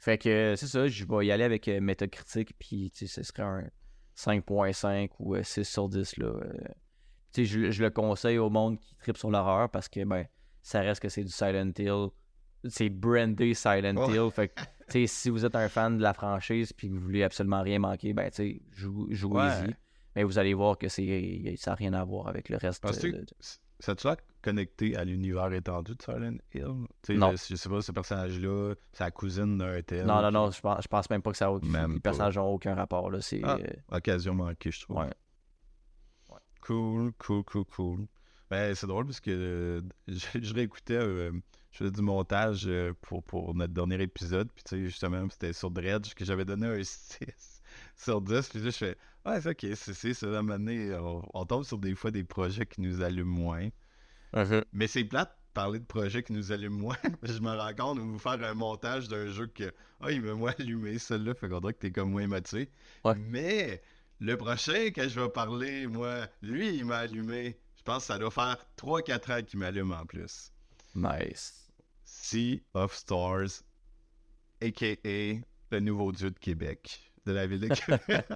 Fait 0.00 0.16
que 0.18 0.54
c'est 0.56 0.66
ça, 0.66 0.88
je 0.88 1.04
vais 1.04 1.26
y 1.26 1.30
aller 1.30 1.44
avec 1.44 1.68
euh, 1.68 1.80
Metacritic 1.80 2.54
puis 2.58 2.90
tu 2.90 3.06
sais, 3.06 3.22
ce 3.22 3.22
serait 3.22 3.42
un 3.42 3.70
5.5 4.16 5.10
ou 5.18 5.34
euh, 5.36 5.42
6 5.42 5.64
sur 5.64 5.88
10 5.88 6.16
là. 6.18 6.26
euh. 6.26 6.52
Tu 7.32 7.42
sais, 7.42 7.44
je, 7.44 7.70
je 7.70 7.82
le 7.82 7.90
conseille 7.90 8.38
au 8.38 8.50
monde 8.50 8.78
qui 8.78 8.96
tripe 8.96 9.16
sur 9.16 9.30
l'horreur 9.30 9.70
parce 9.70 9.88
que 9.88 10.02
ben 10.04 10.26
ça 10.62 10.80
reste 10.80 11.00
que 11.00 11.08
c'est 11.08 11.22
du 11.24 11.30
Silent 11.30 11.70
Hill. 11.78 12.08
C'est 12.68 12.88
brandé 12.90 13.54
Silent. 13.54 14.10
Hill. 14.10 14.30
Fait 14.30 14.48
que 14.48 14.60
tu 14.90 14.92
sais, 14.92 15.06
si 15.06 15.30
vous 15.30 15.44
êtes 15.44 15.54
un 15.54 15.68
fan 15.68 15.96
de 15.98 16.02
la 16.02 16.12
franchise 16.12 16.72
puis 16.72 16.88
que 16.88 16.94
vous 16.94 17.00
voulez 17.00 17.22
absolument 17.22 17.62
rien 17.62 17.78
manquer, 17.78 18.12
ben 18.12 18.28
tu 18.30 18.36
sais, 18.36 18.62
jou- 18.72 19.06
jouez-y. 19.10 19.66
Ouais. 19.68 19.76
Mais 20.16 20.24
vous 20.24 20.38
allez 20.38 20.54
voir 20.54 20.76
que 20.76 20.88
c'est 20.88 21.54
ça 21.56 21.70
n'a 21.70 21.74
rien 21.76 21.92
à 21.92 22.02
voir 22.04 22.26
avec 22.26 22.48
le 22.48 22.56
reste. 22.56 22.84
Euh, 22.84 22.88
de- 23.12 23.26
que 23.26 23.34
ça 23.78 23.94
l'air 24.04 24.16
connecté 24.40 24.96
à 24.96 25.04
l'univers 25.04 25.52
étendu 25.52 25.94
de 25.94 26.02
Silent 26.02 26.36
Hill? 26.54 26.86
Tu 27.02 27.12
sais, 27.12 27.18
Non. 27.18 27.30
le- 27.32 27.36
je 27.36 27.54
sais 27.56 27.68
pas, 27.68 27.80
ce 27.82 27.92
personnage-là, 27.92 28.74
c'est 28.92 29.04
la 29.04 29.10
cousine 29.10 29.58
d'un 29.58 29.80
tel. 29.82 30.06
Non, 30.06 30.20
non, 30.22 30.30
non, 30.30 30.50
je 30.50 30.60
pense, 30.60 30.82
je 30.82 30.88
pense 30.88 31.08
même 31.10 31.22
pas 31.22 31.30
que 31.32 31.36
ça 31.38 31.48
a 31.48 31.58
Même 31.64 31.94
les 31.94 32.00
personnages 32.00 32.36
n'ont 32.36 32.52
aucun 32.52 32.74
rapport. 32.74 33.10
Là. 33.10 33.20
C'est, 33.20 33.40
Ah. 33.44 33.58
euh, 33.60 33.96
Occasion 33.96 34.34
manquée, 34.34 34.70
je 34.70 34.80
trouve. 34.82 34.98
Ouais. 34.98 35.10
Cool, 36.62 37.12
cool, 37.18 37.42
cool, 37.44 37.64
cool. 37.64 38.06
Ben, 38.50 38.74
c'est 38.74 38.86
drôle 38.86 39.06
parce 39.06 39.20
que 39.20 39.30
euh, 39.30 39.80
je, 40.08 40.40
je 40.42 40.54
réécoutais, 40.54 40.94
euh, 40.94 41.32
je 41.72 41.78
faisais 41.78 41.90
du 41.90 42.02
montage 42.02 42.64
euh, 42.66 42.92
pour, 43.00 43.22
pour 43.22 43.54
notre 43.54 43.72
dernier 43.72 44.00
épisode, 44.02 44.50
puis 44.52 44.64
tu 44.64 44.76
sais, 44.76 44.84
justement, 44.84 45.26
c'était 45.30 45.52
sur 45.52 45.70
Dredge 45.70 46.14
que 46.14 46.24
j'avais 46.24 46.44
donné 46.44 46.66
un 46.66 46.82
6 46.82 47.62
sur 47.96 48.20
10, 48.20 48.48
puis 48.48 48.58
là, 48.60 48.70
je 48.70 48.76
fais, 48.76 48.96
ouais, 49.24 49.40
c'est 49.40 49.50
ok, 49.50 49.76
c'est 49.76 49.94
c'est 49.94 50.14
ça, 50.14 50.26
à 50.26 50.30
un 50.30 50.42
moment 50.42 50.58
donné, 50.58 50.92
on, 50.96 51.22
on 51.32 51.44
tombe 51.46 51.64
sur 51.64 51.78
des 51.78 51.94
fois 51.94 52.10
des 52.10 52.24
projets 52.24 52.66
qui 52.66 52.80
nous 52.80 53.00
allument 53.02 53.38
moins. 53.40 53.68
Mais 54.72 54.86
c'est 54.86 55.04
plate 55.04 55.30
de 55.30 55.52
parler 55.54 55.78
de 55.78 55.84
projets 55.84 56.22
qui 56.22 56.32
nous 56.32 56.52
allument 56.52 56.78
moins. 56.78 56.96
je 57.22 57.40
me 57.40 57.50
rends 57.50 57.74
compte 57.74 57.98
de 57.98 58.02
vous 58.02 58.18
faire 58.18 58.42
un 58.42 58.54
montage 58.54 59.08
d'un 59.08 59.26
jeu 59.26 59.46
que, 59.46 59.72
ah, 60.00 60.10
il 60.10 60.22
m'a 60.22 60.34
moins 60.34 60.54
allumé, 60.58 60.98
celui-là, 60.98 61.34
fait 61.34 61.48
qu'on 61.48 61.60
dirait 61.60 61.74
que 61.74 61.80
t'es 61.80 61.90
comme 61.90 62.10
moins 62.10 62.26
motivé. 62.26 62.70
Ouais. 63.04 63.14
Mais 63.16 63.82
le 64.20 64.36
prochain 64.36 64.90
que 64.90 65.08
je 65.08 65.20
vais 65.20 65.28
parler, 65.28 65.86
moi, 65.86 66.26
lui, 66.42 66.76
il 66.76 66.84
m'a 66.84 66.98
allumé. 66.98 67.58
Je 67.76 67.82
pense 67.82 68.02
que 68.02 68.06
ça 68.12 68.18
doit 68.18 68.30
faire 68.30 68.58
3-4 68.76 69.32
ans 69.32 69.42
qu'il 69.42 69.58
m'allume 69.58 69.92
en 69.92 70.04
plus. 70.04 70.52
nice. 70.94 71.68
Sea 72.04 72.62
of 72.74 72.94
Stars, 72.94 73.62
a.k.a. 74.60 75.40
le 75.70 75.80
nouveau 75.80 76.12
dieu 76.12 76.30
de 76.30 76.38
Québec, 76.38 77.12
de 77.24 77.32
la 77.32 77.46
ville 77.46 77.60
de 77.60 77.68
Québec. 77.68 78.26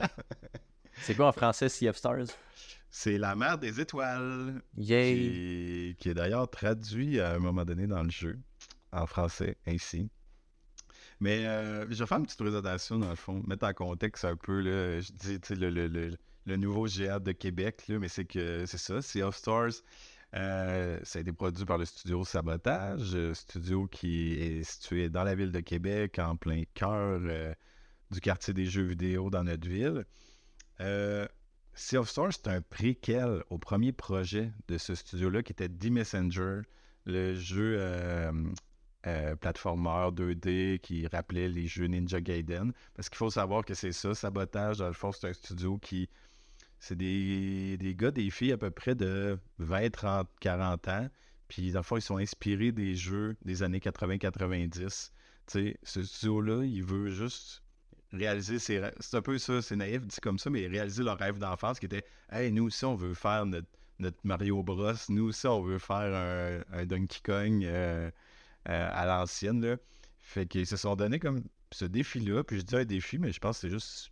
C'est 1.02 1.14
quoi 1.14 1.28
en 1.28 1.32
français 1.32 1.68
Sea 1.68 1.88
of 1.88 1.96
Stars? 1.96 2.26
C'est 2.96 3.18
la 3.18 3.34
mer 3.34 3.58
des 3.58 3.80
étoiles. 3.80 4.62
Yay! 4.76 5.36
qui, 5.94 5.96
qui 5.98 6.08
est 6.10 6.14
d'ailleurs 6.14 6.48
traduit 6.50 7.20
à 7.20 7.32
un 7.34 7.38
moment 7.40 7.64
donné 7.64 7.86
dans 7.88 8.02
le 8.04 8.10
jeu, 8.10 8.40
en 8.92 9.06
français, 9.06 9.56
ainsi. 9.66 10.10
Mais 11.20 11.46
euh, 11.46 11.86
je 11.90 11.98
vais 12.00 12.06
faire 12.06 12.18
une 12.18 12.24
petite 12.26 12.38
présentation, 12.38 12.98
dans 12.98 13.10
le 13.10 13.16
fond, 13.16 13.42
mettre 13.46 13.66
en 13.66 13.72
contexte 13.72 14.24
un 14.24 14.36
peu, 14.36 14.60
là, 14.60 15.00
je 15.00 15.12
dis, 15.12 15.38
le, 15.54 15.70
le, 15.70 15.86
le, 15.88 16.16
le 16.46 16.56
nouveau 16.56 16.86
GA 16.86 17.18
de 17.20 17.32
Québec, 17.32 17.84
là, 17.88 17.98
mais 17.98 18.08
c'est 18.08 18.24
que 18.26 18.66
c'est 18.66 18.78
ça, 18.78 19.02
Sea 19.02 19.22
of 19.22 19.36
Stars. 19.36 19.72
euh, 20.34 20.98
ça 21.04 21.18
a 21.18 21.22
été 21.22 21.32
produit 21.32 21.64
par 21.64 21.78
le 21.78 21.84
studio 21.84 22.24
Sabotage, 22.24 23.14
euh, 23.14 23.34
studio 23.34 23.86
qui 23.86 24.32
est 24.34 24.62
situé 24.64 25.08
dans 25.10 25.24
la 25.24 25.34
ville 25.34 25.52
de 25.52 25.60
Québec, 25.60 26.18
en 26.18 26.36
plein 26.36 26.62
cœur 26.74 27.20
euh, 27.24 27.54
du 28.10 28.20
quartier 28.20 28.54
des 28.54 28.66
jeux 28.66 28.84
vidéo 28.84 29.30
dans 29.30 29.44
notre 29.44 29.68
ville. 29.68 30.04
Sea 31.74 31.96
of 31.96 32.08
Stars, 32.08 32.34
c'est 32.34 32.48
un 32.48 32.60
préquel 32.60 33.42
au 33.50 33.58
premier 33.58 33.92
projet 33.92 34.52
de 34.68 34.78
ce 34.78 34.94
studio-là 34.94 35.42
qui 35.42 35.52
était 35.52 35.68
The 35.68 35.86
Messenger, 35.86 36.60
le 37.04 37.34
jeu 37.34 37.76
euh, 37.78 38.32
euh, 39.06 39.34
platformer 39.36 40.10
2D 40.12 40.78
qui 40.78 41.06
rappelait 41.08 41.48
les 41.48 41.66
jeux 41.66 41.86
Ninja 41.86 42.20
Gaiden. 42.20 42.72
Parce 42.94 43.08
qu'il 43.08 43.18
faut 43.18 43.30
savoir 43.30 43.64
que 43.64 43.74
c'est 43.74 43.92
ça, 43.92 44.14
Sabotage, 44.14 44.78
dans 44.78 44.86
le 44.86 44.92
fond, 44.92 45.10
c'est 45.12 45.28
un 45.28 45.32
studio 45.32 45.78
qui. 45.78 46.08
C'est 46.78 46.96
des, 46.96 47.76
des 47.78 47.94
gars, 47.94 48.10
des 48.10 48.30
filles 48.30 48.52
à 48.52 48.58
peu 48.58 48.70
près 48.70 48.94
de 48.94 49.38
20, 49.58 49.90
30, 49.90 50.28
40 50.40 50.88
ans. 50.88 51.08
Puis, 51.48 51.72
dans 51.72 51.80
le 51.80 51.84
fond, 51.84 51.96
ils 51.96 52.02
sont 52.02 52.18
inspirés 52.18 52.72
des 52.72 52.94
jeux 52.94 53.36
des 53.44 53.62
années 53.62 53.78
80-90. 53.78 54.68
Tu 54.70 54.92
sais, 55.46 55.76
ce 55.82 56.02
studio-là, 56.02 56.64
il 56.64 56.84
veut 56.84 57.10
juste 57.10 57.63
réaliser 58.16 58.58
ses 58.58 58.78
rêves. 58.80 58.94
C'est 59.00 59.16
un 59.16 59.22
peu 59.22 59.38
ça, 59.38 59.62
c'est 59.62 59.76
naïf 59.76 60.06
dit 60.06 60.16
comme 60.20 60.38
ça, 60.38 60.50
mais 60.50 60.66
réaliser 60.66 61.02
leur 61.02 61.18
rêve 61.18 61.38
d'enfance 61.38 61.78
qui 61.78 61.86
était 61.86 62.04
Hey, 62.30 62.52
nous 62.52 62.64
aussi, 62.64 62.84
on 62.84 62.94
veut 62.94 63.14
faire 63.14 63.46
notre, 63.46 63.68
notre 63.98 64.18
Mario 64.24 64.62
Bros. 64.62 64.92
Nous 65.08 65.24
aussi, 65.24 65.46
on 65.46 65.62
veut 65.62 65.78
faire 65.78 66.64
un, 66.72 66.86
Donkey 66.86 67.20
Kong 67.24 67.64
euh, 67.64 68.10
euh, 68.68 68.88
à 68.92 69.06
l'ancienne. 69.06 69.78
Fait 70.20 70.46
qu'ils 70.46 70.66
se 70.66 70.76
sont 70.76 70.96
donné 70.96 71.18
comme 71.18 71.42
ce 71.72 71.84
défi-là. 71.84 72.44
Puis 72.44 72.58
je 72.58 72.62
dis 72.62 72.76
un 72.76 72.84
défi, 72.84 73.18
mais 73.18 73.32
je 73.32 73.40
pense 73.40 73.58
que 73.58 73.68
c'est 73.68 73.70
juste. 73.70 74.10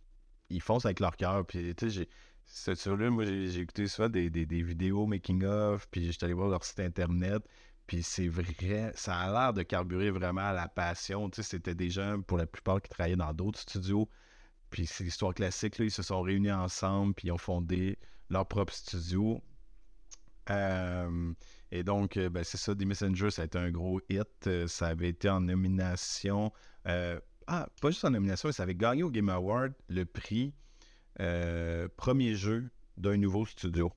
Ils 0.49 0.61
foncent 0.61 0.85
avec 0.85 0.99
leur 0.99 1.15
cœur. 1.17 1.45
Puis 1.45 1.75
tu 1.75 1.91
sais. 1.91 2.07
Ce 2.45 2.89
là 2.89 3.09
moi, 3.09 3.25
j'ai 3.25 3.47
j'ai 3.47 3.61
écouté 3.61 3.87
souvent 3.87 4.09
des, 4.09 4.29
des, 4.29 4.45
des 4.45 4.61
vidéos 4.61 5.05
making-of, 5.07 5.87
puis 5.89 6.11
j'étais 6.11 6.25
allé 6.25 6.33
voir 6.33 6.49
leur 6.49 6.63
site 6.65 6.81
internet, 6.81 7.41
puis 7.87 8.03
c'est 8.03 8.27
vrai, 8.27 8.91
ça 8.95 9.17
a 9.17 9.31
l'air 9.31 9.53
de 9.53 9.63
carburer 9.63 10.11
vraiment 10.11 10.41
à 10.41 10.53
la 10.53 10.67
passion. 10.67 11.29
Tu 11.29 11.41
sais, 11.41 11.49
c'était 11.49 11.75
des 11.75 11.89
gens, 11.89 12.21
pour 12.21 12.37
la 12.37 12.45
plupart, 12.45 12.81
qui 12.81 12.89
travaillaient 12.89 13.15
dans 13.15 13.33
d'autres 13.33 13.59
studios. 13.59 14.09
Puis 14.69 14.85
c'est 14.87 15.03
l'histoire 15.03 15.33
classique, 15.33 15.77
là, 15.77 15.85
ils 15.85 15.91
se 15.91 16.01
sont 16.01 16.21
réunis 16.21 16.51
ensemble, 16.51 17.13
puis 17.13 17.27
ils 17.27 17.31
ont 17.31 17.37
fondé 17.37 17.97
leur 18.29 18.47
propre 18.47 18.73
studio. 18.73 19.41
Euh, 20.49 21.33
et 21.71 21.83
donc, 21.83 22.17
euh, 22.17 22.29
ben, 22.29 22.43
c'est 22.43 22.57
ça, 22.57 22.75
The 22.75 22.83
Messenger, 22.83 23.29
ça 23.31 23.43
a 23.43 23.45
été 23.45 23.57
un 23.57 23.71
gros 23.71 24.01
hit. 24.09 24.47
Euh, 24.47 24.67
ça 24.67 24.87
avait 24.87 25.09
été 25.09 25.29
en 25.29 25.41
nomination. 25.41 26.51
euh, 26.87 27.19
ah, 27.47 27.67
pas 27.81 27.89
juste 27.91 28.05
en 28.05 28.11
nomination, 28.11 28.47
mais 28.49 28.53
ça 28.53 28.63
avait 28.63 28.75
gagné 28.75 29.03
au 29.03 29.11
Game 29.11 29.29
Award 29.29 29.73
le 29.89 30.05
prix 30.05 30.53
euh, 31.19 31.87
premier 31.97 32.35
jeu 32.35 32.69
d'un 32.97 33.17
nouveau 33.17 33.45
studio. 33.45 33.91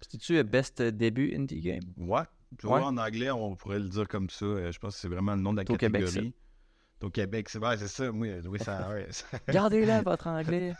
C'était-tu 0.00 0.42
Best 0.44 0.82
Debut 0.82 1.34
Indie 1.34 1.60
Game? 1.60 1.82
Ouais. 1.96 2.22
Tu 2.58 2.66
Ouais. 2.66 2.78
vois, 2.78 2.86
en 2.88 2.96
anglais, 2.96 3.30
on 3.30 3.54
pourrait 3.56 3.78
le 3.78 3.88
dire 3.88 4.08
comme 4.08 4.30
ça. 4.30 4.44
Euh, 4.46 4.72
je 4.72 4.78
pense 4.78 4.94
que 4.94 5.00
c'est 5.00 5.08
vraiment 5.08 5.34
le 5.34 5.40
nom 5.42 5.52
de 5.52 5.58
la 5.58 5.70
au 5.70 5.76
Québec, 5.76 6.04
catégorie. 6.04 6.34
au 7.02 7.10
Québec. 7.10 7.48
C'est 7.48 7.58
vrai, 7.58 7.76
c'est 7.76 7.88
ça. 7.88 8.10
Moi, 8.12 8.28
oui, 8.46 8.58
ça. 8.58 8.88
Ouais, 8.90 9.08
Gardez-le, 9.48 10.02
votre 10.04 10.26
anglais. 10.26 10.74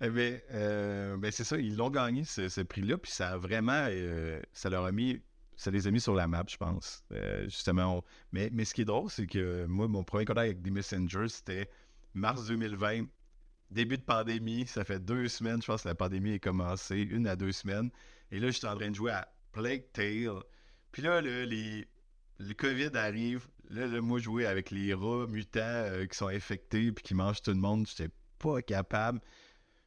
eh 0.00 0.10
bien, 0.10 0.38
euh, 0.52 1.16
ben, 1.16 1.30
c'est 1.30 1.44
ça. 1.44 1.56
Ils 1.56 1.76
l'ont 1.76 1.90
gagné, 1.90 2.24
ce, 2.24 2.48
ce 2.48 2.60
prix-là. 2.60 2.98
Puis 2.98 3.12
ça 3.12 3.30
a 3.30 3.36
vraiment. 3.36 3.86
euh, 3.90 4.40
ça 4.52 4.68
leur 4.70 4.84
a 4.84 4.92
mis. 4.92 5.20
Ça 5.56 5.70
les 5.70 5.86
a 5.86 5.90
mis 5.92 6.00
sur 6.00 6.14
la 6.14 6.26
map, 6.26 6.44
je 6.48 6.56
pense. 6.56 7.04
Euh, 7.12 7.44
justement. 7.44 7.98
on- 7.98 8.02
Mais, 8.32 8.50
mais 8.52 8.64
ce 8.64 8.74
qui 8.74 8.80
est 8.82 8.84
drôle, 8.86 9.08
c'est 9.08 9.26
que 9.26 9.66
moi, 9.66 9.86
mon 9.86 10.02
premier 10.02 10.24
contact 10.24 10.46
avec 10.46 10.62
des 10.62 10.70
Messengers, 10.72 11.28
c'était 11.28 11.70
mars 12.12 12.46
2020. 12.46 13.04
Début 13.70 13.96
de 13.96 14.02
pandémie, 14.02 14.66
ça 14.66 14.84
fait 14.84 14.98
deux 15.00 15.26
semaines, 15.28 15.60
je 15.62 15.66
pense 15.66 15.82
que 15.84 15.88
la 15.88 15.94
pandémie 15.94 16.32
est 16.32 16.38
commencée, 16.40 17.00
une 17.02 17.26
à 17.26 17.34
deux 17.36 17.50
semaines. 17.52 17.90
Et 18.30 18.38
là, 18.38 18.50
j'étais 18.50 18.66
en 18.66 18.76
train 18.76 18.90
de 18.90 18.94
jouer 18.94 19.12
à 19.12 19.28
Plague 19.54 19.84
Tale. 19.92 20.42
Puis 20.92 21.02
là, 21.02 21.20
le, 21.20 21.44
les, 21.44 21.86
le 22.38 22.54
COVID 22.54 22.90
arrive. 22.94 23.46
Là, 23.70 23.86
là, 23.86 24.00
moi, 24.02 24.18
jouer 24.18 24.46
avec 24.46 24.70
les 24.70 24.92
rats 24.92 25.26
mutants 25.26 25.60
euh, 25.60 26.06
qui 26.06 26.16
sont 26.16 26.28
infectés 26.28 26.92
puis 26.92 27.02
qui 27.02 27.14
mangent 27.14 27.40
tout 27.40 27.52
le 27.52 27.56
monde, 27.56 27.86
j'étais 27.88 28.12
pas 28.38 28.60
capable. 28.60 29.20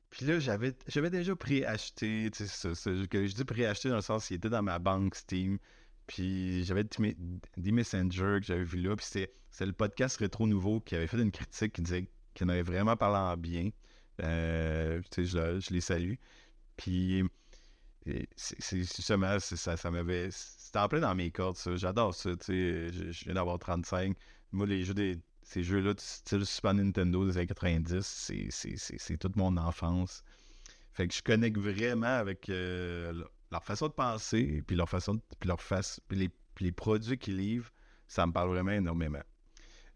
Puis 0.10 0.26
là, 0.26 0.40
j'avais 0.40 0.74
j'avais 0.88 1.10
déjà 1.10 1.36
préacheté, 1.36 2.32
tu 2.32 2.46
je 2.46 3.36
dis 3.36 3.46
préacheté 3.46 3.90
dans 3.90 3.98
le 3.98 4.02
sens 4.02 4.28
qu'il 4.28 4.38
était 4.38 4.50
dans 4.50 4.64
ma 4.64 4.80
banque 4.80 5.16
Steam. 5.16 5.60
Puis 6.08 6.64
j'avais 6.64 6.86
des 7.58 7.72
Messenger 7.72 8.38
que 8.40 8.46
j'avais 8.46 8.64
vu 8.64 8.82
là. 8.82 8.96
Puis 8.96 9.06
c'était 9.06 9.66
le 9.66 9.74
podcast 9.74 10.18
Rétro 10.18 10.48
Nouveau 10.48 10.80
qui 10.80 10.96
avait 10.96 11.08
fait 11.08 11.22
une 11.22 11.32
critique 11.32 11.74
qui 11.74 11.82
disait 11.82 12.08
qu'il 12.34 12.46
en 12.46 12.50
avait 12.50 12.64
vraiment 12.64 12.96
parlé 12.96 13.18
en 13.18 13.36
bien. 13.36 13.70
Euh, 14.24 15.02
tu 15.12 15.28
sais, 15.28 15.38
je, 15.38 15.60
je 15.60 15.74
les 15.74 15.82
salue. 15.82 16.16
Puis 16.78 17.24
c'est 18.36 18.78
justement, 18.78 19.40
ça, 19.40 19.78
ça 19.78 19.92
m'avait. 19.92 20.30
C'était 20.32 20.80
en 20.80 20.88
plein 20.88 21.00
dans 21.00 21.16
mes 21.16 21.32
cordes, 21.32 21.58
ça. 21.58 21.76
J'adore 21.76 22.14
ça, 22.14 22.32
tu 22.36 22.46
sais. 22.46 22.92
Je, 22.92 23.12
je 23.12 23.26
viens 23.26 23.34
d'avoir 23.36 23.60
35. 23.60 24.16
Moi, 24.52 24.66
les 24.66 24.84
jeux 24.84 24.94
des. 24.94 25.20
Ces 25.44 25.64
jeux-là, 25.64 25.94
du 25.94 26.04
style 26.04 26.46
Super 26.46 26.74
Nintendo 26.74 27.26
des 27.26 27.38
années 27.38 27.48
90, 27.48 28.02
c'est- 28.50 29.18
toute 29.18 29.38
mon 29.38 29.56
enfance. 29.56 30.22
Fait 30.92 31.08
que 31.08 31.14
je 31.14 31.22
connecte 31.22 31.58
vraiment 31.58 32.06
avec 32.18 32.50
euh, 32.50 33.14
leur- 33.50 33.64
façon 33.64 33.88
de 33.88 33.94
penser, 33.94 34.62
puis 34.68 34.76
leur 34.76 34.90
façon 34.90 35.14
de- 35.16 35.22
puis 35.40 35.48
leur 35.48 35.62
face, 35.62 36.02
puis 36.10 36.18
les, 36.18 36.30
puis 36.54 36.66
les 36.66 36.74
produits 36.74 37.18
qu'ils 37.18 37.38
livrent, 37.38 37.72
ça 38.10 38.28
me 38.28 38.34
parle 38.34 38.50
vraiment 38.50 38.72
énormément. 38.72 39.22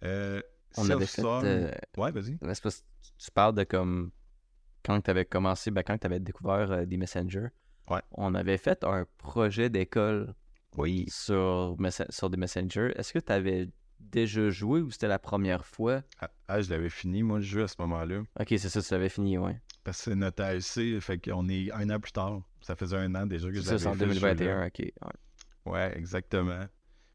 Euh, 0.04 0.42
On 0.78 0.84
avait 0.94 1.06
fait, 1.06 1.22
euh, 1.44 1.72
Ouais, 1.98 2.12
vas-y. 2.12 2.38
Tu- 3.04 3.14
tu 3.26 3.32
parles 3.32 3.56
de 3.56 3.64
comme 3.66 4.12
quand 4.86 5.02
tu 5.02 5.12
avais 5.12 5.26
commencé, 5.26 5.70
ben, 5.70 5.84
quand 5.84 5.98
tu 5.98 6.08
avais 6.08 6.20
découvert 6.22 6.72
euh, 6.72 6.86
des 6.86 6.96
messengers. 6.98 7.48
Ouais. 7.92 8.02
On 8.12 8.34
avait 8.36 8.58
fait 8.58 8.84
un 8.84 9.06
projet 9.18 9.70
d'école 9.70 10.34
Oui. 10.78 11.06
sur, 11.10 11.76
sur 12.10 12.30
des 12.30 12.38
messengers. 12.38 12.92
Est-ce 12.96 13.14
que 13.14 13.20
tu 13.20 13.32
avais 13.32 13.70
déjà 14.00 14.50
joué 14.50 14.82
ou 14.82 14.92
c'était 14.92 15.08
la 15.08 15.20
première 15.20 15.66
fois? 15.66 16.02
Ah, 16.20 16.30
ah, 16.48 16.62
je 16.62 16.70
l'avais 16.70 16.90
fini, 16.90 17.24
moi, 17.24 17.38
le 17.38 17.44
jeu 17.44 17.64
à 17.64 17.68
ce 17.68 17.76
moment-là. 17.80 18.22
Ok, 18.40 18.48
c'est 18.50 18.70
ça, 18.70 18.82
tu 18.82 18.94
l'avais 18.94 19.10
fini, 19.10 19.38
ouais. 19.38 19.60
Parce 19.84 19.98
que 19.98 20.04
c'est 20.12 20.16
notre 20.16 20.44
AEC, 20.44 21.00
fait 21.02 21.18
qu'on 21.20 21.50
est 21.50 21.72
un 21.72 21.90
an 21.90 22.00
plus 22.00 22.12
tard. 22.12 22.42
Ça 22.62 22.76
faisait 22.76 22.98
un 22.98 23.14
an 23.16 23.26
déjà 23.26 23.50
que 23.50 23.62
ça, 23.62 23.72
l'avais 23.72 23.84
c'est 23.84 23.88
en 23.90 23.94
fait, 23.94 24.08
ce 24.08 24.14
jeu-là. 24.20 24.36
2021, 24.36 24.68
ok. 24.68 24.80
ouais. 24.80 25.72
Ouais, 25.72 25.98
exactement. 25.98 26.66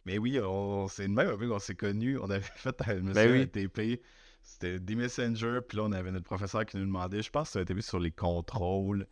Mais 0.05 0.19
oui, 0.19 0.39
on, 0.43 0.87
c'est 0.89 1.09
de 1.09 1.13
même 1.13 1.37
qu'on 1.37 1.59
s'est 1.59 1.75
connus. 1.75 2.19
On 2.19 2.31
avait 2.31 2.41
fait 2.55 2.77
un, 2.89 2.95
monsieur, 2.97 3.13
Ben 3.13 3.33
oui. 3.33 3.49
TP. 3.49 4.01
C'était 4.43 4.79
des 4.79 4.95
messengers, 4.95 5.59
puis 5.69 5.79
là, 5.79 5.85
on 5.85 5.93
avait 5.93 6.13
notre 6.13 6.25
professeur 6.25 6.65
qui 6.65 6.77
nous 6.77 6.85
demandait, 6.87 7.21
je 7.23 7.31
pense 7.31 7.49
que 7.51 7.59
c'était 7.59 7.73
un 7.73 7.77
TP 7.77 7.83
sur 7.83 7.99
les 7.99 8.13
contrôles 8.13 9.07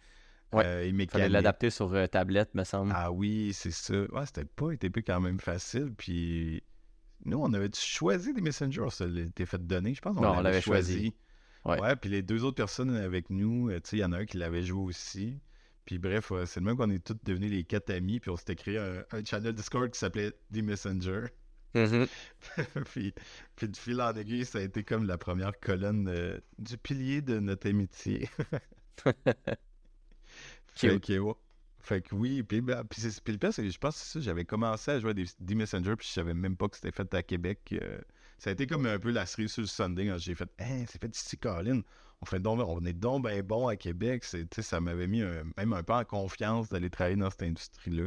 Ouais, 0.55 0.65
euh, 0.65 0.85
et 0.85 1.07
Fallait 1.07 1.29
l'adapter 1.29 1.71
sur 1.71 1.93
euh, 1.93 2.07
tablette, 2.07 2.55
me 2.55 2.65
semble. 2.65 2.93
Ah 2.95 3.11
oui, 3.11 3.53
c'est 3.53 3.71
ça. 3.71 3.95
Ouais, 3.95 4.27
c'était 4.27 4.45
pas 4.45 4.77
TP 4.77 4.99
quand 5.07 5.21
même 5.21 5.41
facile. 5.41 5.93
Puis 5.97 6.63
nous, 7.25 7.39
on 7.39 7.53
avait 7.53 7.71
choisi 7.75 8.33
des 8.33 8.41
messengers. 8.41 8.83
On 8.83 8.91
se 8.91 9.05
l'était 9.05 9.47
fait 9.47 9.65
donner, 9.67 9.95
je 9.95 10.01
pense. 10.01 10.17
Non, 10.17 10.37
on 10.37 10.41
l'avait 10.41 10.61
choisi. 10.61 11.15
Ouais. 11.65 11.81
Ouais. 11.81 11.97
puis 11.97 12.11
les 12.11 12.23
deux 12.23 12.45
autres 12.45 12.57
personnes 12.57 12.95
avec 12.95 13.31
nous, 13.31 13.71
euh, 13.71 13.81
tu 13.81 13.91
sais, 13.91 13.97
il 13.97 14.01
y 14.01 14.05
en 14.05 14.13
a 14.13 14.19
un 14.19 14.27
qui 14.27 14.37
l'avait 14.37 14.63
joué 14.63 14.83
aussi. 14.83 15.39
Puis 15.87 15.99
bref, 15.99 16.33
c'est 16.47 16.61
le 16.61 16.67
même 16.67 16.77
qu'on 16.77 16.91
est 16.91 17.05
tous 17.05 17.17
devenus 17.25 17.51
les 17.51 17.65
quatre 17.65 17.91
amis. 17.91 18.21
Puis 18.21 18.31
on 18.31 18.37
s'était 18.37 18.57
créé 18.57 18.79
un, 18.79 19.05
un 19.13 19.25
channel 19.25 19.53
Discord 19.53 19.91
qui 19.91 19.99
s'appelait 19.99 20.33
The 20.53 20.59
Messenger. 20.63 21.27
Mhm. 21.75 22.07
puis, 22.93 23.13
puis 23.57 23.69
de 23.69 23.77
fil 23.77 24.01
en 24.01 24.13
aiguille, 24.15 24.45
ça 24.45 24.59
a 24.59 24.63
été 24.63 24.85
comme 24.85 25.07
la 25.07 25.19
première 25.19 25.59
colonne 25.59 26.09
euh, 26.09 26.39
du 26.59 26.79
pilier 26.79 27.21
de 27.21 27.41
notre 27.41 27.69
amitié. 27.69 28.29
fait, 30.75 30.89
Cute. 31.01 31.07
que, 31.07 31.19
ouais. 31.19 31.35
Fait 31.81 32.01
que 32.01 32.15
oui, 32.15 32.43
puis, 32.43 32.61
ben, 32.63 32.83
puis, 32.85 33.01
c'est- 33.03 33.23
puis 33.23 33.33
le 33.35 33.39
pire, 33.39 33.53
c'est 33.53 33.63
que 33.63 33.69
je 33.71 33.79
pense 33.79 33.95
que 33.97 34.01
c'est 34.01 34.13
ça, 34.19 34.21
j'avais 34.25 34.45
commencé 34.45 34.91
à 34.91 35.01
jouer 35.01 35.11
à 35.11 35.15
des, 35.15 35.27
des 35.39 35.55
Messenger, 35.55 35.97
puis 35.97 36.07
je 36.09 36.13
savais 36.13 36.33
même 36.35 36.57
pas 36.57 36.69
que 36.69 36.77
c'était 36.77 36.93
fait 36.93 37.13
à 37.15 37.23
Québec. 37.23 37.61
euh, 37.81 37.99
ça 38.39 38.51
a 38.51 38.53
été 38.55 38.67
comme 38.67 38.87
un 38.87 38.99
peu 38.99 39.11
la 39.11 39.27
cerise 39.27 39.53
sur 39.53 39.61
le 39.63 39.67
Sunday 39.69 40.07
quand 40.09 40.19
j'ai 40.19 40.35
fait 40.35 40.49
Hein, 40.59 40.85
c'est 40.89 41.01
fait 41.01 41.15
ici, 41.15 41.37
Colin. 41.39 41.81
On, 42.23 42.27
fait 42.27 42.41
donc, 42.41 42.59
on 42.67 42.85
est 42.87 42.93
donc 42.95 43.27
bien 43.29 43.43
bon 43.43 43.69
à 43.69 43.77
Québec. 43.77 44.25
Ça 44.25 44.81
m'avait 44.81 45.07
mis 45.07 45.21
un- 45.23 45.45
même 45.59 45.73
un 45.75 45.83
peu 45.83 45.93
en 45.93 46.05
confiance 46.05 46.69
d'aller 46.71 46.89
travailler 46.91 47.17
dans 47.17 47.29
cette 47.31 47.43
industrie-là. 47.43 48.05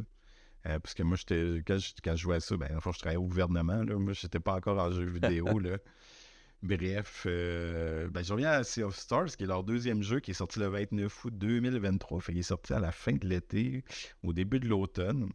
Euh, 0.65 0.79
parce 0.79 0.93
que 0.95 1.03
moi, 1.03 1.15
j'étais, 1.17 1.61
quand, 1.65 1.77
je, 1.77 1.91
quand 2.03 2.15
je 2.15 2.21
jouais 2.23 2.37
à 2.37 2.39
ça, 2.39 2.57
ben, 2.57 2.69
enfin, 2.75 2.91
je 2.91 2.97
travaillais 2.99 3.17
au 3.17 3.27
gouvernement. 3.27 3.83
Là. 3.83 3.95
Moi, 3.95 4.13
j'étais 4.13 4.39
pas 4.39 4.55
encore 4.55 4.79
en 4.79 4.91
jeu 4.91 5.05
vidéo. 5.05 5.45
là. 5.59 5.77
Bref, 6.63 7.23
euh, 7.27 8.09
ben, 8.09 8.23
je 8.23 8.31
reviens 8.33 8.51
à 8.51 8.63
Sea 8.63 8.83
of 8.83 8.95
Stars, 8.95 9.35
qui 9.37 9.43
est 9.43 9.47
leur 9.47 9.63
deuxième 9.63 10.01
jeu, 10.03 10.19
qui 10.19 10.31
est 10.31 10.33
sorti 10.35 10.59
le 10.59 10.67
29 10.67 11.25
août 11.25 11.33
2023. 11.37 12.19
Fait 12.21 12.31
qu'il 12.31 12.39
est 12.39 12.43
sorti 12.43 12.73
à 12.73 12.79
la 12.79 12.91
fin 12.91 13.13
de 13.13 13.27
l'été, 13.27 13.83
au 14.23 14.33
début 14.33 14.59
de 14.59 14.67
l'automne. 14.67 15.29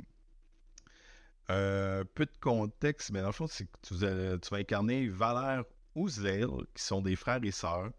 Euh, 1.51 2.05
peu 2.15 2.25
de 2.27 2.37
contexte, 2.41 3.11
mais 3.11 3.21
dans 3.21 3.27
le 3.29 3.33
fond, 3.33 3.47
c'est 3.47 3.67
que 3.67 3.77
tu, 3.83 3.95
vas- 3.95 4.39
tu 4.39 4.49
vas 4.51 4.57
incarner 4.59 5.09
Valère 5.09 5.65
Ouzel, 5.95 6.47
qui 6.75 6.83
sont 6.83 7.03
des 7.03 7.17
frères 7.17 7.41
et 7.45 7.51
sœurs. 7.51 7.91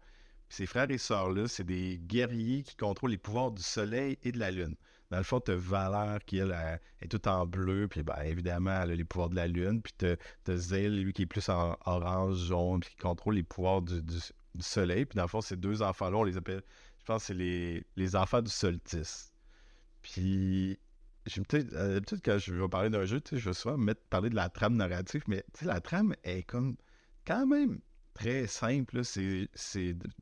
Ces 0.48 0.66
frères 0.66 0.90
et 0.90 0.98
sœurs-là, 0.98 1.48
c'est 1.48 1.64
des 1.64 1.98
guerriers 1.98 2.62
qui 2.64 2.76
contrôlent 2.76 3.10
les 3.12 3.18
pouvoirs 3.18 3.52
du 3.52 3.62
soleil 3.62 4.18
et 4.22 4.32
de 4.32 4.38
la 4.38 4.50
lune. 4.50 4.76
Dans 5.14 5.18
le 5.18 5.24
fond, 5.24 5.38
tu 5.38 5.52
as 5.52 5.54
Valère 5.54 6.18
qui, 6.26 6.40
est 6.40 7.08
toute 7.08 7.28
en 7.28 7.46
bleu, 7.46 7.86
puis 7.86 8.02
ben, 8.02 8.20
évidemment, 8.24 8.82
elle 8.82 8.90
a 8.90 8.94
les 8.96 9.04
pouvoirs 9.04 9.30
de 9.30 9.36
la 9.36 9.46
lune. 9.46 9.80
Puis 9.80 9.92
tu 9.96 10.06
as 10.06 10.56
Zale, 10.56 11.02
lui, 11.04 11.12
qui 11.12 11.22
est 11.22 11.26
plus 11.26 11.48
en 11.48 11.76
orange, 11.86 12.38
jaune, 12.38 12.80
puis 12.80 12.90
qui 12.90 12.96
contrôle 12.96 13.36
les 13.36 13.44
pouvoirs 13.44 13.80
du, 13.80 14.02
soleil. 14.58 15.04
Puis 15.04 15.14
dans 15.16 15.22
le 15.22 15.28
fond, 15.28 15.40
ces 15.40 15.56
deux 15.56 15.82
enfants-là, 15.82 16.16
on 16.16 16.24
les 16.24 16.36
appelle, 16.36 16.62
je 16.98 17.04
pense, 17.04 17.22
c'est 17.22 17.34
les, 17.34 17.86
les 17.94 18.16
enfants 18.16 18.42
du 18.42 18.50
solstice. 18.50 19.32
Puis, 20.02 20.80
peut-être, 21.24 21.72
euh, 21.74 21.94
d'habitude, 21.94 22.20
quand 22.24 22.38
je 22.38 22.52
vais 22.52 22.68
parler 22.68 22.90
d'un 22.90 23.04
jeu, 23.04 23.22
je 23.30 23.36
vais 23.36 23.54
souvent 23.54 23.78
me 23.78 23.84
mettre 23.84 24.02
parler 24.10 24.30
de 24.30 24.34
la 24.34 24.48
trame 24.48 24.74
narrative, 24.74 25.22
mais 25.28 25.44
la 25.62 25.80
trame 25.80 26.16
est 26.24 26.42
comme 26.42 26.74
quand 27.24 27.46
même 27.46 27.78
très 28.14 28.48
simple. 28.48 29.04
C'est, 29.04 29.48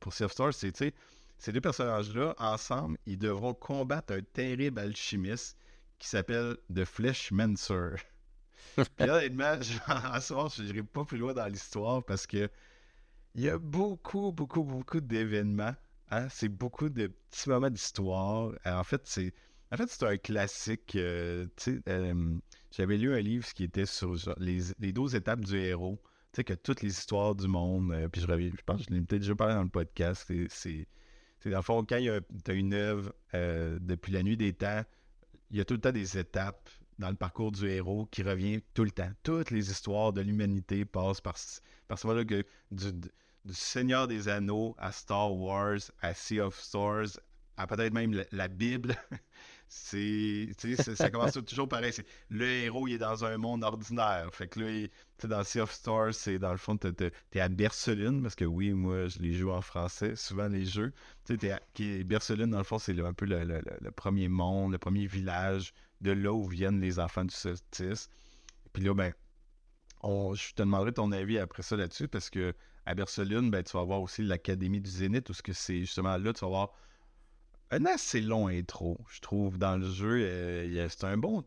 pour 0.01 0.13
Sea 0.13 0.25
of 0.25 0.33
Stars, 0.33 0.53
c'est, 0.53 0.95
ces 1.43 1.53
deux 1.53 1.61
personnages-là, 1.61 2.35
ensemble, 2.39 2.99
ils 3.07 3.19
devront 3.19 3.55
combattre 3.55 4.15
un 4.15 4.23
terrible 4.23 4.81
alchimiste 4.81 5.59
qui 5.99 6.09
s'appelle 6.09 6.57
The 6.75 6.85
Fleshmancer. 6.85 7.97
Puis 8.97 9.09
honnêtement, 9.11 9.61
je, 9.61 9.79
en 10.17 10.21
soir, 10.21 10.49
je 10.51 10.63
n'irai 10.63 10.83
pas 10.83 11.05
plus 11.05 11.19
loin 11.19 11.35
dans 11.35 11.47
l'histoire 11.47 12.05
parce 12.05 12.27
que 12.27 12.51
il 13.35 13.43
y 13.43 13.49
a 13.51 13.59
beaucoup, 13.59 14.33
beaucoup, 14.33 14.65
beaucoup 14.65 15.01
d'événements. 15.01 15.75
hein. 16.11 16.29
C'est 16.31 16.49
beaucoup 16.49 16.89
de 16.91 17.09
petits 17.09 17.49
moments 17.51 17.71
d'histoire. 17.71 18.53
Euh, 18.67 18.73
En 18.75 18.85
fait, 18.85 19.03
c'est 19.07 19.35
en 19.73 19.77
fait, 19.79 19.89
c'est 19.91 20.05
un 20.07 20.19
classique. 20.19 20.97
euh, 20.97 21.47
euh, 21.89 22.39
J'avais 22.71 22.99
lu 22.99 23.15
un 23.15 23.21
livre 23.21 23.47
qui 23.55 23.65
était 23.65 23.87
sur 23.87 24.17
genre, 24.17 24.35
les, 24.39 24.61
les 24.81 24.93
12 24.93 25.15
étapes 25.15 25.41
du 25.45 25.57
héros. 25.59 26.01
Tu 26.33 26.39
sais, 26.39 26.45
que 26.45 26.55
toutes 26.55 26.83
les 26.83 26.91
histoires 26.91 27.35
du 27.35 27.49
monde. 27.49 27.93
euh, 27.93 28.09
puis 28.09 28.21
je 28.23 28.27
reviens, 28.27 28.51
je 28.57 28.63
pense 28.65 28.79
que 28.87 28.87
je 28.91 28.95
l'ai 28.95 29.01
peut-être 29.03 29.23
déjà 29.23 29.35
parlé 29.37 29.55
dans 29.55 29.63
le 29.65 29.69
podcast. 29.71 30.31
c'est 30.51 30.87
dans 31.51 31.59
le 31.59 31.63
fond, 31.63 31.85
quand 31.85 31.99
tu 31.99 32.51
as 32.51 32.55
une 32.55 32.75
œuvre 32.75 33.13
euh, 33.35 33.79
depuis 33.81 34.13
la 34.13 34.23
nuit 34.23 34.37
des 34.37 34.53
temps, 34.53 34.83
il 35.51 35.59
y 35.59 35.61
a 35.61 35.65
tout 35.65 35.75
le 35.75 35.81
temps 35.81 35.93
des 35.93 36.19
étapes 36.19 36.69
dans 36.99 37.11
le 37.11 37.17
parcours 37.17 37.53
du 37.53 37.69
héros 37.69 38.07
qui 38.11 38.23
revient 38.23 38.63
tout 38.75 38.85
le 38.85 38.91
temps. 38.91 39.11
Toutes 39.23 39.51
les 39.51 39.71
histoires 39.71 40.13
de 40.13 40.21
l'humanité 40.21 40.85
passent 40.85 41.21
par, 41.21 41.37
par 41.89 41.99
ce 41.99 42.07
moment-là 42.07 42.25
que 42.25 42.45
du, 42.71 42.93
Seigneur 43.51 44.07
des 44.07 44.29
Anneaux 44.29 44.75
à 44.79 44.93
Star 44.93 45.35
Wars, 45.35 45.81
à 46.01 46.15
Sea 46.15 46.41
of 46.41 46.59
Stars, 46.59 47.19
à 47.57 47.67
peut-être 47.67 47.93
même 47.93 48.25
la 48.31 48.49
Bible. 48.49 48.95
c'est, 49.75 50.51
tu 50.59 50.77
sais, 50.77 50.83
c'est- 50.83 50.97
ça 50.97 51.11
commence 51.11 51.33
toujours 51.47 51.69
pareil. 51.69 51.93
C'est, 51.93 52.07
le 52.29 52.45
héros, 52.47 52.87
il 52.89 52.95
est 52.95 52.99
dans 52.99 53.25
un 53.25 53.39
monde 53.39 53.65
ordinaire. 53.65 54.29
Fait 54.35 54.47
que 54.49 54.61
là, 54.61 54.71
il- 54.71 54.89
tu 54.91 54.95
sais, 55.23 55.29
dans 55.29 55.43
Sea 55.45 55.61
of 55.61 55.73
Stars, 55.73 56.15
c'est 56.15 56.39
dans 56.39 56.53
le 56.53 56.59
fond, 56.59 56.77
t'es, 56.77 56.93
t'es 57.31 57.41
à 57.41 57.49
Berceline, 57.49 58.23
parce 58.23 58.35
que 58.35 58.45
oui, 58.45 58.73
moi, 58.73 59.09
je 59.09 59.19
les 59.21 59.33
joue 59.35 59.51
en 59.51 59.63
français, 59.63 60.15
souvent 60.17 60.49
les 60.49 60.65
jeux. 60.67 60.93
Tu 61.25 61.39
sais, 61.39 62.05
Berceline, 62.05 62.51
dans 62.51 62.59
le 62.59 62.65
fond, 62.65 62.79
c'est 62.79 62.99
un 63.01 63.13
peu 63.15 63.25
le, 63.27 63.45
le- 63.45 63.61
le- 63.61 63.79
le 63.81 63.91
premier 63.91 64.29
monde, 64.29 64.73
le 64.73 64.79
premier 64.79 65.07
village, 65.07 65.73
de 66.03 66.11
là 66.13 66.33
où 66.33 66.47
viennent 66.47 66.81
les 66.81 66.99
enfants 66.99 67.25
du 67.25 67.35
solstice. 67.35 68.09
Puis 68.73 68.83
là, 68.85 68.95
ben, 68.95 69.13
on- 70.03 70.35
je 70.35 70.53
te 70.55 70.63
demanderai 70.63 70.93
ton 70.93 71.13
avis 71.13 71.39
après 71.39 71.63
ça 71.63 71.77
là-dessus, 71.77 72.09
parce 72.09 72.31
que 72.31 72.55
à 72.87 72.95
Berceline, 72.95 73.51
ben, 73.51 73.63
tu 73.63 73.73
vas 73.75 73.81
avoir 73.83 74.03
aussi 74.03 74.23
l'Académie 74.23 74.81
du 74.81 74.91
Zénith, 74.91 75.31
où 75.31 75.35
ce 75.35 75.43
que 75.43 75.53
c'est 75.53 75.81
justement 75.81 76.17
là, 76.19 76.33
tu 76.33 76.41
vas 76.41 76.47
avoir 76.49 76.73
un 77.73 77.87
assez 77.87 78.21
long 78.21 78.47
intro, 78.49 78.99
je 79.11 79.21
trouve, 79.21 79.59
dans 79.59 79.77
le 79.77 79.91
jeu. 79.91 80.23
euh, 80.25 80.89
c'est 80.89 81.05
un 81.05 81.17
bon 81.17 81.45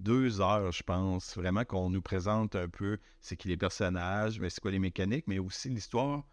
deux 0.00 0.40
heures, 0.40 0.70
je 0.72 0.82
pense, 0.82 1.36
vraiment 1.36 1.64
qu'on 1.64 1.90
nous 1.90 2.02
présente 2.02 2.54
un 2.54 2.68
peu 2.68 2.98
c'est 3.20 3.36
qui 3.36 3.48
les 3.48 3.56
personnages, 3.56 4.38
mais 4.38 4.48
c'est 4.50 4.60
quoi 4.60 4.70
les 4.70 4.78
mécaniques, 4.78 5.24
mais 5.26 5.38
aussi 5.38 5.68
l'histoire 5.68 6.24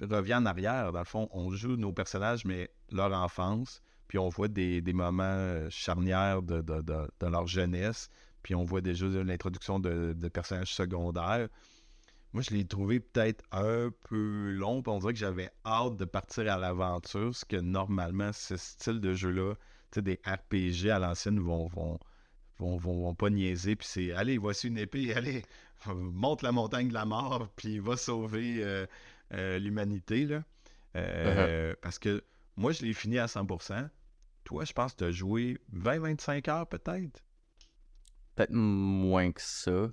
revient 0.00 0.34
en 0.34 0.46
arrière. 0.46 0.92
Dans 0.92 0.98
le 0.98 1.04
fond, 1.04 1.28
on 1.32 1.50
joue 1.50 1.76
nos 1.76 1.92
personnages, 1.92 2.44
mais 2.44 2.70
leur 2.90 3.12
enfance, 3.12 3.82
puis 4.08 4.18
on 4.18 4.28
voit 4.28 4.48
des, 4.48 4.82
moments 4.92 5.22
euh, 5.24 5.68
charnières 5.70 6.42
de, 6.42 6.62
leur 7.22 7.46
jeunesse, 7.46 8.10
puis 8.42 8.54
on 8.54 8.64
voit 8.64 8.80
déjà 8.80 9.06
l'introduction 9.06 9.80
de, 9.80 10.14
personnages 10.28 10.74
secondaires. 10.74 11.48
Moi, 12.32 12.42
je 12.42 12.54
l'ai 12.54 12.66
trouvé 12.66 13.00
peut-être 13.00 13.42
un 13.52 13.90
peu 14.08 14.50
long, 14.50 14.82
on 14.86 14.98
dirait 14.98 15.14
que 15.14 15.18
j'avais 15.18 15.50
hâte 15.64 15.96
de 15.96 16.04
partir 16.04 16.52
à 16.52 16.58
l'aventure, 16.58 17.34
ce 17.34 17.44
que 17.44 17.56
normalement, 17.56 18.32
ce 18.32 18.56
style 18.56 19.00
de 19.00 19.14
jeu-là, 19.14 19.54
des 19.96 20.20
RPG 20.26 20.90
à 20.90 20.98
l'ancienne 20.98 21.40
vont, 21.40 21.66
vont, 21.68 21.98
vont, 22.58 22.76
vont, 22.76 23.14
pas 23.14 23.30
niaiser, 23.30 23.76
puis 23.76 23.88
c'est 23.88 24.12
allez, 24.12 24.36
voici 24.36 24.68
une 24.68 24.78
épée, 24.78 25.12
allez, 25.14 25.42
monte 25.86 26.42
la 26.42 26.52
montagne 26.52 26.88
de 26.88 26.94
la 26.94 27.06
mort, 27.06 27.48
puis 27.56 27.78
va 27.78 27.96
sauver 27.96 28.62
euh, 28.62 28.86
euh, 29.32 29.58
l'humanité, 29.58 30.26
là. 30.26 30.44
Euh, 30.96 31.72
uh-huh. 31.72 31.76
Parce 31.80 31.98
que 31.98 32.22
moi, 32.56 32.72
je 32.72 32.82
l'ai 32.82 32.92
fini 32.92 33.18
à 33.18 33.26
100%. 33.26 33.88
Toi, 34.44 34.64
je 34.64 34.72
pense 34.72 34.92
que 34.92 34.98
tu 34.98 35.04
as 35.04 35.10
joué 35.10 35.58
20-25 35.74 36.50
heures 36.50 36.66
peut-être? 36.66 37.22
Peut-être 38.34 38.52
moins 38.52 39.30
que 39.30 39.40
ça. 39.42 39.90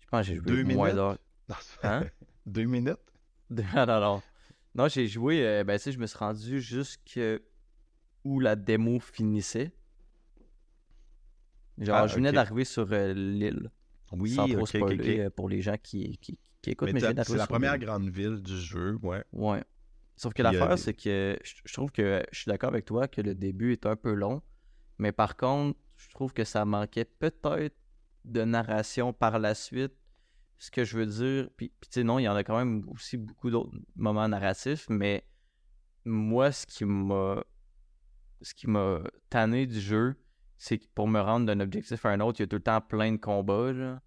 Je 0.00 0.06
pense 0.10 0.26
que 0.26 0.34
j'ai 0.34 0.36
joué 0.36 0.64
moins 0.64 0.94
d'heures. 0.94 1.18
Hein? 1.82 2.04
Deux 2.46 2.64
minutes? 2.64 2.98
non, 3.50 3.86
non. 3.86 4.22
Non, 4.74 4.88
j'ai 4.88 5.06
joué, 5.06 5.64
ben 5.64 5.78
tu 5.78 5.84
sais, 5.84 5.92
je 5.92 5.98
me 5.98 6.06
suis 6.06 6.18
rendu 6.18 6.60
jusqu'à 6.60 7.38
où 8.24 8.40
la 8.40 8.56
démo 8.56 8.98
finissait. 9.00 9.72
Genre, 11.78 11.96
ah, 11.96 12.06
je 12.06 12.16
venais 12.16 12.32
d'arriver 12.32 12.64
sur 12.64 12.86
euh, 12.92 13.12
l'île. 13.12 13.70
Oui, 14.12 14.30
sans 14.30 14.48
trop 14.48 14.66
spoiler 14.66 15.20
euh, 15.20 15.30
pour 15.30 15.48
les 15.48 15.60
gens 15.60 15.76
qui, 15.82 16.16
qui, 16.18 16.38
qui 16.62 16.70
écoutent. 16.70 16.92
Mais, 16.92 17.00
mais 17.00 17.24
c'est 17.24 17.36
la 17.36 17.46
première 17.46 17.78
grande 17.78 18.08
ville 18.08 18.40
du 18.40 18.56
jeu, 18.56 18.98
ouais. 19.02 19.24
Ouais. 19.32 19.62
Sauf 20.16 20.32
que 20.32 20.42
l'affaire, 20.42 20.78
c'est 20.78 20.94
que 20.94 21.38
je 21.42 21.72
trouve 21.72 21.90
que 21.90 22.24
je 22.32 22.38
suis 22.40 22.48
d'accord 22.48 22.70
avec 22.70 22.86
toi 22.86 23.06
que 23.08 23.20
le 23.20 23.34
début 23.34 23.72
est 23.72 23.84
un 23.84 23.96
peu 23.96 24.14
long. 24.14 24.40
Mais 24.98 25.12
par 25.12 25.36
contre, 25.36 25.78
je 25.96 26.08
trouve 26.10 26.32
que 26.32 26.44
ça 26.44 26.64
manquait 26.64 27.04
peut-être 27.04 27.76
de 28.24 28.42
narration 28.42 29.12
par 29.12 29.38
la 29.38 29.54
suite. 29.54 29.92
Ce 30.58 30.70
que 30.70 30.84
je 30.84 30.96
veux 30.96 31.06
dire, 31.06 31.50
puis, 31.56 31.70
puis 31.80 31.90
tu 31.90 32.00
sais, 32.00 32.04
non, 32.04 32.18
il 32.18 32.22
y 32.22 32.28
en 32.28 32.34
a 32.34 32.42
quand 32.42 32.56
même 32.56 32.88
aussi 32.88 33.16
beaucoup 33.16 33.50
d'autres 33.50 33.72
moments 33.94 34.28
narratifs, 34.28 34.86
mais 34.88 35.26
moi, 36.04 36.52
ce 36.52 36.66
qui 36.66 36.84
m'a 36.84 37.42
ce 38.42 38.54
qui 38.54 38.68
m'a 38.68 39.00
tanné 39.30 39.66
du 39.66 39.80
jeu, 39.80 40.14
c'est 40.58 40.78
que 40.78 40.86
pour 40.94 41.08
me 41.08 41.20
rendre 41.20 41.46
d'un 41.46 41.60
objectif 41.60 42.04
à 42.06 42.10
un 42.10 42.20
autre, 42.20 42.40
il 42.40 42.42
y 42.42 42.44
a 42.44 42.46
tout 42.46 42.56
le 42.56 42.62
temps 42.62 42.80
plein 42.80 43.12
de 43.12 43.16
combats. 43.16 43.72
Là. 43.72 44.00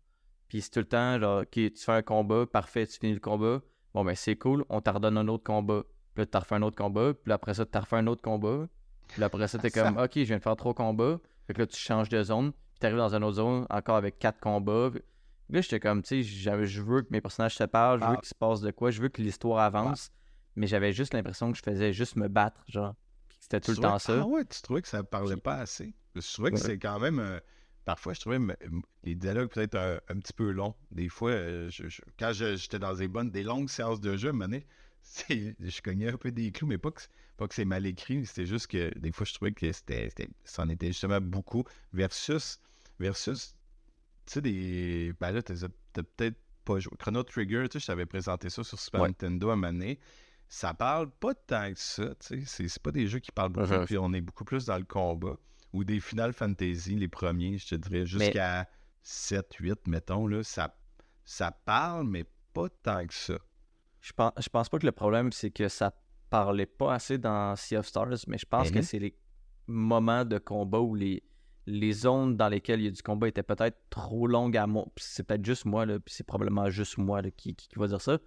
Puis 0.47 0.61
c'est 0.61 0.71
tout 0.71 0.79
le 0.79 0.85
temps, 0.85 1.19
genre, 1.19 1.41
ok, 1.41 1.51
tu 1.51 1.77
fais 1.77 1.91
un 1.91 2.01
combat, 2.01 2.45
parfait, 2.45 2.87
tu 2.87 2.99
finis 2.99 3.13
le 3.13 3.19
combat. 3.19 3.61
Bon, 3.93 4.03
ben 4.03 4.15
c'est 4.15 4.35
cool, 4.35 4.65
on 4.69 4.81
t'a 4.81 4.93
redonne 4.93 5.17
un 5.17 5.27
autre 5.27 5.43
combat. 5.43 5.83
Puis 6.13 6.23
là, 6.23 6.25
t'as 6.25 6.39
refait 6.39 6.55
un 6.55 6.61
autre 6.63 6.75
combat. 6.75 7.13
Puis 7.13 7.31
après 7.31 7.53
ça, 7.53 7.65
t'as 7.65 7.81
refait 7.81 7.97
un 7.97 8.07
autre 8.07 8.21
combat. 8.21 8.67
Puis 9.07 9.23
après 9.23 9.47
ça, 9.47 9.57
t'es 9.57 9.71
comme, 9.71 9.97
ok, 9.97 10.11
je 10.15 10.23
viens 10.23 10.37
de 10.37 10.43
faire 10.43 10.55
trois 10.55 10.73
combats. 10.73 11.19
Fait 11.47 11.53
que 11.53 11.59
là, 11.59 11.67
tu 11.67 11.77
changes 11.77 12.09
de 12.09 12.21
zone. 12.23 12.51
Puis 12.51 12.79
t'arrives 12.79 12.97
dans 12.97 13.15
une 13.15 13.23
autre 13.23 13.37
zone, 13.37 13.65
encore 13.69 13.95
avec 13.95 14.19
quatre 14.19 14.39
combats. 14.39 14.89
Puis 14.91 15.01
là, 15.49 15.61
j'étais 15.61 15.79
comme, 15.79 16.01
tu 16.01 16.23
sais, 16.23 16.65
je 16.65 16.81
veux 16.81 17.01
que 17.01 17.07
mes 17.11 17.21
personnages 17.21 17.55
se 17.55 17.63
parlent, 17.63 17.99
je 17.99 18.05
veux 18.05 18.13
ah. 18.13 18.17
qu'il 18.17 18.29
se 18.29 18.35
passe 18.35 18.61
de 18.61 18.71
quoi, 18.71 18.91
je 18.91 19.01
veux 19.01 19.09
que 19.09 19.21
l'histoire 19.21 19.59
avance. 19.59 20.11
Mais 20.55 20.67
j'avais 20.67 20.91
juste 20.91 21.13
l'impression 21.13 21.51
que 21.51 21.57
je 21.57 21.63
faisais 21.63 21.93
juste 21.93 22.15
me 22.15 22.27
battre, 22.27 22.61
genre. 22.67 22.95
C'était 23.39 23.61
tout 23.61 23.71
le 23.71 23.77
temps 23.77 23.97
ça. 23.99 24.21
Ah 24.21 24.25
ouais, 24.25 24.45
tu 24.45 24.61
trouvais 24.61 24.81
que 24.81 24.87
ça 24.87 25.03
parlait 25.03 25.37
pas 25.37 25.55
assez? 25.55 25.93
Je 26.15 26.33
trouvais 26.33 26.51
que 26.51 26.57
c'est 26.57 26.77
quand 26.77 26.99
même. 26.99 27.19
Euh, 27.19 27.39
parfois, 27.85 28.13
je 28.13 28.19
trouvais 28.19 28.39
les 29.03 29.15
dialogues 29.15 29.49
peut-être 29.49 29.75
un, 29.75 30.19
petit 30.19 30.33
peu 30.33 30.51
longs. 30.51 30.75
Des 30.91 31.09
fois, 31.09 31.31
euh, 31.31 31.69
quand 32.19 32.31
j'étais 32.33 32.79
dans 32.79 32.93
des 32.93 33.07
bonnes, 33.07 33.31
des 33.31 33.43
longues 33.43 33.69
séances 33.69 34.01
de 34.01 34.17
jeu, 34.17 34.31
je 35.29 35.81
cognais 35.81 36.11
un 36.11 36.17
peu 36.17 36.31
des 36.31 36.51
clous, 36.51 36.67
mais 36.67 36.77
pas 36.77 36.91
que, 36.91 37.01
pas 37.37 37.47
que 37.47 37.55
c'est 37.55 37.65
mal 37.65 37.85
écrit. 37.85 38.25
C'était 38.25 38.45
juste 38.45 38.67
que 38.67 38.95
des 38.99 39.11
fois, 39.11 39.25
je 39.25 39.33
trouvais 39.33 39.51
que 39.51 39.71
c'était, 39.71 40.09
ça 40.43 40.63
en 40.63 40.69
était 40.69 40.87
justement 40.87 41.21
beaucoup. 41.21 41.63
Versus, 41.93 42.59
versus 42.99 43.55
tu 44.29 44.33
sais, 44.35 44.41
des. 44.41 45.13
Ben 45.19 45.31
là, 45.31 45.41
t'as 45.41 45.55
peut-être 45.93 46.37
pas 46.63 46.79
joué. 46.79 46.93
Chrono 46.99 47.23
Trigger, 47.23 47.67
tu 47.69 47.73
sais, 47.73 47.79
je 47.79 47.87
t'avais 47.87 48.05
présenté 48.05 48.49
ça 48.49 48.63
sur 48.63 48.79
Super 48.79 49.01
Nintendo 49.01 49.49
à 49.49 49.53
un 49.53 49.55
moment 49.55 49.93
ça 50.49 50.73
parle 50.73 51.11
pas 51.11 51.35
tant 51.35 51.71
que 51.71 51.79
ça. 51.79 52.05
C'est 52.19 52.79
pas 52.79 52.91
des 52.91 53.07
jeux 53.07 53.19
qui 53.19 53.31
parlent 53.31 53.51
beaucoup, 53.51 53.85
puis 53.85 53.97
on 53.97 54.11
est 54.13 54.21
beaucoup 54.21 54.43
plus 54.43 54.65
dans 54.65 54.77
le 54.77 54.83
combat. 54.83 55.37
Ou 55.71 55.83
des 55.83 55.99
Final 55.99 56.33
Fantasy, 56.33 56.95
les 56.95 57.07
premiers, 57.07 57.59
je 57.59 57.67
te 57.67 57.75
dirais, 57.75 58.03
jusqu'à 58.03 58.67
7, 59.03 59.53
8, 59.59 59.87
mettons, 59.87 60.25
là, 60.25 60.41
ça, 60.43 60.75
ça 61.23 61.51
parle, 61.51 62.07
mais 62.07 62.25
pas 62.53 62.67
tant 62.81 63.05
que 63.05 63.13
ça. 63.13 63.37
Je 64.01 64.11
pense, 64.11 64.31
je 64.39 64.49
pense 64.49 64.69
pas 64.69 64.79
que 64.79 64.87
le 64.87 64.91
problème, 64.91 65.31
c'est 65.31 65.51
que 65.51 65.67
ça 65.67 65.93
parlait 66.31 66.65
pas 66.65 66.95
assez 66.95 67.19
dans 67.19 67.55
Sea 67.55 67.77
of 67.77 67.85
Stars, 67.85 68.25
mais 68.27 68.39
je 68.39 68.47
pense 68.47 68.71
que 68.71 68.77
mhm. 68.77 68.83
c'est 68.83 68.97
les 68.97 69.15
moments 69.67 70.25
de 70.25 70.39
combat 70.39 70.79
où 70.79 70.95
les, 70.95 71.21
les 71.69 71.91
zones 71.91 72.35
dans 72.35 72.49
lesquelles 72.49 72.81
il 72.81 72.85
y 72.85 72.87
a 72.87 72.91
du 72.91 73.01
combat 73.01 73.27
étaient 73.27 73.43
peut-être 73.43 73.77
trop 73.89 74.27
longues 74.27 74.57
à 74.57 74.67
moi. 74.67 74.85
C'est 74.97 75.25
peut-être 75.25 75.45
juste 75.45 75.65
moi, 75.65 75.85
là, 75.85 75.99
puis 75.99 76.13
c'est 76.13 76.25
probablement 76.25 76.69
juste 76.69 76.97
moi 76.97 77.21
qui, 77.21 77.55
qui, 77.55 77.67
qui 77.67 77.79
va 77.79 77.87
dire 77.87 78.01
ça 78.01 78.19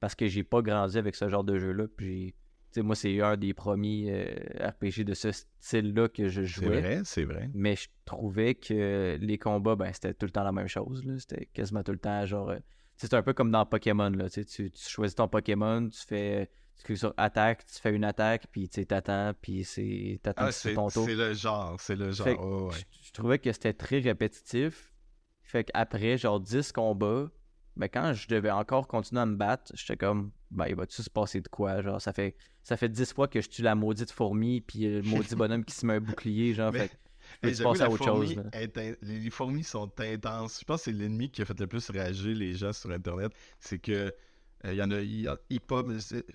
parce 0.00 0.14
que 0.14 0.28
j'ai 0.28 0.44
pas 0.44 0.62
grandi 0.62 0.98
avec 0.98 1.14
ce 1.14 1.28
genre 1.28 1.44
de 1.44 1.58
jeu-là. 1.58 1.86
Puis, 1.96 2.34
moi, 2.76 2.94
c'est 2.94 3.20
un 3.20 3.36
des 3.36 3.54
premiers 3.54 4.06
euh, 4.10 4.68
RPG 4.68 5.04
de 5.04 5.14
ce 5.14 5.32
style-là 5.32 6.08
que 6.08 6.28
je 6.28 6.42
jouais. 6.42 6.66
C'est 6.66 6.80
vrai, 6.80 7.00
c'est 7.04 7.24
vrai. 7.24 7.50
Mais 7.54 7.76
je 7.76 7.88
trouvais 8.04 8.54
que 8.54 9.18
les 9.20 9.38
combats, 9.38 9.74
ben, 9.74 9.92
c'était 9.92 10.14
tout 10.14 10.26
le 10.26 10.32
temps 10.32 10.44
la 10.44 10.52
même 10.52 10.68
chose. 10.68 11.02
C'était 11.18 11.46
quasiment 11.46 11.82
tout 11.82 11.92
le 11.92 11.98
temps 11.98 12.24
genre. 12.26 12.50
Euh, 12.50 12.58
c'est 12.96 13.14
un 13.14 13.22
peu 13.22 13.32
comme 13.32 13.50
dans 13.50 13.64
Pokémon. 13.64 14.10
Là, 14.10 14.28
tu, 14.28 14.44
tu 14.44 14.70
choisis 14.76 15.14
ton 15.14 15.28
Pokémon, 15.28 15.88
tu 15.88 16.00
fais. 16.06 16.50
Tu 16.78 16.84
cliques 16.84 16.98
sur 16.98 17.14
attaque, 17.16 17.66
tu 17.66 17.80
fais 17.80 17.94
une 17.94 18.04
attaque, 18.04 18.46
puis 18.52 18.68
tu 18.68 18.86
t'attends, 18.86 19.32
puis 19.40 19.64
c'est 19.64 20.20
t'attends 20.22 20.46
ah, 20.46 20.52
c'est 20.52 20.74
ton 20.74 20.88
tour. 20.88 21.04
C'est 21.04 21.14
le 21.14 21.34
genre, 21.34 21.80
c'est 21.80 21.96
le 21.96 22.12
genre. 22.12 22.72
je, 22.72 23.12
trouvais 23.12 23.38
que 23.38 23.52
c'était 23.52 23.72
très 23.72 23.98
répétitif. 23.98 24.92
Fait 25.42 25.64
qu'après, 25.64 26.18
genre 26.18 26.40
10 26.40 26.72
combats, 26.72 27.30
mais 27.74 27.88
quand 27.88 28.12
je 28.12 28.28
devais 28.28 28.50
encore 28.50 28.86
continuer 28.86 29.22
à 29.22 29.26
me 29.26 29.36
battre, 29.36 29.72
j'étais 29.74 29.96
comme, 29.96 30.30
ben, 30.50 30.66
il 30.68 30.74
va-tu 30.74 31.02
se 31.02 31.10
passer 31.10 31.40
de 31.40 31.48
quoi? 31.48 31.80
Genre, 31.80 32.00
ça 32.00 32.12
fait, 32.12 32.36
ça 32.62 32.76
fait 32.76 32.88
dix 32.88 33.12
fois 33.12 33.28
que 33.28 33.40
je 33.40 33.48
tue 33.48 33.62
la 33.62 33.74
maudite 33.74 34.10
fourmi, 34.10 34.60
puis 34.60 34.80
le 34.86 35.02
maudit 35.02 35.34
bonhomme 35.34 35.64
qui 35.64 35.74
se 35.74 35.86
met 35.86 35.94
un 35.94 36.00
bouclier, 36.00 36.54
genre, 36.54 36.72
fait 36.72 36.98
je 37.42 37.50
peux 37.50 37.64
passer 37.64 37.82
à 37.82 37.90
autre 37.90 38.04
chose. 38.04 38.36
Les 39.02 39.30
fourmis 39.30 39.64
sont 39.64 39.90
intenses. 40.00 40.60
Je 40.60 40.64
pense 40.64 40.80
que 40.80 40.84
c'est 40.90 40.96
l'ennemi 40.96 41.30
qui 41.30 41.42
a 41.42 41.44
fait 41.44 41.58
le 41.58 41.66
plus 41.66 41.88
réagir 41.90 42.36
les 42.36 42.54
gens 42.54 42.72
sur 42.72 42.90
Internet. 42.90 43.32
C'est 43.60 43.78
que 43.78 44.14
il 44.64 44.70
euh, 44.70 44.74
y 44.74 44.82
en 44.82 44.90
a, 44.90 45.00
il, 45.00 45.60
pas, 45.60 45.82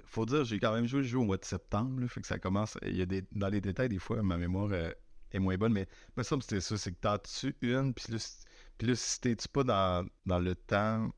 faut 0.05 0.25
dire, 0.25 0.45
j'ai 0.45 0.59
quand 0.59 0.73
même 0.73 0.85
joué 0.85 1.01
le 1.01 1.07
jeu 1.07 1.17
au 1.19 1.23
mois 1.23 1.37
de 1.37 1.45
septembre, 1.45 2.05
fait 2.07 2.21
que 2.21 2.27
ça 2.27 2.39
commence, 2.39 2.77
il 2.83 2.97
y 2.97 3.01
a 3.01 3.05
des, 3.05 3.23
dans 3.33 3.49
les 3.49 3.61
détails, 3.61 3.89
des 3.89 3.99
fois, 3.99 4.21
ma 4.23 4.37
mémoire 4.37 4.69
euh, 4.71 4.91
est 5.31 5.39
moins 5.39 5.57
bonne, 5.57 5.73
mais 5.73 5.87
me 6.15 6.23
semble 6.23 6.41
que 6.41 6.49
c'était 6.49 6.61
ça, 6.61 6.77
c'est 6.77 6.91
que 6.91 6.99
t'en 6.99 7.17
tues 7.17 7.55
une, 7.61 7.93
puis 7.93 8.13
là, 8.13 8.17
puis 8.77 8.87
là 8.87 8.95
si 8.95 9.19
t'es 9.19 9.35
pas 9.51 9.63
dans, 9.63 10.07
dans 10.25 10.39
le 10.39 10.55
temps 10.55 11.09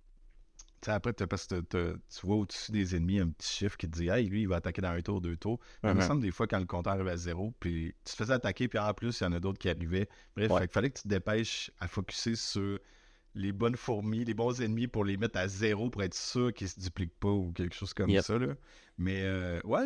après, 0.88 1.14
parce 1.14 1.48
que 1.48 1.62
tu 1.62 2.26
vois 2.26 2.38
au-dessus 2.38 2.72
des 2.72 2.96
ennemis 2.96 3.20
un 3.20 3.30
petit 3.30 3.50
chiffre 3.50 3.78
qui 3.78 3.90
te 3.90 3.98
dit 3.98 4.10
Hey, 4.10 4.28
lui, 4.28 4.42
il 4.42 4.48
va 4.48 4.58
attaquer 4.58 4.82
dans 4.82 4.90
un 4.90 5.02
tour, 5.02 5.22
deux 5.22 5.38
tours. 5.38 5.60
Mais 5.84 5.92
il 5.92 5.96
me 5.96 6.02
semble 6.02 6.22
des 6.22 6.32
fois 6.32 6.48
quand 6.48 6.60
le 6.60 6.66
compteur 6.66 6.94
arrive 6.94 7.08
à 7.08 7.18
zéro, 7.18 7.54
puis 7.60 7.94
tu 8.04 8.12
te 8.12 8.18
faisais 8.18 8.34
attaquer, 8.34 8.68
puis 8.68 8.80
en 8.80 8.94
plus, 8.94 9.20
il 9.20 9.24
y 9.24 9.28
en 9.28 9.34
a 9.34 9.40
d'autres 9.40 9.60
qui 9.60 9.70
arrivaient. 9.70 10.08
Bref, 10.36 10.52
il 10.62 10.68
fallait 10.70 10.90
que 10.90 10.98
tu 10.98 11.04
te 11.04 11.08
dépêches 11.08 11.72
à 11.80 11.88
focuser 11.88 12.36
sur 12.36 12.80
les 13.36 13.52
bonnes 13.52 13.76
fourmis, 13.76 14.24
les 14.24 14.34
bons 14.34 14.62
ennemis 14.62 14.88
pour 14.88 15.04
les 15.04 15.18
mettre 15.18 15.38
à 15.38 15.48
zéro 15.48 15.90
pour 15.90 16.02
être 16.04 16.14
sûr 16.14 16.54
qu'ils 16.54 16.70
se 16.70 16.80
dupliquent 16.80 17.20
pas 17.20 17.30
ou 17.30 17.52
quelque 17.52 17.76
chose 17.76 17.94
comme 17.94 18.10
ça. 18.22 18.40
Là. 18.40 18.56
Mais 18.98 19.22
euh, 19.24 19.60
ouais, 19.66 19.86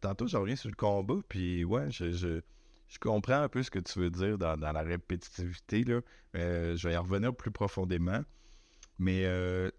tantôt, 0.00 0.26
je 0.26 0.36
reviens 0.36 0.56
sur 0.56 0.68
le 0.68 0.76
combat, 0.76 1.16
puis 1.28 1.64
ouais, 1.64 1.90
je, 1.90 2.10
je, 2.10 2.40
comprends 3.00 3.42
un 3.42 3.48
peu 3.48 3.62
ce 3.62 3.70
que 3.70 3.78
tu 3.78 3.98
veux 3.98 4.10
dire 4.10 4.36
dans, 4.36 4.56
la 4.56 4.82
répétitivité. 4.82 5.84
Là. 5.84 6.00
Euh, 6.36 6.76
je 6.76 6.88
vais 6.88 6.94
y 6.94 6.96
revenir 6.96 7.34
plus 7.34 7.50
profondément. 7.50 8.20
Mais 8.98 9.24
euh, 9.24 9.70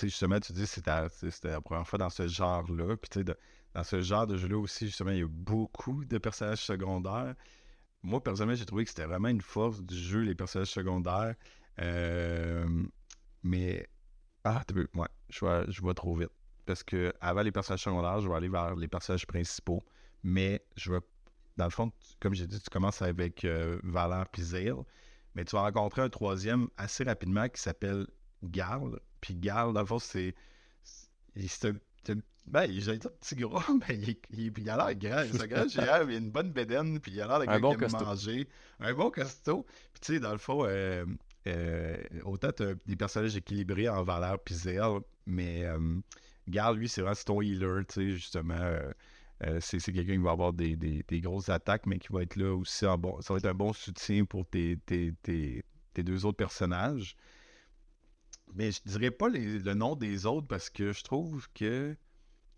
justement, 0.00 0.38
tu 0.38 0.52
dis 0.52 0.62
que 0.62 0.68
c'était 0.68 1.50
la 1.50 1.60
première 1.60 1.86
fois 1.88 1.98
dans 1.98 2.10
ce 2.10 2.28
genre-là. 2.28 2.96
Puis, 2.96 3.10
tu 3.10 3.18
sais, 3.20 3.36
dans 3.74 3.82
ce 3.82 4.00
genre 4.00 4.28
de 4.28 4.36
jeu-là 4.36 4.58
aussi, 4.58 4.86
justement, 4.86 5.10
il 5.10 5.18
y 5.18 5.22
a 5.22 5.28
beaucoup 5.28 6.04
de 6.04 6.18
personnages 6.18 6.64
secondaires. 6.64 7.34
Moi, 8.04 8.22
personnellement, 8.22 8.54
j'ai 8.54 8.64
trouvé 8.64 8.84
que 8.84 8.90
c'était 8.90 9.06
vraiment 9.06 9.26
une 9.26 9.40
force 9.40 9.82
du 9.82 9.96
jeu, 9.96 10.20
les 10.20 10.36
personnages 10.36 10.70
secondaires. 10.70 11.34
Euh, 11.80 12.66
mais. 13.42 13.86
Ah, 14.44 14.62
tu 14.66 14.74
veux, 14.74 14.88
ouais, 14.94 15.08
je 15.28 15.40
vois, 15.40 15.64
je 15.68 15.80
vois 15.80 15.94
trop 15.94 16.14
vite. 16.14 16.30
Parce 16.66 16.82
que 16.82 17.12
avant 17.20 17.42
les 17.42 17.52
personnages 17.52 17.82
secondaires, 17.82 18.20
je 18.20 18.28
vais 18.28 18.34
aller 18.34 18.48
vers 18.48 18.76
les 18.76 18.88
personnages 18.88 19.26
principaux. 19.26 19.82
Mais 20.22 20.62
je 20.76 20.92
vais. 20.92 21.00
Dans 21.56 21.64
le 21.64 21.70
fond, 21.70 21.90
comme 22.20 22.34
j'ai 22.34 22.46
dit, 22.46 22.60
tu 22.60 22.70
commences 22.70 23.02
avec 23.02 23.44
euh, 23.44 23.80
Valère 23.82 24.28
puis 24.28 24.44
Mais 25.34 25.44
tu 25.44 25.56
vas 25.56 25.62
rencontrer 25.62 26.02
un 26.02 26.08
troisième 26.08 26.68
assez 26.76 27.04
rapidement 27.04 27.48
qui 27.48 27.60
s'appelle 27.60 28.06
Garl. 28.44 29.00
Puis 29.20 29.34
Garl, 29.34 29.72
dans 29.72 29.80
le 29.80 29.86
fond, 29.86 29.98
c'est. 29.98 30.34
Il 31.34 31.48
Ben, 32.46 32.64
il 32.64 32.88
est 32.88 33.06
un 33.06 33.10
petit 33.10 33.36
gros, 33.36 33.60
mais 33.88 33.96
il, 33.96 34.16
il, 34.30 34.52
il 34.56 34.70
a 34.70 34.76
l'air 34.76 34.94
grand. 34.96 35.24
C'est 35.32 35.68
géant, 35.68 36.08
il 36.08 36.14
a 36.14 36.18
une 36.18 36.30
bonne 36.30 36.52
bédaine, 36.52 37.00
puis 37.00 37.12
il 37.12 37.20
a 37.20 37.26
l'air 37.26 37.40
de 37.40 37.48
Un 37.48 37.60
bon 37.60 37.76
manger. 37.76 38.48
Un 38.80 38.94
bon 38.94 39.10
costaud. 39.10 39.66
Puis 39.92 40.00
tu 40.00 40.14
sais, 40.14 40.20
dans 40.20 40.32
le 40.32 40.38
fond, 40.38 40.64
euh, 40.64 41.04
euh, 41.48 41.96
autant 42.24 42.50
des 42.86 42.96
personnages 42.96 43.36
équilibrés 43.36 43.88
en 43.88 44.02
valeur 44.02 44.38
puis 44.40 44.54
zèle, 44.54 45.00
mais 45.26 45.64
euh, 45.64 45.78
Garl, 46.48 46.76
lui, 46.78 46.88
c'est 46.88 47.02
vraiment 47.02 47.16
ton 47.24 47.42
healer, 47.42 47.84
tu 47.86 47.94
sais, 47.94 48.10
justement. 48.12 48.54
euh, 48.54 49.60
c'est 49.60 49.80
quelqu'un 49.92 50.14
qui 50.14 50.18
va 50.18 50.32
avoir 50.32 50.52
des, 50.52 50.76
des- 50.76 51.04
grosses 51.20 51.48
attaques, 51.48 51.86
mais 51.86 51.98
qui 51.98 52.12
va 52.12 52.22
être 52.22 52.36
là 52.36 52.54
aussi 52.56 52.86
en 52.86 52.98
bon. 52.98 53.20
Ça 53.20 53.34
va 53.34 53.38
être 53.38 53.46
un 53.46 53.54
bon 53.54 53.72
soutien 53.72 54.24
pour 54.24 54.46
tes, 54.48 54.78
tes- 54.86 55.14
tes- 55.22 55.62
deux 56.02 56.24
autres 56.26 56.36
personnages. 56.36 57.16
Mais 58.54 58.72
je 58.72 58.80
dirais 58.84 59.10
pas 59.10 59.28
le 59.28 59.74
nom 59.74 59.94
des 59.96 60.26
autres 60.26 60.46
parce 60.46 60.70
que 60.70 60.92
je 60.92 61.02
trouve 61.02 61.48
que 61.54 61.96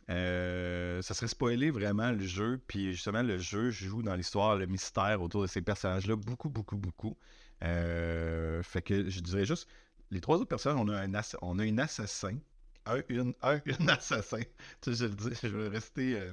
ça 0.09 1.14
serait 1.14 1.28
spoiler 1.28 1.70
vraiment 1.70 2.11
le 2.12 2.24
jeu. 2.24 2.61
Puis 2.66 2.93
justement, 2.93 3.22
le 3.22 3.38
jeu 3.38 3.70
joue 3.70 4.03
dans 4.03 4.14
l'histoire, 4.14 4.57
le 4.57 4.66
mystère 4.66 5.22
autour 5.22 5.43
de 5.43 5.47
ces 5.47 5.62
personnages-là, 5.62 6.16
beaucoup, 6.16 6.49
beaucoup, 6.51 6.76
beaucoup. 6.76 7.16
Euh, 7.62 8.62
fait 8.62 8.82
que 8.82 9.08
je 9.11 9.20
dirais 9.20 9.44
juste, 9.44 9.68
les 10.11 10.20
trois 10.20 10.36
autres 10.38 10.48
personnages, 10.48 10.80
on 10.80 10.88
a 10.88 10.98
un, 10.98 11.14
ass- 11.14 11.36
on 11.42 11.58
a 11.58 11.64
un 11.64 11.78
assassin. 11.78 12.38
Un, 12.86 13.02
une, 13.08 13.34
un, 13.42 13.61
une 13.66 13.90
assassin. 13.90 14.40
Tu 14.80 14.94
sais, 14.94 14.94
je 14.94 15.04
le 15.06 15.14
dis, 15.14 15.38
je 15.42 15.48
vais 15.48 15.68
rester. 15.68 16.18
Euh, 16.20 16.32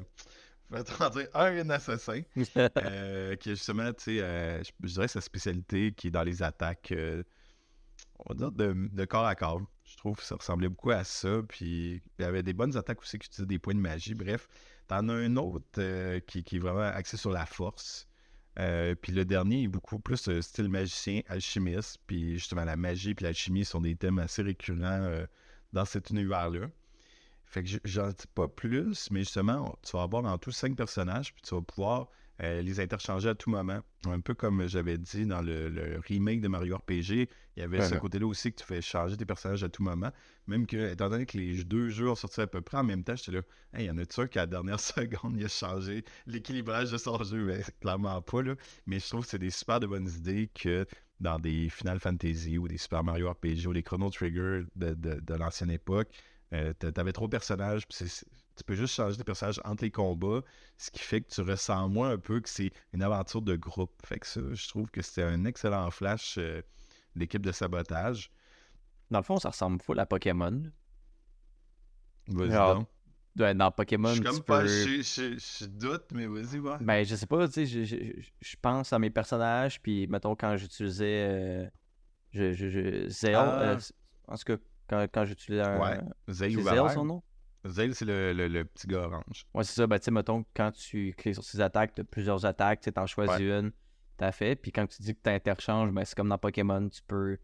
je 0.71 0.77
vais 0.77 0.83
dire 0.83 1.27
un, 1.33 1.61
une 1.61 1.71
assassin. 1.71 2.21
Euh, 2.83 3.35
qui 3.37 3.51
est 3.51 3.55
justement, 3.55 3.91
tu 3.93 4.03
sais, 4.03 4.21
euh, 4.21 4.63
je, 4.63 4.71
je 4.83 4.93
dirais 4.93 5.07
sa 5.07 5.21
spécialité 5.21 5.93
qui 5.93 6.07
est 6.07 6.11
dans 6.11 6.23
les 6.23 6.43
attaques, 6.43 6.93
on 8.19 8.33
va 8.33 8.35
dire, 8.35 8.51
de, 8.51 8.73
de 8.91 9.05
corps 9.05 9.25
à 9.25 9.35
corps. 9.35 9.61
Je 9.83 9.95
trouve 9.97 10.17
que 10.17 10.23
ça 10.23 10.35
ressemblait 10.35 10.69
beaucoup 10.69 10.91
à 10.91 11.03
ça. 11.03 11.41
Puis 11.47 12.01
il 12.19 12.21
y 12.21 12.25
avait 12.25 12.43
des 12.43 12.53
bonnes 12.53 12.75
attaques 12.77 13.01
aussi 13.01 13.17
qui 13.19 13.27
utilisaient 13.27 13.47
des 13.47 13.59
points 13.59 13.75
de 13.75 13.79
magie. 13.79 14.13
Bref, 14.15 14.47
t'en 14.87 15.07
as 15.09 15.13
un 15.13 15.35
autre 15.37 16.19
qui, 16.27 16.43
qui 16.43 16.55
est 16.57 16.59
vraiment 16.59 16.81
axé 16.81 17.17
sur 17.17 17.31
la 17.31 17.45
force. 17.45 18.06
Euh, 18.59 18.95
puis 18.95 19.11
le 19.11 19.25
dernier 19.25 19.63
est 19.63 19.67
beaucoup 19.67 19.99
plus 19.99 20.27
euh, 20.29 20.41
style 20.41 20.69
magicien, 20.69 21.21
alchimiste. 21.27 21.99
Puis 22.07 22.33
justement, 22.33 22.65
la 22.65 22.75
magie 22.77 23.11
et 23.11 23.23
l'alchimie 23.23 23.65
sont 23.65 23.81
des 23.81 23.95
thèmes 23.95 24.19
assez 24.19 24.41
récurrents 24.41 24.81
euh, 24.83 25.25
dans 25.73 25.85
cet 25.85 26.09
univers-là. 26.09 26.67
Fait 27.45 27.63
que 27.63 27.69
je- 27.69 27.79
j'en 27.85 28.09
dis 28.09 28.27
pas 28.35 28.47
plus, 28.47 29.09
mais 29.11 29.21
justement, 29.21 29.77
tu 29.83 29.93
vas 29.97 30.03
avoir 30.03 30.25
en 30.25 30.37
tout 30.37 30.51
cinq 30.51 30.75
personnages, 30.75 31.33
puis 31.33 31.41
tu 31.43 31.55
vas 31.55 31.61
pouvoir 31.61 32.09
euh, 32.41 32.61
les 32.61 32.79
interchanger 32.79 33.29
à 33.29 33.35
tout 33.35 33.49
moment. 33.49 33.79
Un 34.05 34.19
peu 34.21 34.33
comme 34.35 34.67
j'avais 34.67 34.97
dit 34.97 35.25
dans 35.25 35.41
le, 35.41 35.69
le 35.69 35.99
remake 35.99 36.41
de 36.41 36.47
Mario 36.47 36.77
RPG, 36.77 37.27
il 37.55 37.59
y 37.59 37.61
avait 37.63 37.81
ce 37.81 37.95
Uh-huh. 37.95 37.99
côté-là 37.99 38.27
aussi 38.27 38.51
que 38.51 38.57
tu 38.59 38.65
fais 38.65 38.81
changer 38.81 39.17
tes 39.17 39.25
personnages 39.25 39.63
à 39.63 39.69
tout 39.69 39.81
moment. 39.83 40.11
Même 40.45 40.67
que, 40.67 40.91
étant 40.91 41.09
donné 41.09 41.25
que 41.25 41.37
les 41.37 41.63
deux 41.63 41.89
jeux 41.89 42.09
ont 42.09 42.15
sorti 42.15 42.41
à 42.41 42.47
peu 42.47 42.61
près 42.61 42.77
en 42.77 42.83
même 42.83 43.03
temps, 43.03 43.15
j'étais 43.15 43.31
là, 43.31 43.41
hey, 43.73 43.85
il 43.85 43.87
y 43.87 43.91
en 43.91 43.97
a 43.97 44.03
sûr 44.09 44.29
qu'à 44.29 44.41
la 44.41 44.47
dernière 44.47 44.79
seconde, 44.79 45.35
il 45.37 45.45
a 45.45 45.47
changé 45.47 46.03
l'équilibrage 46.27 46.91
de 46.91 46.97
son 46.97 47.21
jeu? 47.23 47.43
Mais 47.45 47.63
clairement 47.81 48.21
pas, 48.21 48.41
là. 48.43 48.55
Mais 48.85 48.99
je 48.99 49.07
trouve 49.07 49.23
que 49.23 49.29
c'est 49.29 49.39
des 49.39 49.49
super 49.49 49.79
de 49.79 49.87
bonnes 49.87 50.07
idées 50.09 50.49
que 50.53 50.85
dans 51.19 51.39
des 51.39 51.69
Final 51.69 51.99
Fantasy 51.99 52.57
ou 52.59 52.67
des 52.67 52.77
Super 52.77 53.03
Mario 53.03 53.31
RPG 53.31 53.65
ou 53.67 53.73
des 53.73 53.81
Chrono 53.81 54.09
Trigger 54.11 54.61
de, 54.75 54.93
de- 54.93 55.19
de 55.19 55.33
l'ancienne 55.33 55.71
époque, 55.71 56.09
euh, 56.53 56.73
t'a- 56.73 56.91
T'avais 56.91 57.11
trop 57.13 57.25
de 57.25 57.31
personnages, 57.31 57.87
puis 57.87 57.97
c'est- 58.07 58.25
tu 58.57 58.63
peux 58.63 58.75
juste 58.75 58.93
changer 58.95 59.15
tes 59.17 59.23
personnages 59.23 59.61
entre 59.63 59.83
les 59.83 59.91
combats, 59.91 60.41
ce 60.77 60.91
qui 60.91 60.99
fait 60.99 61.21
que 61.21 61.29
tu 61.29 61.41
ressens 61.41 61.87
moins 61.89 62.09
un 62.11 62.17
peu 62.17 62.39
que 62.41 62.49
c'est 62.49 62.71
une 62.93 63.01
aventure 63.03 63.41
de 63.41 63.55
groupe. 63.55 63.93
Fait 64.05 64.19
que 64.19 64.27
ça, 64.27 64.41
je 64.51 64.67
trouve 64.67 64.89
que 64.91 65.01
c'était 65.01 65.23
un 65.23 65.45
excellent 65.45 65.89
flash 65.91 66.37
euh, 66.37 66.61
d'équipe 67.15 67.41
de 67.45 67.51
sabotage. 67.51 68.29
Dans 69.11 69.19
le 69.19 69.23
fond, 69.23 69.37
ça 69.37 69.49
ressemble 69.49 69.81
full 69.81 69.99
à 69.99 70.05
Pokémon. 70.05 70.63
Vas-y 72.27 72.53
Ah, 72.53 72.73
donc. 72.75 72.87
Ouais, 73.39 73.53
Dans 73.53 73.69
Je 73.69 73.75
Pokémon, 73.75 74.09
suis 74.13 74.21
tu 74.21 74.27
comme 74.27 74.41
pas, 74.43 74.61
peux- 74.61 74.67
je, 74.67 75.01
je- 75.03 75.37
je 75.37 75.65
doute, 75.67 76.05
mais 76.11 76.25
vas-y, 76.25 76.59
ouais. 76.59 76.77
Ben, 76.81 77.05
je 77.05 77.15
sais 77.15 77.27
pas, 77.27 77.47
tu 77.47 77.53
sais, 77.53 77.65
je, 77.67 77.83
je- 77.83 77.95
je- 78.19 78.29
je 78.41 78.55
pense 78.59 78.91
à 78.93 78.97
mes 78.99 79.11
personnages, 79.11 79.79
puis 79.81 80.07
mettons, 80.07 80.35
quand 80.35 80.57
j'utilisais. 80.57 81.27
euh, 81.29 81.69
je, 82.31 82.51
je, 82.53 82.69
je- 82.69 83.07
Zell, 83.09 83.35
Ah. 83.35 83.61
euh, 83.61 83.79
en 84.27 84.35
tout 84.37 84.43
cas, 84.43 84.57
quand, 84.89 85.07
quand 85.13 85.25
j'utilisais 85.25 85.61
un. 85.63 85.79
Ouais. 85.79 85.99
Ou 86.27 86.33
Zell 86.33 86.89
son 86.93 87.05
nom 87.05 87.23
Zale, 87.69 87.93
c'est 87.95 88.05
le, 88.05 88.33
le- 88.33 88.47
le 88.47 88.65
petit 88.65 88.87
gars 88.87 89.01
orange. 89.07 89.45
Ouais, 89.53 89.63
c'est 89.63 89.73
ça. 89.73 89.87
Ben, 89.87 89.97
tu 89.99 90.05
sais, 90.05 90.11
mettons, 90.11 90.45
quand 90.55 90.71
tu 90.71 91.13
cliques 91.17 91.35
sur 91.35 91.43
ces 91.43 91.61
attaques, 91.61 91.93
tu 91.95 92.01
as 92.01 92.03
plusieurs 92.03 92.45
attaques, 92.45 92.81
tu 92.81 92.91
t'en 92.91 93.05
choisis 93.07 93.39
une, 93.39 93.71
t'as 94.17 94.31
fait. 94.31 94.55
Puis 94.55 94.71
quand 94.71 94.87
tu 94.87 95.01
dis 95.01 95.13
que 95.15 95.21
tu 95.23 95.29
interchanges, 95.29 95.91
ben, 95.91 96.03
c'est 96.05 96.15
comme 96.15 96.29
dans 96.29 96.37
Pokémon, 96.37 96.87
tu 96.89 97.01
peux 97.07 97.37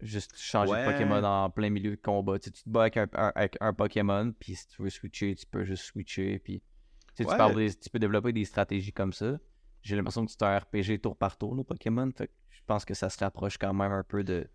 juste 0.00 0.36
changer 0.36 0.72
Ouais. 0.72 0.86
de 0.86 0.90
Pokémon 0.92 1.22
en 1.22 1.48
plein 1.50 1.70
milieu 1.70 1.90
de 1.92 1.96
combat. 2.00 2.38
Tu 2.38 2.50
te 2.50 2.58
bats 2.66 2.82
avec 2.82 2.96
un, 2.96 3.06
un- 3.14 3.32
avec 3.34 3.56
un 3.60 3.72
Pokémon, 3.72 4.32
puis 4.38 4.54
si 4.56 4.66
tu 4.68 4.82
veux 4.82 4.90
switcher, 4.90 5.34
tu 5.36 5.46
peux 5.46 5.64
juste 5.64 5.84
switcher. 5.84 6.38
Puis 6.40 6.62
tu, 7.14 7.24
peux 7.24 7.30
avoir 7.30 7.54
des- 7.54 7.74
tu 7.74 7.88
peux 7.90 7.98
développer 7.98 8.32
des 8.32 8.44
stratégies 8.44 8.92
comme 8.92 9.12
ça. 9.12 9.38
J'ai 9.82 9.96
l'impression 9.96 10.24
que 10.24 10.30
c'est 10.32 10.42
un 10.42 10.58
RPG 10.58 11.00
tour 11.00 11.16
par 11.16 11.36
tour, 11.36 11.54
le 11.54 11.64
Pokémon. 11.64 12.10
Fait 12.16 12.28
que 12.28 12.32
je 12.50 12.60
pense 12.66 12.84
que 12.84 12.94
ça 12.94 13.10
se 13.10 13.18
rapproche 13.18 13.58
quand 13.58 13.72
même 13.74 13.92
un 13.92 14.04
peu 14.04 14.22
de. 14.24 14.48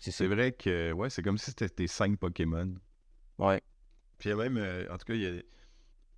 C'est 0.00 0.26
vrai 0.26 0.52
que, 0.52 0.92
ouais, 0.92 1.08
c'est 1.10 1.22
comme 1.22 1.38
si 1.38 1.46
c'était 1.46 1.68
tes 1.68 1.86
cinq 1.86 2.18
Pokémon. 2.18 2.74
Ouais. 3.38 3.62
Puis 4.24 4.30
il 4.30 4.38
y 4.38 4.40
a 4.40 4.42
même, 4.42 4.56
euh, 4.56 4.86
en 4.90 4.96
tout 4.96 5.04
cas, 5.04 5.12
il 5.12 5.20
y 5.20 5.26
a, 5.26 5.32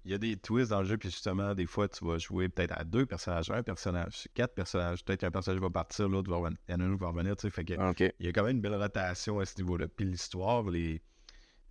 il 0.04 0.10
y 0.12 0.14
a 0.14 0.18
des 0.18 0.36
twists 0.36 0.70
dans 0.70 0.78
le 0.78 0.86
jeu, 0.86 0.96
puis 0.96 1.10
justement, 1.10 1.56
des 1.56 1.66
fois, 1.66 1.88
tu 1.88 2.04
vas 2.04 2.18
jouer 2.18 2.48
peut-être 2.48 2.78
à 2.78 2.84
deux 2.84 3.04
personnages, 3.04 3.50
un 3.50 3.64
personnage, 3.64 4.28
quatre 4.32 4.54
personnages. 4.54 5.04
Peut-être 5.04 5.22
qu'un 5.22 5.32
personnage 5.32 5.60
va 5.60 5.70
partir, 5.70 6.08
l'autre 6.08 6.30
va 6.30 6.36
revenir, 6.36 6.56
il 6.68 6.72
y 6.72 6.74
en 6.76 6.80
a 6.82 6.84
un 6.84 6.90
autre 6.90 6.98
qui 6.98 7.02
va 7.02 7.08
revenir, 7.08 7.34
tu 7.34 7.42
sais. 7.42 7.50
Fait 7.50 7.64
que 7.64 7.90
Ok. 7.90 8.14
il 8.20 8.26
y 8.26 8.28
a 8.28 8.32
quand 8.32 8.44
même 8.44 8.58
une 8.58 8.62
belle 8.62 8.76
rotation 8.80 9.40
à 9.40 9.44
ce 9.44 9.58
niveau-là. 9.60 9.88
Puis 9.88 10.06
l'histoire 10.06 10.62
les, 10.70 11.02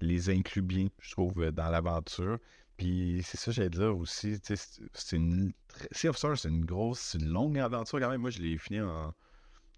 les 0.01 0.29
inclut 0.29 0.61
bien, 0.61 0.87
je 0.99 1.11
trouve, 1.11 1.41
euh, 1.41 1.51
dans 1.53 1.69
l'aventure. 1.69 2.37
Puis 2.75 3.21
c'est 3.23 3.37
ça, 3.37 3.51
j'allais 3.51 3.69
dire 3.69 3.97
aussi, 3.97 4.37
tu 4.41 4.57
sais, 4.57 4.81
c'est- 4.91 5.15
une. 5.15 5.53
Sea 5.91 6.09
of 6.09 6.17
Stars, 6.17 6.37
c'est 6.39 6.49
une 6.49 6.65
grosse, 6.65 7.15
une 7.17 7.29
longue 7.29 7.57
aventure 7.59 8.01
quand 8.01 8.09
même. 8.09 8.19
Moi, 8.19 8.29
je 8.31 8.41
l'ai 8.41 8.57
fini 8.57 8.81
en 8.81 9.13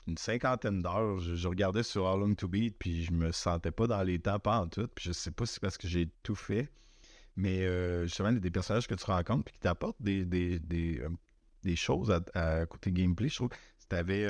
une 0.08 0.18
cinquantaine 0.18 0.82
d'heures. 0.82 1.20
Je, 1.20 1.48
regardais 1.48 1.84
sur 1.84 2.06
How 2.06 2.18
Long 2.18 2.34
to 2.36 2.48
Beat, 2.48 2.76
puis 2.78 3.04
je 3.04 3.12
me 3.12 3.32
sentais 3.32 3.72
pas 3.72 3.88
dans 3.88 4.04
les 4.04 4.20
temps, 4.20 4.40
pas 4.40 4.60
en 4.60 4.68
tout. 4.68 4.88
Puis 4.96 5.06
je 5.06 5.12
sais 5.12 5.32
pas 5.32 5.46
si 5.46 5.56
c'est 5.56 5.62
parce 5.62 5.78
que 5.78 5.88
j'ai 5.88 6.10
tout 6.24 6.36
fait. 6.36 6.70
Mais 7.36 7.66
euh, 7.66 8.04
justement, 8.04 8.30
il 8.30 8.36
y 8.36 8.38
a 8.38 8.42
des 8.42 8.52
personnages 8.52 8.88
que 8.88 8.96
tu 8.96 9.06
rencontres 9.06 9.46
puis 9.46 9.54
qui 9.54 9.60
t'apportent 9.60 10.02
des, 10.02 10.26
des, 10.26 10.60
des, 10.60 11.00
euh, 11.02 11.10
des 11.64 11.76
choses 11.76 12.12
à, 12.34 12.66
côté 12.66 12.92
gameplay. 12.92 13.30
Je 13.30 13.36
trouve 13.36 13.50
que 13.50 13.56
tu 13.90 13.96
avais 13.96 14.28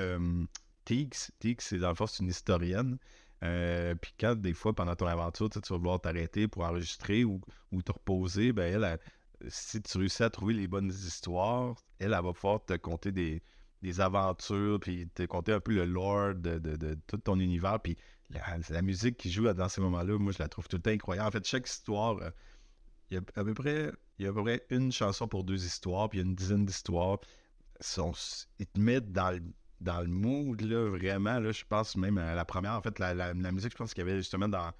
Teeks. 0.86 1.32
Teeks, 1.39 1.61
c'est 1.61 1.80
dans 1.80 1.89
le 1.89 1.95
fond, 1.95 2.07
c'est 2.07 2.23
une 2.23 2.30
historienne. 2.30 2.97
Euh, 3.43 3.93
puis 3.95 4.13
quand 4.19 4.36
des 4.36 4.53
fois, 4.53 4.73
pendant 4.73 4.95
ton 4.95 5.05
aventure, 5.05 5.49
tu 5.49 5.59
vas 5.59 5.78
vouloir 5.78 6.01
t'arrêter 6.01 6.47
pour 6.47 6.63
enregistrer 6.63 7.23
ou, 7.23 7.39
ou 7.71 7.82
te 7.82 7.91
reposer, 7.91 8.51
ben 8.51 8.73
elle, 8.73 8.99
si 9.47 9.82
tu 9.82 9.97
réussis 9.97 10.23
à 10.23 10.30
trouver 10.30 10.55
les 10.55 10.67
bonnes 10.67 10.89
histoires, 10.89 11.75
elle, 11.99 12.13
elle 12.13 12.23
va 12.23 12.34
pouvoir 12.34 12.65
te 12.65 12.73
conter 12.73 13.11
des, 13.11 13.43
des 13.82 14.01
aventures, 14.01 14.80
puis 14.80 15.07
te 15.09 15.23
conter 15.23 15.53
un 15.53 15.59
peu 15.59 15.73
le 15.73 15.86
lore 15.86 16.36
de, 16.36 16.57
de- 16.59 16.97
tout 17.07 17.17
ton 17.17 17.39
univers. 17.39 17.80
Puis 17.82 17.97
la, 18.69 18.82
musique 18.82 19.17
qui 19.17 19.32
joue 19.32 19.51
dans 19.53 19.69
ces 19.69 19.82
moments-là, 19.82 20.17
moi, 20.19 20.32
je 20.34 20.39
la 20.39 20.49
trouve 20.49 20.67
tout 20.67 20.78
le 20.78 20.82
temps 20.82 20.91
incroyable. 20.91 21.28
En 21.28 21.32
fait, 21.32 21.45
chaque 21.47 21.67
histoire, 21.67 22.17
euh, 22.21 22.30
il 23.11 23.15
y 23.15 23.17
a 23.17 23.21
à 23.36 23.43
peu 23.43 23.53
près, 23.53 23.91
il 24.19 24.25
y 24.25 24.28
a 24.28 24.32
à 24.32 24.34
peu 24.34 24.43
près 24.43 24.65
une 24.69 24.91
chanson 24.91 25.28
pour 25.28 25.43
deux 25.43 25.66
histoires, 25.66 26.09
puis 26.09 26.20
il 26.20 26.24
y 26.24 26.25
a 26.25 26.29
une 26.29 26.36
dizaine 26.36 26.66
d'histoires. 26.66 27.20
Ils 28.59 28.67
te 28.67 28.79
mettent 28.79 29.12
dans 29.12 29.32
le, 29.32 29.41
dans 29.82 30.01
le 30.01 30.08
mood, 30.08 30.62
là, 30.62 30.89
vraiment. 30.89 31.39
Là, 31.39 31.51
je 31.51 31.63
pense 31.67 31.95
même 31.95 32.17
à 32.17 32.36
la 32.36 32.45
première. 32.45 32.74
En 32.74 32.82
fait, 32.82 32.99
la, 32.99 33.13
la- 33.13 33.33
musique, 33.51 33.71
je 33.71 33.78
pense 33.78 33.93
qu'il 33.93 34.05
y 34.05 34.09
avait 34.09 34.17
justement 34.17 34.47
dans 34.47 34.71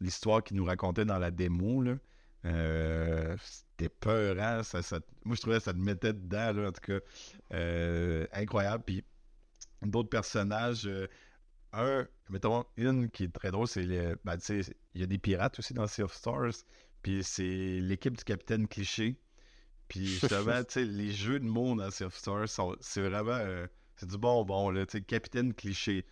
l'histoire 0.00 0.42
qu'ils 0.44 0.56
nous 0.56 0.64
racontait 0.64 1.04
dans 1.04 1.18
la 1.18 1.30
démo. 1.30 1.82
Là. 1.82 1.96
Euh, 2.44 3.36
C'était 3.42 3.88
peurant. 3.88 4.62
Ça, 4.62 4.82
ça- 4.82 5.00
moi, 5.24 5.36
je 5.36 5.40
trouvais 5.40 5.58
que 5.58 5.64
ça 5.64 5.72
te 5.72 5.78
mettait 5.78 6.12
dedans, 6.12 6.52
là, 6.52 6.68
en 6.68 6.72
tout 6.72 6.80
cas. 6.80 6.98
Euh, 7.54 8.26
incroyable. 8.32 8.84
Puis 8.86 9.04
d'autres 9.82 10.10
personnages. 10.10 10.86
euh, 10.86 11.08
un, 11.72 12.06
mettons, 12.30 12.64
une 12.76 13.10
qui 13.10 13.24
est 13.24 13.32
très 13.34 13.50
drôle, 13.52 13.68
c'est 13.68 13.82
le. 13.84 14.18
Ben, 14.24 14.36
tu 14.38 14.62
sais, 14.64 14.74
il 14.94 15.00
y 15.02 15.04
a 15.04 15.06
des 15.06 15.18
pirates 15.18 15.58
aussi 15.58 15.74
dans 15.74 15.86
Sea 15.86 16.02
of 16.02 16.14
Stars. 16.14 16.52
Puis 17.02 17.24
c'est 17.24 17.80
l'équipe 17.80 18.16
du 18.16 18.24
capitaine 18.24 18.68
cliché. 18.68 19.18
Puis 19.88 20.06
justement, 20.20 20.64
tu 20.64 20.74
sais, 20.74 20.84
les 20.84 21.12
jeux 21.12 21.40
de 21.40 21.46
mots 21.46 21.74
dans 21.76 21.90
Sea 21.90 22.04
of 22.04 22.16
Stars, 22.16 22.48
sont- 22.48 22.76
c'est 22.80 23.02
vraiment. 23.02 23.38
c'est 23.96 24.08
du 24.08 24.18
bonbon, 24.18 24.70
là. 24.70 24.86
Tu 24.86 24.98
sais, 24.98 25.02
capitaine 25.04 25.54
cliché. 25.54 26.06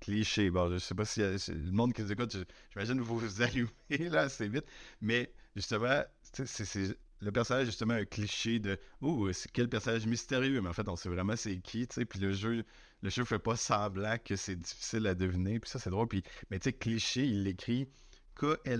Cliché. 0.00 0.50
Bon, 0.50 0.70
je 0.72 0.78
sais 0.78 0.94
pas 0.94 1.04
si, 1.04 1.20
le 1.20 1.70
monde 1.72 1.92
qui 1.92 2.02
nous 2.02 2.12
écoute, 2.12 2.36
j'imagine 2.72 2.98
que 2.98 3.02
vous 3.02 3.18
vous 3.18 3.42
allumez 3.42 3.70
là 4.10 4.22
assez 4.22 4.48
vite. 4.48 4.64
Mais 5.00 5.30
justement, 5.60 6.02
c'est- 6.32 6.96
le 7.22 7.32
personnage, 7.32 7.66
justement, 7.66 7.94
un 7.94 8.06
cliché 8.06 8.58
de 8.58 8.78
Oh, 9.02 9.30
c'est 9.32 9.50
quel 9.52 9.68
personnage 9.68 10.06
mystérieux. 10.06 10.60
Mais 10.62 10.68
en 10.70 10.72
fait, 10.72 10.88
on 10.88 10.96
sait 10.96 11.10
vraiment 11.10 11.36
c'est 11.36 11.58
qui, 11.58 11.86
tu 11.86 11.94
sais. 11.94 12.04
Puis 12.06 12.18
le 12.18 12.32
jeu, 12.32 12.64
le 13.02 13.10
jeu 13.10 13.24
fait 13.24 13.38
pas 13.38 13.56
semblant 13.56 14.16
que 14.24 14.36
c'est 14.36 14.56
difficile 14.56 15.06
à 15.06 15.14
deviner. 15.14 15.60
Puis 15.60 15.70
ça, 15.70 15.78
c'est 15.78 15.90
drôle. 15.90 16.08
Puis, 16.08 16.22
mais 16.50 16.58
tu 16.58 16.64
sais, 16.64 16.72
cliché, 16.72 17.26
il 17.26 17.44
l'écrit 17.44 17.88
K-L-E-E-S-H-A 18.36 18.78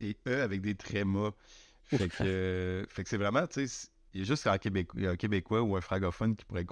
et 0.00 0.16
E 0.28 0.42
avec 0.42 0.60
des 0.60 0.76
trémas. 0.76 1.32
Fait 1.84 2.08
que, 2.08 2.22
euh, 2.22 2.84
fait 2.88 3.02
que 3.02 3.08
c'est 3.08 3.16
vraiment, 3.16 3.46
tu 3.46 3.66
sais, 3.66 3.88
il 4.14 4.20
y 4.20 4.22
a 4.22 4.26
juste 4.26 4.46
un, 4.46 4.58
Québécois 4.58 5.62
ou 5.62 5.76
un 5.76 5.80
francophone 5.80 6.36
qui 6.36 6.44
pourrait 6.44 6.66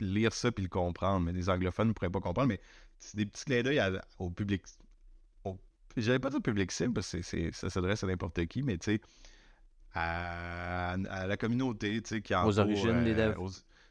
lire 0.00 0.32
ça 0.32 0.50
puis 0.50 0.62
le 0.64 0.68
comprendre, 0.68 1.26
mais 1.26 1.32
des 1.32 1.48
anglophones 1.48 1.88
ne 1.88 1.92
pourraient 1.92 2.10
pas 2.10 2.20
comprendre. 2.20 2.48
Mais 2.48 2.60
c'est 2.98 3.16
des 3.16 3.26
petits 3.26 3.44
clins 3.44 3.62
d'œil 3.62 3.80
au 4.18 4.30
public, 4.30 4.62
j'avais 5.96 6.18
pas 6.18 6.30
de 6.30 6.38
public 6.38 6.72
cible 6.72 6.94
parce 6.94 7.12
que 7.12 7.52
ça 7.52 7.70
s'adresse 7.70 8.02
à 8.04 8.06
n'importe 8.06 8.46
qui, 8.46 8.62
mais 8.62 8.78
tu 8.78 8.92
sais, 8.92 9.00
à, 9.94 10.96
la 10.96 11.36
communauté, 11.36 12.02
tu 12.02 12.08
sais, 12.08 12.22
qui 12.22 12.34
en 12.34 12.46
Aux 12.46 12.58
origines 12.58 13.04
des 13.04 13.14
devs. 13.14 13.36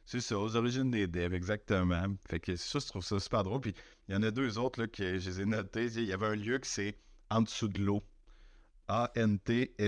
C'est 0.05 0.19
ça, 0.19 0.37
aux 0.37 0.57
origines 0.57 0.91
des 0.91 1.07
devs, 1.07 1.33
exactement. 1.33 2.03
Fait 2.29 2.41
que 2.41 2.57
ça, 2.57 2.79
je 2.79 2.87
trouve 2.87 3.05
ça 3.05 3.21
super 3.21 3.43
drôle. 3.43 3.61
Puis 3.61 3.73
il 4.09 4.15
y 4.15 4.17
en 4.17 4.23
a 4.23 4.31
deux 4.31 4.57
autres 4.57 4.81
là, 4.81 4.87
que 4.87 5.17
je 5.17 5.29
les 5.29 5.41
ai 5.41 5.45
notés. 5.45 5.85
Il 5.85 6.03
y 6.03 6.11
avait 6.11 6.27
un 6.27 6.35
lieu 6.35 6.57
qui 6.59 6.69
c'est 6.69 6.97
en 7.29 7.41
dessous 7.41 7.69
de 7.69 7.81
l'eau. 7.81 8.03
A-N-T-S-U-D-L-O, 8.89 9.87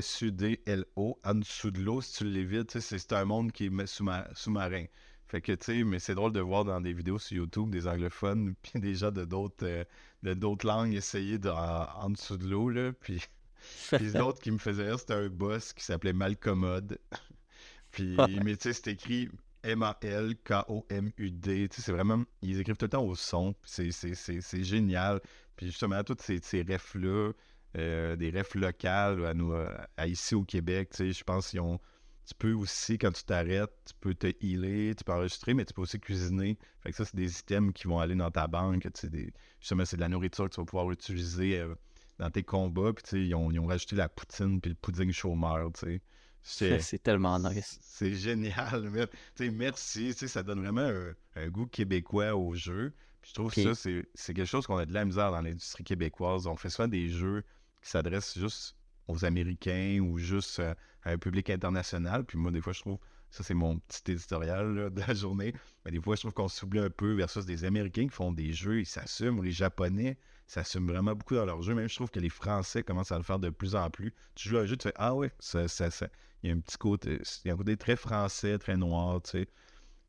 en 1.22 1.36
dessous 1.36 1.72
de 1.72 1.82
l'eau, 1.82 2.00
si 2.02 2.20
tu 2.20 2.24
l'évites, 2.24 2.80
c'est 2.80 3.12
un 3.12 3.26
monde 3.26 3.52
qui 3.52 3.66
est 3.66 3.86
sous-marin. 3.86 4.86
Fait 5.28 5.42
que, 5.42 5.54
tu 5.54 5.66
sais, 5.66 5.84
mais 5.84 6.00
c'est 6.00 6.14
drôle 6.14 6.34
de 6.34 6.40
voir 6.40 6.66
dans 6.66 6.80
des 6.80 6.94
vidéos 6.94 7.18
sur 7.18 7.38
YouTube 7.38 7.72
des 7.72 7.88
anglophones, 7.88 8.54
puis 8.62 8.80
des 8.80 8.96
gens 8.96 9.12
de 9.12 9.26
d'autres 9.26 9.66
euh, 9.66 9.84
de 10.24 10.34
d'autres 10.34 10.68
langues 10.68 10.94
essayer 10.94 11.40
de, 11.40 11.50
en, 11.50 12.10
dessous 12.10 12.38
de 12.38 12.48
l'eau, 12.48 12.70
là. 12.70 12.92
Puis, 12.94 13.22
les 14.00 14.16
autres 14.18 14.40
qui 14.40 14.52
me 14.52 14.60
faisaient 14.60 14.88
rire, 14.88 15.00
c'était 15.00 15.14
un 15.14 15.30
boss 15.30 15.74
qui 15.74 15.84
s'appelait 15.84 16.14
Malcommode. 16.14 17.00
puis, 17.92 18.18
mais 18.44 18.56
tu 18.56 18.72
sais, 18.72 18.74
c'est 18.74 18.92
écrit 18.92 19.30
M-A-L-K-O-M-U-D. 19.64 21.70
Tu 21.70 21.76
sais, 21.76 21.82
c'est 21.82 21.92
vraiment. 21.92 22.24
Ils 22.44 22.60
écrivent 22.60 22.78
tout 22.78 22.86
le 22.86 22.90
temps 22.90 23.06
au 23.06 23.16
son. 23.16 23.56
C'est 23.64 24.64
génial. 24.64 25.22
Puis 25.56 25.68
justement, 25.68 26.04
tous 26.04 26.18
ces, 26.20 26.40
ces 26.44 26.62
refs-là, 26.62 27.32
euh, 27.78 28.16
des 28.16 28.30
refs 28.30 28.54
locales 28.54 29.26
à, 29.26 29.34
nous, 29.34 29.56
à 29.98 30.08
ici 30.08 30.36
au 30.36 30.44
Québec, 30.44 30.90
tu 30.92 30.98
sais, 30.98 31.14
je 31.14 31.24
pense 31.24 31.50
qu'ils 31.50 31.62
ont. 31.62 31.80
Tu 32.26 32.34
peux 32.34 32.54
aussi, 32.54 32.98
quand 32.98 33.12
tu 33.12 33.24
t'arrêtes, 33.24 33.72
tu 33.86 33.94
peux 34.00 34.16
te 34.16 34.28
healer, 34.42 34.96
tu 34.96 35.04
peux 35.04 35.14
enregistrer, 35.14 35.54
mais 35.54 35.64
tu 35.64 35.74
peux 35.74 35.82
aussi 35.82 36.00
cuisiner. 36.00 36.58
Fait 36.82 36.90
que 36.90 36.98
ça, 36.98 37.06
c'est 37.06 37.16
des 37.16 37.40
items 37.40 37.72
qui 37.74 37.88
vont 37.88 38.00
aller 38.00 38.16
dans 38.16 38.32
ta 38.32 38.48
banque. 38.48 38.82
Tu 38.82 38.90
sais, 38.96 39.10
des, 39.10 39.32
justement, 39.60 39.86
c'est 39.86 39.98
de 39.98 40.02
la 40.02 40.10
nourriture 40.10 40.46
que 40.46 40.56
tu 40.56 40.60
vas 40.60 40.66
pouvoir 40.66 40.92
utiliser 40.92 41.60
euh, 41.60 41.76
dans 42.18 42.32
tes 42.32 42.42
combats. 42.42 42.94
Puis, 42.94 43.04
tu 43.04 43.10
sais, 43.10 43.26
ils 43.28 43.36
ont, 43.36 43.52
ils 43.52 43.60
ont 43.60 43.68
rajouté 43.68 43.96
la 43.96 44.10
poutine 44.10 44.60
puis 44.60 44.70
le 44.70 44.76
pudding 44.76 45.12
chômeur, 45.12 45.72
tu 45.74 45.86
sais. 45.86 46.02
C'est 46.46 47.00
tellement 47.04 47.40
nice. 47.40 47.80
C'est 47.82 48.14
génial. 48.14 48.90
merci. 49.52 50.14
Ça 50.14 50.44
donne 50.44 50.62
vraiment 50.62 50.90
un, 51.36 51.48
goût 51.50 51.66
québécois 51.66 52.36
au 52.36 52.54
jeu. 52.54 52.94
je 53.24 53.34
trouve 53.34 53.52
que 53.52 53.74
ça, 53.74 53.90
c'est 54.14 54.34
quelque 54.34 54.46
chose 54.46 54.68
qu'on 54.68 54.78
a 54.78 54.86
de 54.86 54.94
la 54.94 55.06
misère 55.06 55.32
dans 55.32 55.42
l'industrie 55.42 55.84
québécoise. 55.84 56.46
On 56.48 56.56
fait 56.56 56.70
souvent 56.70 56.88
des 56.88 57.10
jeux 57.10 57.44
qui 57.82 57.90
s'adressent 57.90 58.38
juste 58.38 58.76
aux 59.08 59.26
Américains 59.26 60.00
ou 60.00 60.18
juste 60.18 60.60
euh, 60.60 60.74
à 61.04 61.12
un 61.12 61.18
public 61.18 61.50
international. 61.50 62.26
Puis 62.26 62.38
moi, 62.38 62.52
des 62.52 62.62
fois, 62.62 62.74
je 62.74 62.82
trouve, 62.82 62.98
ça 63.32 63.44
c'est 63.44 63.54
mon 63.54 63.80
petit 63.80 64.12
éditorial 64.14 64.90
de 64.94 65.02
la 65.02 65.14
journée, 65.14 65.54
mais 65.84 65.92
des 65.92 66.02
fois, 66.02 66.16
je 66.16 66.22
trouve 66.22 66.34
qu'on 66.34 66.48
s'oublie 66.48 66.80
un 66.80 66.90
peu 66.90 67.14
versus 67.14 67.46
des 67.46 67.64
Américains 67.66 68.08
qui 68.08 68.14
font 68.14 68.32
des 68.32 68.54
jeux, 68.54 68.80
ils 68.80 68.86
s'assument, 68.86 69.40
ou 69.40 69.42
les 69.42 69.52
Japonais 69.52 70.18
s'assument 70.48 70.88
vraiment 70.88 71.16
beaucoup 71.16 71.36
dans 71.36 71.46
leurs 71.46 71.62
jeux. 71.62 71.74
Même 71.74 71.90
je 71.90 71.96
trouve 71.96 72.12
que 72.12 72.20
les 72.20 72.30
Français 72.30 72.84
commencent 72.84 73.12
à 73.12 73.18
le 73.18 73.24
faire 73.24 73.40
de 73.40 73.50
plus 73.50 73.76
en 73.76 73.90
plus. 73.90 74.14
Tu 74.36 74.50
joues 74.50 74.58
un 74.58 74.66
jeu, 74.66 74.78
tu 74.78 74.88
fais 74.88 74.94
Ah 74.98 75.16
ouais, 75.16 75.32
ça, 75.40 75.68
ça, 75.68 75.90
ça, 75.90 76.08
il 76.44 76.50
y 76.50 76.54
a 76.54 76.56
un 76.56 76.60
petit 76.60 76.78
côté, 76.78 77.20
il 77.44 77.48
y 77.48 77.52
a 77.52 77.54
un 77.54 77.58
côté 77.58 77.78
très 77.78 77.96
français, 77.96 78.58
très 78.58 78.78
noir, 78.78 79.22
tu 79.24 79.32
sais. 79.32 79.48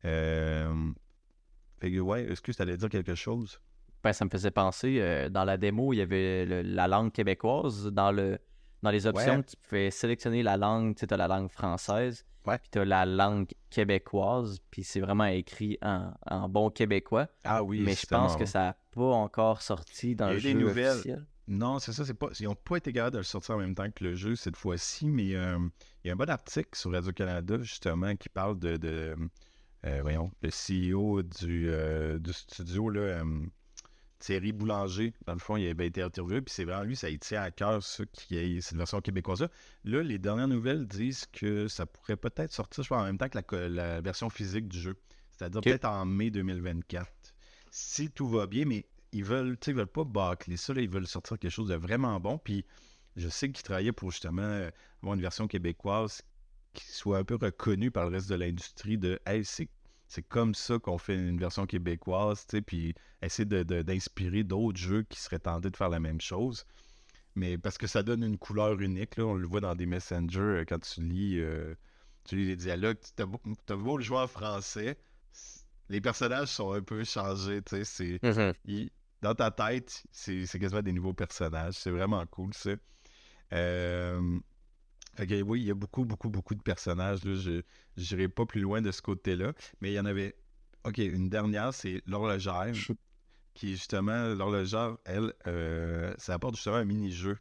Euh, 0.05 0.93
fait 1.81 1.91
que, 1.91 1.99
ouais, 1.99 2.25
est-ce 2.25 2.41
que 2.41 2.53
tu 2.53 2.63
allais 2.63 2.77
dire 2.77 2.89
quelque 2.89 3.15
chose? 3.15 3.61
Ben, 4.03 4.13
ça 4.13 4.25
me 4.25 4.31
faisait 4.31 4.51
penser, 4.51 4.99
euh, 5.01 5.29
dans 5.29 5.45
la 5.45 5.57
démo, 5.57 5.93
il 5.93 5.97
y 5.97 6.01
avait 6.01 6.63
la 6.63 6.89
langue 6.89 7.13
québécoise. 7.13 7.87
Dans, 7.87 8.13
le, 8.13 8.39
dans 8.87 8.93
les 8.93 9.07
options, 9.07 9.43
tu 9.43 9.57
pouvais 9.57 9.91
sélectionner 9.91 10.45
la 10.45 10.57
langue, 10.57 10.95
tu 10.95 11.01
sais, 11.01 11.13
as 11.13 11.17
la 11.17 11.27
langue 11.27 11.51
française, 11.51 12.25
ouais. 12.47 12.57
puis 12.59 12.69
tu 12.71 12.79
as 12.79 12.85
la 12.85 13.05
langue 13.05 13.49
québécoise, 13.69 14.61
puis 14.71 14.85
c'est 14.85 15.01
vraiment 15.01 15.25
écrit 15.25 15.77
en, 15.83 16.49
bon 16.49 16.71
québécois. 16.71 17.27
Ah 17.43 17.65
oui, 17.65 17.81
Mais 17.81 17.95
je 17.95 18.07
pense 18.07 18.37
que 18.37 18.47
ça 18.47 18.59
n'a 18.61 18.77
pas 18.93 19.13
encore 19.13 19.61
sorti 19.61 20.15
dans 20.15 20.31
le 20.31 20.39
jeu 20.39 20.53
nouvelles. 20.53 20.93
officiel. 20.93 21.27
Non, 21.49 21.81
c'est 21.81 21.93
ça, 21.93 22.05
c'est 22.05 22.15
pas. 22.15 22.29
Ils 22.39 22.47
n'ont 22.47 22.55
pas 22.55 22.77
été 22.77 22.93
capables 22.93 23.15
de 23.15 23.19
le 23.19 23.25
sortir 23.25 23.57
en 23.57 23.59
même 23.59 23.75
temps 23.75 23.91
que 23.91 24.03
le 24.03 24.15
jeu 24.15 24.35
cette 24.35 24.57
fois-ci, 24.57 25.07
mais 25.07 25.35
euh, 25.35 25.59
il 26.03 26.09
y 26.09 26.11
a 26.11 26.13
un 26.13 26.17
bon 26.17 26.29
article 26.29 26.71
sur 26.75 26.93
Radio-Canada, 26.93 27.59
justement, 27.63 28.15
qui 28.17 28.29
parle 28.29 28.59
de, 28.59 29.17
euh, 29.85 29.99
voyons, 30.03 30.31
le 30.43 30.51
CEO 30.51 31.23
du, 31.23 31.69
euh, 31.71 32.19
du 32.19 32.33
studio, 32.33 32.89
là, 32.91 33.23
Thierry 34.19 34.53
Boulanger. 34.53 35.13
Dans 35.27 35.35
le 35.35 35.39
fond, 35.39 35.57
il 35.57 35.69
avait 35.69 35.87
été 35.87 36.03
interviewé, 36.03 36.41
puis 36.41 36.53
c'est 36.53 36.65
vraiment 36.65 36.85
lui, 36.85 36.97
ça 36.97 37.11
y 37.11 37.19
tient 37.19 37.43
à 37.43 37.51
cœur, 37.51 37.83
ça, 37.83 38.05
qui 38.13 38.37
est 38.37 38.61
cette 38.61 38.79
version 38.79 39.01
québécoise-là. 39.01 39.49
Là, 39.85 40.03
les 40.03 40.19
dernières 40.19 40.49
nouvelles 40.49 40.87
disent 40.87 41.27
que 41.33 41.69
ça 41.69 41.87
pourrait 41.87 42.17
peut-être 42.17 42.53
sortir, 42.53 42.85
je 42.85 42.89
pense, 42.89 43.01
en 43.01 43.05
même 43.05 43.19
temps 43.19 43.29
que 43.29 43.57
la, 43.57 44.01
version 44.01 44.31
physique 44.31 44.69
du 44.69 44.79
jeu. 44.79 44.97
C'est-à-dire 45.31 45.61
peut-être 45.61 45.85
en 45.85 46.05
mai 46.07 46.31
2024. 46.31 47.07
Si 47.71 48.11
tout 48.11 48.29
va 48.29 48.47
bien, 48.47 48.65
mais 48.65 48.87
ils 49.13 49.25
veulent, 49.25 49.57
ils 49.67 49.75
veulent 49.75 49.87
pas 49.87 50.05
bâcler 50.05 50.57
ça, 50.57 50.73
ils 50.75 50.89
veulent 50.89 51.07
sortir 51.07 51.39
quelque 51.39 51.51
chose 51.51 51.69
de 51.69 51.75
vraiment 51.75 52.19
bon. 52.21 52.39
Puis 52.39 52.65
je 53.17 53.29
sais 53.29 53.51
qu'ils 53.51 53.63
travaillaient 53.63 53.93
pour 53.93 54.11
justement 54.11 54.43
euh, 54.43 54.71
avoir 55.03 55.15
une 55.15 55.21
version 55.21 55.47
québécoise 55.47 56.23
qui 56.73 56.87
soit 56.87 57.19
un 57.19 57.25
peu 57.25 57.37
reconnue 57.37 57.91
par 57.91 58.05
le 58.05 58.17
reste 58.17 58.29
de 58.29 58.35
l'industrie 58.35 58.99
de 58.99 59.19
Hey, 59.27 59.45
c'est, 59.45 59.69
comme 60.29 60.55
ça 60.55 60.79
qu'on 60.79 60.99
fait 60.99 61.15
une 61.15 61.39
version 61.39 61.67
québécoise, 61.67 62.47
puis 62.67 62.95
essayer 63.23 63.47
d'inspirer 63.65 64.45
d'autres 64.45 64.79
jeux 64.79 65.03
qui 65.05 65.21
seraient 65.21 65.39
tentés 65.39 65.71
de 65.71 65.77
faire 65.77 65.89
la 65.89 66.01
même 66.01 66.21
chose. 66.21 66.65
Mais 67.35 67.59
parce 67.59 67.77
que 67.77 67.87
ça 67.87 68.03
donne 68.03 68.23
une 68.23 68.39
couleur 68.39 68.81
unique, 68.81 69.17
là, 69.17 69.25
on 69.25 69.35
le 69.35 69.47
voit 69.47 69.61
dans 69.61 69.75
des 69.75 69.85
messengers 69.85 70.41
euh, 70.41 70.65
quand 70.67 70.79
tu 70.81 71.03
lis, 71.03 71.39
euh, 71.39 71.75
tu 72.25 72.37
lis 72.37 72.47
les 72.47 72.57
dialogues, 72.57 72.97
tu 73.15 73.23
as 73.23 73.77
beau, 73.77 73.99
le 73.99 74.03
jouer 74.03 74.19
en 74.19 74.27
français, 74.27 74.97
les 75.91 76.01
personnages 76.01 76.49
sont 76.49 76.73
un 76.73 76.81
peu 76.81 77.05
changés, 77.05 77.61
tu 77.63 77.77
sais, 77.77 77.85
c'est... 77.85 78.19
Mm-hmm 78.23 78.89
dans 79.23 79.35
ta 79.35 79.51
tête, 79.51 80.05
c'est 80.13 80.47
quasiment 80.59 80.83
des 80.83 80.93
nouveaux 80.93 81.15
personnages. 81.15 81.75
C'est 81.75 81.91
vraiment 81.91 82.25
cool, 82.27 82.53
ça. 82.55 82.71
Euh, 83.53 84.39
oui, 85.45 85.61
il 85.61 85.67
y 85.67 85.71
a 85.71 85.75
beaucoup, 85.75 86.05
beaucoup, 86.05 86.31
beaucoup 86.31 86.55
de 86.55 86.63
personnages. 86.63 87.25
Là. 87.25 87.35
Je 87.35 87.63
n'irai 87.97 88.29
pas 88.29 88.47
plus 88.47 88.61
loin 88.61 88.83
de 88.83 88.91
ce 88.91 89.03
côté-là. 89.03 89.53
Mais 89.81 89.93
il 89.93 89.95
y 89.95 90.01
en 90.01 90.07
avait. 90.07 90.37
Ok, 90.85 90.99
une 90.99 91.29
dernière, 91.29 91.75
c'est 91.75 92.03
l'horlogère. 92.07 92.73
Qui, 93.55 93.71
justement, 93.71 94.35
l'horlogère, 94.35 94.99
elle, 95.07 95.33
euh, 95.47 96.15
ça 96.19 96.35
apporte 96.35 96.57
justement 96.57 96.77
un 96.77 96.85
mini-jeu. 96.85 97.39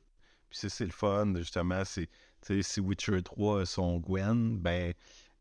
Puis 0.49 0.59
ça, 0.59 0.69
c'est 0.69 0.85
le 0.85 0.91
fun, 0.91 1.35
justement. 1.35 1.83
C'est, 1.83 2.09
si 2.61 2.79
Witcher 2.79 3.21
3 3.21 3.61
a 3.61 3.65
son 3.65 3.99
Gwen, 3.99 4.57
ben, 4.57 4.93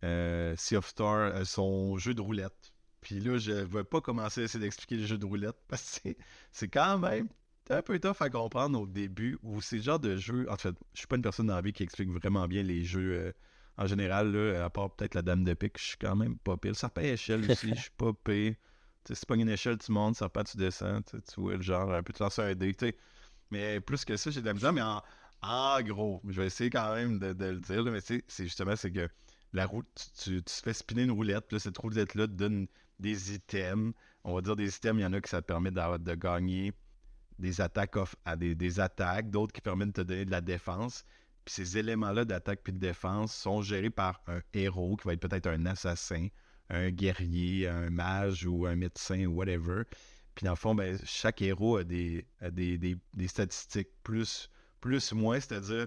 euh, 0.03 0.55
Sea 0.57 0.77
of 0.77 0.89
Star 0.89 1.35
a 1.35 1.45
son 1.45 1.97
jeu 1.99 2.13
de 2.13 2.21
roulette. 2.21 2.73
Puis 3.01 3.21
là, 3.21 3.39
je 3.39 3.53
ne 3.53 3.65
vais 3.65 3.85
pas 3.85 4.01
commencer 4.01 4.41
à 4.41 4.45
essayer 4.45 4.65
d'expliquer 4.65 4.97
le 4.97 5.07
jeu 5.07 5.19
de 5.19 5.27
roulette 5.27 5.57
parce 5.69 6.01
que 6.01 6.09
c'est 6.51 6.69
quand 6.69 6.99
même 6.99 7.29
un 7.71 7.83
peu 7.83 7.99
tough 7.99 8.21
à 8.21 8.31
comprendre 8.31 8.81
au 8.81 8.87
début 8.87 9.39
où 9.43 9.61
c'est 9.61 9.77
le 9.77 9.83
genre 9.83 9.99
de 9.99 10.17
jeu. 10.17 10.47
En 10.51 10.57
fait, 10.57 10.75
je 10.93 10.99
suis 10.99 11.07
pas 11.07 11.17
une 11.17 11.23
personne 11.23 11.47
dans 11.47 11.55
la 11.55 11.63
vie 11.63 11.73
qui 11.73 11.83
explique 11.83 12.11
vraiment 12.11 12.47
bien 12.47 12.63
les 12.63 12.85
jeux 12.85 13.13
euh, 13.13 13.33
en 13.77 13.87
général, 13.87 14.33
là, 14.33 14.65
à 14.65 14.71
part 14.71 14.95
peut-être 14.95 15.15
la 15.15 15.23
dame 15.23 15.45
de 15.45 15.55
pique, 15.55 15.79
je 15.79 15.85
suis 15.85 15.97
quand 15.97 16.15
même 16.15 16.39
pas 16.39 16.57
pire. 16.57 16.77
Serpent 16.77 17.01
à 17.01 17.05
échelle 17.05 17.51
aussi, 17.51 17.71
je 17.71 17.75
suis 17.81 17.91
pas 17.97 18.13
pire. 18.13 18.55
c'est 19.05 19.27
pas 19.27 19.35
une 19.35 19.49
échelle, 19.49 19.79
tu 19.79 19.91
montes, 19.93 20.17
serpent, 20.17 20.45
tu 20.45 20.57
descends, 20.57 21.03
tu 21.03 21.41
vois 21.41 21.57
le 21.57 21.63
genre, 21.63 21.93
un 21.93 22.03
peu 22.03 22.13
te 22.13 22.23
lancer 22.23 22.43
un 22.43 22.55
dé, 22.55 22.75
Mais 23.51 23.81
plus 23.81 24.05
que 24.05 24.17
ça, 24.17 24.31
j'ai 24.31 24.41
de 24.41 24.47
la 24.47 24.55
misère, 24.55 24.73
mais 24.73 24.83
en, 24.83 25.83
gros, 25.83 26.23
je 26.29 26.41
vais 26.41 26.47
essayer 26.47 26.71
quand 26.71 26.95
même 26.95 27.19
de, 27.19 27.45
le 27.45 27.61
dire, 27.61 27.85
mais 27.85 28.01
c'est 28.01 28.23
justement, 28.39 28.77
c'est 28.77 28.93
que 28.93 29.09
la 29.53 29.67
route, 29.67 29.87
tu, 30.23 30.43
tu, 30.43 30.55
fais 30.63 30.73
spinner 30.73 31.03
une 31.03 31.13
roulette, 31.13 31.47
puis 31.49 31.57
là, 31.57 31.61
cette 31.61 31.79
roulette-là 31.79 32.27
te 32.27 32.33
donne 32.33 32.67
des 32.99 33.35
items. 33.35 33.93
On 34.25 34.35
va 34.35 34.41
dire 34.41 34.57
des 34.57 34.75
items, 34.77 35.01
il 35.01 35.03
y 35.03 35.07
en 35.07 35.13
a 35.13 35.21
qui 35.21 35.29
ça 35.29 35.43
te 35.43 35.47
permet 35.47 35.71
de, 35.71 35.97
de 35.99 36.15
gagner 36.15 36.73
des 37.39 37.61
attaques 37.61 37.97
à 38.25 38.37
des, 38.37 38.81
attaques, 38.81 39.31
d'autres 39.31 39.53
qui 39.53 39.61
permettent 39.61 39.89
de 39.89 39.93
te 39.93 40.01
donner 40.03 40.25
de 40.25 40.31
la 40.31 40.41
défense. 40.41 41.05
Puis 41.45 41.55
ces 41.55 41.79
éléments-là 41.79 42.25
d'attaque 42.25 42.61
puis 42.63 42.73
de 42.73 42.79
défense 42.79 43.35
sont 43.35 43.61
gérés 43.63 43.91
par 43.91 44.23
un 44.27 44.41
héros 44.55 44.97
qui 44.97 45.07
va 45.07 45.15
être 45.15 45.21
peut-être 45.21 45.47
un 45.47 45.67
assassin, 45.67 46.29
un 46.71 46.91
guerrier, 46.91 47.69
un 47.69 47.91
mage 47.91 48.47
ou 48.47 48.67
un 48.67 48.77
médecin 48.77 49.27
ou 49.27 49.35
whatever. 49.35 49.83
Puis 50.35 50.45
dans 50.45 50.53
le 50.53 50.57
fond, 50.57 50.75
ben, 50.75 50.99
chaque 51.05 51.43
héros 51.43 51.77
a 51.77 51.85
des, 51.85 52.27
des, 52.41 53.29
statistiques 53.29 53.91
plus, 54.03 54.51
plus 54.81 55.13
moins, 55.13 55.39
c'est-à-dire, 55.39 55.87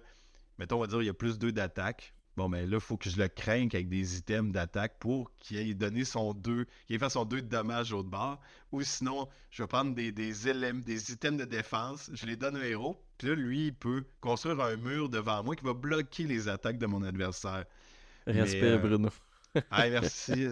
mettons, 0.57 0.77
on 0.77 0.81
va 0.81 0.87
dire, 0.87 1.01
il 1.01 1.05
y 1.05 1.09
a 1.09 1.13
plus 1.13 1.37
2 1.37 1.51
d'attaque, 1.51 2.13
Bon, 2.37 2.47
mais 2.47 2.61
ben 2.61 2.69
là, 2.69 2.77
il 2.77 2.81
faut 2.81 2.97
que 2.97 3.09
je 3.09 3.17
le 3.17 3.27
craigne 3.27 3.67
avec 3.73 3.89
des 3.89 4.19
items 4.19 4.53
d'attaque 4.53 4.97
pour 4.99 5.35
qu'il 5.39 5.57
ait 5.57 5.73
donné 5.73 6.05
son 6.05 6.33
2, 6.33 6.67
qu'il 6.85 6.95
ait 6.95 6.99
fait 6.99 7.09
son 7.09 7.25
2 7.25 7.41
de 7.41 7.47
dommage 7.47 7.91
au 7.93 8.03
bord. 8.03 8.39
Ou 8.71 8.83
sinon, 8.83 9.27
je 9.49 9.63
vais 9.63 9.67
prendre 9.67 9.95
des, 9.95 10.11
des, 10.11 10.33
des 10.33 11.11
items 11.11 11.39
de 11.39 11.45
défense, 11.45 12.11
je 12.13 12.27
les 12.27 12.35
donne 12.35 12.57
au 12.57 12.61
héros, 12.61 13.03
puis 13.17 13.29
là, 13.29 13.33
lui, 13.33 13.67
il 13.67 13.73
peut 13.73 14.03
construire 14.21 14.61
un 14.61 14.75
mur 14.75 15.09
devant 15.09 15.43
moi 15.43 15.55
qui 15.55 15.65
va 15.65 15.73
bloquer 15.73 16.25
les 16.25 16.47
attaques 16.47 16.77
de 16.77 16.85
mon 16.85 17.01
adversaire. 17.01 17.65
Respire, 18.27 18.63
euh, 18.65 18.77
Bruno. 18.77 19.09
ah, 19.71 19.89
merci. 19.89 20.47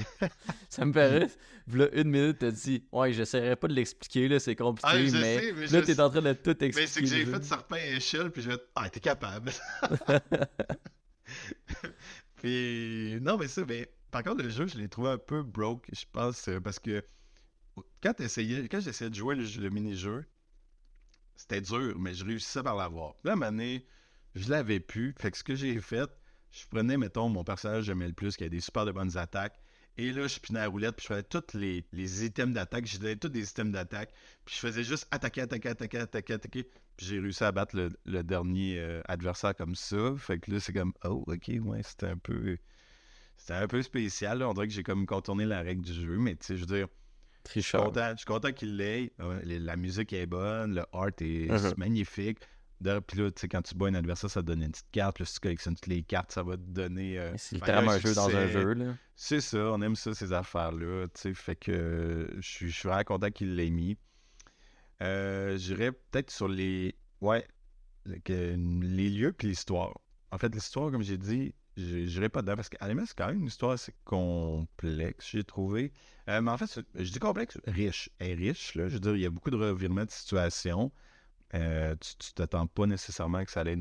ça 0.68 0.84
me 0.84 0.92
paraît. 0.92 1.26
Là, 1.72 1.88
une 1.94 2.10
minute, 2.10 2.38
t'as 2.38 2.52
dit 2.52 2.84
Ouais, 2.92 3.12
j'essaierai 3.12 3.56
pas 3.56 3.66
de 3.66 3.74
l'expliquer, 3.74 4.28
là, 4.28 4.38
c'est 4.38 4.54
compliqué, 4.54 4.88
ah, 4.88 5.18
mais, 5.18 5.52
mais, 5.56 5.66
là, 5.66 5.82
t'es 5.82 5.98
en 5.98 6.10
train 6.10 6.22
de 6.22 6.32
tout 6.34 6.50
expliquer. 6.50 6.80
Mais 6.80 6.86
c'est 6.86 7.00
que 7.00 7.06
j'ai 7.06 7.26
fait 7.26 7.42
serpent 7.42 7.74
et 7.74 7.96
échelle, 7.96 8.30
puis 8.30 8.40
je 8.40 8.50
vais 8.50 8.58
Ah, 8.76 8.88
t'es 8.88 9.00
capable. 9.00 9.50
Puis, 12.36 13.18
non, 13.20 13.36
mais 13.36 13.48
ça, 13.48 13.64
mais 13.66 13.90
par 14.10 14.22
contre, 14.22 14.42
le 14.42 14.48
jeu, 14.48 14.66
je 14.66 14.78
l'ai 14.78 14.88
trouvé 14.88 15.10
un 15.10 15.18
peu 15.18 15.42
broke, 15.42 15.88
je 15.92 16.04
pense, 16.12 16.48
euh, 16.48 16.60
parce 16.60 16.78
que 16.78 17.04
quand, 18.02 18.14
quand 18.18 18.80
j'essayais 18.80 19.10
de 19.10 19.14
jouer 19.14 19.34
le, 19.34 19.70
mini-jeu, 19.70 20.24
c'était 21.36 21.60
dur, 21.60 21.98
mais 21.98 22.14
je 22.14 22.24
réussissais 22.24 22.62
par 22.62 22.76
l'avoir. 22.76 23.14
Moment 23.24 23.46
donné, 23.46 23.86
je 24.34 24.50
l'avais 24.50 24.80
plus. 24.80 25.14
Fait 25.18 25.30
que 25.30 25.38
ce 25.38 25.44
que 25.44 25.54
j'ai 25.54 25.80
fait, 25.80 26.10
je 26.50 26.66
prenais, 26.66 26.96
mettons, 26.96 27.28
mon 27.28 27.44
personnage 27.44 27.84
j'aimais 27.84 28.08
le 28.08 28.14
plus, 28.14 28.36
qui 28.36 28.44
a 28.44 28.48
des 28.48 28.60
super 28.60 28.84
de 28.84 28.92
bonnes 28.92 29.16
attaques. 29.16 29.60
Et 30.00 30.12
là, 30.12 30.28
je 30.28 30.38
pinais 30.38 30.60
la 30.60 30.68
roulette, 30.68 30.94
puis 30.94 31.06
je 31.08 31.12
faisais 31.12 31.24
tous 31.24 31.58
les, 31.58 31.84
les 31.92 32.24
items 32.24 32.54
d'attaque. 32.54 32.86
Je 32.86 32.98
donnais 32.98 33.16
tous 33.16 33.28
des 33.28 33.50
items 33.50 33.72
d'attaque. 33.72 34.12
Puis 34.44 34.54
je 34.54 34.60
faisais 34.60 34.84
juste 34.84 35.08
attaquer, 35.10 35.40
attaquer, 35.40 35.70
attaquer, 35.70 35.98
attaquer, 35.98 36.34
attaquer. 36.34 36.62
Puis 36.96 37.06
j'ai 37.06 37.18
réussi 37.18 37.42
à 37.42 37.50
battre 37.50 37.76
le, 38.04 38.22
dernier 38.22 38.78
euh, 38.78 39.02
adversaire 39.08 39.56
comme 39.56 39.74
ça. 39.74 40.14
Fait 40.16 40.38
que 40.38 40.52
là, 40.52 40.60
c'est 40.60 40.72
comme, 40.72 40.92
oh, 41.04 41.24
ok, 41.26 41.50
ouais, 41.62 41.82
c'était 41.82 42.06
un 42.06 42.16
peu. 42.16 42.58
C'était 43.36 43.54
un 43.54 43.66
peu 43.66 43.82
spécial. 43.82 44.40
On 44.44 44.54
dirait 44.54 44.68
que 44.68 44.72
j'ai 44.72 44.84
comme 44.84 45.04
contourné 45.04 45.44
la 45.44 45.62
règle 45.62 45.82
du 45.82 45.92
jeu. 45.92 46.16
Mais 46.16 46.36
tu 46.36 46.46
sais, 46.46 46.56
je 46.56 46.60
veux 46.60 46.76
dire. 46.76 46.86
Je 47.54 47.60
suis 47.60 47.78
content, 47.78 48.14
content 48.26 48.52
qu'il 48.52 48.76
l'ait. 48.76 49.12
la 49.18 49.76
musique 49.76 50.12
est 50.12 50.26
bonne, 50.26 50.74
le 50.74 50.84
art 50.92 51.08
est 51.20 51.48
uh-huh. 51.48 51.74
magnifique. 51.76 52.38
Puis 52.80 53.18
là, 53.18 53.30
tu 53.30 53.40
sais, 53.40 53.48
quand 53.48 53.62
tu 53.62 53.74
bois 53.74 53.88
un 53.88 53.94
adversaire, 53.94 54.30
ça 54.30 54.40
te 54.40 54.46
donne 54.46 54.62
une 54.62 54.70
petite 54.70 54.90
carte. 54.92 55.16
Puis 55.16 55.26
si 55.26 55.34
tu 55.34 55.40
collectionnes 55.40 55.74
toutes 55.74 55.88
les 55.88 56.02
cartes, 56.02 56.32
ça 56.32 56.42
va 56.42 56.56
te 56.56 56.62
donner. 56.62 57.18
Euh, 57.18 57.32
c'est 57.36 57.56
littéralement 57.56 57.92
un 57.92 57.98
jeu 57.98 58.14
dans 58.14 58.34
un 58.34 58.46
jeu, 58.48 58.74
là. 58.74 58.94
C'est 59.16 59.40
ça, 59.40 59.58
on 59.72 59.82
aime 59.82 59.96
ça, 59.96 60.14
ces 60.14 60.32
affaires-là. 60.32 61.08
Tu 61.08 61.20
sais, 61.20 61.34
fait 61.34 61.56
que 61.56 62.30
je 62.38 62.48
suis 62.48 62.70
vraiment 62.70 63.04
content 63.04 63.30
qu'il 63.30 63.56
l'ait 63.56 63.70
mis. 63.70 63.96
Euh, 65.02 65.56
J'irais 65.58 65.92
peut-être 65.92 66.30
sur 66.30 66.48
les. 66.48 66.94
Ouais, 67.20 67.46
les 68.06 69.10
lieux 69.10 69.32
puis 69.32 69.48
l'histoire. 69.48 69.98
En 70.30 70.38
fait, 70.38 70.54
l'histoire, 70.54 70.90
comme 70.90 71.02
j'ai 71.02 71.18
dit, 71.18 71.54
j'irai 71.76 72.28
pas 72.28 72.42
dedans 72.42 72.56
parce 72.56 72.68
qu'à 72.68 72.78
c'est 72.80 73.14
quand 73.16 73.26
même 73.28 73.40
une 73.40 73.46
histoire 73.46 73.72
assez 73.72 73.94
complexe, 74.04 75.30
j'ai 75.30 75.44
trouvé. 75.44 75.92
Euh, 76.28 76.40
mais 76.40 76.50
en 76.50 76.58
fait, 76.58 76.80
je 76.94 77.10
dis 77.10 77.18
complexe, 77.18 77.58
riche. 77.66 78.10
Elle 78.18 78.30
est 78.30 78.50
riche, 78.50 78.74
là. 78.74 78.88
Je 78.88 78.94
veux 78.94 79.00
dire, 79.00 79.16
il 79.16 79.22
y 79.22 79.26
a 79.26 79.30
beaucoup 79.30 79.50
de 79.50 79.56
revirements 79.56 80.04
de 80.04 80.10
situation. 80.10 80.92
Euh, 81.54 81.94
tu 81.96 82.32
t'attends 82.34 82.66
pas 82.66 82.86
nécessairement 82.86 83.44
que 83.44 83.50
ça, 83.50 83.60
allait 83.60 83.78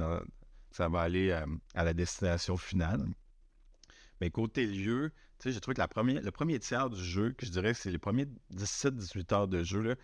ça 0.72 0.88
va 0.88 1.02
aller 1.02 1.32
euh, 1.32 1.46
à 1.76 1.84
la 1.84 1.94
destination 1.94 2.58
finale. 2.58 3.06
Mais 4.22 4.30
côté 4.30 4.66
lieu, 4.66 5.12
j'ai 5.44 5.60
trouvé 5.60 5.76
que 5.76 5.82
la 5.82 5.88
première, 5.88 6.22
le 6.22 6.32
premier 6.32 6.60
tiers 6.60 6.90
du 6.90 7.04
jeu, 7.04 7.34
que 7.34 7.46
je 7.46 7.52
dirais 7.52 7.74
que 7.74 7.80
c'est 7.80 7.92
les 7.92 7.98
premiers 7.98 8.28
17-18 8.54 9.34
heures 9.34 9.48
de 9.48 9.64
jeu, 9.64 9.96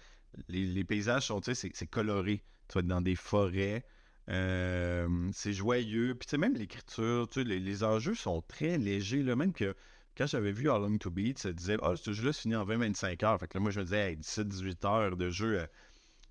les, 0.50 0.84
paysages 0.84 1.28
sont, 1.28 1.42
c'est 1.42 1.88
coloré. 1.88 2.44
Tu 2.68 2.74
vas 2.74 2.80
être 2.82 2.88
dans 2.88 3.02
des 3.02 3.16
forêts, 3.16 3.86
euh, 4.30 5.30
c'est 5.34 5.54
joyeux. 5.54 6.16
Puis 6.16 6.38
même 6.38 6.54
l'écriture, 6.56 7.28
les, 7.36 7.60
les, 7.60 7.84
enjeux 7.84 8.16
sont 8.16 8.42
très 8.42 8.78
légers. 8.78 9.24
Là, 9.24 9.36
même 9.36 9.54
que 9.54 9.76
quand 10.16 10.28
j'avais 10.28 10.52
vu 10.52 10.70
How 10.70 10.80
Long 10.80 10.98
to 10.98 11.10
Beat, 11.10 11.40
ça 11.40 11.54
disait 11.54 11.78
Ah, 11.82 11.96
ce 11.96 12.14
jeu-là 12.14 12.34
finit 12.34 12.56
en 12.56 12.66
20-25 12.66 13.26
heures. 13.26 13.40
Fait 13.40 13.48
que 13.48 13.58
là, 13.58 13.62
moi, 13.62 13.72
je 13.72 13.80
me 13.80 13.86
disais 13.86 14.16
17-18 14.16 14.88
heures 14.88 15.18
de 15.18 15.30
jeu 15.30 15.66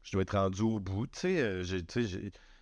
je 0.03 0.13
dois 0.13 0.23
être 0.23 0.37
rendu 0.37 0.63
au 0.63 0.81
bout. 0.81 1.07
Tu 1.07 1.21
sais, 1.21 1.41
euh, 1.41 1.65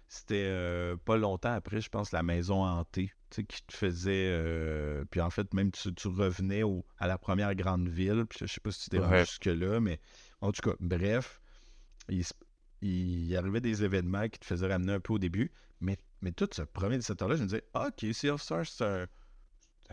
c'était 0.09 0.45
euh, 0.47 0.97
pas 0.97 1.17
longtemps 1.17 1.53
après, 1.53 1.81
je 1.81 1.89
pense, 1.89 2.12
la 2.12 2.23
maison 2.23 2.65
hantée, 2.65 3.12
tu 3.31 3.37
sais, 3.37 3.45
qui 3.45 3.62
te 3.62 3.75
faisait. 3.75 4.29
Euh, 4.31 5.05
puis 5.11 5.21
en 5.21 5.31
fait, 5.31 5.53
même 5.55 5.71
tu, 5.71 6.09
revenais 6.09 6.62
à 6.99 7.07
la 7.07 7.19
première 7.19 7.55
grande 7.55 7.89
ville. 7.89 8.25
Puis 8.29 8.41
je 8.41 8.47
sais 8.47 8.61
pas 8.61 8.73
si 8.73 8.91
tu 8.91 8.97
étais 8.97 9.21
jusque-là, 9.21 9.81
mais 9.81 10.01
en 10.41 10.53
tout 10.53 10.62
cas, 10.69 10.77
bref, 10.81 11.41
il, 12.09 12.25
il, 12.83 13.37
arrivait 13.37 13.61
des 13.61 13.85
événements 13.85 14.29
qui 14.29 14.41
te 14.41 14.47
faisaient 14.47 14.69
ramener 14.69 14.93
un 14.93 15.01
peu 15.01 15.15
au 15.15 15.19
début. 15.19 15.53
Mais, 15.81 15.97
mais 16.21 16.33
tout 16.33 16.49
ce 16.53 16.62
premier 16.62 16.99
de 16.99 17.03
cette 17.03 17.23
heure-là, 17.23 17.37
je 17.37 17.43
me 17.43 17.47
disais, 17.47 17.65
ok, 17.75 18.12
Sea 18.12 18.31
of 18.31 18.43
Stars, 18.43 18.67
c'est 18.67 18.85
un, 18.85 19.07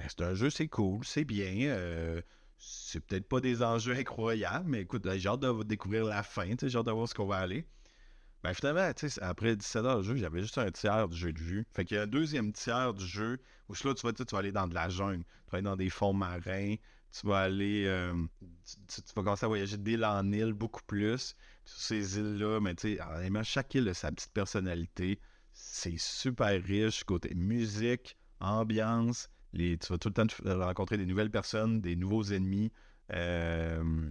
c'est 0.08 0.22
un 0.22 0.34
jeu, 0.34 0.50
c'est 0.50 0.68
cool, 0.68 1.06
c'est 1.06 1.24
bien 1.24 2.24
c'est 2.58 3.00
peut-être 3.06 3.28
pas 3.28 3.40
des 3.40 3.62
enjeux 3.64 3.96
incroyables, 3.96 4.68
mais 4.68 4.82
écoute, 4.82 5.08
j'ai 5.18 5.30
hâte 5.30 5.42
de 5.42 5.64
découvrir 5.64 6.06
la 6.06 6.24
fin, 6.24 6.56
j'ai 6.62 6.78
hâte 6.78 6.86
de 6.86 6.92
voir 6.92 7.08
ce 7.08 7.14
qu'on 7.14 7.28
va 7.28 7.38
aller. 7.38 7.68
Ben 8.44 8.54
finalement, 8.54 8.92
après 9.22 9.56
17 9.56 9.86
heures 9.86 9.98
de 9.98 10.04
jeu, 10.04 10.16
j'avais 10.16 10.42
juste 10.42 10.58
un 10.58 10.72
tiers 10.72 11.08
du 11.08 11.18
jeu 11.18 11.34
de 11.34 11.40
vue. 11.40 11.66
Fait 11.74 11.86
qu'il 11.86 11.98
y 11.98 12.00
a 12.00 12.04
un 12.04 12.08
deuxième 12.08 12.54
tiers 12.54 12.94
du 12.94 13.06
jeu 13.06 13.40
où 13.68 13.74
là, 13.74 13.94
tu 13.94 14.06
vas, 14.06 14.14
tu 14.14 14.24
vas 14.24 14.38
aller 14.38 14.52
dans 14.52 14.68
de 14.68 14.76
la 14.76 14.90
jungle, 14.90 15.24
tu 15.24 15.52
vas 15.52 15.58
aller 15.58 15.64
dans 15.64 15.76
des 15.76 15.90
fonds 15.90 16.14
marins, 16.14 16.76
tu 17.12 17.28
vas 17.28 17.40
aller. 17.40 17.86
Euh, 17.88 18.14
tu, 18.88 19.02
vas 19.16 19.24
commencer 19.24 19.46
à 19.46 19.48
voyager 19.48 19.78
d'île 19.78 20.06
en 20.06 20.32
île 20.32 20.54
beaucoup 20.54 20.84
plus. 20.86 21.36
sur 21.66 21.80
ces 21.80 22.18
îles-là, 22.20 22.60
mais 22.60 22.76
tu 22.76 22.98
sais, 22.98 23.44
chaque 23.44 23.74
île 23.76 23.90
a 23.90 23.94
sa 23.94 24.12
petite 24.12 24.32
personnalité. 24.32 25.20
C'est 25.54 25.98
super 25.98 26.62
riche 26.64 27.04
côté 27.04 27.34
musique, 27.34 28.18
ambiance, 28.40 29.30
tu 29.58 29.88
vas 29.90 29.98
tout 29.98 30.10
le 30.10 30.14
temps 30.14 30.28
rencontrer 30.46 30.98
des 30.98 31.06
nouvelles 31.06 31.32
personnes, 31.32 31.82
des 31.82 31.96
nouveaux 31.96 32.24
ennemis. 32.24 32.72
Euh, 33.14 34.10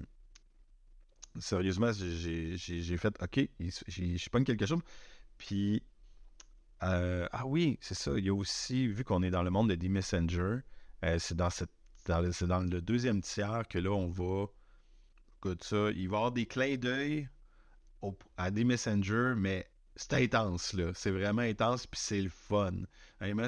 sérieusement, 1.38 1.92
j'ai 1.92 2.96
fait 2.96 3.14
OK, 3.22 3.48
je 3.60 4.28
pas 4.30 4.42
quelque 4.42 4.66
chose. 4.66 4.80
Puis, 5.38 5.82
euh, 6.82 7.26
ah 7.32 7.46
oui, 7.46 7.78
c'est 7.80 7.94
ça. 7.94 8.12
Il 8.16 8.24
y 8.24 8.28
a 8.28 8.34
aussi, 8.34 8.86
vu 8.86 9.04
qu'on 9.04 9.22
est 9.22 9.30
dans 9.30 9.42
le 9.42 9.50
monde 9.50 9.70
de 9.70 9.74
The 9.74 9.88
Messenger, 9.88 10.58
euh, 11.04 11.18
c'est 11.18 11.36
dans, 11.36 11.50
cette, 11.50 11.70
dans, 12.06 12.22
dans 12.46 12.60
le 12.60 12.80
deuxième 12.80 13.20
tiers 13.20 13.68
que 13.68 13.78
là, 13.78 13.90
on 13.90 14.08
va. 14.08 14.46
Ça, 15.60 15.90
il 15.92 16.08
va 16.08 16.16
y 16.16 16.16
avoir 16.16 16.32
des 16.32 16.46
clins 16.46 16.76
d'œil 16.76 17.28
à 18.36 18.50
des 18.50 18.64
Messenger, 18.64 19.34
mais 19.36 19.68
c'est 19.96 20.12
intense, 20.14 20.74
là. 20.74 20.92
C'est 20.94 21.10
vraiment 21.10 21.42
intense, 21.42 21.86
puis 21.86 21.98
c'est 22.00 22.20
le 22.20 22.28
fun. 22.28 22.72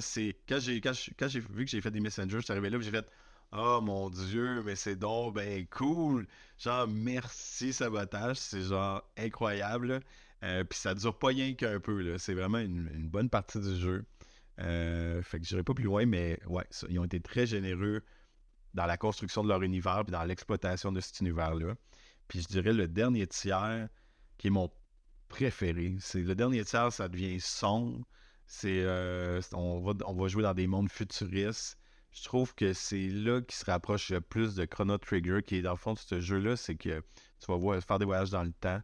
c'est... 0.00 0.36
Quand 0.48 0.58
j'ai, 0.58 0.80
quand, 0.80 0.92
j'ai 1.28 1.40
vu 1.40 1.64
que 1.64 1.70
j'ai 1.70 1.80
fait 1.80 1.90
des 1.90 2.00
messengers, 2.00 2.38
je 2.38 2.44
suis 2.44 2.52
arrivé 2.52 2.70
là, 2.70 2.80
j'ai 2.80 2.90
fait 2.90 3.06
Oh 3.52 3.80
mon 3.82 4.10
Dieu, 4.10 4.62
mais 4.62 4.76
c'est 4.76 4.96
donc 4.96 5.34
ben 5.34 5.66
cool! 5.68 6.26
Genre, 6.58 6.86
merci 6.88 7.72
sabotage, 7.72 8.36
c'est 8.36 8.62
genre 8.62 9.02
incroyable. 9.16 10.00
Euh, 10.42 10.64
puis 10.64 10.78
ça 10.78 10.94
dure 10.94 11.18
pas 11.18 11.28
rien 11.28 11.54
qu'un 11.54 11.80
peu, 11.80 12.00
là. 12.00 12.18
C'est 12.18 12.34
vraiment 12.34 12.58
une, 12.58 13.08
bonne 13.08 13.30
partie 13.30 13.60
du 13.60 13.76
jeu. 13.78 14.04
Euh, 14.60 15.22
fait 15.22 15.40
que 15.40 15.46
j'irai 15.46 15.62
pas 15.62 15.74
plus 15.74 15.84
loin, 15.84 16.06
mais 16.06 16.38
ouais, 16.46 16.64
ils 16.88 16.98
ont 16.98 17.04
été 17.04 17.20
très 17.20 17.46
généreux 17.46 18.02
dans 18.74 18.86
la 18.86 18.96
construction 18.96 19.42
de 19.42 19.48
leur 19.48 19.62
univers 19.62 20.04
puis 20.04 20.12
dans 20.12 20.24
l'exploitation 20.24 20.92
de 20.92 21.00
cet 21.00 21.20
univers-là. 21.20 21.74
Puis 22.28 22.42
je 22.42 22.48
dirais 22.48 22.72
le 22.72 22.88
dernier 22.88 23.26
tiers, 23.26 23.88
qui 24.36 24.48
est 24.48 24.50
mon 24.50 24.70
préféré. 25.28 25.96
C'est 26.00 26.22
le 26.22 26.34
dernier 26.34 26.64
tiers, 26.64 26.92
ça 26.92 27.08
devient 27.08 27.40
sombre. 27.40 28.06
C'est 28.46 28.82
euh, 28.82 29.40
on, 29.52 29.80
va, 29.80 29.92
on 30.06 30.14
va 30.14 30.28
jouer 30.28 30.42
dans 30.42 30.54
des 30.54 30.66
mondes 30.66 30.90
futuristes. 30.90 31.78
Je 32.12 32.24
trouve 32.24 32.54
que 32.54 32.72
c'est 32.72 33.08
là 33.08 33.42
qui 33.42 33.54
se 33.56 33.64
rapproche 33.66 34.10
le 34.10 34.20
plus 34.20 34.54
de 34.54 34.64
Chrono 34.64 34.96
Trigger, 34.98 35.42
qui 35.46 35.56
est 35.56 35.62
dans 35.62 35.72
le 35.72 35.76
fond 35.76 35.92
de 35.92 35.98
ce 35.98 36.20
jeu-là, 36.20 36.56
c'est 36.56 36.74
que 36.74 37.00
tu 37.40 37.46
vas 37.46 37.56
voir, 37.56 37.80
faire 37.82 37.98
des 37.98 38.06
voyages 38.06 38.30
dans 38.30 38.42
le 38.42 38.52
temps. 38.52 38.80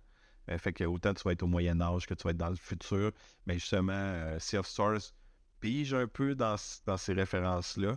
Euh, 0.50 0.58
fait 0.58 0.74
que 0.74 0.84
autant 0.84 1.14
tu 1.14 1.22
vas 1.24 1.32
être 1.32 1.42
au 1.42 1.46
Moyen 1.46 1.80
Âge 1.80 2.06
que 2.06 2.12
tu 2.12 2.22
vas 2.24 2.30
être 2.30 2.36
dans 2.36 2.50
le 2.50 2.56
futur. 2.56 3.12
Mais 3.46 3.54
justement, 3.54 3.92
euh, 3.92 4.38
Sea 4.38 4.58
of 4.58 4.66
Stars 4.66 5.12
pige 5.60 5.94
un 5.94 6.06
peu 6.06 6.34
dans, 6.34 6.56
dans 6.84 6.98
ces 6.98 7.14
références-là. 7.14 7.96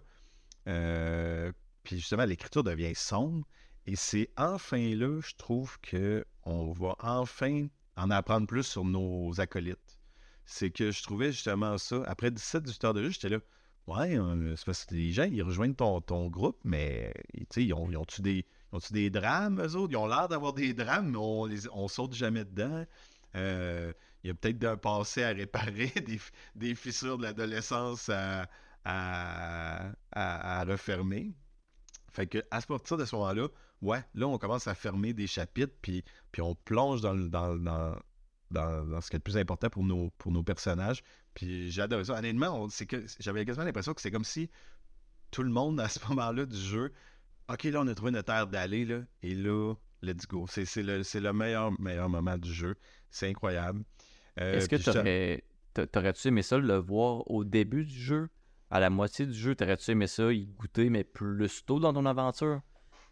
puis 1.84 1.98
justement, 1.98 2.26
l'écriture 2.26 2.64
devient 2.64 2.96
sombre. 2.96 3.46
Et 3.86 3.96
c'est 3.96 4.30
enfin 4.38 4.96
là, 4.96 5.20
je 5.22 5.36
trouve 5.38 5.80
que 5.82 6.26
on 6.44 6.72
va 6.72 6.96
enfin 7.00 7.68
en 7.98 8.10
apprendre 8.12 8.48
plus 8.48 8.64
sur 8.64 8.86
nos 8.86 9.40
acolytes. 9.42 10.00
C'est 10.46 10.70
que 10.72 10.92
je 10.92 11.04
trouvais 11.04 11.32
justement 11.32 11.78
ça. 11.78 12.04
Après 12.06 12.30
17-18 12.30 12.86
heures 12.86 12.94
de 12.94 13.04
jeu, 13.04 13.10
j'étais 13.10 13.30
là. 13.30 13.40
Ouais, 13.88 14.18
euh, 14.18 14.56
c'est 14.56 14.66
parce 14.66 14.86
que 14.86 14.96
les 14.96 15.12
gens, 15.12 15.24
ils 15.24 15.42
rejoignent 15.44 15.74
ton, 15.74 16.02
ton 16.02 16.28
groupe, 16.28 16.60
mais 16.66 17.14
ils 17.56 17.74
ont, 17.74 17.90
ils 17.90 17.98
ont-tu 17.98 18.22
des, 18.22 18.46
ont 18.74 18.80
des 18.92 19.10
drames, 19.10 19.62
eux 19.62 19.76
autres? 19.76 19.94
Ils 19.94 19.98
ont 19.98 20.08
l'air 20.08 20.28
d'avoir 20.28 20.54
des 20.54 20.74
drames, 20.74 21.12
mais 21.12 21.18
on, 21.18 21.46
les, 21.46 21.70
on 21.70 21.88
saute 21.88 22.14
jamais 22.14 22.44
dedans. 22.44 22.86
Euh, 23.36 23.94
il 24.24 24.28
y 24.28 24.32
a 24.32 24.34
peut-être 24.34 24.60
d'un 24.60 24.78
passé 24.78 25.24
à 25.24 25.30
réparer, 25.30 25.94
des, 26.56 26.76
fissures 26.76 27.18
de 27.18 27.24
l'adolescence 27.24 28.10
à, 28.10 28.48
à, 28.86 30.64
refermer. 30.66 31.32
Fait 32.12 32.28
que 32.28 32.40
à 32.52 32.62
partir 32.62 32.98
de 32.98 33.06
ce 33.06 33.16
moment-là, 33.16 33.48
ouais, 33.82 34.04
là, 34.14 34.28
on 34.28 34.38
commence 34.38 34.68
à 34.68 34.76
fermer 34.76 35.14
des 35.14 35.28
chapitres, 35.28 35.74
puis, 35.82 36.04
puis 36.32 36.42
on 36.42 36.56
plonge 36.56 37.02
dans, 37.02 37.16
dans, 37.16 37.58
dans, 37.58 37.96
dans, 38.52 39.02
ce 39.02 39.10
qui 39.10 39.16
est 39.16 39.20
le 39.20 39.24
plus 39.24 39.38
important 39.38 39.70
pour 39.70 39.84
nos, 39.84 40.10
pour 40.18 40.32
nos 40.32 40.44
personnages. 40.44 41.04
Puis 41.34 41.70
j'ai 41.72 41.82
adoré 41.82 42.06
ça. 42.06 42.18
Honnêtement, 42.18 42.68
c'est 42.70 42.86
que 42.86 43.06
j'avais 43.20 43.46
quasiment 43.46 43.66
l'impression 43.66 43.94
que 43.94 44.02
c'est 44.02 44.12
comme 44.12 44.24
si 44.24 44.50
tout 45.32 45.44
le 45.44 45.52
monde, 45.52 45.80
à 45.82 45.90
ce 45.90 46.00
moment-là 46.08 46.46
du 46.46 46.58
jeu, 46.58 46.92
OK, 47.50 47.64
là, 47.64 47.82
on 47.82 47.88
a 47.88 47.96
trouvé 47.96 48.12
notre 48.12 48.26
terre 48.26 48.48
d'aller, 48.48 48.86
là, 48.86 49.02
et 49.24 49.34
là, 49.34 49.74
let's 50.02 50.28
go. 50.28 50.46
C'est, 50.50 50.66
le, 50.78 51.02
le 51.02 51.34
meilleur, 51.34 51.80
meilleur 51.80 52.10
moment 52.10 52.38
du 52.38 52.52
jeu. 52.52 52.76
C'est 53.10 53.30
incroyable. 53.30 53.84
Euh, 54.40 54.56
Est-ce 54.58 54.70
que 54.70 54.76
tu 54.76 55.88
t'aurais-tu 55.92 56.28
aimé 56.30 56.42
ça 56.42 56.58
le 56.58 56.76
voir 56.78 57.30
au 57.30 57.44
début 57.44 57.86
du 57.86 57.98
jeu? 57.98 58.30
À 58.70 58.80
la 58.80 58.90
moitié 58.90 59.26
du 59.26 59.34
jeu, 59.34 59.56
t'aurais-tu 59.56 59.92
aimé 59.92 60.08
ça 60.08 60.34
y 60.34 60.46
goûter, 60.46 60.90
mais 60.90 61.04
plus 61.06 61.64
tôt 61.66 61.80
dans 61.80 61.94
ton 61.94 62.06
aventure? 62.06 62.62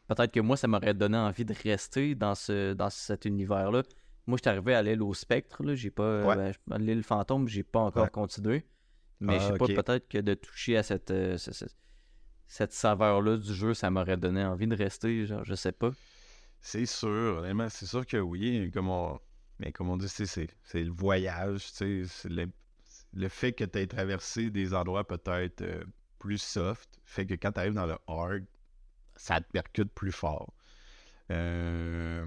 Peut-être 0.08 0.32
que 0.32 0.40
moi, 0.40 0.58
ça 0.58 0.68
m'aurait 0.68 0.94
donné 0.94 1.18
envie 1.18 1.46
de 1.46 1.54
rester 1.64 2.16
dans, 2.16 2.36
ce, 2.36 2.74
dans 2.74 2.90
cet 2.90 3.26
univers-là. 3.26 3.84
Moi, 4.28 4.38
je 4.38 4.42
suis 4.42 4.50
arrivé 4.50 4.74
à 4.74 4.82
l'île 4.82 5.04
au 5.04 5.14
spectre, 5.14 5.64
là. 5.64 5.76
J'ai 5.76 5.92
pas. 5.92 6.24
Ouais. 6.24 6.52
Ben, 6.68 6.78
l'île 6.78 7.04
fantôme, 7.04 7.48
j'ai 7.48 7.64
pas 7.64 7.80
encore 7.80 8.10
continué. 8.12 8.66
Mais 9.20 9.40
je 9.40 9.46
sais 9.46 9.52
ah, 9.54 9.58
pas, 9.58 9.68
peut-être 9.68 10.08
que 10.10 10.18
de 10.18 10.34
toucher 10.34 10.78
à 10.78 10.84
cette, 10.84 11.12
euh, 11.12 11.38
cette, 12.48 12.74
saveur-là 12.74 13.38
du 13.38 13.54
jeu, 13.54 13.74
ça 13.74 13.90
m'aurait 13.90 14.18
donné 14.18 14.44
envie 14.44 14.68
de 14.68 14.76
rester. 14.76 15.26
Genre, 15.26 15.44
je 15.44 15.56
sais 15.56 15.72
pas. 15.72 15.92
C'est 16.60 16.86
sûr, 16.86 17.46
c'est 17.70 17.86
sûr 17.86 18.06
que 18.06 18.18
oui. 18.18 18.72
Comme 18.74 18.92
Mais 19.60 19.72
comme 19.72 19.90
on 19.90 19.98
dit, 19.98 20.10
c'est, 20.10 20.50
le 20.74 20.92
voyage, 20.92 21.68
c'est 21.72 22.04
le, 22.26 22.48
le 23.14 23.30
fait 23.30 23.54
que 23.54 23.64
tu 23.64 23.80
aies 23.80 23.88
traversé 23.88 24.50
des 24.50 24.74
endroits 24.74 25.08
peut-être 25.08 25.62
euh, 25.62 25.84
plus 26.20 26.42
soft, 26.42 27.00
fait 27.06 27.26
que 27.26 27.36
quand 27.36 27.52
tu 27.52 27.60
arrives 27.60 27.74
dans 27.74 27.86
le 27.86 27.98
hard, 28.08 28.44
ça 29.16 29.42
te 29.42 29.50
percute 29.52 29.92
plus 29.94 30.12
fort. 30.12 30.54
Euh, 31.32 32.26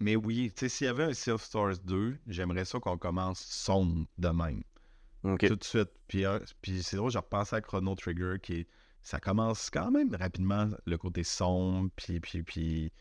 Mais 0.00 0.16
oui, 0.16 0.52
tu 0.54 0.60
sais, 0.60 0.68
s'il 0.68 0.86
y 0.86 0.90
avait 0.90 1.04
un 1.04 1.12
Sea 1.14 1.32
of 1.32 1.42
Stars 1.42 1.78
2, 1.84 2.18
j'aimerais 2.26 2.64
ça 2.64 2.78
qu'on 2.80 2.98
commence 2.98 3.40
sombre 3.40 4.06
de 4.18 4.28
même. 4.28 4.62
Tout 5.48 5.56
de 5.56 5.64
suite. 5.64 5.90
Puis, 6.06 6.24
euh, 6.24 6.38
puis 6.62 6.82
c'est 6.82 6.96
drôle, 6.96 7.10
je 7.10 7.18
repensais 7.18 7.56
à 7.56 7.60
Chrono 7.60 7.94
Trigger, 7.94 8.36
qui 8.42 8.66
ça 9.02 9.20
commence 9.20 9.70
quand 9.70 9.90
même 9.90 10.14
rapidement, 10.14 10.68
le 10.86 10.98
côté 10.98 11.24
sombre, 11.24 11.90
puis, 11.96 12.20
puis, 12.20 12.42
puis... 12.42 12.92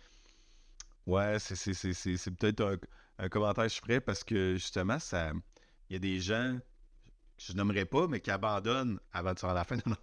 Ouais, 1.06 1.40
c'est, 1.40 1.56
c'est, 1.56 1.74
c'est, 1.74 1.94
c'est, 1.94 2.18
c'est 2.18 2.32
peut-être 2.32 2.62
un, 2.62 2.78
un 3.20 3.30
commentaire 3.30 3.68
je 3.70 3.76
ferais 3.80 4.02
parce 4.02 4.24
que, 4.24 4.54
justement, 4.56 5.00
ça... 5.00 5.32
Il 5.90 5.94
y 5.94 5.96
a 5.96 6.00
des 6.00 6.20
gens 6.20 6.60
que 7.38 7.44
je 7.54 7.54
nommerais 7.58 7.86
pas, 7.86 8.08
mais 8.08 8.20
qui 8.20 8.32
abandonnent 8.32 9.00
avant 9.12 9.34
de 9.34 9.46
à 9.46 9.54
la 9.54 9.64
fin. 9.64 9.76
Non, 9.86 9.96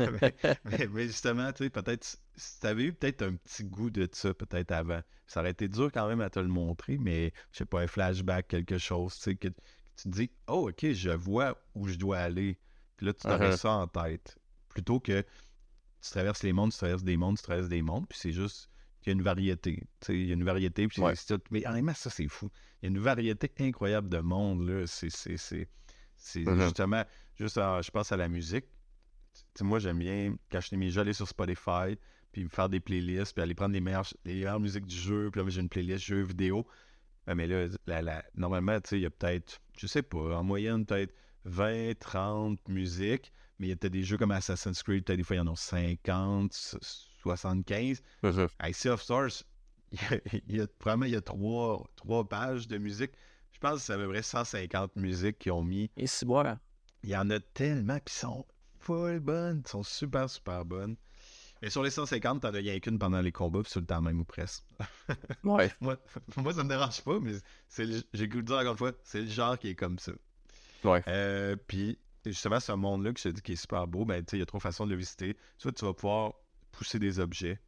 non. 0.00 0.10
mais, 0.20 0.34
mais- 0.64 0.86
mais 0.88 1.06
justement, 1.06 1.52
tu 1.52 1.64
sais, 1.64 1.70
peut-être, 1.70 2.04
si 2.36 2.60
tu 2.60 2.66
avais 2.66 2.84
eu 2.84 2.92
peut-être 2.92 3.22
un 3.22 3.34
petit 3.36 3.64
goût 3.64 3.90
de 3.90 4.08
ça, 4.12 4.34
peut-être 4.34 4.72
avant, 4.72 5.00
ça 5.26 5.40
aurait 5.40 5.50
été 5.52 5.68
dur 5.68 5.90
quand 5.92 6.08
même 6.08 6.20
à 6.20 6.30
te 6.30 6.40
le 6.40 6.48
montrer, 6.48 6.98
mais 6.98 7.32
je 7.52 7.58
sais 7.58 7.64
pas, 7.66 7.80
un 7.82 7.86
flashback, 7.86 8.48
quelque 8.48 8.78
chose, 8.78 9.14
tu 9.16 9.22
sais, 9.22 9.36
que, 9.36 9.48
que 9.48 9.54
tu 9.96 10.04
te 10.04 10.08
dis, 10.08 10.30
oh, 10.48 10.68
ok, 10.70 10.92
je 10.92 11.10
vois 11.10 11.56
où 11.74 11.86
je 11.88 11.96
dois 11.96 12.18
aller. 12.18 12.58
Puis 12.96 13.06
là, 13.06 13.12
tu 13.14 13.26
t'aurais 13.26 13.50
Uh-huh. 13.50 13.56
ça 13.56 13.70
en 13.72 13.86
tête. 13.88 14.38
Plutôt 14.68 15.00
que 15.00 15.24
tu 16.02 16.10
traverses 16.10 16.42
les 16.42 16.52
mondes, 16.52 16.72
tu 16.72 16.78
traverses 16.78 17.04
des 17.04 17.16
mondes, 17.16 17.36
tu 17.36 17.42
traverses 17.42 17.68
des 17.68 17.82
mondes, 17.82 18.06
puis 18.08 18.18
c'est 18.18 18.32
juste 18.32 18.68
qu'il 19.02 19.10
y 19.12 19.14
a 19.14 19.18
une 19.18 19.22
variété. 19.22 19.76
Tu 20.00 20.06
sais, 20.06 20.14
il 20.18 20.26
y 20.26 20.30
a 20.30 20.34
une 20.34 20.44
variété, 20.44 20.86
puis 20.88 21.00
Ouais. 21.02 21.14
Mais 21.50 21.66
honnêtement, 21.66 21.94
ça, 21.94 22.10
c'est 22.10 22.28
fou. 22.28 22.50
Il 22.82 22.86
y 22.86 22.88
a 22.88 22.90
une 22.96 23.02
variété 23.02 23.52
incroyable 23.60 24.08
de 24.08 24.18
mondes, 24.18 24.66
là. 24.68 24.86
C'est, 24.86 25.08
c'est, 26.24 26.40
Mhm. 26.44 26.62
justement, 26.62 27.04
juste, 27.36 27.58
en- 27.58 27.82
je 27.82 27.90
pense 27.90 28.10
à 28.10 28.16
la 28.16 28.28
musique. 28.28 28.64
Moi, 29.60 29.78
j'aime 29.78 29.98
bien, 29.98 30.36
quand 30.50 30.60
je 30.60 30.68
suis 30.68 30.76
mis, 30.76 30.98
aller 30.98 31.12
sur 31.12 31.28
Spotify, 31.28 31.96
puis 32.32 32.44
me 32.44 32.48
faire 32.48 32.68
des 32.68 32.80
playlists, 32.80 33.34
puis 33.34 33.42
aller 33.42 33.54
prendre 33.54 33.74
les 33.74 33.80
meilleures, 33.80 34.06
les 34.24 34.34
meilleures 34.34 34.58
musiques 34.60 34.86
du 34.86 34.96
jeu, 34.96 35.30
puis 35.30 35.40
là, 35.42 35.48
j'ai 35.50 35.60
une 35.60 35.68
playlist 35.68 36.04
jeux 36.04 36.22
vidéo. 36.22 36.66
Mais 37.26 37.46
là, 37.46 37.66
la- 37.86 38.02
la- 38.02 38.24
normalement, 38.34 38.78
il 38.92 38.98
y 39.00 39.06
a 39.06 39.10
peut-être, 39.10 39.60
je 39.78 39.86
sais 39.86 40.02
pas, 40.02 40.38
en 40.38 40.42
moyenne, 40.44 40.84
peut-être 40.86 41.14
20, 41.44 41.98
30 41.98 42.66
musiques, 42.68 43.32
mais 43.58 43.66
il 43.66 43.70
y 43.70 43.72
a 43.72 43.76
peut-être 43.76 43.92
des 43.92 44.02
jeux 44.02 44.16
comme 44.16 44.30
Assassin's 44.30 44.82
Creed, 44.82 45.04
peut-être 45.04 45.18
des 45.18 45.24
fois, 45.24 45.36
il 45.36 45.40
y 45.40 45.42
en 45.42 45.52
a 45.52 45.56
50, 45.56 46.52
so- 46.54 46.78
75. 47.22 48.02
Mhm. 48.22 48.48
Avec 48.58 48.74
Sea 48.74 48.88
of 48.90 49.02
Stars, 49.02 49.42
il 49.92 49.98
y 50.00 50.04
a, 50.14 50.20
il 50.48 50.56
y 50.56 50.60
a- 50.60 50.66
probablement, 50.78 51.06
il 51.06 51.12
y 51.12 51.16
a 51.16 51.20
trois, 51.22 51.86
trois 51.96 52.28
pages 52.28 52.66
de 52.68 52.78
musique. 52.78 53.12
Je 53.64 53.70
pense 53.70 53.80
que 53.80 53.86
c'est 53.86 53.92
à 53.94 53.96
peu 53.96 54.08
près 54.10 54.20
150 54.22 54.96
musiques 54.96 55.38
qui 55.38 55.50
ont 55.50 55.62
mis. 55.62 55.90
Et 55.96 56.06
si 56.06 56.26
boire. 56.26 56.58
Il 57.02 57.08
y 57.08 57.16
en 57.16 57.30
a 57.30 57.40
tellement, 57.40 57.98
puis 58.04 58.14
sont 58.14 58.44
full 58.78 59.20
bonnes, 59.20 59.62
sont 59.64 59.82
super, 59.82 60.28
super 60.28 60.66
bonnes. 60.66 60.96
Mais 61.62 61.70
sur 61.70 61.82
les 61.82 61.88
150, 61.88 62.42
t'en 62.42 62.48
as 62.48 62.58
rien 62.58 62.78
qu'une 62.78 62.98
pendant 62.98 63.22
les 63.22 63.32
combats, 63.32 63.62
puis 63.62 63.70
sur 63.70 63.80
le 63.80 63.86
temps 63.86 64.02
même 64.02 64.20
ou 64.20 64.24
presque. 64.24 64.64
Ouais. 65.44 65.72
Moi, 65.80 65.96
moi, 66.36 66.52
ça 66.52 66.62
me 66.62 66.68
dérange 66.68 67.00
pas, 67.04 67.18
mais 67.20 67.32
c'est 67.66 67.86
le- 67.86 68.02
j'ai 68.12 68.28
goût 68.28 68.42
de 68.42 68.46
dire 68.48 68.56
encore 68.56 68.72
une 68.72 68.76
fois, 68.76 68.92
c'est 69.02 69.22
le 69.22 69.28
genre 69.30 69.58
qui 69.58 69.68
est 69.68 69.74
comme 69.74 69.98
ça. 69.98 70.12
Ouais. 70.84 71.02
Euh, 71.08 71.56
puis, 71.66 71.98
justement, 72.26 72.60
ce 72.60 72.72
monde-là 72.72 73.14
que 73.14 73.18
je 73.18 73.30
te 73.30 73.34
dis 73.34 73.40
qui 73.40 73.52
est 73.52 73.56
super 73.56 73.86
beau, 73.86 74.04
ben, 74.04 74.22
tu 74.22 74.32
sais, 74.32 74.36
il 74.36 74.40
y 74.40 74.42
a 74.42 74.46
trois 74.46 74.60
façons 74.60 74.84
de 74.84 74.90
le 74.90 74.96
visiter. 74.96 75.38
Soit 75.56 75.72
tu 75.72 75.86
vas 75.86 75.94
pouvoir 75.94 76.34
pousser 76.70 76.98
des 76.98 77.18
objets, 77.18 77.58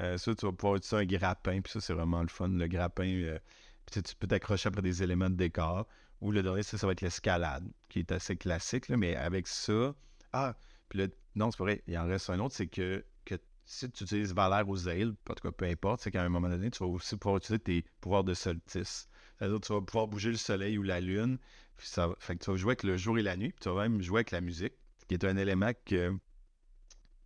euh, 0.00 0.18
soit 0.18 0.34
tu 0.34 0.44
vas 0.44 0.50
pouvoir 0.52 0.74
utiliser 0.74 0.96
un 0.96 1.06
grappin, 1.18 1.60
puis 1.60 1.72
ça, 1.72 1.80
c'est 1.80 1.92
vraiment 1.92 2.22
le 2.22 2.28
fun. 2.28 2.48
Le 2.48 2.66
grappin, 2.66 3.06
euh, 3.06 3.38
puis 3.86 4.02
tu 4.02 4.14
peux 4.16 4.26
t'accrocher 4.26 4.68
après 4.68 4.82
des 4.82 5.02
éléments 5.02 5.30
de 5.30 5.36
décor. 5.36 5.86
Ou 6.20 6.32
le 6.32 6.42
dernier, 6.42 6.62
ça, 6.62 6.78
ça 6.78 6.86
va 6.86 6.92
être 6.92 7.02
l'escalade, 7.02 7.68
qui 7.88 8.00
est 8.00 8.10
assez 8.12 8.36
classique, 8.36 8.88
là, 8.88 8.96
mais 8.96 9.16
avec 9.16 9.46
ça. 9.46 9.94
Ah, 10.32 10.56
puis 10.88 11.00
là, 11.00 11.06
non, 11.34 11.50
c'est 11.50 11.58
vrai, 11.58 11.82
il 11.86 11.96
en 11.98 12.06
reste 12.06 12.30
un 12.30 12.38
autre, 12.40 12.54
c'est 12.54 12.66
que, 12.66 13.04
que 13.24 13.34
si 13.64 13.90
tu 13.90 14.04
utilises 14.04 14.32
Valère 14.32 14.68
ou 14.68 14.76
Zale, 14.76 15.14
en 15.28 15.34
tout 15.34 15.42
cas, 15.42 15.52
peu 15.52 15.66
importe, 15.66 16.00
c'est 16.00 16.10
qu'à 16.10 16.22
un 16.22 16.28
moment 16.28 16.48
donné, 16.48 16.70
tu 16.70 16.78
vas 16.78 16.86
aussi 16.86 17.16
pouvoir 17.16 17.36
utiliser 17.36 17.62
tes 17.62 17.84
pouvoirs 18.00 18.24
de 18.24 18.34
solstice. 18.34 19.08
C'est-à-dire 19.38 19.60
tu 19.60 19.72
vas 19.72 19.80
pouvoir 19.82 20.08
bouger 20.08 20.30
le 20.30 20.36
soleil 20.36 20.78
ou 20.78 20.82
la 20.82 21.00
lune. 21.00 21.38
Puis 21.76 21.88
ça, 21.88 22.08
fait 22.18 22.36
que 22.36 22.44
tu 22.44 22.50
vas 22.50 22.56
jouer 22.56 22.70
avec 22.70 22.84
le 22.84 22.96
jour 22.96 23.18
et 23.18 23.22
la 23.22 23.36
nuit. 23.36 23.50
Puis 23.50 23.60
tu 23.60 23.68
vas 23.68 23.82
même 23.82 24.00
jouer 24.00 24.18
avec 24.18 24.30
la 24.30 24.40
musique, 24.40 24.72
qui 25.08 25.14
est 25.14 25.24
un 25.24 25.36
élément 25.36 25.72
que 25.84 26.16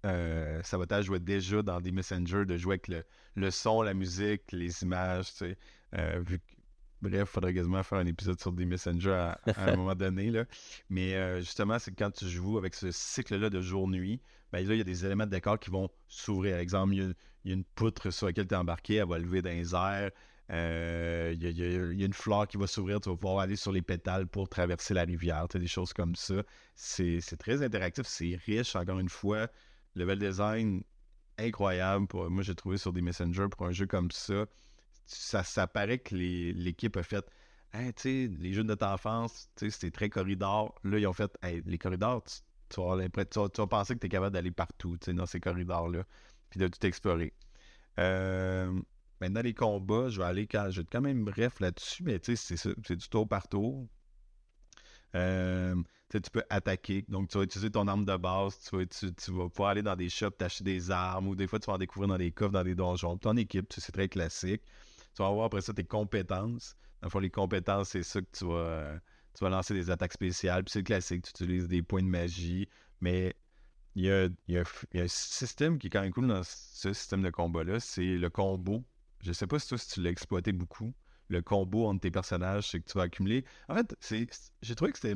euh, 0.06 0.62
Sabotage 0.62 1.04
jouait 1.04 1.20
déjà 1.20 1.62
dans 1.62 1.80
des 1.80 1.92
Messenger, 1.92 2.44
de 2.46 2.56
jouer 2.56 2.74
avec 2.74 2.88
le, 2.88 3.04
le 3.36 3.50
son, 3.50 3.82
la 3.82 3.94
musique, 3.94 4.50
les 4.50 4.82
images. 4.82 5.30
Tu 5.32 5.36
sais, 5.36 5.58
Euh, 5.96 6.20
vu 6.26 6.38
que- 6.38 6.44
Bref, 7.02 7.20
il 7.22 7.26
faudrait 7.26 7.54
quasiment 7.54 7.82
faire 7.82 7.98
un 7.98 8.06
épisode 8.06 8.38
sur 8.38 8.52
des 8.52 8.66
Messenger 8.66 9.12
à, 9.12 9.40
à 9.56 9.70
un 9.72 9.76
moment 9.76 9.94
donné. 9.94 10.30
Là. 10.30 10.44
Mais 10.90 11.14
euh, 11.14 11.40
justement, 11.40 11.78
c'est 11.78 11.92
quand 11.92 12.10
tu 12.10 12.28
joues 12.28 12.58
avec 12.58 12.74
ce 12.74 12.90
cycle-là 12.92 13.48
de 13.48 13.60
jour-nuit, 13.62 14.20
ben 14.52 14.66
là, 14.66 14.74
il 14.74 14.78
y 14.78 14.80
a 14.82 14.84
des 14.84 15.06
éléments 15.06 15.24
de 15.24 15.30
décor 15.30 15.58
qui 15.58 15.70
vont 15.70 15.88
s'ouvrir. 16.08 16.52
Par 16.52 16.60
exemple, 16.60 16.94
il 16.94 16.98
y 16.98 17.06
a, 17.06 17.12
il 17.44 17.50
y 17.50 17.52
a 17.52 17.56
une 17.56 17.64
poutre 17.64 18.10
sur 18.10 18.26
laquelle 18.26 18.46
tu 18.46 18.54
es 18.54 18.56
embarqué, 18.58 18.96
elle 18.96 19.08
va 19.08 19.18
lever 19.18 19.40
dans 19.40 19.48
les 19.50 19.74
airs. 19.74 20.10
Euh, 20.50 21.32
il, 21.34 21.42
y 21.42 21.46
a, 21.46 21.66
il 21.92 22.00
y 22.00 22.04
une 22.04 22.12
fleur 22.12 22.48
qui 22.48 22.56
va 22.58 22.66
s'ouvrir, 22.66 23.00
tu 23.00 23.08
vas 23.08 23.16
pouvoir 23.16 23.38
aller 23.38 23.56
sur 23.56 23.72
les 23.72 23.82
pétales 23.82 24.26
pour 24.26 24.48
traverser 24.48 24.92
la 24.94 25.04
rivière, 25.04 25.46
des 25.48 25.66
choses 25.68 25.92
comme 25.94 26.14
ça. 26.16 26.42
C'est 26.74 27.20
très 27.38 27.62
interactif, 27.62 28.06
c'est 28.06 28.38
riche, 28.44 28.76
encore 28.76 28.98
une 28.98 29.08
fois. 29.08 29.48
Level 29.94 30.18
design 30.18 30.82
incroyable. 31.38 32.06
Pour, 32.08 32.28
moi, 32.30 32.42
j'ai 32.42 32.54
trouvé 32.54 32.76
sur 32.78 32.92
des 32.92 33.00
Messenger 33.00 33.46
pour 33.50 33.66
un 33.66 33.72
jeu 33.72 33.86
comme 33.86 34.10
ça. 34.10 34.46
Ça, 35.12 35.66
paraît 35.66 35.98
que 35.98 36.14
l'équipe 36.14 36.96
a 36.96 37.02
fait 37.02 37.24
les 37.72 38.52
jeux 38.52 38.62
de 38.62 38.68
notre 38.68 38.86
enfance, 38.86 39.50
c'était 39.56 39.90
très 39.90 40.08
corridor. 40.08 40.74
Là, 40.84 40.98
ils 40.98 41.06
ont 41.06 41.12
fait 41.12 41.30
les 41.42 41.78
corridors, 41.78 42.22
tu, 42.68 42.80
vas 42.80 43.08
tu 43.08 43.66
penser 43.66 43.94
que 43.94 44.00
tu 44.00 44.06
es 44.06 44.08
capable 44.08 44.32
d'aller 44.34 44.50
partout, 44.50 44.96
dans 45.08 45.26
ces 45.26 45.40
corridors-là, 45.40 46.04
puis 46.48 46.60
de 46.60 46.68
tout 46.68 46.86
explorer. 46.86 47.32
Euh, 47.98 48.72
maintenant, 49.20 49.42
les 49.42 49.54
combats, 49.54 50.08
je 50.08 50.20
vais 50.20 50.26
aller 50.26 50.46
quand, 50.46 50.70
je 50.70 50.76
vais 50.76 50.82
être 50.82 50.90
quand 50.90 51.00
même 51.00 51.24
bref 51.24 51.60
là-dessus, 51.60 52.04
mais 52.04 52.20
c'est 52.22 52.96
du 52.96 53.08
tour 53.08 53.28
par 53.28 53.48
tour. 53.48 53.88
Euh, 55.16 55.74
tu 56.08 56.20
peux 56.32 56.44
attaquer, 56.50 57.04
donc 57.08 57.28
tu 57.28 57.38
vas 57.38 57.44
utiliser 57.44 57.70
ton 57.70 57.88
arme 57.88 58.04
de 58.04 58.16
base, 58.16 58.58
tu 58.60 58.76
vas, 58.76 58.86
tu, 58.86 59.12
tu 59.12 59.30
vas 59.32 59.48
pouvoir 59.48 59.70
aller 59.70 59.82
dans 59.82 59.96
des 59.96 60.08
shops, 60.08 60.36
t'acheter 60.38 60.64
des 60.64 60.90
armes, 60.90 61.28
ou 61.28 61.34
des 61.34 61.48
fois 61.48 61.58
tu 61.58 61.66
vas 61.66 61.74
en 61.74 61.78
découvrir 61.78 62.08
dans 62.08 62.18
des 62.18 62.30
coffres, 62.32 62.52
dans 62.52 62.64
des 62.64 62.74
donjons. 62.76 63.16
Ton 63.16 63.36
équipe, 63.36 63.72
c'est 63.76 63.92
très 63.92 64.08
classique. 64.08 64.62
Tu 65.14 65.22
vas 65.22 65.28
avoir 65.28 65.46
après 65.46 65.60
ça 65.60 65.72
tes 65.74 65.84
compétences. 65.84 66.76
Dans 67.00 67.06
le 67.06 67.10
fond, 67.10 67.18
les 67.18 67.30
compétences, 67.30 67.90
c'est 67.90 68.02
ça 68.02 68.20
que 68.20 68.26
tu 68.32 68.44
vas, 68.46 68.52
euh, 68.54 68.98
tu 69.34 69.44
vas 69.44 69.50
lancer 69.50 69.74
des 69.74 69.90
attaques 69.90 70.12
spéciales. 70.12 70.64
Puis 70.64 70.72
c'est 70.72 70.82
classique, 70.82 71.22
tu 71.24 71.30
utilises 71.30 71.68
des 71.68 71.82
points 71.82 72.02
de 72.02 72.08
magie. 72.08 72.68
Mais 73.00 73.34
il 73.94 74.04
y 74.04 74.10
a, 74.10 74.28
y 74.48 74.58
a- 74.58 74.64
y 74.94 75.00
a 75.00 75.02
un 75.04 75.08
système 75.08 75.78
qui 75.78 75.88
est 75.88 75.90
quand 75.90 76.02
même 76.02 76.12
cool 76.12 76.28
dans 76.28 76.42
ce 76.44 76.92
système 76.92 77.22
de 77.22 77.30
combat-là, 77.30 77.80
c'est 77.80 78.16
le 78.16 78.30
combo. 78.30 78.84
Je 79.20 79.32
sais 79.32 79.46
pas 79.46 79.58
si 79.58 79.68
toi, 79.68 79.78
si 79.78 79.88
tu 79.90 80.02
l'as 80.02 80.10
exploité 80.10 80.52
beaucoup. 80.52 80.92
Le 81.28 81.42
combo 81.42 81.86
entre 81.86 82.00
tes 82.00 82.10
personnages, 82.10 82.70
c'est 82.70 82.80
que 82.80 82.90
tu 82.90 82.98
vas 82.98 83.04
accumuler. 83.04 83.44
En 83.68 83.74
fait, 83.76 83.94
j'ai 84.62 84.74
trouvé 84.74 84.92
que 84.92 84.98
c'était 84.98 85.14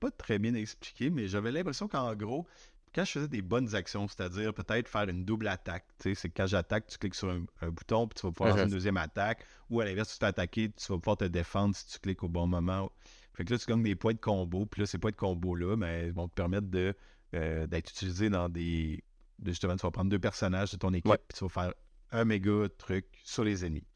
pas 0.00 0.10
très 0.10 0.38
bien 0.38 0.54
expliqué, 0.54 1.10
mais 1.10 1.28
j'avais 1.28 1.52
l'impression 1.52 1.86
qu'en 1.88 2.14
gros, 2.16 2.46
quand 2.94 3.04
je 3.04 3.12
faisais 3.12 3.28
des 3.28 3.42
bonnes 3.42 3.74
actions, 3.74 4.06
c'est-à-dire 4.08 4.52
peut-être 4.52 4.88
faire 4.88 5.08
une 5.08 5.24
double 5.24 5.48
attaque, 5.48 5.86
tu 5.98 6.10
sais, 6.10 6.14
c'est 6.14 6.28
que 6.28 6.34
quand 6.36 6.46
j'attaque, 6.46 6.86
tu 6.86 6.98
cliques 6.98 7.14
sur 7.14 7.30
un, 7.30 7.44
un 7.60 7.70
bouton, 7.70 8.06
puis 8.06 8.20
tu 8.20 8.26
vas 8.26 8.32
pouvoir 8.32 8.50
lancer 8.50 8.62
Mhm. 8.62 8.68
une 8.68 8.74
deuxième 8.74 8.96
attaque, 8.98 9.44
ou 9.70 9.80
à 9.80 9.84
l'inverse, 9.84 10.08
tu 10.12 10.14
te 10.18 10.24
fais 10.24 10.28
attaquer, 10.28 10.70
tu 10.70 10.92
vas 10.92 10.98
pouvoir 10.98 11.16
te 11.16 11.24
défendre 11.24 11.74
si 11.74 11.86
tu 11.86 11.98
cliques 11.98 12.22
au 12.22 12.28
bon 12.28 12.46
moment. 12.46 12.90
Fait 13.34 13.44
que 13.44 13.52
là, 13.52 13.58
tu 13.58 13.66
gagnes 13.66 13.82
des 13.82 13.94
points 13.94 14.12
de 14.12 14.18
combo, 14.18 14.66
puis 14.66 14.80
là, 14.82 14.86
ces 14.86 14.98
points 14.98 15.10
de 15.10 15.16
combo-là, 15.16 15.76
ben, 15.76 16.06
ils 16.06 16.12
vont 16.12 16.28
te 16.28 16.34
permettre 16.34 16.68
de, 16.68 16.94
euh, 17.34 17.66
d'être 17.66 17.90
utilisés 17.90 18.28
dans 18.30 18.48
des. 18.48 19.02
de- 19.38 19.50
justement, 19.50 19.74
tu 19.76 19.82
vas 19.82 19.90
prendre 19.90 20.10
deux 20.10 20.18
personnages 20.18 20.70
de 20.72 20.76
ton 20.76 20.92
équipe, 20.92 21.10
Ouais. 21.10 21.18
puis 21.28 21.38
tu 21.38 21.44
vas 21.44 21.48
faire 21.48 21.72
un 22.10 22.24
méga 22.26 22.68
truc 22.76 23.06
sur 23.24 23.42
les 23.42 23.64
ennemis. 23.64 23.86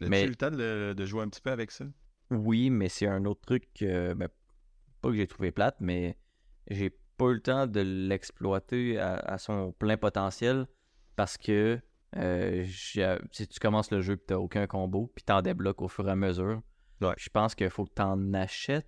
As-tu 0.00 0.08
Mais- 0.08 0.24
eu 0.24 0.28
le 0.28 0.34
temps 0.36 0.50
de, 0.50 0.94
de 0.96 1.06
jouer 1.06 1.22
un 1.22 1.28
petit 1.28 1.42
peu 1.42 1.50
avec 1.50 1.70
ça? 1.70 1.84
Oui, 2.30 2.70
mais 2.70 2.88
c'est 2.88 3.06
un 3.06 3.24
autre 3.26 3.42
truc, 3.42 3.68
que, 3.74 4.14
ben, 4.14 4.28
pas 5.02 5.10
que 5.10 5.16
j'ai 5.16 5.26
trouvé 5.26 5.52
plate, 5.52 5.76
mais 5.80 6.16
j'ai 6.68 6.96
pas 7.24 7.30
eu 7.30 7.34
le 7.34 7.40
temps 7.42 7.66
de 7.66 7.80
l'exploiter 7.80 8.98
à, 8.98 9.14
à 9.16 9.38
son 9.38 9.72
plein 9.72 9.96
potentiel 9.96 10.66
parce 11.16 11.36
que 11.36 11.80
euh, 12.16 12.64
si 12.66 13.48
tu 13.48 13.60
commences 13.60 13.90
le 13.90 14.00
jeu 14.00 14.14
et 14.14 14.18
t'as 14.18 14.36
aucun 14.36 14.66
combo, 14.66 15.10
puis 15.14 15.24
t'en 15.24 15.40
débloques 15.42 15.80
au 15.82 15.88
fur 15.88 16.06
et 16.08 16.10
à 16.12 16.16
mesure, 16.16 16.60
Ouais. 17.00 17.14
je 17.18 17.28
pense 17.30 17.54
qu'il 17.54 17.68
faut 17.70 17.84
que 17.84 17.94
t'en 17.94 18.32
achètes. 18.34 18.86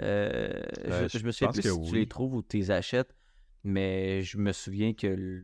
Euh, 0.00 0.62
Euh, 0.84 1.08
je, 1.08 1.24
me 1.24 1.32
souviens 1.32 1.50
plus 1.52 1.62
que 1.62 1.70
si 1.70 1.80
tu 1.90 1.94
les 1.96 2.06
trouves 2.06 2.34
ou 2.34 2.42
tu 2.42 2.58
les 2.58 2.70
achètes, 2.70 3.16
mais 3.64 4.22
je 4.22 4.38
me 4.38 4.52
souviens 4.52 4.92
que 4.94 5.42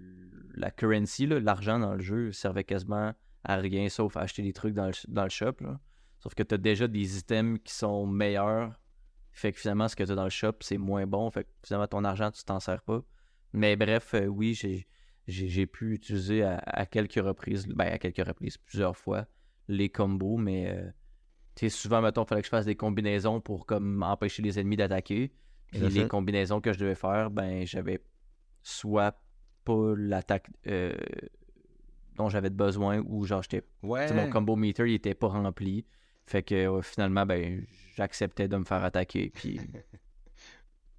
la 0.55 0.70
currency, 0.70 1.27
l'argent 1.27 1.79
dans 1.79 1.95
le 1.95 2.01
jeu, 2.01 2.31
servait 2.33 2.62
quasiment 2.65 3.15
à 3.45 3.57
rien 3.57 3.89
sauf 3.89 4.16
à 4.16 4.20
acheter 4.20 4.43
des 4.43 4.53
trucs 4.53 4.74
dans 4.74 4.87
le, 4.87 4.93
dans 5.09 5.24
le 5.24 5.31
shop. 5.31 5.55
là. 5.61 5.81
Sauf 6.20 6.35
que 6.35 6.43
tu 6.45 6.55
as 6.55 6.59
déjà 6.59 6.87
des 6.87 7.19
items 7.19 7.59
qui 7.65 7.74
sont 7.74 8.07
meilleurs. 8.07 8.79
Fait 9.33 9.53
que 9.53 9.59
finalement, 9.59 9.89
ce 9.89 9.97
que 9.97 10.05
tu 10.05 10.13
as 10.13 10.15
dans 10.15 10.25
le 10.25 10.31
shop, 10.31 10.57
c'est 10.61 10.79
moins 10.79 11.07
bon. 11.07 11.31
Fait 11.31 11.45
que 11.45 11.49
finalement, 11.65 11.87
ton 11.87 12.05
argent, 12.05 12.31
tu 12.31 12.45
t'en 12.45 12.61
sers 12.61 12.83
pas. 12.83 13.03
Mais 13.53 13.77
bref, 13.77 14.15
euh, 14.15 14.27
oui, 14.27 14.55
j'ai, 14.55 14.87
j'ai, 15.27 15.67
pu 15.67 15.95
utiliser 15.95 16.43
à, 16.43 16.59
à 16.59 16.87
quelques 16.87 17.15
reprises, 17.15 17.67
ben 17.67 17.87
à 17.87 17.99
quelques 17.99 18.27
reprises, 18.27 18.59
plusieurs 18.59 18.97
fois, 18.97 19.27
les 19.69 19.89
combos, 19.89 20.37
mais 20.37 20.69
euh, 20.69 20.91
Tu 21.55 21.69
sais, 21.69 21.69
souvent, 21.69 22.01
mettons, 22.03 22.25
il 22.25 22.29
fallait 22.29 22.41
que 22.43 22.47
je 22.47 22.51
fasse 22.51 22.67
des 22.67 22.77
combinaisons 22.77 23.41
pour 23.41 23.67
comme 23.67 24.03
empêcher 24.03 24.43
les 24.43 24.59
ennemis 24.59 24.77
d'attaquer. 24.77 25.33
Puis 25.71 25.81
les 25.81 26.03
fait. 26.03 26.09
combinaisons 26.09 26.61
que 26.61 26.73
je 26.73 26.79
devais 26.79 26.95
faire, 26.95 27.31
ben, 27.31 27.67
j'avais 27.67 28.05
soit 28.63 29.19
pas 29.65 29.95
l'attaque 29.97 30.51
euh, 30.67 30.93
dont 32.17 32.29
j'avais 32.29 32.51
besoin 32.51 33.03
ou 33.07 33.25
genre, 33.25 33.43
j'étais. 33.43 33.63
Ouais. 33.83 34.13
mon 34.13 34.29
combo 34.29 34.55
meter, 34.57 34.85
il 34.87 34.95
était 34.95 35.15
pas 35.15 35.29
rempli. 35.29 35.87
Fait 36.27 36.43
que 36.43 36.55
euh, 36.55 36.82
finalement, 36.82 37.27
ben, 37.27 37.65
j'acceptais 37.97 38.49
de 38.49 38.57
me 38.57 38.65
faire 38.65 38.85
attaquer. 38.85 39.31
Puis 39.31 39.61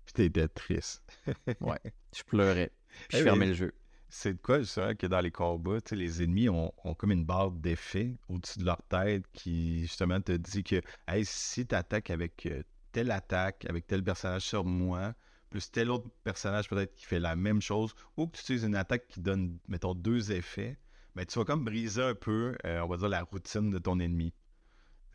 Puis 0.05 0.13
t'étais 0.13 0.47
triste. 0.47 1.01
je 1.47 2.23
pleurais. 2.23 2.71
Puis 3.09 3.19
je 3.19 3.23
fermais 3.23 3.47
le 3.47 3.53
jeu. 3.53 3.73
C'est 4.09 4.33
de 4.33 4.41
quoi, 4.41 4.59
justement, 4.59 4.93
que 4.93 5.07
dans 5.07 5.21
les 5.21 5.31
combats, 5.31 5.79
les 5.91 6.21
ennemis 6.21 6.47
ont, 6.47 6.71
ont 6.83 6.93
comme 6.93 7.11
une 7.11 7.25
barre 7.25 7.49
d'effet 7.49 8.15
au-dessus 8.29 8.59
de 8.59 8.65
leur 8.65 8.81
tête 8.83 9.23
qui, 9.33 9.81
justement, 9.81 10.21
te 10.21 10.33
dit 10.33 10.63
que, 10.63 10.81
hey, 11.07 11.25
si 11.25 11.65
tu 11.65 11.73
attaques 11.73 12.11
avec 12.11 12.45
euh, 12.45 12.61
telle 12.91 13.09
attaque, 13.09 13.65
avec 13.67 13.87
tel 13.87 14.03
personnage 14.03 14.43
sur 14.43 14.65
moi, 14.65 15.15
plus 15.49 15.71
tel 15.71 15.89
autre 15.89 16.07
personnage 16.23 16.69
peut-être 16.69 16.93
qui 16.93 17.05
fait 17.05 17.19
la 17.19 17.35
même 17.35 17.61
chose, 17.61 17.95
ou 18.15 18.27
que 18.27 18.37
tu 18.37 18.41
utilises 18.41 18.63
une 18.65 18.75
attaque 18.75 19.07
qui 19.07 19.19
donne, 19.19 19.57
mettons, 19.67 19.95
deux 19.95 20.31
effets, 20.31 20.77
ben, 21.15 21.25
tu 21.25 21.39
vas 21.39 21.45
comme 21.45 21.63
briser 21.65 22.03
un 22.03 22.15
peu, 22.15 22.55
euh, 22.65 22.81
on 22.81 22.87
va 22.87 22.97
dire, 22.97 23.09
la 23.09 23.23
routine 23.23 23.71
de 23.71 23.79
ton 23.79 23.99
ennemi. 23.99 24.31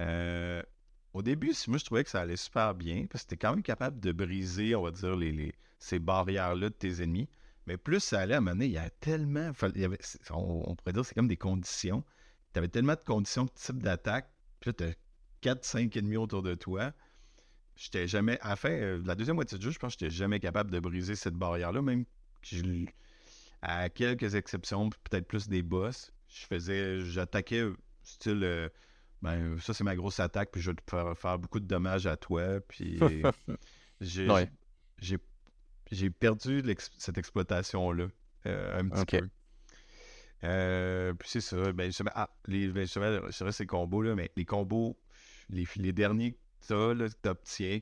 Euh, 0.01 0.63
au 1.15 1.23
début, 1.23 1.53
moi, 1.67 1.79
je 1.79 1.85
trouvais 1.85 2.05
que 2.05 2.11
ça 2.11 2.21
allait 2.21 2.37
super 2.37 2.75
bien, 2.75 3.07
parce 3.11 3.25
que 3.25 3.31
tu 3.31 3.39
quand 3.39 3.51
même 3.51 3.63
capable 3.63 4.01
de 4.01 4.13
briser, 4.13 4.75
on 4.75 4.83
va 4.83 4.91
dire, 4.91 5.17
les, 5.17 5.55
ces 5.79 5.99
barrières-là 5.99 6.69
de 6.69 6.75
tes 6.75 7.03
ennemis. 7.03 7.29
Mais 7.67 7.77
plus 7.77 8.01
ça 8.01 8.21
allait 8.21 8.35
à 8.35 8.39
un 8.39 8.41
moment 8.41 8.53
donné, 8.53 8.67
il 8.67 8.73
y 8.73 8.79
a 8.79 8.89
tellement. 8.89 9.51
on, 10.31 10.75
pourrait 10.75 10.93
dire 10.93 11.03
que 11.03 11.09
c'est 11.09 11.15
comme 11.15 11.29
des 11.29 11.37
conditions. 11.37 12.03
Tu 12.53 12.59
avais 12.59 12.69
tellement 12.69 12.95
de 12.95 13.05
conditions 13.05 13.45
de 13.45 13.51
type 13.55 13.83
d'attaque, 13.83 14.31
puis 14.61 14.73
tu 14.75 14.85
as 14.85 14.95
4-5 15.43 15.99
ennemis 15.99 16.17
autour 16.17 16.43
de 16.43 16.55
toi. 16.55 16.93
J'étais 17.77 18.09
jamais. 18.09 18.39
À 18.41 18.57
euh, 18.65 19.03
la 19.05 19.15
deuxième 19.15 19.37
moitié 19.37 19.59
du 19.59 19.65
jeu, 19.65 19.71
je 19.71 19.79
pense 19.79 19.97
que 19.97 20.01
j'étais 20.01 20.15
jamais 20.15 20.41
capable 20.41 20.71
de 20.71 20.81
briser 20.81 21.15
cette 21.15 21.35
barrière-là, 21.35 21.83
même 21.83 22.05
à 23.61 23.89
quelques 23.91 24.35
exceptions, 24.35 24.89
peut-être 24.89 25.27
plus 25.27 25.49
des 25.49 25.63
boss. 25.63 26.11
Je 26.29 26.47
faisais. 26.47 27.01
J'attaquais 27.01 27.67
style. 28.03 28.45
euh, 28.45 28.69
ben, 29.23 29.59
ça, 29.61 29.75
c'est 29.75 29.85
ma 29.85 29.97
grosse 29.97 30.21
attaque, 30.21 30.51
puis 30.53 30.61
je 30.61 30.71
vais 30.71 30.77
te 30.77 30.91
faire, 30.91 31.17
faire 31.17 31.39
beaucoup 31.39 31.61
de 31.61 31.67
dommages 31.67 32.07
à 32.07 32.17
toi. 32.17 32.61
Puis 32.61 32.99
j'ai 34.01 34.31
Ouais. 34.31 34.51
j'ai 34.99 35.19
j'ai 35.91 36.11
perdu 36.11 36.63
cette 36.99 37.17
exploitation-là 37.19 38.09
euh, 38.47 38.81
un 38.81 38.89
petit 38.89 39.07
peu. 39.21 39.29
Euh, 40.45 41.15
puis 41.15 41.29
c'est 41.29 41.41
ça. 41.41 41.73
Ben, 41.73 41.87
justement, 41.87 42.13
ah, 42.15 42.31
les, 42.47 42.69
ben, 42.69 42.83
justement, 42.83 43.21
c'est 43.31 43.45
vrai, 43.45 43.53
ces 43.53 43.67
combos-là, 43.67 44.15
mais 44.15 44.31
les 44.37 44.45
combos, 44.45 44.99
les, 45.49 45.67
les 45.77 45.93
derniers 45.93 46.33
que 46.33 46.39
que 46.69 47.09
t'obtiens, 47.23 47.81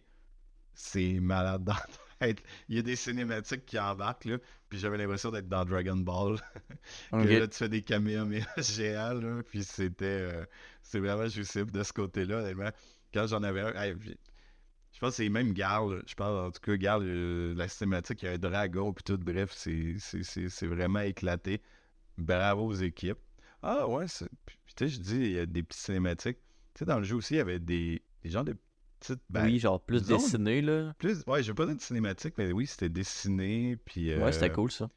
c'est 0.75 1.21
malade 1.21 1.65
dans 1.65 1.75
Il 2.69 2.77
y 2.77 2.79
a 2.79 2.83
des 2.83 2.97
cinématiques 2.97 3.67
qui 3.67 3.79
embarquent, 3.79 4.25
là, 4.27 4.39
puis 4.69 4.79
j'avais 4.79 4.97
l'impression 4.99 5.31
d'être 5.31 5.49
dans 5.49 5.65
Dragon 5.65 5.97
Ball. 5.97 6.39
que 7.11 7.17
là, 7.41 7.49
tu 7.49 7.57
fais 7.57 7.69
des 7.69 7.83
kamehameha 7.83 8.47
géants, 8.59 9.15
là, 9.21 9.43
puis 9.43 9.65
c'était 9.65 10.05
euh, 10.07 10.45
c'est 10.83 10.99
vraiment 11.01 11.29
jouissif 11.29 11.71
de 11.71 11.83
ce 11.83 11.93
côté-là, 11.93 12.39
honnêtement. 12.39 12.71
Quand 13.13 13.27
j'en 13.27 13.43
avais 13.43 13.61
un, 13.61 13.75
hey, 13.83 13.95
je 14.93 14.99
pense 14.99 15.11
que 15.11 15.17
c'est 15.17 15.29
même 15.29 15.53
Garl, 15.53 16.03
je 16.07 16.15
pense 16.15 16.29
en 16.49 16.51
tout 16.51 16.61
cas, 16.61 16.77
Garl, 16.77 17.03
euh, 17.07 17.55
la 17.55 17.69
cinématique, 17.69 18.23
il 18.23 18.27
y 18.27 18.29
a 18.29 18.33
un 18.33 18.39
dragon, 18.39 18.93
puis 18.93 19.05
tout, 19.05 19.19
bref, 19.19 19.53
c'est 19.55 19.97
c'est- 19.99 20.23
c'est- 20.23 20.49
c'est 20.49 20.67
vraiment 20.67 21.01
éclaté. 21.01 21.61
Bravo 22.19 22.67
aux 22.67 22.75
équipes. 22.75 23.19
Ah 23.63 23.89
ouais, 23.89 24.07
tu 24.07 24.27
sais, 24.79 24.89
je 24.89 25.01
dis, 25.01 25.17
il 25.17 25.33
y 25.33 25.39
a 25.39 25.47
des 25.47 25.63
petites 25.63 25.83
cinématiques. 25.85 26.39
Tu 26.75 26.81
sais, 26.81 26.85
dans 26.87 26.99
le 26.99 27.05
jeu 27.05 27.17
aussi, 27.17 27.35
il 27.35 27.39
y 27.39 27.41
avait 27.41 27.59
des, 27.61 28.03
des 28.23 28.31
genres 28.31 28.45
de 28.45 28.57
ben, 29.31 29.45
oui, 29.45 29.59
genre 29.59 29.81
plus 29.81 30.03
dessiné, 30.07 30.63
là. 30.63 30.95
plus, 30.99 31.23
ouais, 31.27 31.43
je 31.43 31.53
vais 31.53 31.55
pas 31.55 31.67
de 31.67 31.81
cinématique, 31.81 32.35
mais 32.39 32.53
oui, 32.53 32.67
c'était 32.67 32.89
dessiné, 32.89 33.77
puis... 33.85 34.15
Ouais, 34.15 34.33
c'était 34.33 34.51
euh, 34.51 34.55
cool, 34.55 34.71
ça. 34.71 34.89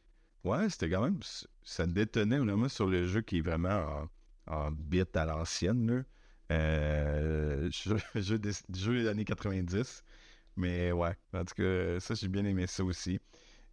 Ouais, 0.44 0.70
c'était 0.70 0.90
quand 0.90 1.02
même. 1.02 1.20
Ça 1.64 1.86
détonnait 1.86 2.40
vraiment 2.40 2.70
sur 2.70 2.88
le 2.88 3.06
jeu 3.06 3.22
qui 3.22 3.40
est 3.40 3.42
vraiment 3.42 4.10
en, 4.48 4.56
en 4.68 4.72
bit 4.72 5.16
à 5.16 5.26
l'ancienne. 5.26 5.98
là. 5.98 6.04
Euh, 6.52 7.70
jeu, 7.86 7.98
jeu 8.16 8.40
des, 8.40 8.52
jeu 8.74 9.02
des 9.02 9.08
années 9.08 9.26
90. 9.26 10.04
Mais 10.56 10.92
ouais, 10.92 11.16
en 11.34 11.46
tout 11.46 11.56
cas, 11.56 12.00
ça, 12.00 12.16
j'ai 12.16 12.28
bien 12.28 12.46
aimé 12.46 12.68
ça 12.68 12.84
aussi. 12.84 13.20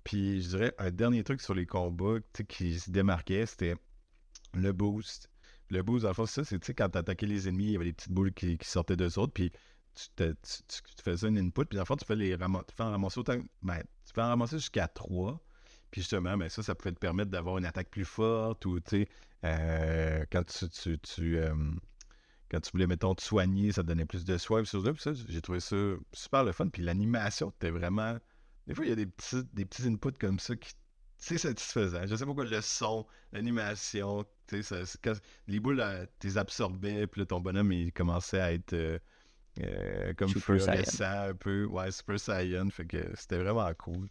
Puis 0.05 0.43
je 0.43 0.49
dirais 0.51 0.75
un 0.79 0.91
dernier 0.91 1.25
truc 1.25 1.41
sur 1.41 1.55
les 1.55 1.67
combats 1.67 2.19
qui 2.49 2.79
se 2.79 2.91
démarquait, 2.91 3.47
c'était 3.47 3.75
le 4.55 4.73
boost. 4.73 5.29
Le 5.71 5.83
boost, 5.83 6.13
fond, 6.13 6.27
c'est 6.27 6.45
ça, 6.45 6.57
c'est 6.63 6.75
quand 6.75 6.89
t'attaquais 6.89 7.27
les 7.27 7.49
ennemis, 7.49 7.65
il 7.65 7.73
y 7.73 7.77
avait 7.77 7.87
des 7.87 7.93
petites 7.93 8.13
boules 8.13 8.33
qui, 8.33 8.57
qui 8.57 8.69
sortaient 8.69 8.95
d'eux 8.97 9.19
autres, 9.19 9.33
puis 9.33 9.51
tu, 10.17 11.03
faisais 11.03 11.29
une 11.29 11.39
input, 11.39 11.65
puis 11.65 11.77
dans 11.77 11.85
le 11.89 11.97
tu 11.97 12.05
fais 12.05 12.17
les 12.17 12.37
tu 12.37 12.75
fais 12.77 12.83
en 12.83 12.91
ramasser 12.91 13.21
autant. 13.21 13.39
Ben, 13.63 13.81
tu 14.05 14.13
fais 14.15 14.23
en 14.23 14.29
ramasser 14.29 14.59
jusqu'à 14.59 14.89
3. 14.89 15.41
Puis 15.91 16.03
justement, 16.03 16.37
ben 16.37 16.49
ça, 16.49 16.63
ça 16.63 16.75
pouvait 16.75 16.93
te 16.93 16.99
permettre 16.99 17.31
d'avoir 17.31 17.59
une 17.59 17.65
attaque 17.65 17.91
plus 17.91 18.05
forte 18.05 18.67
ou, 18.67 18.81
tu 18.81 18.91
sais, 18.91 19.09
euh, 19.45 20.25
quand 20.31 20.45
tu, 20.45 21.37
euh, 21.37 21.55
quand 22.51 22.61
tu 22.61 22.71
voulais, 22.73 22.87
mettons, 22.87 23.15
te 23.15 23.23
soigner, 23.23 23.73
ça 23.73 23.83
te 23.83 23.89
donnait 23.89 24.07
plus 24.07 24.25
de 24.25 24.37
soin. 24.37 24.63
Puis 24.63 24.71
ça, 24.71 25.13
j'ai 25.29 25.41
trouvé 25.41 25.61
ça 25.61 25.77
super 26.13 26.45
le 26.45 26.53
fun. 26.53 26.69
Puis 26.69 26.83
l'animation, 26.83 27.51
était 27.51 27.71
vraiment... 27.71 28.19
Des 28.67 28.75
fois, 28.75 28.85
il 28.85 28.89
y 28.89 28.93
a 28.93 28.97
des 28.97 29.07
petits, 29.07 29.45
des 29.53 29.65
petits 29.65 29.87
inputs 29.87 30.19
comme 30.19 30.39
ça 30.39 30.57
qui... 30.57 30.73
C'est 31.19 31.39
satisfaisant. 31.39 32.03
Je 32.07 32.15
sais 32.15 32.25
pas 32.25 32.27
pourquoi 32.27 32.45
le 32.45 32.61
son, 32.61 33.07
l'animation, 33.33 34.27
tu 34.49 34.63
sais, 34.63 34.83
les 35.47 35.61
boules, 35.61 35.81
euh, 35.81 36.05
t'es 36.19 36.37
absorbais, 36.37 37.07
puis 37.07 37.23
là, 37.23 37.27
ton 37.27 37.41
bonhomme, 37.41 37.73
il 37.73 37.91
commençait 37.93 38.41
à 38.41 38.53
être 38.53 38.75
euh, 38.75 38.99
euh, 39.63 40.13
comme 40.15 40.35
Super 40.35 40.61
Saiyan. 40.61 40.85
fluorescent 40.85 41.29
un 41.31 41.35
peu. 41.35 41.65
Ouais, 41.67 41.91
Super 41.91 42.19
Saiyan, 42.21 42.71
fait 42.71 42.87
que 42.87 42.99
c'était 43.15 43.39
vraiment 43.39 43.73
cool. 43.75 44.09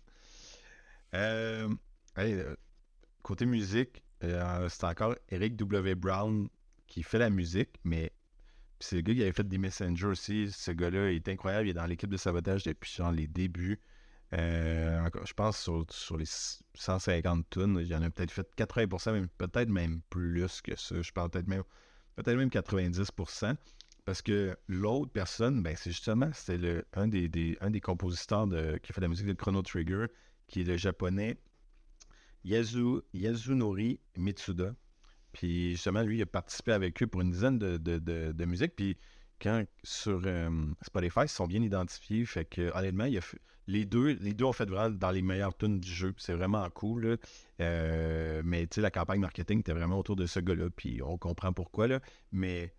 Euh, 1.14 1.70
hey, 2.18 2.34
euh, 2.34 2.56
côté 3.24 3.46
musique, 3.46 4.04
euh, 4.24 4.68
c'est 4.70 4.84
encore 4.86 5.16
Eric 5.30 5.56
W. 5.56 5.96
Brown 5.96 6.50
qui 6.88 7.04
fait 7.04 7.20
la 7.20 7.30
musique, 7.30 7.70
mais 7.84 8.12
c'est 8.80 8.98
le 8.98 9.02
gars 9.02 9.14
qui 9.14 9.22
avait 9.22 9.32
fait 9.32 9.48
des 9.48 9.58
Messengers 9.58 10.08
aussi. 10.08 10.52
Ce 10.52 10.72
gars-là 10.72 11.12
est 11.12 11.28
incroyable. 11.30 11.68
Il 11.68 11.72
est 11.72 11.74
dans 11.74 11.86
l'équipe 11.86 12.10
de 12.10 12.18
sabotage 12.18 12.64
depuis 12.64 12.92
genre 12.94 13.12
les 13.12 13.28
débuts. 13.28 13.80
Je 14.32 15.34
pense 15.34 15.58
sur, 15.60 15.86
sur 15.90 16.18
les 16.18 16.26
150 16.26 17.50
tonnes, 17.50 17.80
il 17.82 17.88
y 17.88 17.96
en 17.96 18.02
a 18.02 18.10
peut-être 18.10 18.32
fait 18.32 18.48
80%, 18.58 19.14
même, 19.14 19.30
peut-être 19.38 19.70
même 19.70 20.02
plus 20.10 20.62
que 20.62 20.76
ça. 20.76 21.02
Je 21.02 21.12
parle 21.14 21.30
peut-être 21.30 21.48
même, 21.48 21.64
peut-être 22.16 22.36
même 22.36 22.50
90%. 22.50 23.56
Parce 24.06 24.22
que 24.22 24.56
l'autre 24.68 25.12
personne, 25.12 25.64
ben, 25.64 25.76
c'est 25.76 25.92
justement 25.92 26.30
le, 26.48 26.86
un, 26.94 27.08
des, 27.08 27.58
un 27.60 27.72
des 27.72 27.82
compositeurs 27.82 28.46
de, 28.46 28.78
qui 28.78 28.92
a 28.92 28.94
fait 28.94 29.02
la 29.02 29.08
musique 29.08 29.26
de 29.26 29.34
Chrono 29.34 29.64
Trigger, 29.64 30.06
qui 30.48 30.62
est 30.62 30.64
le 30.64 30.78
japonais 30.78 31.38
Yasu, 32.44 33.02
Yasunori 33.14 34.00
Mitsuda. 34.16 34.76
Puis 35.34 35.72
justement, 35.72 36.04
lui, 36.04 36.18
il 36.18 36.22
a 36.22 36.28
participé 36.28 36.72
avec 36.72 37.02
eux 37.02 37.08
pour 37.08 37.22
une 37.22 37.32
dizaine 37.32 37.58
de, 37.58 37.78
de, 37.78 37.98
de, 38.32 38.46
musiques. 38.46 38.76
Puis 38.76 38.96
quand 39.42 39.66
sur 39.84 40.22
euh, 40.26 40.50
Spotify, 40.84 41.22
ils 41.24 41.30
sont 41.30 41.48
bien 41.48 41.64
identifiés. 41.64 42.26
Fait 42.26 42.46
que 42.46 42.72
honnêtement, 42.78 43.06
il 43.06 43.18
a 43.18 43.22
les, 43.68 43.86
deux, 43.86 44.14
les 44.22 44.34
deux 44.34 44.46
ont 44.46 44.54
fait 44.54 44.70
vraiment 44.70 44.96
dans 44.96 45.10
les 45.10 45.24
meilleures 45.24 45.58
tunes 45.58 45.80
du 45.80 45.92
jeu. 45.92 46.14
C'est 46.18 46.36
vraiment 46.36 46.70
cool. 46.70 47.18
Euh, 47.60 48.42
mais 48.46 48.68
tu 48.68 48.76
sais, 48.76 48.82
la 48.82 48.92
campagne 48.92 49.20
marketing 49.20 49.62
était 49.62 49.74
vraiment 49.74 49.98
autour 49.98 50.16
de 50.16 50.28
ce 50.28 50.40
gars-là. 50.40 50.70
Puis 50.70 51.02
on 51.02 51.18
comprend 51.18 51.52
pourquoi. 51.52 51.88
Là. 51.88 52.00
Mais 52.32 52.72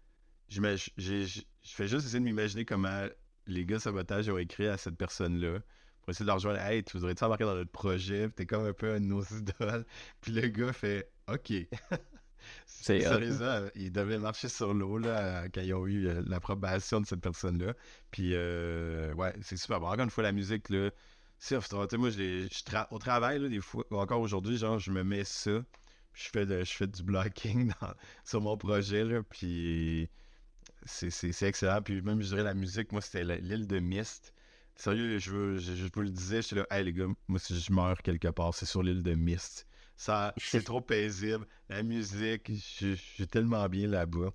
j'ai- 0.49 1.27
je 1.27 1.43
fais 1.65 1.89
juste 1.89 2.07
essayer 2.07 2.21
de 2.21 2.25
m'imaginer 2.25 2.65
comment 2.65 3.07
les 3.47 3.65
gars 3.65 3.79
sabotage 3.79 4.29
ont 4.29 4.39
écrit 4.39 4.67
à 4.69 4.77
cette 4.77 4.97
personne-là. 4.97 5.61
Pour 6.03 6.11
essayer 6.11 6.25
de 6.25 6.29
leur 6.29 6.37
rejoindre, 6.37 6.61
hey, 6.61 6.85
tu 6.85 6.97
voudrais-tu 6.97 7.25
embarquer 7.25 7.45
dans 7.45 7.55
notre 7.57 7.71
projet? 7.73 8.29
Puis 8.29 8.35
t'es 8.37 8.47
comme 8.47 8.65
un 8.65 8.73
peu 8.73 8.93
un 8.95 9.01
de 9.01 9.07
nos 9.07 9.23
idoles. 9.25 9.85
Puis 10.21 10.33
le 10.33 10.49
gars 10.49 10.73
fait, 10.73 11.11
OK. 11.29 11.53
C'est. 12.67 13.01
Sérieusement, 13.01 13.67
il 13.75 13.91
devait 13.91 14.19
marcher 14.19 14.49
sur 14.49 14.73
l'eau 14.73 14.99
là, 14.99 15.49
quand 15.49 15.63
ils 15.63 15.75
ont 15.75 15.87
eu 15.87 16.07
euh, 16.07 16.23
l'approbation 16.27 17.01
de 17.01 17.07
cette 17.07 17.21
personne-là. 17.21 17.75
Puis, 18.13 18.33
euh, 18.35 19.13
ouais, 19.15 19.35
c'est 19.43 19.57
super 19.57 19.81
bon. 19.81 19.87
Encore 19.89 20.05
une 20.05 20.11
fois, 20.11 20.23
la 20.23 20.33
musique, 20.33 20.69
là, 20.71 20.91
sais, 21.39 21.57
moi, 21.57 22.11
je 22.11 22.47
je 22.51 22.63
tra- 22.65 22.87
au 22.91 22.99
travail, 22.99 23.39
là, 23.41 23.49
des 23.49 23.61
fois, 23.61 23.85
encore 23.91 24.21
aujourd'hui, 24.21 24.57
genre, 24.59 24.79
je 24.79 24.91
me 24.93 25.03
mets 25.05 25.25
ça, 25.25 25.63
puis 26.13 26.23
je 26.25 26.31
fais, 26.31 26.47
de- 26.47 26.65
je 26.65 26.73
fais 26.73 26.87
du 26.87 27.03
blocking 27.03 27.73
dans- 27.81 27.95
sur 28.25 28.41
mon 28.41 28.57
projet, 28.57 29.05
là, 29.05 29.23
puis 29.23 30.09
c'est 30.87 31.43
excellent. 31.43 31.83
Puis 31.83 32.03
même, 32.03 32.21
je 32.23 32.29
dirais, 32.29 32.43
la 32.43 32.55
musique, 32.55 32.93
moi, 32.93 33.01
c'était 33.01 33.25
l'île 33.41 33.67
de 33.67 33.79
Mist. 33.81 34.33
Sérieux, 34.77 35.19
je, 35.19 35.31
veux- 35.31 35.59
je, 35.59 35.75
je 35.75 35.87
vous 35.93 36.01
le 36.03 36.11
disais, 36.11 36.43
j'étais 36.43 36.57
là, 36.57 36.67
hey 36.71 36.85
les 36.85 36.93
gars, 36.93 37.07
moi, 37.29 37.39
si 37.39 37.59
je 37.59 37.73
meurs 37.73 38.03
quelque 38.03 38.29
part, 38.29 38.55
c'est 38.55 38.67
sur 38.67 38.83
l'île 38.83 39.03
de 39.03 39.15
Mist. 39.15 39.67
C'est 40.37 40.65
trop 40.65 40.81
paisible. 40.81 41.47
La 41.69 41.83
musique, 41.83 42.51
je, 42.53 42.89
je 42.91 42.95
suis 42.95 43.27
tellement 43.27 43.69
bien 43.69 43.89
là-bas. 43.89 44.31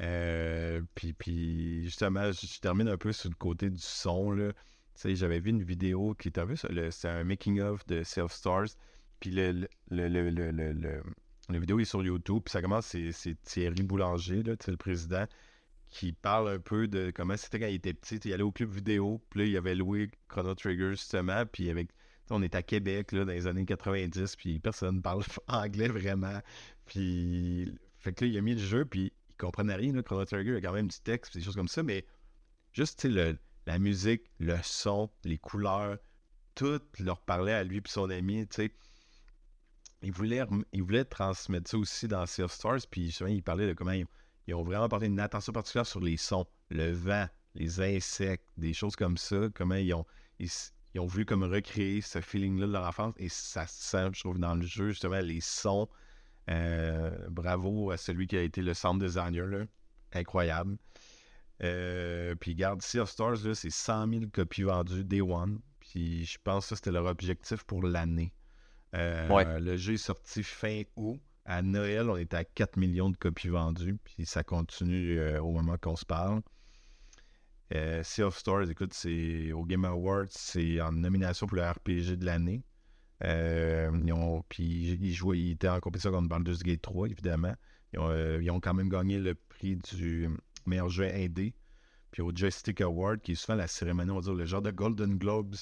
Euh, 0.00 0.82
puis, 0.94 1.12
puis, 1.12 1.84
justement, 1.84 2.30
je, 2.32 2.46
je 2.46 2.60
termine 2.60 2.88
un 2.88 2.96
peu 2.98 3.12
sur 3.12 3.28
le 3.30 3.34
côté 3.36 3.70
du 3.70 3.80
son. 3.80 4.30
Là. 4.30 4.52
J'avais 5.04 5.40
vu 5.40 5.50
une 5.50 5.62
vidéo 5.62 6.14
qui 6.14 6.28
était 6.28 6.40
un 6.40 6.46
peu 6.46 6.56
c'est 6.56 7.08
un 7.08 7.24
making-of 7.24 7.86
de 7.86 8.02
Self 8.02 8.32
Stars. 8.32 8.68
Puis 9.20 9.30
le, 9.30 9.68
le, 9.90 10.08
le, 10.08 10.30
le, 10.30 11.02
la 11.48 11.58
vidéo 11.58 11.80
est 11.80 11.84
sur 11.84 12.04
YouTube. 12.04 12.42
Puis 12.44 12.52
ça 12.52 12.62
commence, 12.62 12.86
c'est 12.86 13.42
Thierry 13.42 13.82
Boulanger, 13.82 14.42
là, 14.42 14.54
le 14.66 14.76
président, 14.76 15.24
qui 15.96 16.12
parle 16.12 16.50
un 16.50 16.58
peu 16.58 16.88
de 16.88 17.10
comment 17.10 17.38
c'était 17.38 17.58
quand 17.58 17.68
il 17.68 17.76
était 17.76 17.94
petit. 17.94 18.16
Il 18.16 18.32
allait 18.34 18.42
au 18.42 18.52
club 18.52 18.70
vidéo, 18.70 19.22
puis 19.30 19.40
là, 19.40 19.46
il 19.46 19.56
avait 19.56 19.74
loué 19.74 20.10
Chrono 20.28 20.54
Trigger, 20.54 20.90
justement, 20.90 21.46
puis 21.46 21.70
avec... 21.70 21.88
On 22.28 22.42
est 22.42 22.54
à 22.54 22.62
Québec, 22.62 23.12
là, 23.12 23.24
dans 23.24 23.32
les 23.32 23.46
années 23.46 23.64
90, 23.64 24.36
puis 24.36 24.58
personne 24.58 25.00
parle 25.00 25.22
anglais 25.48 25.88
vraiment. 25.88 26.42
Puis, 26.84 27.72
fait 27.98 28.12
que 28.12 28.24
là, 28.24 28.30
il 28.30 28.36
a 28.36 28.42
mis 28.42 28.54
le 28.54 28.60
jeu, 28.60 28.84
puis 28.84 29.12
il 29.30 29.36
comprenait 29.36 29.76
rien, 29.76 29.92
là, 29.92 30.02
Chrono 30.02 30.26
Trigger, 30.26 30.56
a 30.56 30.60
quand 30.60 30.74
même 30.74 30.88
du 30.88 31.00
texte, 31.00 31.34
des 31.34 31.42
choses 31.42 31.56
comme 31.56 31.68
ça, 31.68 31.82
mais 31.82 32.04
juste, 32.72 33.00
sais, 33.00 33.38
la 33.66 33.78
musique, 33.78 34.24
le 34.38 34.58
son, 34.62 35.08
les 35.24 35.38
couleurs, 35.38 35.96
tout 36.54 36.82
leur 36.98 37.22
parlait 37.22 37.54
à 37.54 37.64
lui 37.64 37.78
et 37.78 37.82
son 37.86 38.10
ami, 38.10 38.46
tu 38.48 38.56
sais. 38.56 38.72
Il 40.02 40.12
voulait, 40.12 40.42
il 40.72 40.82
voulait 40.82 41.06
transmettre 41.06 41.70
ça 41.70 41.78
aussi 41.78 42.06
dans 42.06 42.26
Sea 42.26 42.42
of 42.42 42.52
Stars, 42.52 42.80
puis 42.90 43.06
justement, 43.06 43.30
il 43.30 43.42
parlait 43.42 43.66
de 43.66 43.72
comment 43.72 43.92
ils, 43.92 44.06
ont 44.54 44.62
vraiment 44.62 44.88
porté 44.88 45.06
une 45.06 45.20
attention 45.20 45.52
particulière 45.52 45.86
sur 45.86 46.00
les 46.00 46.16
sons, 46.16 46.46
le 46.70 46.92
vent, 46.92 47.26
les 47.54 47.80
insectes, 47.80 48.46
des 48.56 48.72
choses 48.72 48.96
comme 48.96 49.16
ça, 49.16 49.48
comment 49.54 49.74
ils 49.74 49.92
ont, 49.94 50.06
ils, 50.38 50.50
ont 50.98 51.06
voulu 51.06 51.24
comme 51.24 51.42
recréer 51.42 52.00
ce 52.00 52.20
feeling-là 52.20 52.66
de 52.66 52.72
leur 52.72 52.86
enfance, 52.86 53.14
et 53.18 53.28
ça 53.28 53.66
se 53.66 53.90
sent, 53.90 54.08
je 54.12 54.20
trouve, 54.20 54.38
dans 54.38 54.54
le 54.54 54.66
jeu, 54.66 54.90
justement, 54.90 55.20
les 55.20 55.40
sons. 55.40 55.88
Euh, 56.48 57.10
bravo 57.28 57.90
à 57.90 57.96
celui 57.96 58.28
qui 58.28 58.36
a 58.36 58.42
été 58.42 58.62
le 58.62 58.72
sound 58.72 59.02
designer, 59.02 59.46
là. 59.46 59.64
incroyable. 60.12 60.76
Euh, 61.62 62.34
puis 62.34 62.54
garde, 62.54 62.82
Sea 62.82 63.00
of 63.00 63.10
Stars, 63.10 63.38
c'est 63.54 63.70
100 63.70 64.08
000 64.08 64.24
copies 64.32 64.62
vendues 64.62 65.04
Day 65.04 65.20
One. 65.20 65.60
Puis 65.80 66.24
je 66.24 66.38
pense 66.42 66.64
que 66.64 66.68
ça, 66.70 66.76
c'était 66.76 66.92
leur 66.92 67.06
objectif 67.06 67.64
pour 67.64 67.82
l'année. 67.82 68.32
Euh, 68.94 69.58
le 69.58 69.76
jeu 69.76 69.94
est 69.94 69.98
sorti 69.98 70.42
fin 70.42 70.82
août. 70.96 71.20
À 71.46 71.62
Noël, 71.62 72.10
on 72.10 72.16
était 72.16 72.36
à 72.36 72.44
4 72.44 72.76
millions 72.76 73.08
de 73.08 73.16
copies 73.16 73.48
vendues. 73.48 73.96
Puis 74.04 74.26
ça 74.26 74.42
continue 74.42 75.18
euh, 75.18 75.40
au 75.40 75.52
moment 75.52 75.76
qu'on 75.80 75.96
se 75.96 76.04
parle. 76.04 76.42
sea 78.02 78.24
of 78.24 78.36
Stars, 78.36 78.68
écoute, 78.68 78.92
c'est 78.92 79.52
au 79.52 79.64
Game 79.64 79.84
Awards, 79.84 80.26
c'est 80.30 80.80
en 80.80 80.92
nomination 80.92 81.46
pour 81.46 81.56
le 81.56 81.62
RPG 81.62 82.16
de 82.16 82.26
l'année. 82.26 82.62
puis 84.48 84.98
ils, 85.00 85.14
jouaient, 85.14 85.38
ils 85.38 85.52
étaient 85.52 85.68
en 85.68 85.80
compétition 85.80 86.10
contre 86.10 86.28
Baldur's 86.28 86.62
Gate 86.62 86.82
3, 86.82 87.08
évidemment. 87.08 87.54
Ils 87.92 88.00
ont, 88.00 88.40
ils 88.40 88.50
ont, 88.50 88.60
quand 88.60 88.74
même 88.74 88.88
gagné 88.88 89.18
le 89.18 89.34
prix 89.34 89.76
du 89.76 90.28
meilleur 90.66 90.88
jeu 90.88 91.04
indé. 91.04 91.54
Puis 92.10 92.22
au 92.22 92.32
Joystick 92.34 92.80
Award, 92.80 93.20
qui 93.20 93.32
est 93.32 93.34
souvent 93.36 93.56
la 93.56 93.68
cérémonie, 93.68 94.10
on 94.10 94.16
va 94.16 94.22
dire, 94.22 94.34
le 94.34 94.46
genre 94.46 94.62
de 94.62 94.70
Golden 94.70 95.16
Globes 95.16 95.54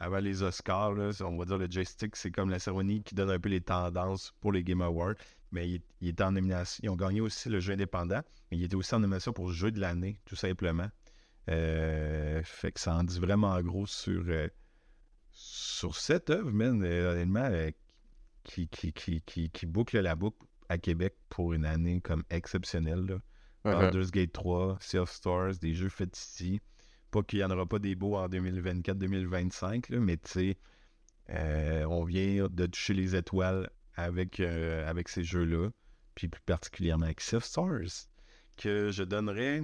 avant 0.00 0.18
les 0.18 0.42
Oscars. 0.42 0.94
on 1.20 1.36
va 1.36 1.44
dire 1.44 1.58
le 1.58 1.70
Joystick, 1.70 2.16
c'est 2.16 2.30
comme 2.30 2.50
la 2.50 2.58
cérémonie 2.58 3.02
qui 3.02 3.14
donne 3.14 3.30
un 3.30 3.38
peu 3.38 3.50
les 3.50 3.60
tendances 3.60 4.32
pour 4.40 4.50
les 4.50 4.64
Game 4.64 4.80
Awards. 4.80 5.14
Mais 5.52 5.68
il, 6.00 6.08
était 6.08 6.22
en 6.22 6.32
nomination. 6.32 6.80
Ils 6.82 6.88
ont 6.88 6.96
gagné 6.96 7.20
aussi 7.20 7.48
le 7.48 7.60
jeu 7.60 7.74
indépendant, 7.74 8.22
mais 8.50 8.56
il 8.56 8.64
était 8.64 8.76
aussi 8.76 8.94
en 8.94 9.00
nomination 9.00 9.32
pour 9.32 9.48
le 9.48 9.52
jeu 9.52 9.70
de 9.70 9.78
l'année, 9.80 10.18
tout 10.24 10.36
simplement. 10.36 10.88
Euh, 11.48 12.40
fait 12.44 12.72
que 12.72 12.80
ça 12.80 12.94
en 12.94 13.04
dit 13.04 13.18
vraiment 13.18 13.60
gros 13.60 13.86
sur, 13.86 14.22
euh, 14.28 14.48
sur 15.32 15.96
cette 15.96 16.30
œuvre, 16.30 16.50
man, 16.50 16.82
euh, 16.82 17.12
honnêtement, 17.12 17.50
qui, 18.44 18.68
qui, 18.68 18.92
qui, 18.92 19.50
qui, 19.50 19.66
boucle 19.66 19.98
la 19.98 20.14
boucle 20.14 20.46
à 20.68 20.78
Québec 20.78 21.14
pour 21.28 21.52
une 21.52 21.66
année 21.66 22.00
comme 22.00 22.22
exceptionnelle. 22.30 23.04
Là. 23.06 23.16
Uh-huh. 23.64 23.80
Baldur's 23.80 24.10
Gate 24.10 24.32
3, 24.32 24.78
Sea 24.80 24.98
of 24.98 25.10
Stars, 25.10 25.58
des 25.60 25.74
jeux 25.74 25.88
faits 25.88 26.16
ici. 26.16 26.60
Pas 27.10 27.22
qu'il 27.22 27.40
n'y 27.40 27.44
en 27.44 27.50
aura 27.50 27.66
pas 27.66 27.78
des 27.78 27.94
beaux 27.94 28.16
en 28.16 28.28
2024-2025, 28.28 29.96
mais 29.98 30.16
tu 30.16 30.30
sais, 30.30 30.58
euh, 31.30 31.84
on 31.84 32.04
vient 32.04 32.46
de 32.48 32.66
toucher 32.66 32.94
les 32.94 33.16
étoiles 33.16 33.70
avec, 33.96 34.40
euh, 34.40 34.88
avec 34.88 35.08
ces 35.08 35.24
jeux-là, 35.24 35.70
puis 36.14 36.28
plus 36.28 36.42
particulièrement 36.42 37.06
avec 37.06 37.20
of 37.32 37.44
Stars, 37.44 38.08
que 38.56 38.90
je 38.90 39.02
donnerais. 39.02 39.62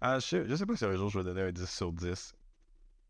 Ah, 0.00 0.18
je, 0.20 0.26
sais, 0.26 0.56
sais 0.56 0.66
pas 0.66 0.76
si 0.76 0.84
un 0.84 0.96
jour 0.96 1.08
je 1.08 1.18
vais 1.18 1.24
donner 1.24 1.42
un 1.42 1.52
10 1.52 1.68
sur 1.68 1.92
10, 1.92 2.34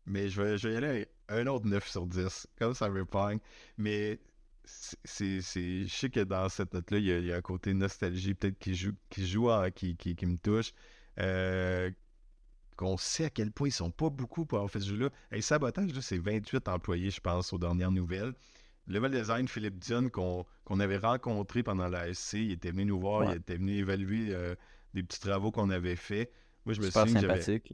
mais 0.05 0.29
je 0.29 0.41
vais, 0.41 0.57
je 0.57 0.67
vais 0.67 0.73
y 0.73 0.77
aller 0.77 1.07
un 1.29 1.47
autre 1.47 1.67
9 1.67 1.87
sur 1.87 2.07
10, 2.07 2.47
comme 2.57 2.73
ça 2.73 2.89
me 2.89 3.05
Mais 3.77 4.19
c'est, 4.65 5.41
je 5.41 5.87
sais 5.87 6.09
que 6.09 6.21
dans 6.21 6.49
cette 6.49 6.73
note-là, 6.73 6.97
il, 6.97 7.25
y, 7.25 7.31
a, 7.31 7.37
un 7.37 7.41
côté 7.41 7.73
nostalgie 7.73 8.33
peut-être 8.33 8.59
qui 8.59 8.75
joue, 8.75 8.93
qui, 9.09 9.27
joue 9.27 9.49
qui, 9.75 9.95
qui, 9.95 10.25
me 10.25 10.37
touche. 10.37 10.73
Euh, 11.19 11.91
qu'on 12.79 12.95
sait 12.95 13.25
à 13.25 13.29
quel 13.29 13.51
point 13.51 13.67
ils 13.67 13.73
sont 13.73 13.91
pas 13.91 14.09
beaucoup 14.09 14.45
pour 14.45 14.59
avoir 14.59 14.71
fait 14.71 14.79
ce 14.79 14.87
jeu-là. 14.87 15.09
Et 15.33 15.41
Sabotage, 15.41 15.91
c'est 15.99 16.17
28 16.17 16.69
employés, 16.69 17.11
je 17.11 17.19
pense, 17.19 17.51
aux 17.51 17.57
dernières 17.57 17.91
nouvelles. 17.91 18.33
Level 18.87 19.11
Design, 19.11 19.49
Philippe 19.49 19.79
Dion, 19.79 20.07
qu'on, 20.07 20.79
avait 20.79 20.95
rencontré 20.95 21.61
pendant 21.61 21.89
la 21.89 22.13
SC, 22.13 22.35
il 22.35 22.51
était 22.53 22.71
venu 22.71 22.85
nous 22.85 22.97
voir, 22.97 23.33
il 23.33 23.35
était 23.35 23.57
venu 23.57 23.73
évaluer 23.73 24.33
euh, 24.33 24.55
des 24.93 25.03
petits 25.03 25.19
travaux 25.19 25.51
qu'on 25.51 25.69
avait 25.69 25.97
fait. 25.97 26.31
Moi, 26.65 26.73
je 26.73 26.79
me 26.79 26.85
super 26.85 27.09
sympathique. 27.09 27.73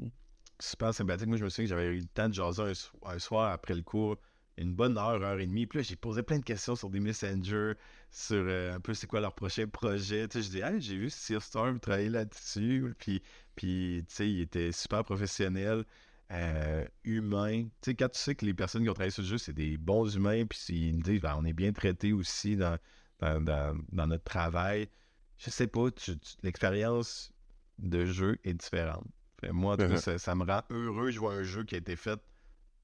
Super 0.60 0.92
sympathique. 0.92 1.28
Moi, 1.28 1.38
je 1.38 1.44
me 1.44 1.50
souviens 1.50 1.66
que 1.66 1.70
j'avais 1.70 1.96
eu 1.96 2.00
le 2.00 2.08
temps 2.08 2.28
de 2.28 2.34
jaser 2.34 2.74
un 3.06 3.20
soir 3.20 3.52
après 3.52 3.76
le 3.76 3.84
cours 3.84 4.18
une 4.58 4.74
bonne 4.74 4.98
heure, 4.98 5.22
heure 5.22 5.40
et 5.40 5.48
demie. 5.48 5.66
Puis 5.66 5.80
là, 5.80 5.84
j'ai 5.84 5.96
posé 5.96 6.24
plein 6.24 6.40
de 6.40 6.44
questions 6.44 6.76
sur 6.76 6.90
des 6.90 7.00
messengers, 7.00 7.74
sur 8.12 8.44
euh, 8.48 8.76
un 8.76 8.80
peu 8.80 8.94
c'est 8.94 9.08
quoi 9.08 9.20
leur 9.20 9.34
prochain 9.34 9.68
projet. 9.68 10.28
Tu 10.28 10.38
sais, 10.38 10.44
je 10.46 10.50
dis, 10.52 10.60
hey, 10.60 10.82
j'ai 10.82 10.98
vu 10.98 11.10
Sea 11.10 11.40
Storm 11.42 11.80
travailler 11.80 12.10
là-dessus. 12.10 12.96
Puis, 12.98 13.22
puis 13.56 14.04
tu 14.08 14.16
sais, 14.16 14.30
il 14.30 14.42
était 14.42 14.72
super 14.72 15.04
professionnel, 15.04 15.84
euh, 16.32 16.86
humain. 17.04 17.64
Tu 17.82 17.92
sais, 17.92 17.96
quand 17.96 18.10
tu 18.10 18.20
sais 18.20 18.36
que 18.36 18.46
les 18.46 18.54
personnes 18.54 18.84
qui 18.84 18.90
ont 18.90 18.94
travaillé 18.94 19.12
sur 19.12 19.24
le 19.24 19.30
jeu, 19.30 19.38
c'est 19.38 19.54
des 19.54 19.78
bons 19.78 20.16
humains, 20.16 20.46
puis 20.46 20.60
ils 20.70 20.96
me 20.96 21.02
disent, 21.02 21.22
ben, 21.22 21.36
on 21.38 21.46
est 21.46 21.54
bien 21.54 21.74
traités 21.74 22.14
aussi 22.14 22.56
dans, 22.56 22.78
dans, 23.20 23.76
notre 23.92 24.24
travail. 24.24 24.88
Je 25.38 25.50
sais 25.50 25.68
pas, 25.68 25.88
l'expérience 26.44 27.32
de 27.78 28.06
jeu 28.06 28.38
est 28.46 28.54
différente. 28.54 29.06
moi, 29.52 29.74
en 29.74 29.78
tout 29.78 29.88
cas, 29.88 29.96
uh-huh. 29.96 30.18
ça, 30.18 30.36
me 30.36 30.46
rend 30.46 30.62
heureux. 30.70 31.12
Je 31.12 31.20
vois 31.20 31.34
un 31.34 31.44
jeu 31.44 31.66
qui 31.66 31.76
a 31.76 31.78
été 31.78 31.98
fait 31.98 32.20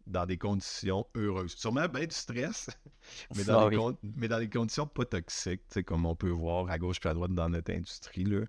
dans 0.08 0.26
des 0.26 0.38
conditions 0.38 1.06
heureuses. 1.16 1.56
Sûrement 1.56 1.88
bien 1.88 2.06
du 2.06 2.16
stress, 2.16 2.70
mais 3.36 3.44
dans, 3.44 3.70
des, 3.70 3.78
mais 4.16 4.28
dans 4.28 4.40
des 4.40 4.50
conditions 4.50 4.88
pas 4.88 5.06
toxiques, 5.06 5.84
comme 5.86 6.06
on 6.06 6.16
peut 6.16 6.30
voir 6.30 6.70
à 6.70 6.78
gauche 6.78 6.98
et 7.04 7.08
à 7.08 7.14
droite 7.14 7.34
dans 7.34 7.50
notre 7.50 7.72
industrie. 7.74 8.26
Là. 8.26 8.46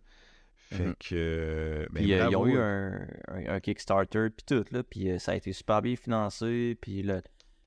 Fait 0.73 0.89
mm-hmm. 0.89 0.95
que. 1.09 1.87
Ben, 1.91 2.03
puis, 2.03 2.15
euh, 2.15 2.29
ils 2.31 2.37
ont 2.37 2.47
eu 2.47 2.59
un, 2.59 3.07
un, 3.29 3.61
Kickstarter, 3.61 4.29
puis 4.31 4.45
tout, 4.47 4.65
là, 4.71 4.83
puis 4.83 5.11
euh, 5.11 5.19
ça 5.19 5.33
a 5.33 5.35
été 5.35 5.53
super 5.53 5.83
bien 5.83 5.97
financé, 5.97 6.79
puis 6.81 7.03
le, 7.03 7.23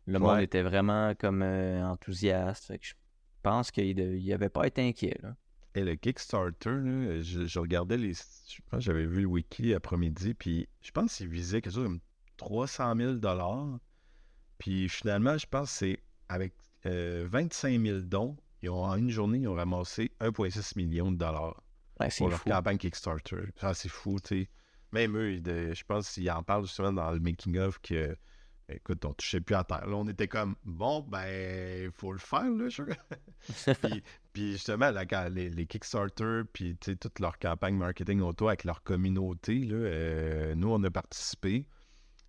le 0.08 0.20
monde 0.20 0.40
était 0.40 0.64
vraiment 0.64 1.14
comme 1.16 1.44
euh, 1.44 1.86
enthousiaste. 1.86 2.66
Fait 2.66 2.80
que 2.80 2.86
je 2.86 2.94
pense 3.44 3.72
qu'il 3.72 4.26
n'avait 4.26 4.50
pas 4.50 4.66
été 4.66 4.88
inquiet. 4.88 5.18
Là. 5.22 5.36
Et 5.76 5.84
le 5.84 5.96
Kickstarter, 5.96 7.22
je, 7.22 7.60
regardais 7.60 7.98
les. 7.98 8.14
Je 8.14 8.62
pense 8.70 8.82
j'avais 8.82 9.06
vu 9.06 9.22
le 9.22 9.28
wiki 9.28 9.74
après-midi, 9.74 10.34
puis 10.34 10.68
je 10.82 10.92
pense 10.92 11.18
qu'il 11.18 11.28
visait 11.28 11.62
quelque 11.62 11.74
chose 11.74 11.84
comme 11.84 12.00
300 12.38 12.96
000 12.96 13.18
Puis 14.58 14.90
finalement, 14.90 15.38
je 15.38 15.46
pense 15.46 15.72
que 15.72 15.78
c'est 15.78 16.00
avec 16.30 16.54
25 16.84 17.82
000 17.82 18.00
dons, 18.00 18.38
ils 18.62 18.70
ont, 18.70 18.84
en 18.84 18.96
une 18.96 19.10
journée, 19.10 19.40
ils 19.40 19.48
ont 19.48 19.54
ramassé 19.54 20.12
1,6 20.20 20.78
million 20.78 21.12
de 21.12 21.18
dollars 21.18 21.62
pour 22.18 22.30
leur 22.30 22.44
campagne 22.44 22.78
Kickstarter. 22.78 23.44
Ça, 23.60 23.74
c'est 23.74 23.90
fou, 23.90 24.20
tu 24.20 24.44
sais. 24.44 24.50
Même 24.92 25.18
eux, 25.18 25.42
je 25.44 25.84
pense 25.84 26.12
qu'ils 26.12 26.30
en 26.32 26.42
parlent 26.42 26.66
justement 26.66 26.94
dans 26.94 27.12
le 27.12 27.20
making-of 27.20 27.80
que, 27.80 28.16
écoute, 28.70 29.04
on 29.06 29.14
touchait 29.14 29.42
plus 29.42 29.56
à 29.56 29.64
terre. 29.64 29.86
Là, 29.88 29.96
on 29.98 30.08
était 30.08 30.28
comme, 30.28 30.56
bon, 30.64 31.02
ben, 31.02 31.86
il 31.86 31.92
faut 31.92 32.14
le 32.14 32.20
faire, 32.20 32.50
là, 32.50 32.70
je... 32.70 32.84
puis, 33.82 34.04
puis, 34.34 34.52
justement, 34.54 34.92
les, 35.30 35.66
Kickstarter, 35.66 36.44
puis 36.52 36.78
toute 36.78 37.20
leur 37.20 37.38
campagne 37.40 37.76
marketing 37.76 38.22
auto 38.22 38.48
avec 38.48 38.64
leur 38.64 38.84
communauté, 38.84 39.60
là, 39.60 39.76
euh, 39.76 40.56
nous, 40.56 40.70
on 40.70 40.82
a 40.84 40.90
participé. 40.90 41.68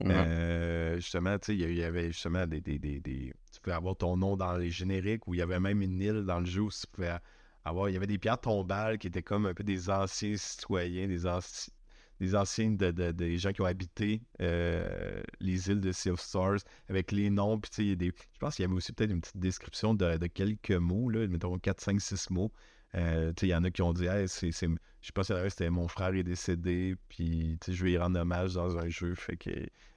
Euh, 0.05 0.97
justement, 0.97 1.39
tu 1.39 1.47
sais, 1.47 1.57
il 1.57 1.75
y 1.75 1.83
avait 1.83 2.09
justement 2.09 2.47
des, 2.47 2.61
des, 2.61 2.79
des, 2.79 3.01
Tu 3.01 3.61
pouvais 3.63 3.77
avoir 3.77 3.97
ton 3.97 4.17
nom 4.17 4.37
dans 4.37 4.57
les 4.57 4.71
génériques, 4.71 5.27
où 5.27 5.35
il 5.35 5.39
y 5.39 5.43
avait 5.43 5.61
même 5.61 5.81
une 5.81 6.01
île 6.01 6.25
dans 6.25 6.41
le 6.41 6.47
jeu 6.47 6.63
où 6.63 6.71
tu 6.71 6.87
pouvais 6.93 7.17
avoir. 7.65 7.89
Il 7.89 7.95
y 7.95 7.97
avait 7.97 8.07
des 8.07 8.19
pierres 8.19 8.41
tombales 8.41 8.99
qui 8.99 9.07
étaient 9.07 9.23
comme 9.23 9.47
un 9.47 9.55
peu 9.55 9.65
des 9.65 9.89
anciens 9.89 10.37
citoyens, 10.37 11.09
des, 11.09 11.27
anciens 11.27 11.73
des 12.21 12.35
anciens 12.35 12.71
de, 12.71 12.91
des 12.91 13.39
gens 13.39 13.53
qui 13.53 13.61
ont 13.61 13.67
habité 13.67 14.23
euh, 14.41 15.23
les 15.41 15.69
îles 15.69 15.81
de 15.81 15.93
Sea 15.93 16.11
of 16.11 16.21
Stars 16.21 16.59
avec 16.89 17.13
les 17.13 17.31
noms. 17.31 17.59
Puis, 17.59 17.71
tu 17.71 17.91
sais, 17.91 17.97
des... 17.97 18.07
je 18.07 18.39
pense 18.39 18.57
qu'il 18.57 18.63
y 18.63 18.67
avait 18.67 18.75
aussi 18.75 18.93
peut-être 18.93 19.11
une 19.11 19.21
petite 19.21 19.39
description 19.39 19.95
de, 19.95 20.27
quelques 20.27 20.73
mots, 20.73 21.11
là, 21.11 21.27
mettons 21.27 21.59
4, 21.59 21.81
5, 21.81 22.01
6 22.01 22.31
mots. 22.31 22.53
Euh, 22.97 23.33
il 23.43 23.49
y 23.49 23.55
en 23.55 23.65
a 23.65 23.71
qui 23.71 23.83
ont 23.83 23.93
dit 23.93 24.07
hey, 24.07 24.29
c'est. 24.29 24.51
Je 24.51 25.09
sais 25.09 25.13
pas 25.13 25.23
si 25.23 25.33
c'était 25.51 25.71
mon 25.71 25.87
frère 25.87 26.15
est 26.15 26.25
décédé, 26.25 26.97
puis 27.09 27.59
je 27.69 27.85
vais 27.85 27.93
y 27.93 27.99
rendre 27.99 28.19
hommage 28.19 28.55
dans 28.55 28.77
un 28.77 28.89
jeu. 28.89 29.15
Fait 29.15 29.37
que 29.37 29.51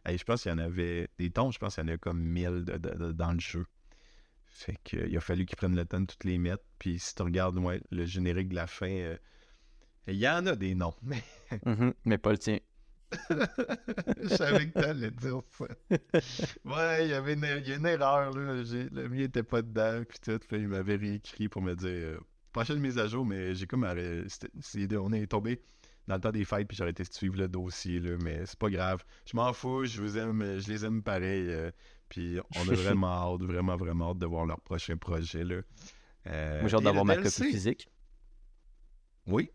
je 0.06 0.24
pense 0.24 0.44
qu'il 0.44 0.52
y 0.52 0.56
en 0.56 0.60
avait 0.60 1.10
des 1.18 1.32
tons, 1.32 1.52
je 1.52 1.60
pense 1.60 1.76
qu'il 1.76 1.88
y 1.88 1.90
en 1.90 1.94
a 1.94 1.98
comme 1.98 2.20
1000 2.20 2.66
dans 3.16 3.32
le 3.32 3.40
jeu. 3.40 3.66
Fait 4.52 4.78
que, 4.84 5.08
il 5.08 5.16
a 5.16 5.22
fallu 5.22 5.46
qu'ils 5.46 5.56
prennent 5.56 5.76
le 5.76 5.86
temps 5.86 6.02
de 6.02 6.06
toutes 6.06 6.26
les 6.26 6.38
mettre. 6.38 6.64
Puis 6.80 7.00
si 7.00 7.16
tu 7.16 7.22
regardes 7.22 7.58
le 7.92 8.06
générique 8.06 8.50
de 8.50 8.56
la 8.56 8.68
fin, 8.68 8.90
euh, 8.90 9.18
il 10.08 10.16
y 10.16 10.28
en 10.28 10.46
a 10.48 10.56
des 10.56 10.76
noms. 10.76 10.94
Mais, 11.02 11.24
mm-hmm, 11.52 11.94
mais 12.06 12.18
pas 12.18 12.32
le 12.32 12.38
tien. 12.38 12.60
je 13.30 14.28
savais 14.28 14.68
que 14.70 14.80
t'allais 14.80 15.10
dire 15.12 15.42
ça. 15.50 15.66
Ouais, 16.66 17.06
il 17.06 17.10
y 17.10 17.14
avait 17.14 17.34
une, 17.34 17.44
il 17.44 17.68
y 17.68 17.72
a 17.72 17.76
une 17.76 17.86
erreur. 17.86 18.32
Là. 18.32 18.54
Le 18.54 19.08
mien 19.08 19.24
était 19.24 19.44
pas 19.44 19.62
dedans. 19.62 20.04
Puis 20.08 20.20
tout. 20.20 20.40
il 20.52 20.68
m'avait 20.68 20.96
réécrit 20.96 21.48
pour 21.48 21.62
me 21.62 21.76
dire 21.76 21.90
euh, 21.90 22.20
prochaine 22.52 22.80
mise 22.80 22.98
à 22.98 23.08
jour, 23.08 23.26
mais 23.26 23.56
j'ai 23.56 23.68
comme. 23.68 23.84
on 23.86 25.14
est 25.14 25.28
tombé 25.28 25.62
dans 26.08 26.16
le 26.16 26.22
temps 26.22 26.32
des 26.32 26.46
fêtes, 26.46 26.68
puis 26.68 26.76
j'aurais 26.76 26.90
été 26.92 27.04
suivre 27.04 27.38
le 27.38 27.48
dossier, 27.48 28.00
là, 28.00 28.18
mais 28.24 28.46
c'est 28.46 28.58
pas 28.58 28.70
grave. 28.70 29.04
Je 29.26 29.36
m'en 29.38 29.54
fous, 29.54 29.86
je 29.86 30.02
vous 30.02 30.18
aime, 30.18 30.60
je 30.60 30.68
les 30.68 30.84
aime 30.84 31.04
pareil. 31.04 31.48
euh, 31.50 31.72
puis 32.10 32.40
on 32.56 32.68
a 32.68 32.74
vraiment 32.74 33.08
hâte, 33.08 33.44
vraiment, 33.44 33.78
vraiment 33.78 34.12
hâte 34.12 34.18
de 34.18 34.26
voir 34.26 34.46
leur 34.48 34.60
prochain 34.62 34.98
projet. 34.98 35.44
Là. 35.44 35.62
Euh, 36.28 36.60
Moi, 36.62 36.70
j'ai 36.70 36.76
hâte 36.78 36.84
d'avoir 36.84 37.06
ma 37.06 37.16
copie 37.18 37.30
physique. 37.30 37.90
Oui, 39.28 39.52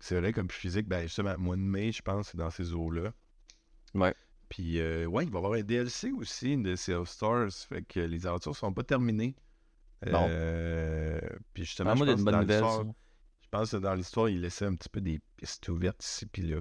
c'est 0.00 0.18
vrai, 0.18 0.32
comme 0.32 0.50
physique, 0.50 0.88
ben 0.88 1.02
justement, 1.02 1.36
mois 1.38 1.56
de 1.56 1.60
mai, 1.60 1.92
je 1.92 2.02
pense, 2.02 2.28
c'est 2.30 2.38
dans 2.38 2.50
ces 2.50 2.72
eaux-là. 2.72 3.12
Ouais. 3.94 4.14
Puis, 4.48 4.78
euh, 4.80 5.04
ouais, 5.06 5.24
il 5.24 5.30
va 5.30 5.36
y 5.36 5.38
avoir 5.38 5.52
un 5.52 5.62
DLC 5.62 6.10
aussi 6.12 6.56
de 6.56 6.74
Sea 6.74 6.94
of 6.94 7.08
Stars, 7.10 7.52
fait 7.68 7.82
que 7.82 8.00
les 8.00 8.26
aventures 8.26 8.56
sont 8.56 8.72
pas 8.72 8.82
terminées. 8.84 9.36
Bon. 10.06 10.26
Euh, 10.28 11.20
puis 11.54 11.64
justement, 11.64 11.90
Ah, 11.90 11.94
je 11.94 11.98
pense 12.04 12.08
d'une 12.08 12.16
que 12.24 12.30
dans 12.30 12.38
bonne 12.38 12.40
nouvelle. 12.46 12.92
je 13.42 13.48
pense 13.50 13.70
que 13.72 13.76
dans 13.78 13.94
l'histoire, 13.94 14.28
il 14.28 14.40
laissait 14.40 14.64
un 14.66 14.74
petit 14.76 14.88
peu 14.88 15.00
des 15.00 15.20
pistes 15.36 15.68
ouvertes 15.68 16.04
ici 16.04 16.26
puis 16.26 16.42
là. 16.42 16.58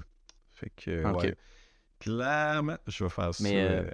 Fait 0.53 0.71
que, 0.75 1.05
Ok. 1.05 1.21
ouais. 1.23 1.35
Clairement, 1.99 2.77
je 2.87 3.03
vais 3.03 3.09
faire 3.09 3.33
ça. 3.33 3.43
Mais, 3.43 3.61
euh, 3.63 3.81
euh, 3.83 3.91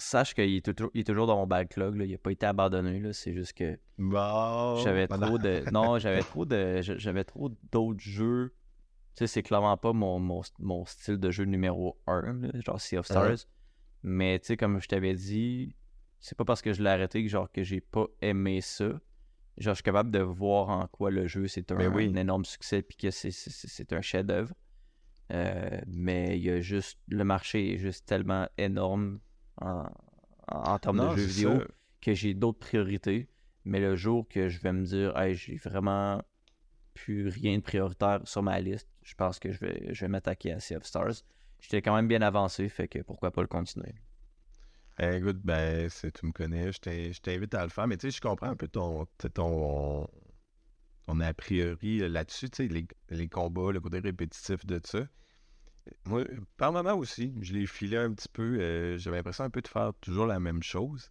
Sache 0.00 0.32
qu'il 0.34 0.54
est, 0.54 0.64
toujours- 0.64 0.90
il 0.94 1.00
est 1.00 1.04
toujours 1.04 1.26
dans 1.26 1.36
mon 1.36 1.46
backlog. 1.46 1.96
Là. 1.96 2.04
Il 2.04 2.12
n'a 2.12 2.18
pas 2.18 2.30
été 2.30 2.46
abandonné. 2.46 3.00
là. 3.00 3.12
C'est 3.12 3.34
juste 3.34 3.52
que 3.54 3.78
Bon, 3.98 4.76
j'avais 4.84 5.08
trop 5.08 5.38
de. 5.38 5.62
Non, 5.72 5.98
j'avais 5.98 6.20
trop 6.20 6.44
de. 6.44 6.80
J'avais 6.82 7.24
trop 7.24 7.50
d'autres 7.72 7.98
jeux. 8.00 8.54
Tu 9.16 9.24
sais, 9.24 9.26
c'est 9.26 9.42
clairement 9.42 9.76
pas 9.76 9.92
mon, 9.92 10.20
mon, 10.20 10.42
mon 10.60 10.84
style 10.84 11.16
de 11.18 11.30
jeu 11.32 11.44
numéro 11.44 11.98
1, 12.06 12.60
genre 12.64 12.80
Sea 12.80 12.98
of 12.98 13.06
Stars. 13.06 13.30
Uh-huh. 13.32 13.46
Mais 14.04 14.38
tu 14.38 14.46
sais, 14.46 14.56
comme 14.56 14.80
je 14.80 14.86
t'avais 14.86 15.14
dit, 15.14 15.74
c'est 16.20 16.36
pas 16.36 16.44
parce 16.44 16.62
que 16.62 16.72
je 16.72 16.82
l'ai 16.82 16.90
arrêté 16.90 17.22
que 17.22 17.28
genre 17.28 17.50
que 17.50 17.62
j'ai 17.62 17.80
pas 17.80 18.06
aimé 18.20 18.60
ça. 18.60 18.88
Genre, 19.56 19.74
je 19.74 19.78
suis 19.78 19.82
capable 19.82 20.10
de 20.10 20.20
voir 20.20 20.68
en 20.68 20.86
quoi 20.86 21.10
le 21.10 21.26
jeu 21.26 21.48
c'est 21.48 21.70
un, 21.72 21.76
Mais 21.76 21.88
oui. 21.88 22.10
un 22.12 22.16
énorme 22.16 22.44
succès 22.44 22.80
puis 22.82 22.96
que 22.96 23.10
c'est- 23.10 23.92
un 23.92 24.00
chef-d'œuvre. 24.00 24.54
Euh, 25.32 25.80
mais 25.86 26.38
il 26.38 26.44
y 26.44 26.50
a 26.50 26.60
juste. 26.60 26.98
Le 27.08 27.24
marché 27.24 27.74
est 27.74 27.78
juste 27.78 28.06
tellement 28.06 28.48
énorme 28.56 29.20
en, 29.60 29.84
en, 30.50 30.58
en 30.72 30.78
termes 30.78 30.96
Non, 30.96 31.10
de 31.12 31.16
jeux 31.16 31.24
vidéo 31.24 31.58
ça. 31.60 31.66
que 32.00 32.14
j'ai 32.14 32.34
d'autres 32.34 32.58
priorités. 32.60 33.28
Mais 33.64 33.80
le 33.80 33.96
jour 33.96 34.26
que 34.28 34.48
je 34.48 34.58
vais 34.60 34.72
me 34.72 34.84
dire, 34.84 35.14
hey, 35.18 35.34
j'ai 35.34 35.56
vraiment 35.56 36.22
plus 36.94 37.28
rien 37.28 37.58
de 37.58 37.62
prioritaire 37.62 38.20
sur 38.24 38.42
ma 38.42 38.58
liste, 38.60 38.88
je 39.02 39.14
pense 39.14 39.38
que 39.38 39.52
je 39.52 39.58
vais, 39.60 39.92
je 39.92 40.00
vais 40.00 40.08
m'attaquer 40.08 40.52
à 40.52 40.60
Sea 40.60 40.76
of 40.76 40.84
Stars. 40.84 41.22
J'étais 41.60 41.82
quand 41.82 41.94
même 41.94 42.08
bien 42.08 42.22
avancé, 42.22 42.68
fait 42.68 42.88
que 42.88 43.00
pourquoi 43.00 43.30
pas 43.30 43.42
le 43.42 43.48
continuer. 43.48 43.94
Eh, 45.00 45.16
écoute, 45.18 45.38
ben, 45.44 45.88
tu 45.90 46.26
me 46.26 46.32
connais, 46.32 46.72
je 46.72 46.78
t'in- 46.80 47.12
je 47.12 47.20
t'invite 47.20 47.54
à 47.54 47.62
le 47.64 47.68
faire, 47.70 47.86
mais 47.86 47.96
tu 47.96 48.10
sais, 48.10 48.16
je 48.16 48.20
comprends 48.20 48.48
un 48.48 48.56
peu 48.56 48.66
ton, 48.68 49.06
ton, 49.34 50.08
ton 51.06 51.20
a 51.20 51.34
priori 51.34 51.98
là-dessus, 52.08 52.50
tu 52.50 52.56
sais, 52.64 52.68
les, 52.68 52.86
les 53.10 53.28
combats, 53.28 53.72
le 53.72 53.80
côté 53.80 53.98
répétitif 54.00 54.64
de 54.66 54.80
ça. 54.84 55.00
Moi, 56.06 56.24
par 56.56 56.72
moment 56.72 56.94
aussi, 56.94 57.34
je 57.42 57.52
l'ai 57.54 57.66
filé 57.66 57.96
un 57.96 58.12
petit 58.12 58.28
peu, 58.28 58.58
euh, 58.60 58.98
j'avais 58.98 59.18
l'impression 59.18 59.44
un 59.44 59.50
peu 59.50 59.60
de 59.62 59.68
faire 59.68 59.92
toujours 60.00 60.26
la 60.26 60.40
même 60.40 60.62
chose. 60.62 61.10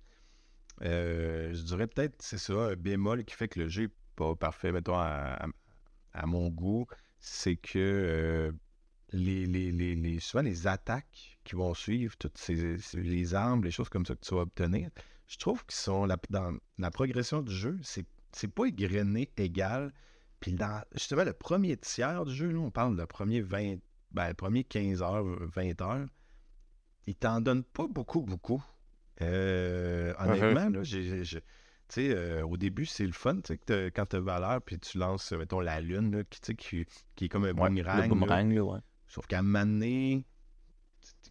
Euh, 0.83 1.53
je 1.53 1.63
dirais 1.63 1.87
peut-être, 1.87 2.15
c'est 2.21 2.37
ça, 2.39 2.53
un 2.53 2.75
bémol 2.75 3.25
qui 3.25 3.35
fait 3.35 3.47
que 3.49 3.59
le 3.61 3.69
jeu 3.69 3.83
n'est 3.83 3.91
pas 4.15 4.35
parfait, 4.35 4.71
mettons, 4.73 4.97
à, 4.97 5.37
à- 5.45 5.47
à 6.13 6.25
mon 6.27 6.49
goût, 6.49 6.87
c'est 7.19 7.57
que 7.57 7.79
euh, 7.79 8.51
les, 9.13 9.45
les, 9.45 9.71
les, 9.71 9.95
les- 9.95 10.19
souvent 10.19 10.43
les 10.43 10.67
attaques 10.67 11.37
qui 11.43 11.55
vont 11.55 11.73
suivre, 11.73 12.15
toutes 12.17 12.37
ces, 12.37 12.77
les 12.93 13.33
armes, 13.35 13.63
les 13.63 13.71
choses 13.71 13.89
comme 13.89 14.05
ça 14.05 14.15
que 14.15 14.25
tu 14.25 14.35
vas 14.35 14.41
obtenir, 14.41 14.89
je 15.27 15.37
trouve 15.37 15.65
qu'ils 15.65 15.75
sont 15.75 16.05
la- 16.05 16.17
dans 16.29 16.57
la 16.77 16.91
progression 16.91 17.41
du 17.41 17.53
jeu, 17.55 17.77
c'est 17.83 18.05
c'est 18.33 18.49
pas 18.53 18.65
égrené 18.65 19.31
égal. 19.37 19.91
Puis 20.41 20.51
dans 20.53 20.83
justement 20.93 21.23
le 21.23 21.33
premier 21.33 21.77
tiers 21.77 22.25
du 22.25 22.35
jeu, 22.35 22.51
là, 22.51 22.59
on 22.59 22.69
parle 22.69 22.95
de 22.97 23.05
premier 23.05 23.41
20, 23.41 23.77
ben, 24.11 24.27
le 24.27 24.33
premier 24.35 24.63
15 24.63 25.01
heures, 25.01 25.23
20 25.23 25.81
heures, 25.81 26.05
il 27.07 27.15
t'en 27.15 27.41
donne 27.41 27.63
pas 27.63 27.87
beaucoup, 27.87 28.21
beaucoup. 28.21 28.63
Euh, 29.21 30.13
honnêtement, 30.19 30.69
là, 30.69 30.83
j'ai- 30.83 31.23
euh, 32.13 32.43
au 32.45 32.57
début, 32.57 32.85
c'est 32.85 33.05
le 33.07 33.13
fun, 33.13 33.39
que 33.41 33.89
quand 33.89 34.05
tu 34.07 34.15
as 34.17 34.19
valeur, 34.19 34.61
puis 34.61 34.77
tu 34.77 34.97
lances, 34.97 35.31
mettons, 35.31 35.61
la 35.61 35.79
lune, 35.81 36.17
là, 36.17 36.23
qui, 36.29 36.55
qui, 36.55 36.85
qui 37.15 37.25
est 37.25 37.29
comme 37.29 37.45
un 37.45 37.53
Ouais, 37.53 37.69
boomerang. 37.69 37.95
le 37.95 38.01
là. 38.01 38.07
boomerang, 38.09 38.51
là, 38.53 38.63
ouais. 38.63 38.79
Sauf 39.07 39.25
qu'à 39.27 39.39
un 39.39 39.41
moment 39.43 39.65
donné, 39.65 40.25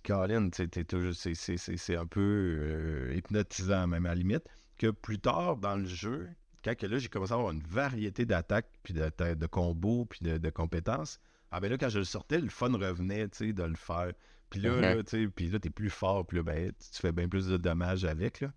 Colin, 0.04 0.50
c'est- 0.52 1.96
un 1.96 2.06
peu 2.06 2.20
euh, 2.20 3.14
hypnotisant, 3.16 3.86
même 3.86 4.06
à 4.06 4.10
la 4.10 4.14
limite, 4.14 4.44
que 4.78 4.90
plus 4.90 5.18
tard 5.18 5.56
dans 5.56 5.76
le 5.76 5.84
jeu, 5.86 6.28
quand 6.64 6.76
que 6.76 6.86
là, 6.86 6.98
j'ai 6.98 7.08
commencé 7.08 7.32
à 7.32 7.36
avoir 7.36 7.52
une 7.52 7.62
variété 7.62 8.24
d'attaques, 8.24 8.70
puis 8.82 8.94
de, 8.94 9.10
de- 9.18 9.34
de 9.34 9.46
combos, 9.46 10.04
puis 10.06 10.20
de, 10.22 10.38
de 10.38 10.50
compétences, 10.50 11.20
ah 11.50 11.60
ben 11.60 11.70
là, 11.70 11.78
quand 11.78 11.88
je 11.88 11.98
le 11.98 12.04
sortais, 12.04 12.40
le 12.40 12.48
fun 12.48 12.72
revenait, 12.72 13.28
tu 13.28 13.38
sais, 13.48 13.52
de 13.52 13.62
le 13.62 13.76
faire. 13.76 14.12
Puis 14.50 14.60
là, 14.60 14.80
là, 14.82 15.02
tu 15.02 15.30
puis 15.30 15.48
là, 15.48 15.58
t'es 15.58 15.70
plus 15.70 15.90
fort, 15.90 16.26
puis 16.26 16.38
là, 16.38 16.42
ben, 16.44 16.72
tu 16.72 17.00
fais 17.00 17.12
bien 17.12 17.28
plus 17.28 17.46
de 17.48 17.56
dommages 17.56 18.04
avec, 18.04 18.40
là. 18.40 18.52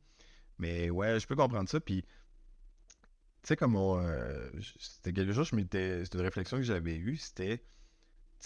Mais 0.60 0.90
ouais, 0.90 1.20
je 1.20 1.28
peux 1.28 1.36
comprendre 1.36 1.70
ça, 1.70 1.80
puis... 1.80 2.04
Tu 3.42 3.48
sais, 3.50 3.56
comme 3.56 3.76
on, 3.76 4.00
euh, 4.02 4.50
c'était 4.80 5.14
quelque 5.14 5.32
chose, 5.34 5.48
je 5.50 5.56
m'étais, 5.56 6.04
c'était 6.04 6.18
une 6.18 6.26
réflexion 6.26 6.58
que 6.58 6.64
j'avais 6.64 6.96
eue, 6.98 7.16
c'était, 7.16 7.64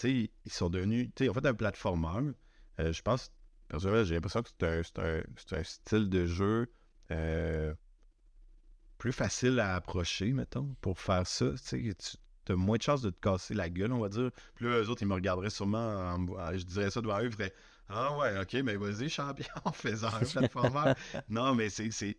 ils 0.02 0.30
sont 0.46 0.70
devenus, 0.70 1.10
sais, 1.16 1.28
en 1.28 1.34
fait, 1.34 1.46
un 1.46 1.54
platformer. 1.54 2.32
Euh, 2.80 2.92
je 2.92 3.02
pense, 3.02 3.32
personnellement, 3.68 4.04
j'ai 4.04 4.14
l'impression 4.14 4.42
que 4.42 4.50
c'est 4.50 4.98
un, 4.98 5.02
un, 5.02 5.58
un 5.58 5.62
style 5.62 6.08
de 6.08 6.26
jeu 6.26 6.72
euh, 7.10 7.74
plus 8.98 9.12
facile 9.12 9.60
à 9.60 9.74
approcher, 9.76 10.32
mettons, 10.32 10.74
pour 10.80 10.98
faire 10.98 11.26
ça. 11.26 11.46
Tu 11.70 11.94
as 12.48 12.56
moins 12.56 12.76
de 12.76 12.82
chances 12.82 13.02
de 13.02 13.10
te 13.10 13.20
casser 13.20 13.54
la 13.54 13.70
gueule, 13.70 13.92
on 13.92 14.00
va 14.00 14.08
dire. 14.08 14.30
Là, 14.60 14.80
eux 14.80 14.88
autres, 14.88 15.02
ils 15.02 15.08
me 15.08 15.14
regarderaient 15.14 15.50
sûrement, 15.50 16.14
en 16.14 16.26
je 16.56 16.64
dirais 16.64 16.90
ça 16.90 17.00
devant 17.00 17.20
eux, 17.20 17.30
ils 17.38 17.52
Ah 17.88 18.16
ouais, 18.16 18.38
ok, 18.40 18.54
mais 18.64 18.76
vas-y, 18.76 19.08
champion, 19.10 19.46
faisant 19.74 20.08
un 20.08 20.20
platformer. 20.24 20.94
non, 21.28 21.54
mais 21.54 21.68
c'est 21.68 21.90
c'est 21.90 22.16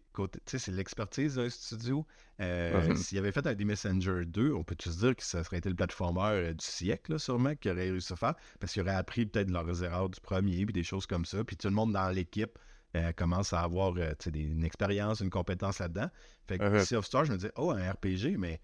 l'expertise 0.67 1.35
d'un 1.35 1.49
studio. 1.49 2.05
Euh. 2.39 2.95
S'il 2.95 3.17
avait 3.17 3.31
fait 3.31 3.45
un 3.47 3.55
des 3.55 3.65
Messenger 3.65 4.25
2, 4.25 4.53
on 4.53 4.63
peut 4.63 4.75
se 4.79 4.89
dire 4.89 5.15
que 5.15 5.23
ça 5.23 5.43
serait 5.43 5.57
été 5.57 5.69
le 5.69 5.75
platformer 5.75 6.21
euh, 6.49 6.53
du 6.53 6.63
siècle, 6.65 7.13
là, 7.13 7.17
sûrement, 7.19 7.55
qu'il 7.55 7.71
aurait 7.71 7.89
réussi 7.89 8.13
à 8.13 8.15
faire, 8.15 8.35
parce 8.59 8.73
qu'il 8.73 8.83
aurait 8.83 8.93
appris 8.95 9.25
peut-être 9.25 9.49
leurs 9.49 9.83
erreurs 9.83 10.09
du 10.09 10.19
premier, 10.21 10.65
puis 10.65 10.73
des 10.73 10.83
choses 10.83 11.07
comme 11.07 11.25
ça. 11.25 11.43
Puis 11.43 11.57
tout 11.57 11.67
le 11.67 11.73
monde 11.73 11.93
dans 11.93 12.09
l'équipe 12.09 12.59
euh, 12.95 13.11
commence 13.13 13.51
à 13.51 13.61
avoir 13.61 13.93
euh, 13.97 14.13
des- 14.27 14.41
une 14.41 14.63
expérience, 14.63 15.19
une 15.19 15.29
compétence 15.31 15.79
là-dedans. 15.79 16.09
Fait 16.47 16.59
que 16.59 16.63
Mhm. 16.77 16.79
Sea 16.85 16.95
of 16.97 17.05
Stars, 17.05 17.25
je 17.25 17.31
me 17.31 17.37
disais, 17.37 17.51
oh, 17.57 17.71
un 17.71 17.91
RPG, 17.91 18.37
mais 18.37 18.61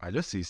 ah, 0.00 0.10
là, 0.10 0.20
c'est 0.22 0.42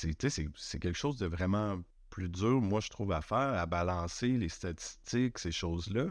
quelque 0.80 0.92
chose 0.94 1.16
de 1.18 1.26
vraiment 1.26 1.80
plus 2.16 2.30
dur, 2.30 2.62
moi, 2.62 2.80
je 2.80 2.88
trouve, 2.88 3.12
à 3.12 3.20
faire, 3.20 3.36
à 3.36 3.66
balancer 3.66 4.28
les 4.28 4.48
statistiques, 4.48 5.38
ces 5.38 5.52
choses-là. 5.52 6.06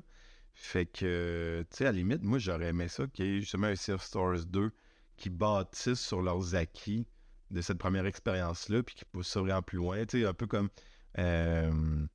Fait 0.54 0.86
que, 0.86 1.66
tu 1.72 1.78
sais, 1.78 1.88
à 1.88 1.92
la 1.92 1.98
limite, 1.98 2.22
moi, 2.22 2.38
j'aurais 2.38 2.68
aimé 2.68 2.88
ça 2.90 3.08
qu'il 3.08 3.26
y 3.26 3.38
ait 3.38 3.40
justement 3.40 3.66
un 3.66 3.76
Sea 3.76 3.98
Stars 3.98 4.46
2 4.46 4.72
qui 5.18 5.32
bâtisse 5.32 6.00
sur 6.00 6.22
leurs 6.22 6.54
acquis 6.54 7.08
de 7.50 7.60
cette 7.60 7.80
première 7.80 8.06
expérience-là, 8.06 8.84
puis 8.84 8.94
qui 8.94 9.06
pousse 9.06 9.30
ça 9.30 9.40
vraiment 9.42 9.64
plus 9.64 9.78
loin. 9.78 10.06
Tu 10.06 10.22
sais, 10.22 10.28
un 10.28 10.36
peu 10.36 10.46
comme 10.46 10.70
euh, 11.18 12.06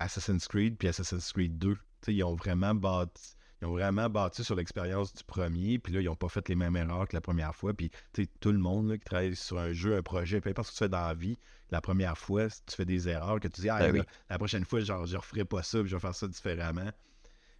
Assassin's 0.00 0.48
Creed 0.48 0.76
puis 0.76 0.88
Assassin's 0.88 1.32
Creed 1.32 1.56
2. 1.56 1.74
Tu 1.74 1.80
sais, 2.02 2.14
ils 2.14 2.24
ont 2.24 2.34
vraiment 2.34 2.74
bâti. 2.74 3.36
Ils 3.62 3.66
ont 3.66 3.70
vraiment 3.70 4.10
bâti 4.10 4.44
sur 4.44 4.54
l'expérience 4.54 5.14
du 5.14 5.24
premier, 5.24 5.78
puis 5.78 5.92
là, 5.92 6.00
ils 6.00 6.04
n'ont 6.06 6.14
pas 6.16 6.28
fait 6.28 6.46
les 6.48 6.54
mêmes 6.54 6.76
erreurs 6.76 7.08
que 7.08 7.16
la 7.16 7.22
première 7.22 7.54
fois. 7.54 7.72
Puis, 7.72 7.90
tu 8.12 8.24
sais, 8.24 8.28
tout 8.40 8.52
le 8.52 8.58
monde 8.58 8.90
là, 8.90 8.98
qui 8.98 9.04
travaille 9.04 9.34
sur 9.34 9.58
un 9.58 9.72
jeu, 9.72 9.96
un 9.96 10.02
projet, 10.02 10.40
peu 10.42 10.50
importe 10.50 10.68
ce 10.68 10.72
que 10.72 10.76
tu 10.76 10.84
fais 10.84 10.88
dans 10.90 11.06
la 11.06 11.14
vie, 11.14 11.38
la 11.70 11.80
première 11.80 12.18
fois, 12.18 12.50
si 12.50 12.60
tu 12.66 12.76
fais 12.76 12.84
des 12.84 13.08
erreurs, 13.08 13.40
que 13.40 13.48
tu 13.48 13.62
dis, 13.62 13.70
ah, 13.70 13.78
Ben 13.78 13.86
là, 13.94 14.00
oui. 14.00 14.06
la 14.28 14.36
prochaine 14.38 14.64
fois, 14.66 14.80
genre, 14.80 15.06
je 15.06 15.14
ne 15.14 15.18
referai 15.18 15.44
pas 15.46 15.62
ça, 15.62 15.80
puis 15.80 15.88
je 15.88 15.96
vais 15.96 16.00
faire 16.00 16.14
ça 16.14 16.28
différemment. 16.28 16.90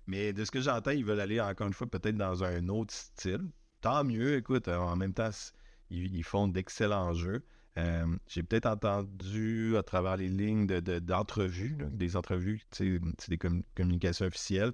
Mais 0.06 0.32
de 0.32 0.44
ce 0.44 0.50
que 0.50 0.60
j'entends, 0.60 0.90
ils 0.92 1.04
veulent 1.04 1.20
aller 1.20 1.40
encore 1.40 1.66
une 1.66 1.72
fois 1.72 1.86
peut-être 1.88 2.16
dans 2.16 2.44
un 2.44 2.68
autre 2.68 2.92
style. 2.94 3.50
Tant 3.80 4.04
mieux, 4.04 4.36
écoute, 4.36 4.68
en 4.68 4.96
même 4.96 5.14
temps, 5.14 5.30
ils, 5.90 6.14
ils 6.14 6.22
font 6.24 6.46
d'excellents 6.46 7.14
jeux. 7.14 7.44
Euh, 7.78 8.06
J'ai 8.28 8.42
peut-être 8.42 8.66
entendu 8.66 9.76
à 9.76 9.82
travers 9.82 10.16
les 10.16 10.28
lignes 10.28 10.66
de- 10.66 10.80
de- 10.80 10.98
d'entrevues, 10.98 11.76
là, 11.78 11.86
des 11.90 12.16
entrevues, 12.16 12.60
tu 12.70 12.98
sais, 12.98 13.00
c'est 13.18 13.30
des 13.30 13.36
commu- 13.36 13.64
communications 13.74 14.26
officielles. 14.26 14.72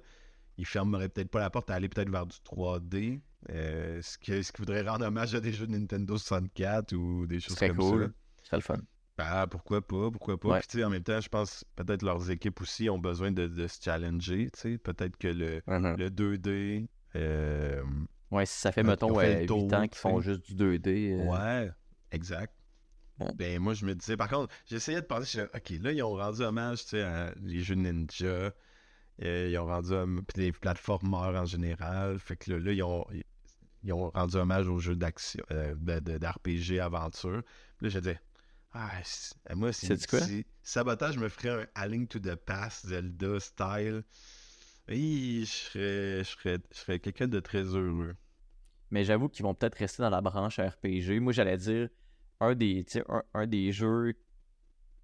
Ils 0.57 0.65
fermeraient 0.67 1.09
peut-être 1.09 1.29
pas 1.31 1.39
la 1.39 1.49
porte 1.49 1.69
à 1.71 1.75
aller 1.75 1.89
peut-être 1.89 2.09
vers 2.09 2.25
du 2.25 2.37
3D. 2.43 3.21
euh, 3.49 4.01
ce, 4.01 4.17
qui, 4.17 4.43
ce 4.43 4.51
qui 4.51 4.61
voudrait 4.61 4.81
rendre 4.83 5.05
hommage 5.05 5.33
à 5.35 5.39
des 5.41 5.51
jeux 5.51 5.67
de 5.67 5.71
Nintendo 5.71 6.17
64 6.17 6.93
ou 6.93 7.25
des 7.27 7.39
choses 7.39 7.57
comme 7.67 7.77
cool. 7.77 8.03
ça. 8.03 8.11
Ce 8.41 8.45
serait 8.47 8.57
le 8.57 8.61
fun. 8.61 8.77
Ben, 9.17 9.47
pourquoi 9.47 9.81
pas, 9.85 10.09
pourquoi 10.11 10.39
pas. 10.39 10.49
Ouais. 10.49 10.61
Puis, 10.67 10.83
en 10.83 10.89
même 10.89 11.03
temps, 11.03 11.19
je 11.21 11.29
pense 11.29 11.65
peut-être 11.75 12.01
leurs 12.03 12.31
équipes 12.31 12.61
aussi 12.61 12.89
ont 12.89 12.97
besoin 12.99 13.31
de, 13.31 13.47
de 13.47 13.67
se 13.67 13.79
challenger. 13.83 14.49
Peut-être 14.83 15.17
que 15.17 15.27
le, 15.27 15.61
Mhm. 15.67 15.95
le 15.97 16.09
2D. 16.09 16.87
euh, 17.15 17.83
Ouais, 18.31 18.45
si 18.47 18.59
ça 18.61 18.71
fait, 18.71 18.81
mettons, 18.81 19.09
fait 19.09 19.13
ouais, 19.15 19.33
le 19.35 19.39
8 19.41 19.45
tour, 19.47 19.73
ans 19.73 19.87
qu'ils 19.87 19.97
font 19.99 20.19
juste 20.21 20.41
du 20.51 20.55
2D. 20.55 21.11
euh, 21.19 21.25
Ouais, 21.29 21.71
exact. 22.11 22.53
Ouais. 23.19 23.31
Ben, 23.35 23.59
moi, 23.59 23.75
je 23.75 23.85
me 23.85 23.93
disais, 23.93 24.17
par 24.17 24.27
contre, 24.29 24.51
j'essayais 24.65 25.01
de 25.01 25.05
penser, 25.05 25.37
je 25.37 25.57
OK, 25.57 25.69
là, 25.83 25.91
ils 25.91 26.01
ont 26.01 26.15
rendu 26.15 26.41
hommage, 26.41 26.81
à 26.95 27.31
les 27.41 27.61
jeux 27.61 27.75
Ninja. 27.75 28.51
Euh, 29.21 29.49
ils 29.51 29.57
ont 29.57 29.65
rendu 29.65 29.91
hommage, 29.93 30.23
puis 30.27 30.41
les 30.43 30.51
plateformeurs 30.51 31.35
en 31.35 31.45
général. 31.45 32.19
Fait 32.19 32.35
que 32.35 32.51
là, 32.51 32.59
là, 32.59 32.71
ils 32.71 32.83
ont, 32.83 33.05
ils 33.83 33.93
ont 33.93 34.09
rendu 34.09 34.35
hommage 34.37 34.67
aux 34.67 34.79
jeux 34.79 34.95
d'action, 34.95 35.43
euh, 35.51 35.75
d'RPG 35.75 36.79
aventure. 36.79 37.43
Puis 37.77 37.87
là, 37.87 37.89
je 37.89 37.99
disais, 37.99 38.19
Ah, 38.71 38.91
moi, 39.55 39.71
c'est 39.73 39.87
Sais-tu 39.87 40.07
quoi? 40.07 40.19
si 40.21 40.45
Sabotage 40.63 41.17
me 41.17 41.29
ferait 41.29 41.63
un 41.63 41.67
A 41.75 41.87
Link 41.87 42.09
to 42.09 42.19
the 42.19 42.35
Past, 42.35 42.87
Zelda 42.87 43.39
style. 43.39 44.03
Oui, 44.89 45.41
je 45.45 45.51
serais, 45.51 46.23
je 46.23 46.29
serais, 46.29 46.57
je 46.71 46.77
serais 46.77 46.99
quelqu'un 46.99 47.27
de 47.27 47.39
très 47.39 47.63
heureux. 47.63 48.15
Mais 48.91 49.03
j'avoue 49.05 49.29
qu'ils 49.29 49.43
vont 49.43 49.53
peut-être 49.55 49.75
rester 49.75 50.03
dans 50.03 50.09
la 50.09 50.21
branche 50.21 50.59
RPG. 50.59 51.19
Moi, 51.19 51.33
j'allais 51.33 51.57
dire 51.57 51.89
un 52.39 52.55
des, 52.55 52.85
un, 53.09 53.23
un 53.33 53.47
des 53.47 53.71
jeux 53.71 54.13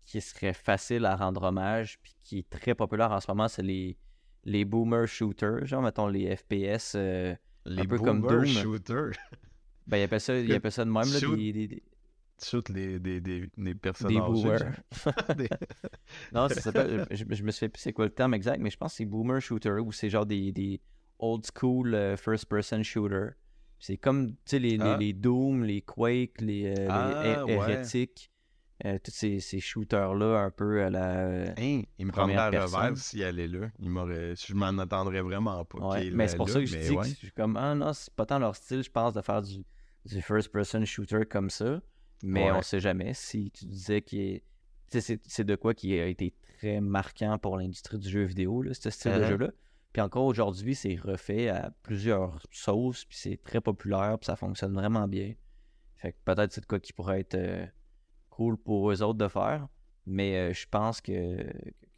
qui 0.10 0.22
serait 0.22 0.54
facile 0.54 1.06
à 1.06 1.16
rendre 1.16 1.44
hommage 1.44 2.00
puis 2.02 2.16
qui 2.24 2.40
est 2.40 2.50
très 2.50 2.74
populaire 2.74 3.12
en 3.12 3.20
ce 3.20 3.30
moment, 3.30 3.48
c'est 3.48 3.62
les, 3.62 3.96
les 4.44 4.66
boomer 4.66 5.08
shooters, 5.08 5.66
genre 5.66 5.82
mettons 5.84 6.08
les 6.08 6.36
FPS. 6.36 6.94
euh, 6.96 7.36
Les 7.66 7.86
peu 7.88 8.00
comme 8.00 8.22
boomer 8.22 8.38
Doom. 8.44 8.46
shooters. 8.48 9.12
ben, 9.86 9.98
ils 9.98 10.04
appellent 10.04 10.20
ça, 10.22 10.36
ils 10.40 10.52
appellent 10.54 10.72
ça 10.72 10.84
de 10.86 10.90
même, 10.90 11.04
là, 11.04 11.20
Shoot- 11.20 11.38
des, 11.38 11.54
des, 11.54 11.68
des- 11.68 11.84
Shoot 12.44 12.70
les, 12.70 13.00
des, 13.00 13.20
des, 13.22 13.50
des 13.58 13.76
personnes 13.76 14.08
des 14.08 14.20
boomers. 14.20 14.62
Des- 15.38 15.50
non, 16.34 16.48
ça 16.50 16.62
s'appelle, 16.62 17.06
je, 17.12 17.26
je 17.30 17.44
me 17.44 17.52
souviens 17.52 17.70
plus 17.70 17.82
c'est 17.82 17.94
quoi 17.94 18.06
le 18.06 18.12
terme 18.12 18.34
exact, 18.34 18.60
mais 18.62 18.70
je 18.72 18.78
pense 18.78 18.94
que 18.94 18.98
c'est 18.98 19.06
boomer 19.06 19.40
shooter 19.42 19.72
ou 19.86 19.92
c'est 19.92 20.10
genre 20.10 20.26
des, 20.26 20.52
des 20.52 20.80
old 21.20 21.46
school 21.54 21.94
euh, 21.94 22.16
first 22.18 22.46
person 22.46 22.82
shooter. 22.82 23.32
C'est 23.78 23.98
comme, 23.98 24.32
tu 24.32 24.36
sais, 24.46 24.60
les, 24.60 24.72
les, 24.78 24.84
Ah. 24.84 24.98
les 24.98 25.14
Doom, 25.14 25.64
les 25.66 25.82
Quake, 25.82 26.42
les, 26.42 26.66
euh, 26.68 26.74
les 26.76 26.88
Ah, 26.90 27.44
Hé- 27.48 27.56
ouais. 27.58 27.84
Euh, 28.86 28.98
tous 29.04 29.12
ces, 29.12 29.42
ces 29.42 29.60
shooters-là 29.60 30.40
un 30.40 30.52
peu 30.52 30.82
à 30.84 30.90
la... 30.90 31.18
euh, 31.28 31.46
Hein, 31.58 31.82
il 31.98 32.06
me 32.06 32.12
prendrait 32.14 32.38
à 32.38 32.50
revers 32.50 32.96
s'il 32.98 33.24
allait 33.24 33.48
là. 33.48 33.68
Il. 33.80 33.90
Je 33.90 34.54
m'en 34.54 34.78
attendrais 34.78 35.22
vraiment 35.22 35.66
pas. 35.66 35.80
ouais. 35.80 36.12
Mais 36.12 36.30
c'est 36.30 36.38
pour 36.38 36.48
là, 36.48 36.54
ça 36.54 36.60
que 36.62 36.66
je 36.66 36.78
dis 36.78 36.90
ouais. 36.92 37.04
que 37.04 37.10
je 37.10 37.14
suis 37.16 37.32
comme, 37.32 37.58
ah 37.58 37.76
non, 37.76 37.92
c'est 37.92 38.14
pas 38.14 38.26
tant 38.26 38.40
leur 38.40 38.56
style, 38.56 38.82
je 38.82 38.90
pense, 38.90 39.14
de 39.14 39.22
faire 39.22 39.42
du, 39.42 39.66
du 40.06 40.22
first 40.22 40.50
person 40.52 40.86
shooter 40.86 41.26
comme 41.30 41.50
ça. 41.50 41.82
Mais 42.24 42.46
Ouais. 42.46 42.52
on 42.58 42.62
sait 42.62 42.80
jamais. 42.80 43.14
Si 43.14 43.52
tu 43.52 43.66
disais 43.66 44.02
c'est 44.88 45.22
c'est 45.28 45.44
de 45.44 45.56
quoi 45.56 45.74
qui 45.74 46.00
a 46.00 46.08
été 46.08 46.34
très 46.58 46.80
marquant 46.82 47.38
pour 47.38 47.58
l'industrie 47.58 47.98
du 48.00 48.10
jeu 48.10 48.24
vidéo, 48.24 48.62
là, 48.62 48.74
ce 48.74 48.90
style 48.90 49.12
de 49.12 49.18
Uh-huh. 49.24 49.28
jeu-là. 49.28 49.52
Puis 49.92 50.02
encore 50.02 50.24
aujourd'hui, 50.26 50.76
c'est 50.76 50.96
refait 50.96 51.50
à 51.50 51.72
plusieurs 51.84 52.40
sauces, 52.52 53.04
puis 53.06 53.18
c'est 53.18 53.42
très 53.44 53.60
populaire, 53.60 54.18
puis 54.20 54.26
ça 54.28 54.36
fonctionne 54.36 54.74
vraiment 54.74 55.08
bien. 55.08 55.34
Fait 55.98 56.14
que 56.14 56.18
peut-être 56.24 56.54
c'est 56.54 56.62
de 56.62 56.66
quoi 56.66 56.80
qui 56.80 56.94
pourrait 56.94 57.20
être 57.22 57.36
euh, 57.36 57.66
cool 58.40 58.58
pour 58.58 58.90
eux 58.92 59.02
autres 59.04 59.18
de 59.20 59.28
faire. 59.28 59.68
Mais 60.06 60.38
euh, 60.38 60.54
je 60.54 60.66
pense 60.70 61.02
que, 61.02 61.14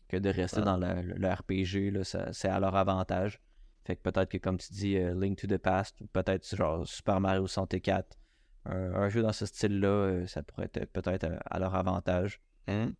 que 0.10 0.18
de 0.18 0.30
rester 0.30 0.62
Ah. 0.62 0.66
dans 0.66 0.78
le, 0.78 1.02
le- 1.02 1.14
le 1.16 1.28
RPG, 1.30 1.92
là, 1.92 2.04
c'est 2.34 2.50
à 2.50 2.60
leur 2.60 2.76
avantage. 2.76 3.40
Fait 3.86 3.96
que 3.96 4.02
peut-être 4.02 4.30
que, 4.30 4.38
comme 4.38 4.58
tu 4.58 4.74
dis, 4.74 4.98
euh, 4.98 5.14
Link 5.20 5.38
to 5.38 5.48
the 5.48 5.58
Past, 5.58 5.98
peut-être 6.14 6.56
genre 6.56 6.86
Super 6.88 7.20
Mario 7.20 7.48
64, 7.48 8.18
un, 8.66 8.94
un 8.94 9.10
jeu 9.10 9.22
dans 9.22 9.32
ce 9.34 9.46
style-là, 9.46 9.88
euh, 9.88 10.28
ça 10.28 10.44
pourrait 10.44 10.70
être 10.74 10.92
peut-être 10.92 11.28
à, 11.46 11.60
leur 11.60 11.74
avantage. 11.76 12.40
Hein? 12.68 12.92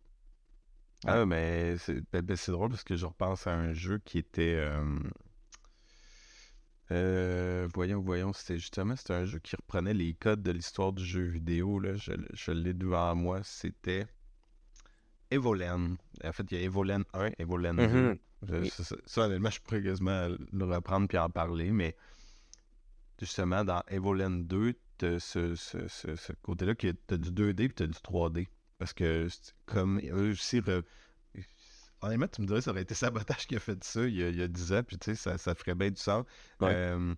Ah, 1.06 1.24
mais 1.26 1.76
c'est 1.78 2.00
ben, 2.12 2.22
ben, 2.22 2.36
c'est 2.36 2.52
drôle 2.52 2.70
parce 2.70 2.84
que 2.84 2.96
je 2.96 3.06
repense 3.06 3.46
à 3.46 3.52
un 3.54 3.72
jeu 3.72 3.98
qui 4.04 4.18
était. 4.18 4.54
euh, 4.56 4.82
euh, 6.92 7.68
voyons, 7.74 8.00
voyons, 8.00 8.32
c'était 8.32 8.58
justement 8.58 8.94
c'était 8.96 9.14
un 9.14 9.24
jeu 9.24 9.38
qui 9.38 9.56
reprenait 9.56 9.94
les 9.94 10.14
codes 10.14 10.42
de 10.42 10.50
l'histoire 10.50 10.92
du 10.92 11.04
jeu 11.04 11.22
vidéo. 11.22 11.78
Là. 11.78 11.94
Je, 11.96 12.12
je 12.32 12.50
l'ai 12.52 12.74
devant 12.74 13.14
moi. 13.14 13.40
C'était 13.42 14.06
Evolen. 15.30 15.96
En 16.24 16.32
fait, 16.32 16.44
il 16.50 16.58
y 16.58 16.60
a 16.60 16.64
Evolen 16.64 17.04
1, 17.14 17.30
Evolen 17.38 17.76
2. 17.76 17.86
Mhm. 17.86 18.18
Je- 18.48 18.54
Oui. 18.56 18.68
ça, 18.70 18.84
ça- 18.84 18.96
ça, 19.06 19.20
honnêtement, 19.22 19.50
je 19.50 19.60
pourrais 19.60 19.82
quasiment 19.82 20.28
le 20.52 20.64
reprendre 20.64 21.06
puis 21.08 21.16
en 21.18 21.30
parler, 21.30 21.70
mais 21.70 21.96
justement, 23.20 23.64
dans 23.64 23.82
Evolen 23.88 24.44
2, 24.46 24.74
t'as 24.98 25.18
ce, 25.18 25.54
ce, 25.54 25.86
ce, 25.88 26.16
ce 26.16 26.32
côté-là 26.42 26.74
que 26.74 26.88
t'as 26.92 27.16
du 27.16 27.30
2D 27.30 27.68
puis 27.68 27.74
t'as 27.74 27.86
du 27.86 27.98
3D. 28.00 28.48
Parce 28.78 28.92
que, 28.92 29.28
comme 29.66 30.00
eux 30.10 30.32
aussi, 30.32 30.60
re- 30.60 30.82
honnêtement, 32.02 32.28
tu 32.28 32.42
me 32.42 32.46
dirais, 32.46 32.60
ça 32.60 32.70
aurait 32.70 32.82
été 32.82 32.94
Sabotage 32.94 33.46
qui 33.46 33.56
a 33.56 33.60
fait 33.60 33.82
ça 33.84 34.02
il 34.06 34.16
y 34.16 34.22
a, 34.22 34.28
il 34.28 34.36
y 34.36 34.42
a 34.42 34.48
10 34.48 34.72
ans, 34.72 34.82
puis 34.82 34.98
tu 34.98 35.10
sais, 35.10 35.14
ça, 35.14 35.38
ça 35.38 35.54
ferait 35.54 35.74
bien 35.74 35.90
du 35.90 36.00
sens. 36.00 36.24
Ouais. 36.60 36.74
Euh, 36.74 37.14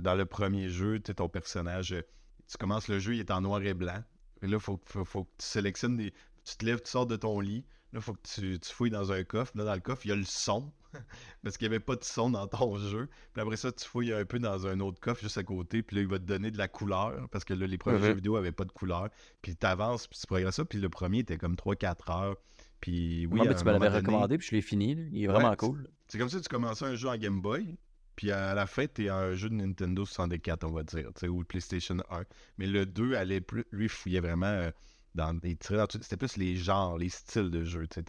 dans 0.00 0.14
le 0.14 0.24
premier 0.24 0.68
jeu, 0.68 1.00
tu 1.00 1.14
ton 1.14 1.28
personnage, 1.28 1.92
euh, 1.92 2.02
tu 2.48 2.56
commences 2.56 2.88
le 2.88 2.98
jeu, 2.98 3.14
il 3.14 3.20
est 3.20 3.30
en 3.30 3.40
noir 3.40 3.62
et 3.62 3.74
blanc. 3.74 4.02
Et 4.42 4.46
là, 4.46 4.56
il 4.56 4.60
faut, 4.60 4.80
faut, 4.86 5.04
faut 5.04 5.24
que 5.24 5.30
tu 5.38 5.46
sélectionnes 5.46 5.96
des. 5.96 6.12
Tu 6.44 6.56
te 6.56 6.64
lèves, 6.64 6.82
tu 6.82 6.90
sors 6.90 7.06
de 7.06 7.16
ton 7.16 7.40
lit. 7.40 7.64
Là, 7.92 8.00
il 8.00 8.02
faut 8.02 8.12
que 8.14 8.26
tu, 8.34 8.58
tu 8.58 8.72
fouilles 8.72 8.90
dans 8.90 9.12
un 9.12 9.24
coffre. 9.24 9.52
Là, 9.54 9.64
dans 9.64 9.74
le 9.74 9.80
coffre, 9.80 10.04
il 10.04 10.08
y 10.10 10.12
a 10.12 10.16
le 10.16 10.24
son. 10.24 10.72
Parce 11.42 11.56
qu'il 11.56 11.68
n'y 11.68 11.74
avait 11.74 11.84
pas 11.84 11.96
de 11.96 12.04
son 12.04 12.30
dans 12.30 12.46
ton 12.46 12.76
jeu. 12.76 13.08
Puis 13.32 13.40
après 13.42 13.56
ça, 13.56 13.72
tu 13.72 13.84
fouilles 13.84 14.12
un 14.12 14.24
peu 14.24 14.38
dans 14.38 14.66
un 14.66 14.80
autre 14.80 15.00
coffre 15.00 15.22
juste 15.22 15.38
à 15.38 15.44
côté. 15.44 15.82
Puis 15.82 15.96
là, 15.96 16.02
il 16.02 16.08
va 16.08 16.18
te 16.18 16.24
donner 16.24 16.50
de 16.50 16.58
la 16.58 16.68
couleur. 16.68 17.28
Parce 17.30 17.44
que 17.44 17.54
là, 17.54 17.66
les 17.66 17.78
premiers 17.78 18.00
jeux 18.00 18.14
vidéo 18.14 18.34
n'avaient 18.34 18.52
pas 18.52 18.64
de 18.64 18.72
couleur. 18.72 19.08
Puis 19.42 19.56
tu 19.56 19.66
avances, 19.66 20.06
puis 20.06 20.18
tu 20.18 20.26
progresses 20.26 20.56
ça. 20.56 20.64
Puis 20.64 20.78
le 20.78 20.88
premier 20.88 21.20
était 21.20 21.38
comme 21.38 21.54
3-4 21.54 22.12
heures. 22.12 22.36
Puis 22.84 23.26
oui, 23.30 23.40
mais 23.48 23.54
tu 23.54 23.64
me 23.64 23.70
l'avais 23.72 23.86
donné- 23.86 23.96
recommandé, 23.96 24.36
puis 24.36 24.46
je 24.48 24.54
l'ai 24.54 24.60
fini. 24.60 24.94
là. 24.94 25.02
Il 25.10 25.24
est 25.24 25.26
vraiment 25.26 25.48
Ouais, 25.50 25.56
cool. 25.56 25.88
c'est 26.06 26.18
comme 26.18 26.28
que 26.28 26.36
tu 26.36 26.48
commençais 26.50 26.84
un 26.84 26.94
jeu 26.94 27.08
en 27.08 27.16
Game 27.16 27.40
Boy, 27.40 27.78
puis 28.14 28.30
à 28.30 28.52
la 28.54 28.66
fin, 28.66 28.86
t'es 28.86 29.08
un 29.08 29.32
jeu 29.34 29.48
de 29.48 29.54
Nintendo 29.54 30.04
64, 30.04 30.64
on 30.64 30.70
va 30.72 30.82
dire, 30.82 31.08
ou 31.30 31.42
PlayStation 31.44 31.96
1. 32.10 32.24
Mais 32.58 32.66
le 32.66 32.84
2 32.84 33.14
allait 33.14 33.40
plus, 33.40 33.64
lui, 33.72 33.88
fouillait 33.88 34.20
vraiment 34.20 34.44
euh, 34.44 34.70
dans, 35.14 35.34
il 35.44 35.56
tirait 35.56 35.78
dans 35.78 35.86
tout- 35.86 35.98
c'était 36.02 36.18
plus 36.18 36.36
les 36.36 36.56
genres, 36.56 36.98
les 36.98 37.08
styles 37.08 37.48
de 37.48 37.64
jeu, 37.64 37.86
tu 37.88 38.00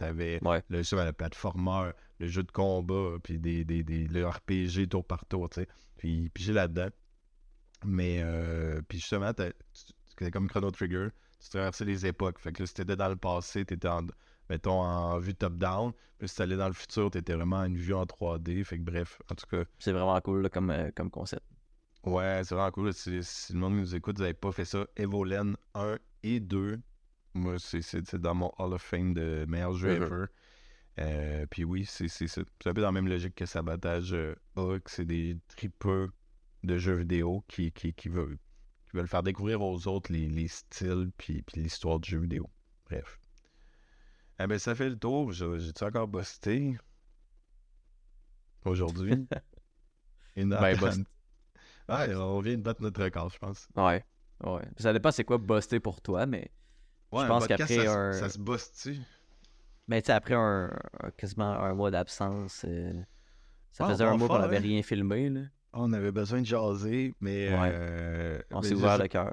Ouais. 0.42 0.62
le 0.68 0.82
jeu 0.82 0.98
à 0.98 1.04
la 1.06 1.14
plateformeur, 1.14 1.94
le 2.18 2.26
jeu 2.26 2.42
de 2.42 2.52
combat, 2.52 3.16
puis 3.22 3.38
des, 3.38 3.64
des, 3.64 3.82
des- 3.82 4.06
le 4.08 4.26
RPG 4.28 4.88
tour 4.90 5.06
par 5.06 5.24
tour, 5.24 5.48
tu 5.48 5.60
sais. 5.62 5.68
Puis, 5.96 6.28
puis 6.34 6.44
j'ai 6.44 6.52
là-dedans. 6.52 6.90
Mais, 7.84 8.20
euh, 8.22 8.82
puis 8.88 8.98
justement, 8.98 9.32
c'était 9.32 10.30
comme 10.30 10.48
Chrono 10.48 10.70
Trigger, 10.70 11.08
tu 11.40 11.48
traversais 11.48 11.84
les 11.86 12.04
époques. 12.04 12.38
Fait 12.40 12.52
que 12.52 12.62
là, 12.62 12.66
si 12.66 12.74
t'étais 12.74 12.96
dans 12.96 13.08
le 13.08 13.16
passé, 13.16 13.64
t'étais 13.64 13.88
en, 13.88 14.06
mettons, 14.50 14.80
en 14.82 15.18
vue 15.18 15.34
top-down. 15.34 15.92
Puis 16.18 16.28
si 16.28 16.36
t'allais 16.36 16.56
dans 16.56 16.68
le 16.68 16.72
futur, 16.74 17.10
t'étais 17.10 17.34
vraiment 17.34 17.56
en 17.56 17.64
une 17.64 17.76
vue 17.76 17.94
en 17.94 18.04
3D. 18.06 18.64
Fait 18.64 18.78
que 18.78 18.82
bref, 18.82 19.20
en 19.30 19.34
tout 19.34 19.46
cas, 19.46 19.64
C'est 19.78 19.92
vraiment 19.92 20.18
cool 20.20 20.42
là, 20.42 20.48
comme, 20.48 20.70
euh, 20.70 20.90
comme 20.94 21.10
concept. 21.10 21.44
ouais, 22.04 22.40
c'est 22.44 22.54
vraiment 22.54 22.70
cool. 22.70 22.92
Si, 22.94 23.22
si 23.22 23.52
le 23.52 23.58
monde 23.58 23.74
nous 23.76 23.94
écoute, 23.94 24.16
vous 24.16 24.22
n'avez 24.22 24.34
pas 24.34 24.52
fait 24.52 24.64
ça, 24.64 24.86
Evolen 24.96 25.56
1 25.74 25.98
et 26.22 26.40
2. 26.40 26.80
Moi, 27.34 27.58
c'est- 27.58 28.14
dans 28.16 28.34
mon 28.34 28.50
Hall 28.58 28.72
of 28.72 28.82
Fame 28.82 29.12
de 29.12 29.44
meilleurs 29.46 29.74
jeux 29.74 29.94
Mhm. 29.98 30.02
ever. 30.04 30.24
Euh, 30.98 31.46
puis 31.50 31.64
oui, 31.64 31.84
c'est 31.84 32.06
un 32.64 32.72
peu 32.72 32.80
dans 32.80 32.88
la 32.88 32.92
même 32.92 33.08
logique 33.08 33.34
que 33.34 33.44
Sabotage 33.44 34.14
euh, 34.14 34.34
a, 34.56 34.78
que 34.78 34.90
c'est 34.90 35.04
des 35.04 35.36
tripeux 35.48 36.08
de 36.64 36.78
jeux 36.78 36.94
vidéo 36.94 37.44
qui, 37.48 37.70
qui, 37.72 37.92
qui, 37.92 38.08
veulent, 38.08 38.38
qui 38.90 38.96
veulent 38.96 39.06
faire 39.06 39.22
découvrir 39.22 39.60
aux 39.60 39.86
autres 39.88 40.10
les, 40.10 40.26
les 40.28 40.48
styles 40.48 41.10
puis, 41.18 41.42
puis 41.42 41.60
l'histoire 41.60 42.00
du 42.00 42.08
jeu 42.12 42.18
vidéo. 42.20 42.48
Bref. 42.86 43.20
Ah 44.38 44.46
ben 44.46 44.58
ça 44.58 44.74
fait 44.74 44.88
le 44.88 44.98
tour. 44.98 45.32
J'ai- 45.32 45.58
J'ai-tu 45.58 45.84
encore 45.84 46.08
busté 46.08 46.76
aujourd'hui? 48.64 49.26
Une 50.36 50.52
heure 50.52 50.60
Ben, 50.60 50.76
bust- 50.76 51.04
Ouais, 51.88 52.14
on 52.14 52.40
vient 52.40 52.56
de 52.56 52.62
battre 52.62 52.82
notre 52.82 53.02
record, 53.02 53.30
je 53.30 53.38
pense. 53.38 53.68
Ouais. 53.76 54.04
Ouais. 54.44 54.62
Ça 54.76 54.92
dépend 54.92 55.10
c'est 55.10 55.24
quoi 55.24 55.38
buster 55.38 55.80
pour 55.80 56.00
toi, 56.00 56.26
mais 56.26 56.50
Ouais, 57.12 57.22
Je 57.22 57.28
pense 57.28 57.46
qu'après 57.46 57.66
ça, 57.76 57.84
se- 57.84 57.88
un- 57.88 58.12
ça 58.12 58.28
se 58.28 58.38
buste-tu? 58.38 58.98
mais 59.86 60.02
tu 60.02 60.06
sais, 60.06 60.12
après 60.12 60.34
un, 60.34 60.76
un- 61.00 61.10
quasiment 61.12 61.52
un 61.52 61.72
mois 61.72 61.90
d'absence, 61.92 62.64
euh, 62.68 62.92
ça 63.72 63.84
Ah, 63.86 63.90
faisait 63.90 64.04
un 64.04 64.16
mois 64.16 64.26
qu'on 64.28 64.40
n'avait 64.40 64.58
rien 64.58 64.82
filmé. 64.82 65.30
Là. 65.30 65.42
On 65.72 65.92
avait 65.92 66.10
besoin 66.10 66.40
de 66.40 66.46
jaser, 66.46 67.14
mais... 67.20 67.48
Ouais. 67.56 67.70
euh, 67.72 68.42
On 68.50 68.60
s'est 68.62 68.74
ouvert 68.74 68.98
le 68.98 69.06
cœur. 69.08 69.32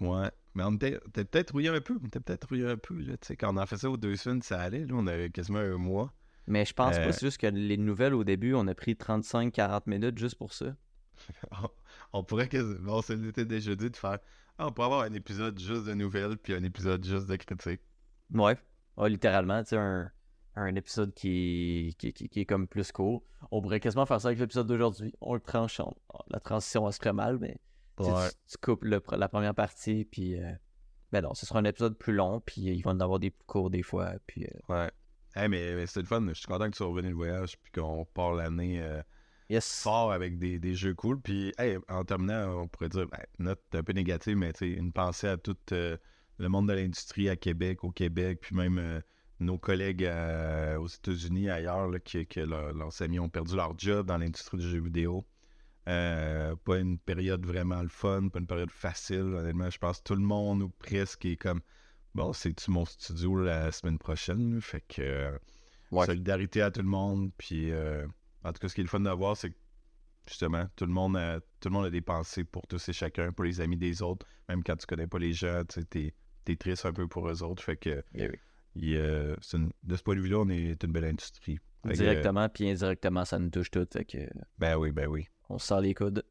Ouais. 0.00 0.30
Mais 0.54 0.62
on 0.64 0.72
était, 0.74 0.98
on 1.04 1.08
était 1.08 1.24
peut-être 1.24 1.50
rouillé 1.52 1.68
un 1.68 1.80
peu. 1.80 1.98
On 2.02 2.06
était 2.06 2.20
peut-être 2.20 2.48
rouillé 2.48 2.66
un 2.68 2.76
peu, 2.76 2.94
là. 3.00 3.14
Quand 3.38 3.52
on 3.54 3.56
a 3.56 3.66
fait 3.66 3.76
ça 3.76 3.90
aux 3.90 3.96
deux 3.96 4.16
semaines, 4.16 4.42
ça 4.42 4.60
allait. 4.60 4.86
Là, 4.86 4.94
on 4.94 5.06
avait 5.06 5.30
quasiment 5.30 5.58
un 5.58 5.76
mois. 5.76 6.12
Mais 6.46 6.64
je 6.64 6.74
pense 6.74 6.96
Euh, 6.96 7.04
pas, 7.06 7.12
c'est 7.12 7.26
juste 7.26 7.38
que 7.38 7.46
les 7.46 7.76
nouvelles 7.76 8.14
au 8.14 8.22
début, 8.22 8.54
on 8.54 8.66
a 8.68 8.74
pris 8.74 8.94
35-40 8.94 9.82
minutes 9.86 10.18
juste 10.18 10.36
pour 10.36 10.52
ça. 10.52 10.76
on, 11.52 11.68
on 12.12 12.24
pourrait 12.24 12.48
quasiment... 12.48 12.96
On 12.98 13.02
se 13.02 13.12
l'était 13.14 13.44
déjà 13.46 13.74
dit 13.74 13.90
de 13.90 13.96
faire... 13.96 14.18
Ah, 14.58 14.68
on 14.68 14.72
pourrait 14.72 14.86
avoir 14.86 15.00
un 15.02 15.12
épisode 15.14 15.58
juste 15.58 15.84
de 15.86 15.94
nouvelles, 15.94 16.36
puis 16.36 16.54
un 16.54 16.62
épisode 16.62 17.04
juste 17.04 17.26
de 17.26 17.36
critiques. 17.36 17.80
Ouais. 18.32 18.56
Ouais, 18.96 19.10
littéralement, 19.10 19.60
tu 19.64 19.70
sais, 19.70 19.76
un, 19.76 20.10
un 20.54 20.74
épisode 20.76 21.12
qui, 21.14 21.96
qui, 21.98 22.12
qui- 22.12 22.28
qui 22.28 22.40
est 22.40 22.44
comme 22.46 22.68
plus 22.68 22.92
court. 22.92 23.24
On 23.50 23.60
pourrait 23.60 23.80
quasiment 23.80 24.06
faire 24.06 24.20
ça 24.20 24.28
avec 24.28 24.38
l'épisode 24.38 24.68
d'aujourd'hui. 24.68 25.12
On 25.20 25.34
le 25.34 25.40
tranche. 25.40 25.80
on- 25.80 25.92
la 26.28 26.38
transition, 26.38 26.86
elle 26.86 26.92
se 26.92 26.98
ferait 26.98 27.12
mal, 27.12 27.38
mais 27.40 27.56
tu, 27.96 28.56
coupes 28.60 28.84
le 28.84 29.02
la 29.16 29.28
première 29.28 29.54
partie, 29.54 30.04
puis. 30.04 30.40
euh, 30.40 30.52
ben 31.12 31.20
non, 31.22 31.34
ce 31.34 31.46
sera 31.46 31.60
un 31.60 31.64
épisode 31.64 31.96
plus 31.96 32.12
long, 32.12 32.40
puis 32.40 32.62
il 32.62 32.82
va 32.82 32.90
en 32.90 32.98
avoir 33.00 33.20
des 33.20 33.30
plus 33.30 33.44
courts 33.46 33.70
des 33.70 33.82
fois, 33.82 34.14
puis. 34.26 34.44
euh, 34.46 34.74
Ouais. 34.74 34.90
Hey, 35.36 35.48
mais, 35.48 35.74
mais 35.74 35.86
c'était 35.86 36.00
le 36.00 36.06
fun. 36.06 36.24
Je 36.28 36.34
suis 36.34 36.46
content 36.46 36.66
que 36.66 36.70
tu 36.70 36.78
sois 36.78 36.86
revenu 36.88 37.08
de 37.10 37.14
voyage, 37.14 37.56
puis 37.62 37.72
qu'on 37.72 38.04
part 38.04 38.32
l'année... 38.34 38.80
euh, 38.82 39.02
yes. 39.48 39.82
fort 39.82 40.12
avec 40.12 40.38
des, 40.38 40.58
des 40.58 40.74
jeux 40.74 40.94
cool. 40.94 41.20
Puis, 41.20 41.52
hey, 41.58 41.78
en 41.88 42.04
terminant, 42.04 42.62
on 42.62 42.68
pourrait 42.68 42.88
dire, 42.88 43.06
ben, 43.06 43.24
note 43.38 43.60
un 43.72 43.82
peu 43.82 43.92
négative, 43.92 44.36
mais 44.36 44.52
tu 44.52 44.58
sais, 44.60 44.70
une 44.70 44.92
pensée 44.92 45.28
à 45.28 45.36
tout 45.36 45.56
euh, 45.72 45.96
le 46.38 46.48
monde 46.48 46.68
de 46.68 46.72
l'industrie 46.74 47.28
à 47.28 47.36
Québec, 47.36 47.84
au 47.84 47.90
Québec, 47.90 48.38
puis 48.42 48.54
même 48.56 49.02
nos 49.40 49.58
collègues 49.58 50.04
euh, 50.04 50.76
aux 50.78 50.86
États-Unis, 50.86 51.50
ailleurs, 51.50 51.88
là, 51.88 51.98
qui, 51.98 52.26
que 52.26 52.40
leur- 52.40 52.72
leurs 52.72 53.02
amis 53.02 53.18
ont 53.18 53.28
perdu 53.28 53.56
leur 53.56 53.76
job 53.78 54.06
dans 54.06 54.18
l'industrie 54.18 54.58
du 54.58 54.68
jeu 54.68 54.80
vidéo. 54.80 55.26
Euh, 55.88 56.56
pas 56.64 56.78
une 56.78 56.98
période 56.98 57.44
vraiment 57.44 57.82
le 57.82 57.88
fun, 57.88 58.28
pas 58.28 58.38
une 58.38 58.46
période 58.46 58.70
facile. 58.70 59.20
Honnêtement, 59.34 59.68
je 59.70 59.78
pense 59.78 59.98
que 59.98 60.04
tout 60.04 60.14
le 60.14 60.22
monde, 60.22 60.62
ou 60.62 60.68
presque, 60.70 61.24
est 61.26 61.36
comme 61.36 61.60
Bon, 62.14 62.32
c'est-tu 62.32 62.70
mon 62.70 62.84
studio 62.84 63.42
la 63.42 63.72
semaine 63.72 63.98
prochaine? 63.98 64.60
Fait 64.60 64.82
que 64.86 65.02
euh, 65.02 65.38
Ouais. 65.90 66.06
solidarité 66.06 66.62
à 66.62 66.70
tout 66.70 66.80
le 66.82 66.88
monde. 66.88 67.32
Puis 67.38 67.70
euh, 67.72 68.06
en 68.44 68.52
tout 68.52 68.60
cas, 68.60 68.68
ce 68.68 68.74
qui 68.74 68.80
est 68.80 68.84
le 68.84 68.88
fun 68.88 69.00
d'avoir, 69.00 69.36
c'est 69.36 69.50
que 69.50 69.56
justement, 70.28 70.66
tout 70.76 70.86
le 70.86 70.92
monde 70.92 71.16
a, 71.16 71.40
tout 71.60 71.68
le 71.68 71.70
monde 71.70 71.86
a 71.86 71.90
des 71.90 72.00
pensées 72.00 72.44
pour 72.44 72.66
tous 72.66 72.88
et 72.88 72.92
chacun, 72.92 73.32
pour 73.32 73.44
les 73.44 73.60
amis 73.60 73.76
des 73.76 74.00
autres. 74.00 74.26
Même 74.48 74.62
quand 74.62 74.76
tu 74.76 74.86
connais 74.86 75.06
pas 75.08 75.18
les 75.18 75.32
gens, 75.32 75.64
tu 75.68 75.80
sais, 75.80 75.84
t'es, 75.84 76.14
t'es 76.44 76.56
triste 76.56 76.86
un 76.86 76.92
peu 76.92 77.06
pour 77.08 77.28
eux 77.28 77.42
autres. 77.42 77.62
Fait 77.62 77.76
que 77.76 78.02
Eh 78.14 78.28
oui. 78.28 78.36
il, 78.76 78.96
euh, 78.96 79.34
c'est 79.42 79.56
une- 79.58 79.72
de 79.82 79.96
ce 79.96 80.02
point 80.02 80.14
de 80.16 80.20
vue-là, 80.20 80.38
on 80.38 80.48
est 80.48 80.82
une 80.82 80.92
belle 80.92 81.04
industrie. 81.04 81.58
Fait 81.84 81.90
que, 81.90 81.94
Directement 81.96 82.48
puis 82.48 82.70
indirectement, 82.70 83.24
ça 83.24 83.38
nous 83.38 83.50
touche 83.50 83.70
tout. 83.70 83.86
Fait 83.92 84.04
que 84.04 84.18
ben 84.58 84.76
oui, 84.76 84.90
ben 84.92 85.06
oui. 85.08 85.26
On 85.48 85.58
se 85.58 85.66
sort 85.66 85.80
les 85.80 85.94
coudes. 85.94 86.24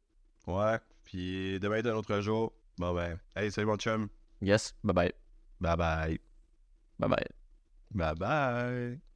Ouais. 0.47 0.79
Puis 1.03 1.59
demain 1.59 1.77
est 1.77 1.87
un 1.87 1.95
autre 1.95 2.19
jour. 2.21 2.53
Bon 2.77 2.93
ben. 2.93 3.19
Hey, 3.35 3.51
salut 3.51 3.67
mon 3.67 3.77
chum. 3.77 4.09
Yes, 4.41 4.73
bye 4.83 4.93
bye. 4.93 5.13
Bye 5.59 5.75
bye. 5.77 6.19
Bye 6.99 7.09
bye. 7.09 7.27
Bye 7.91 8.15
bye. 8.15 9.12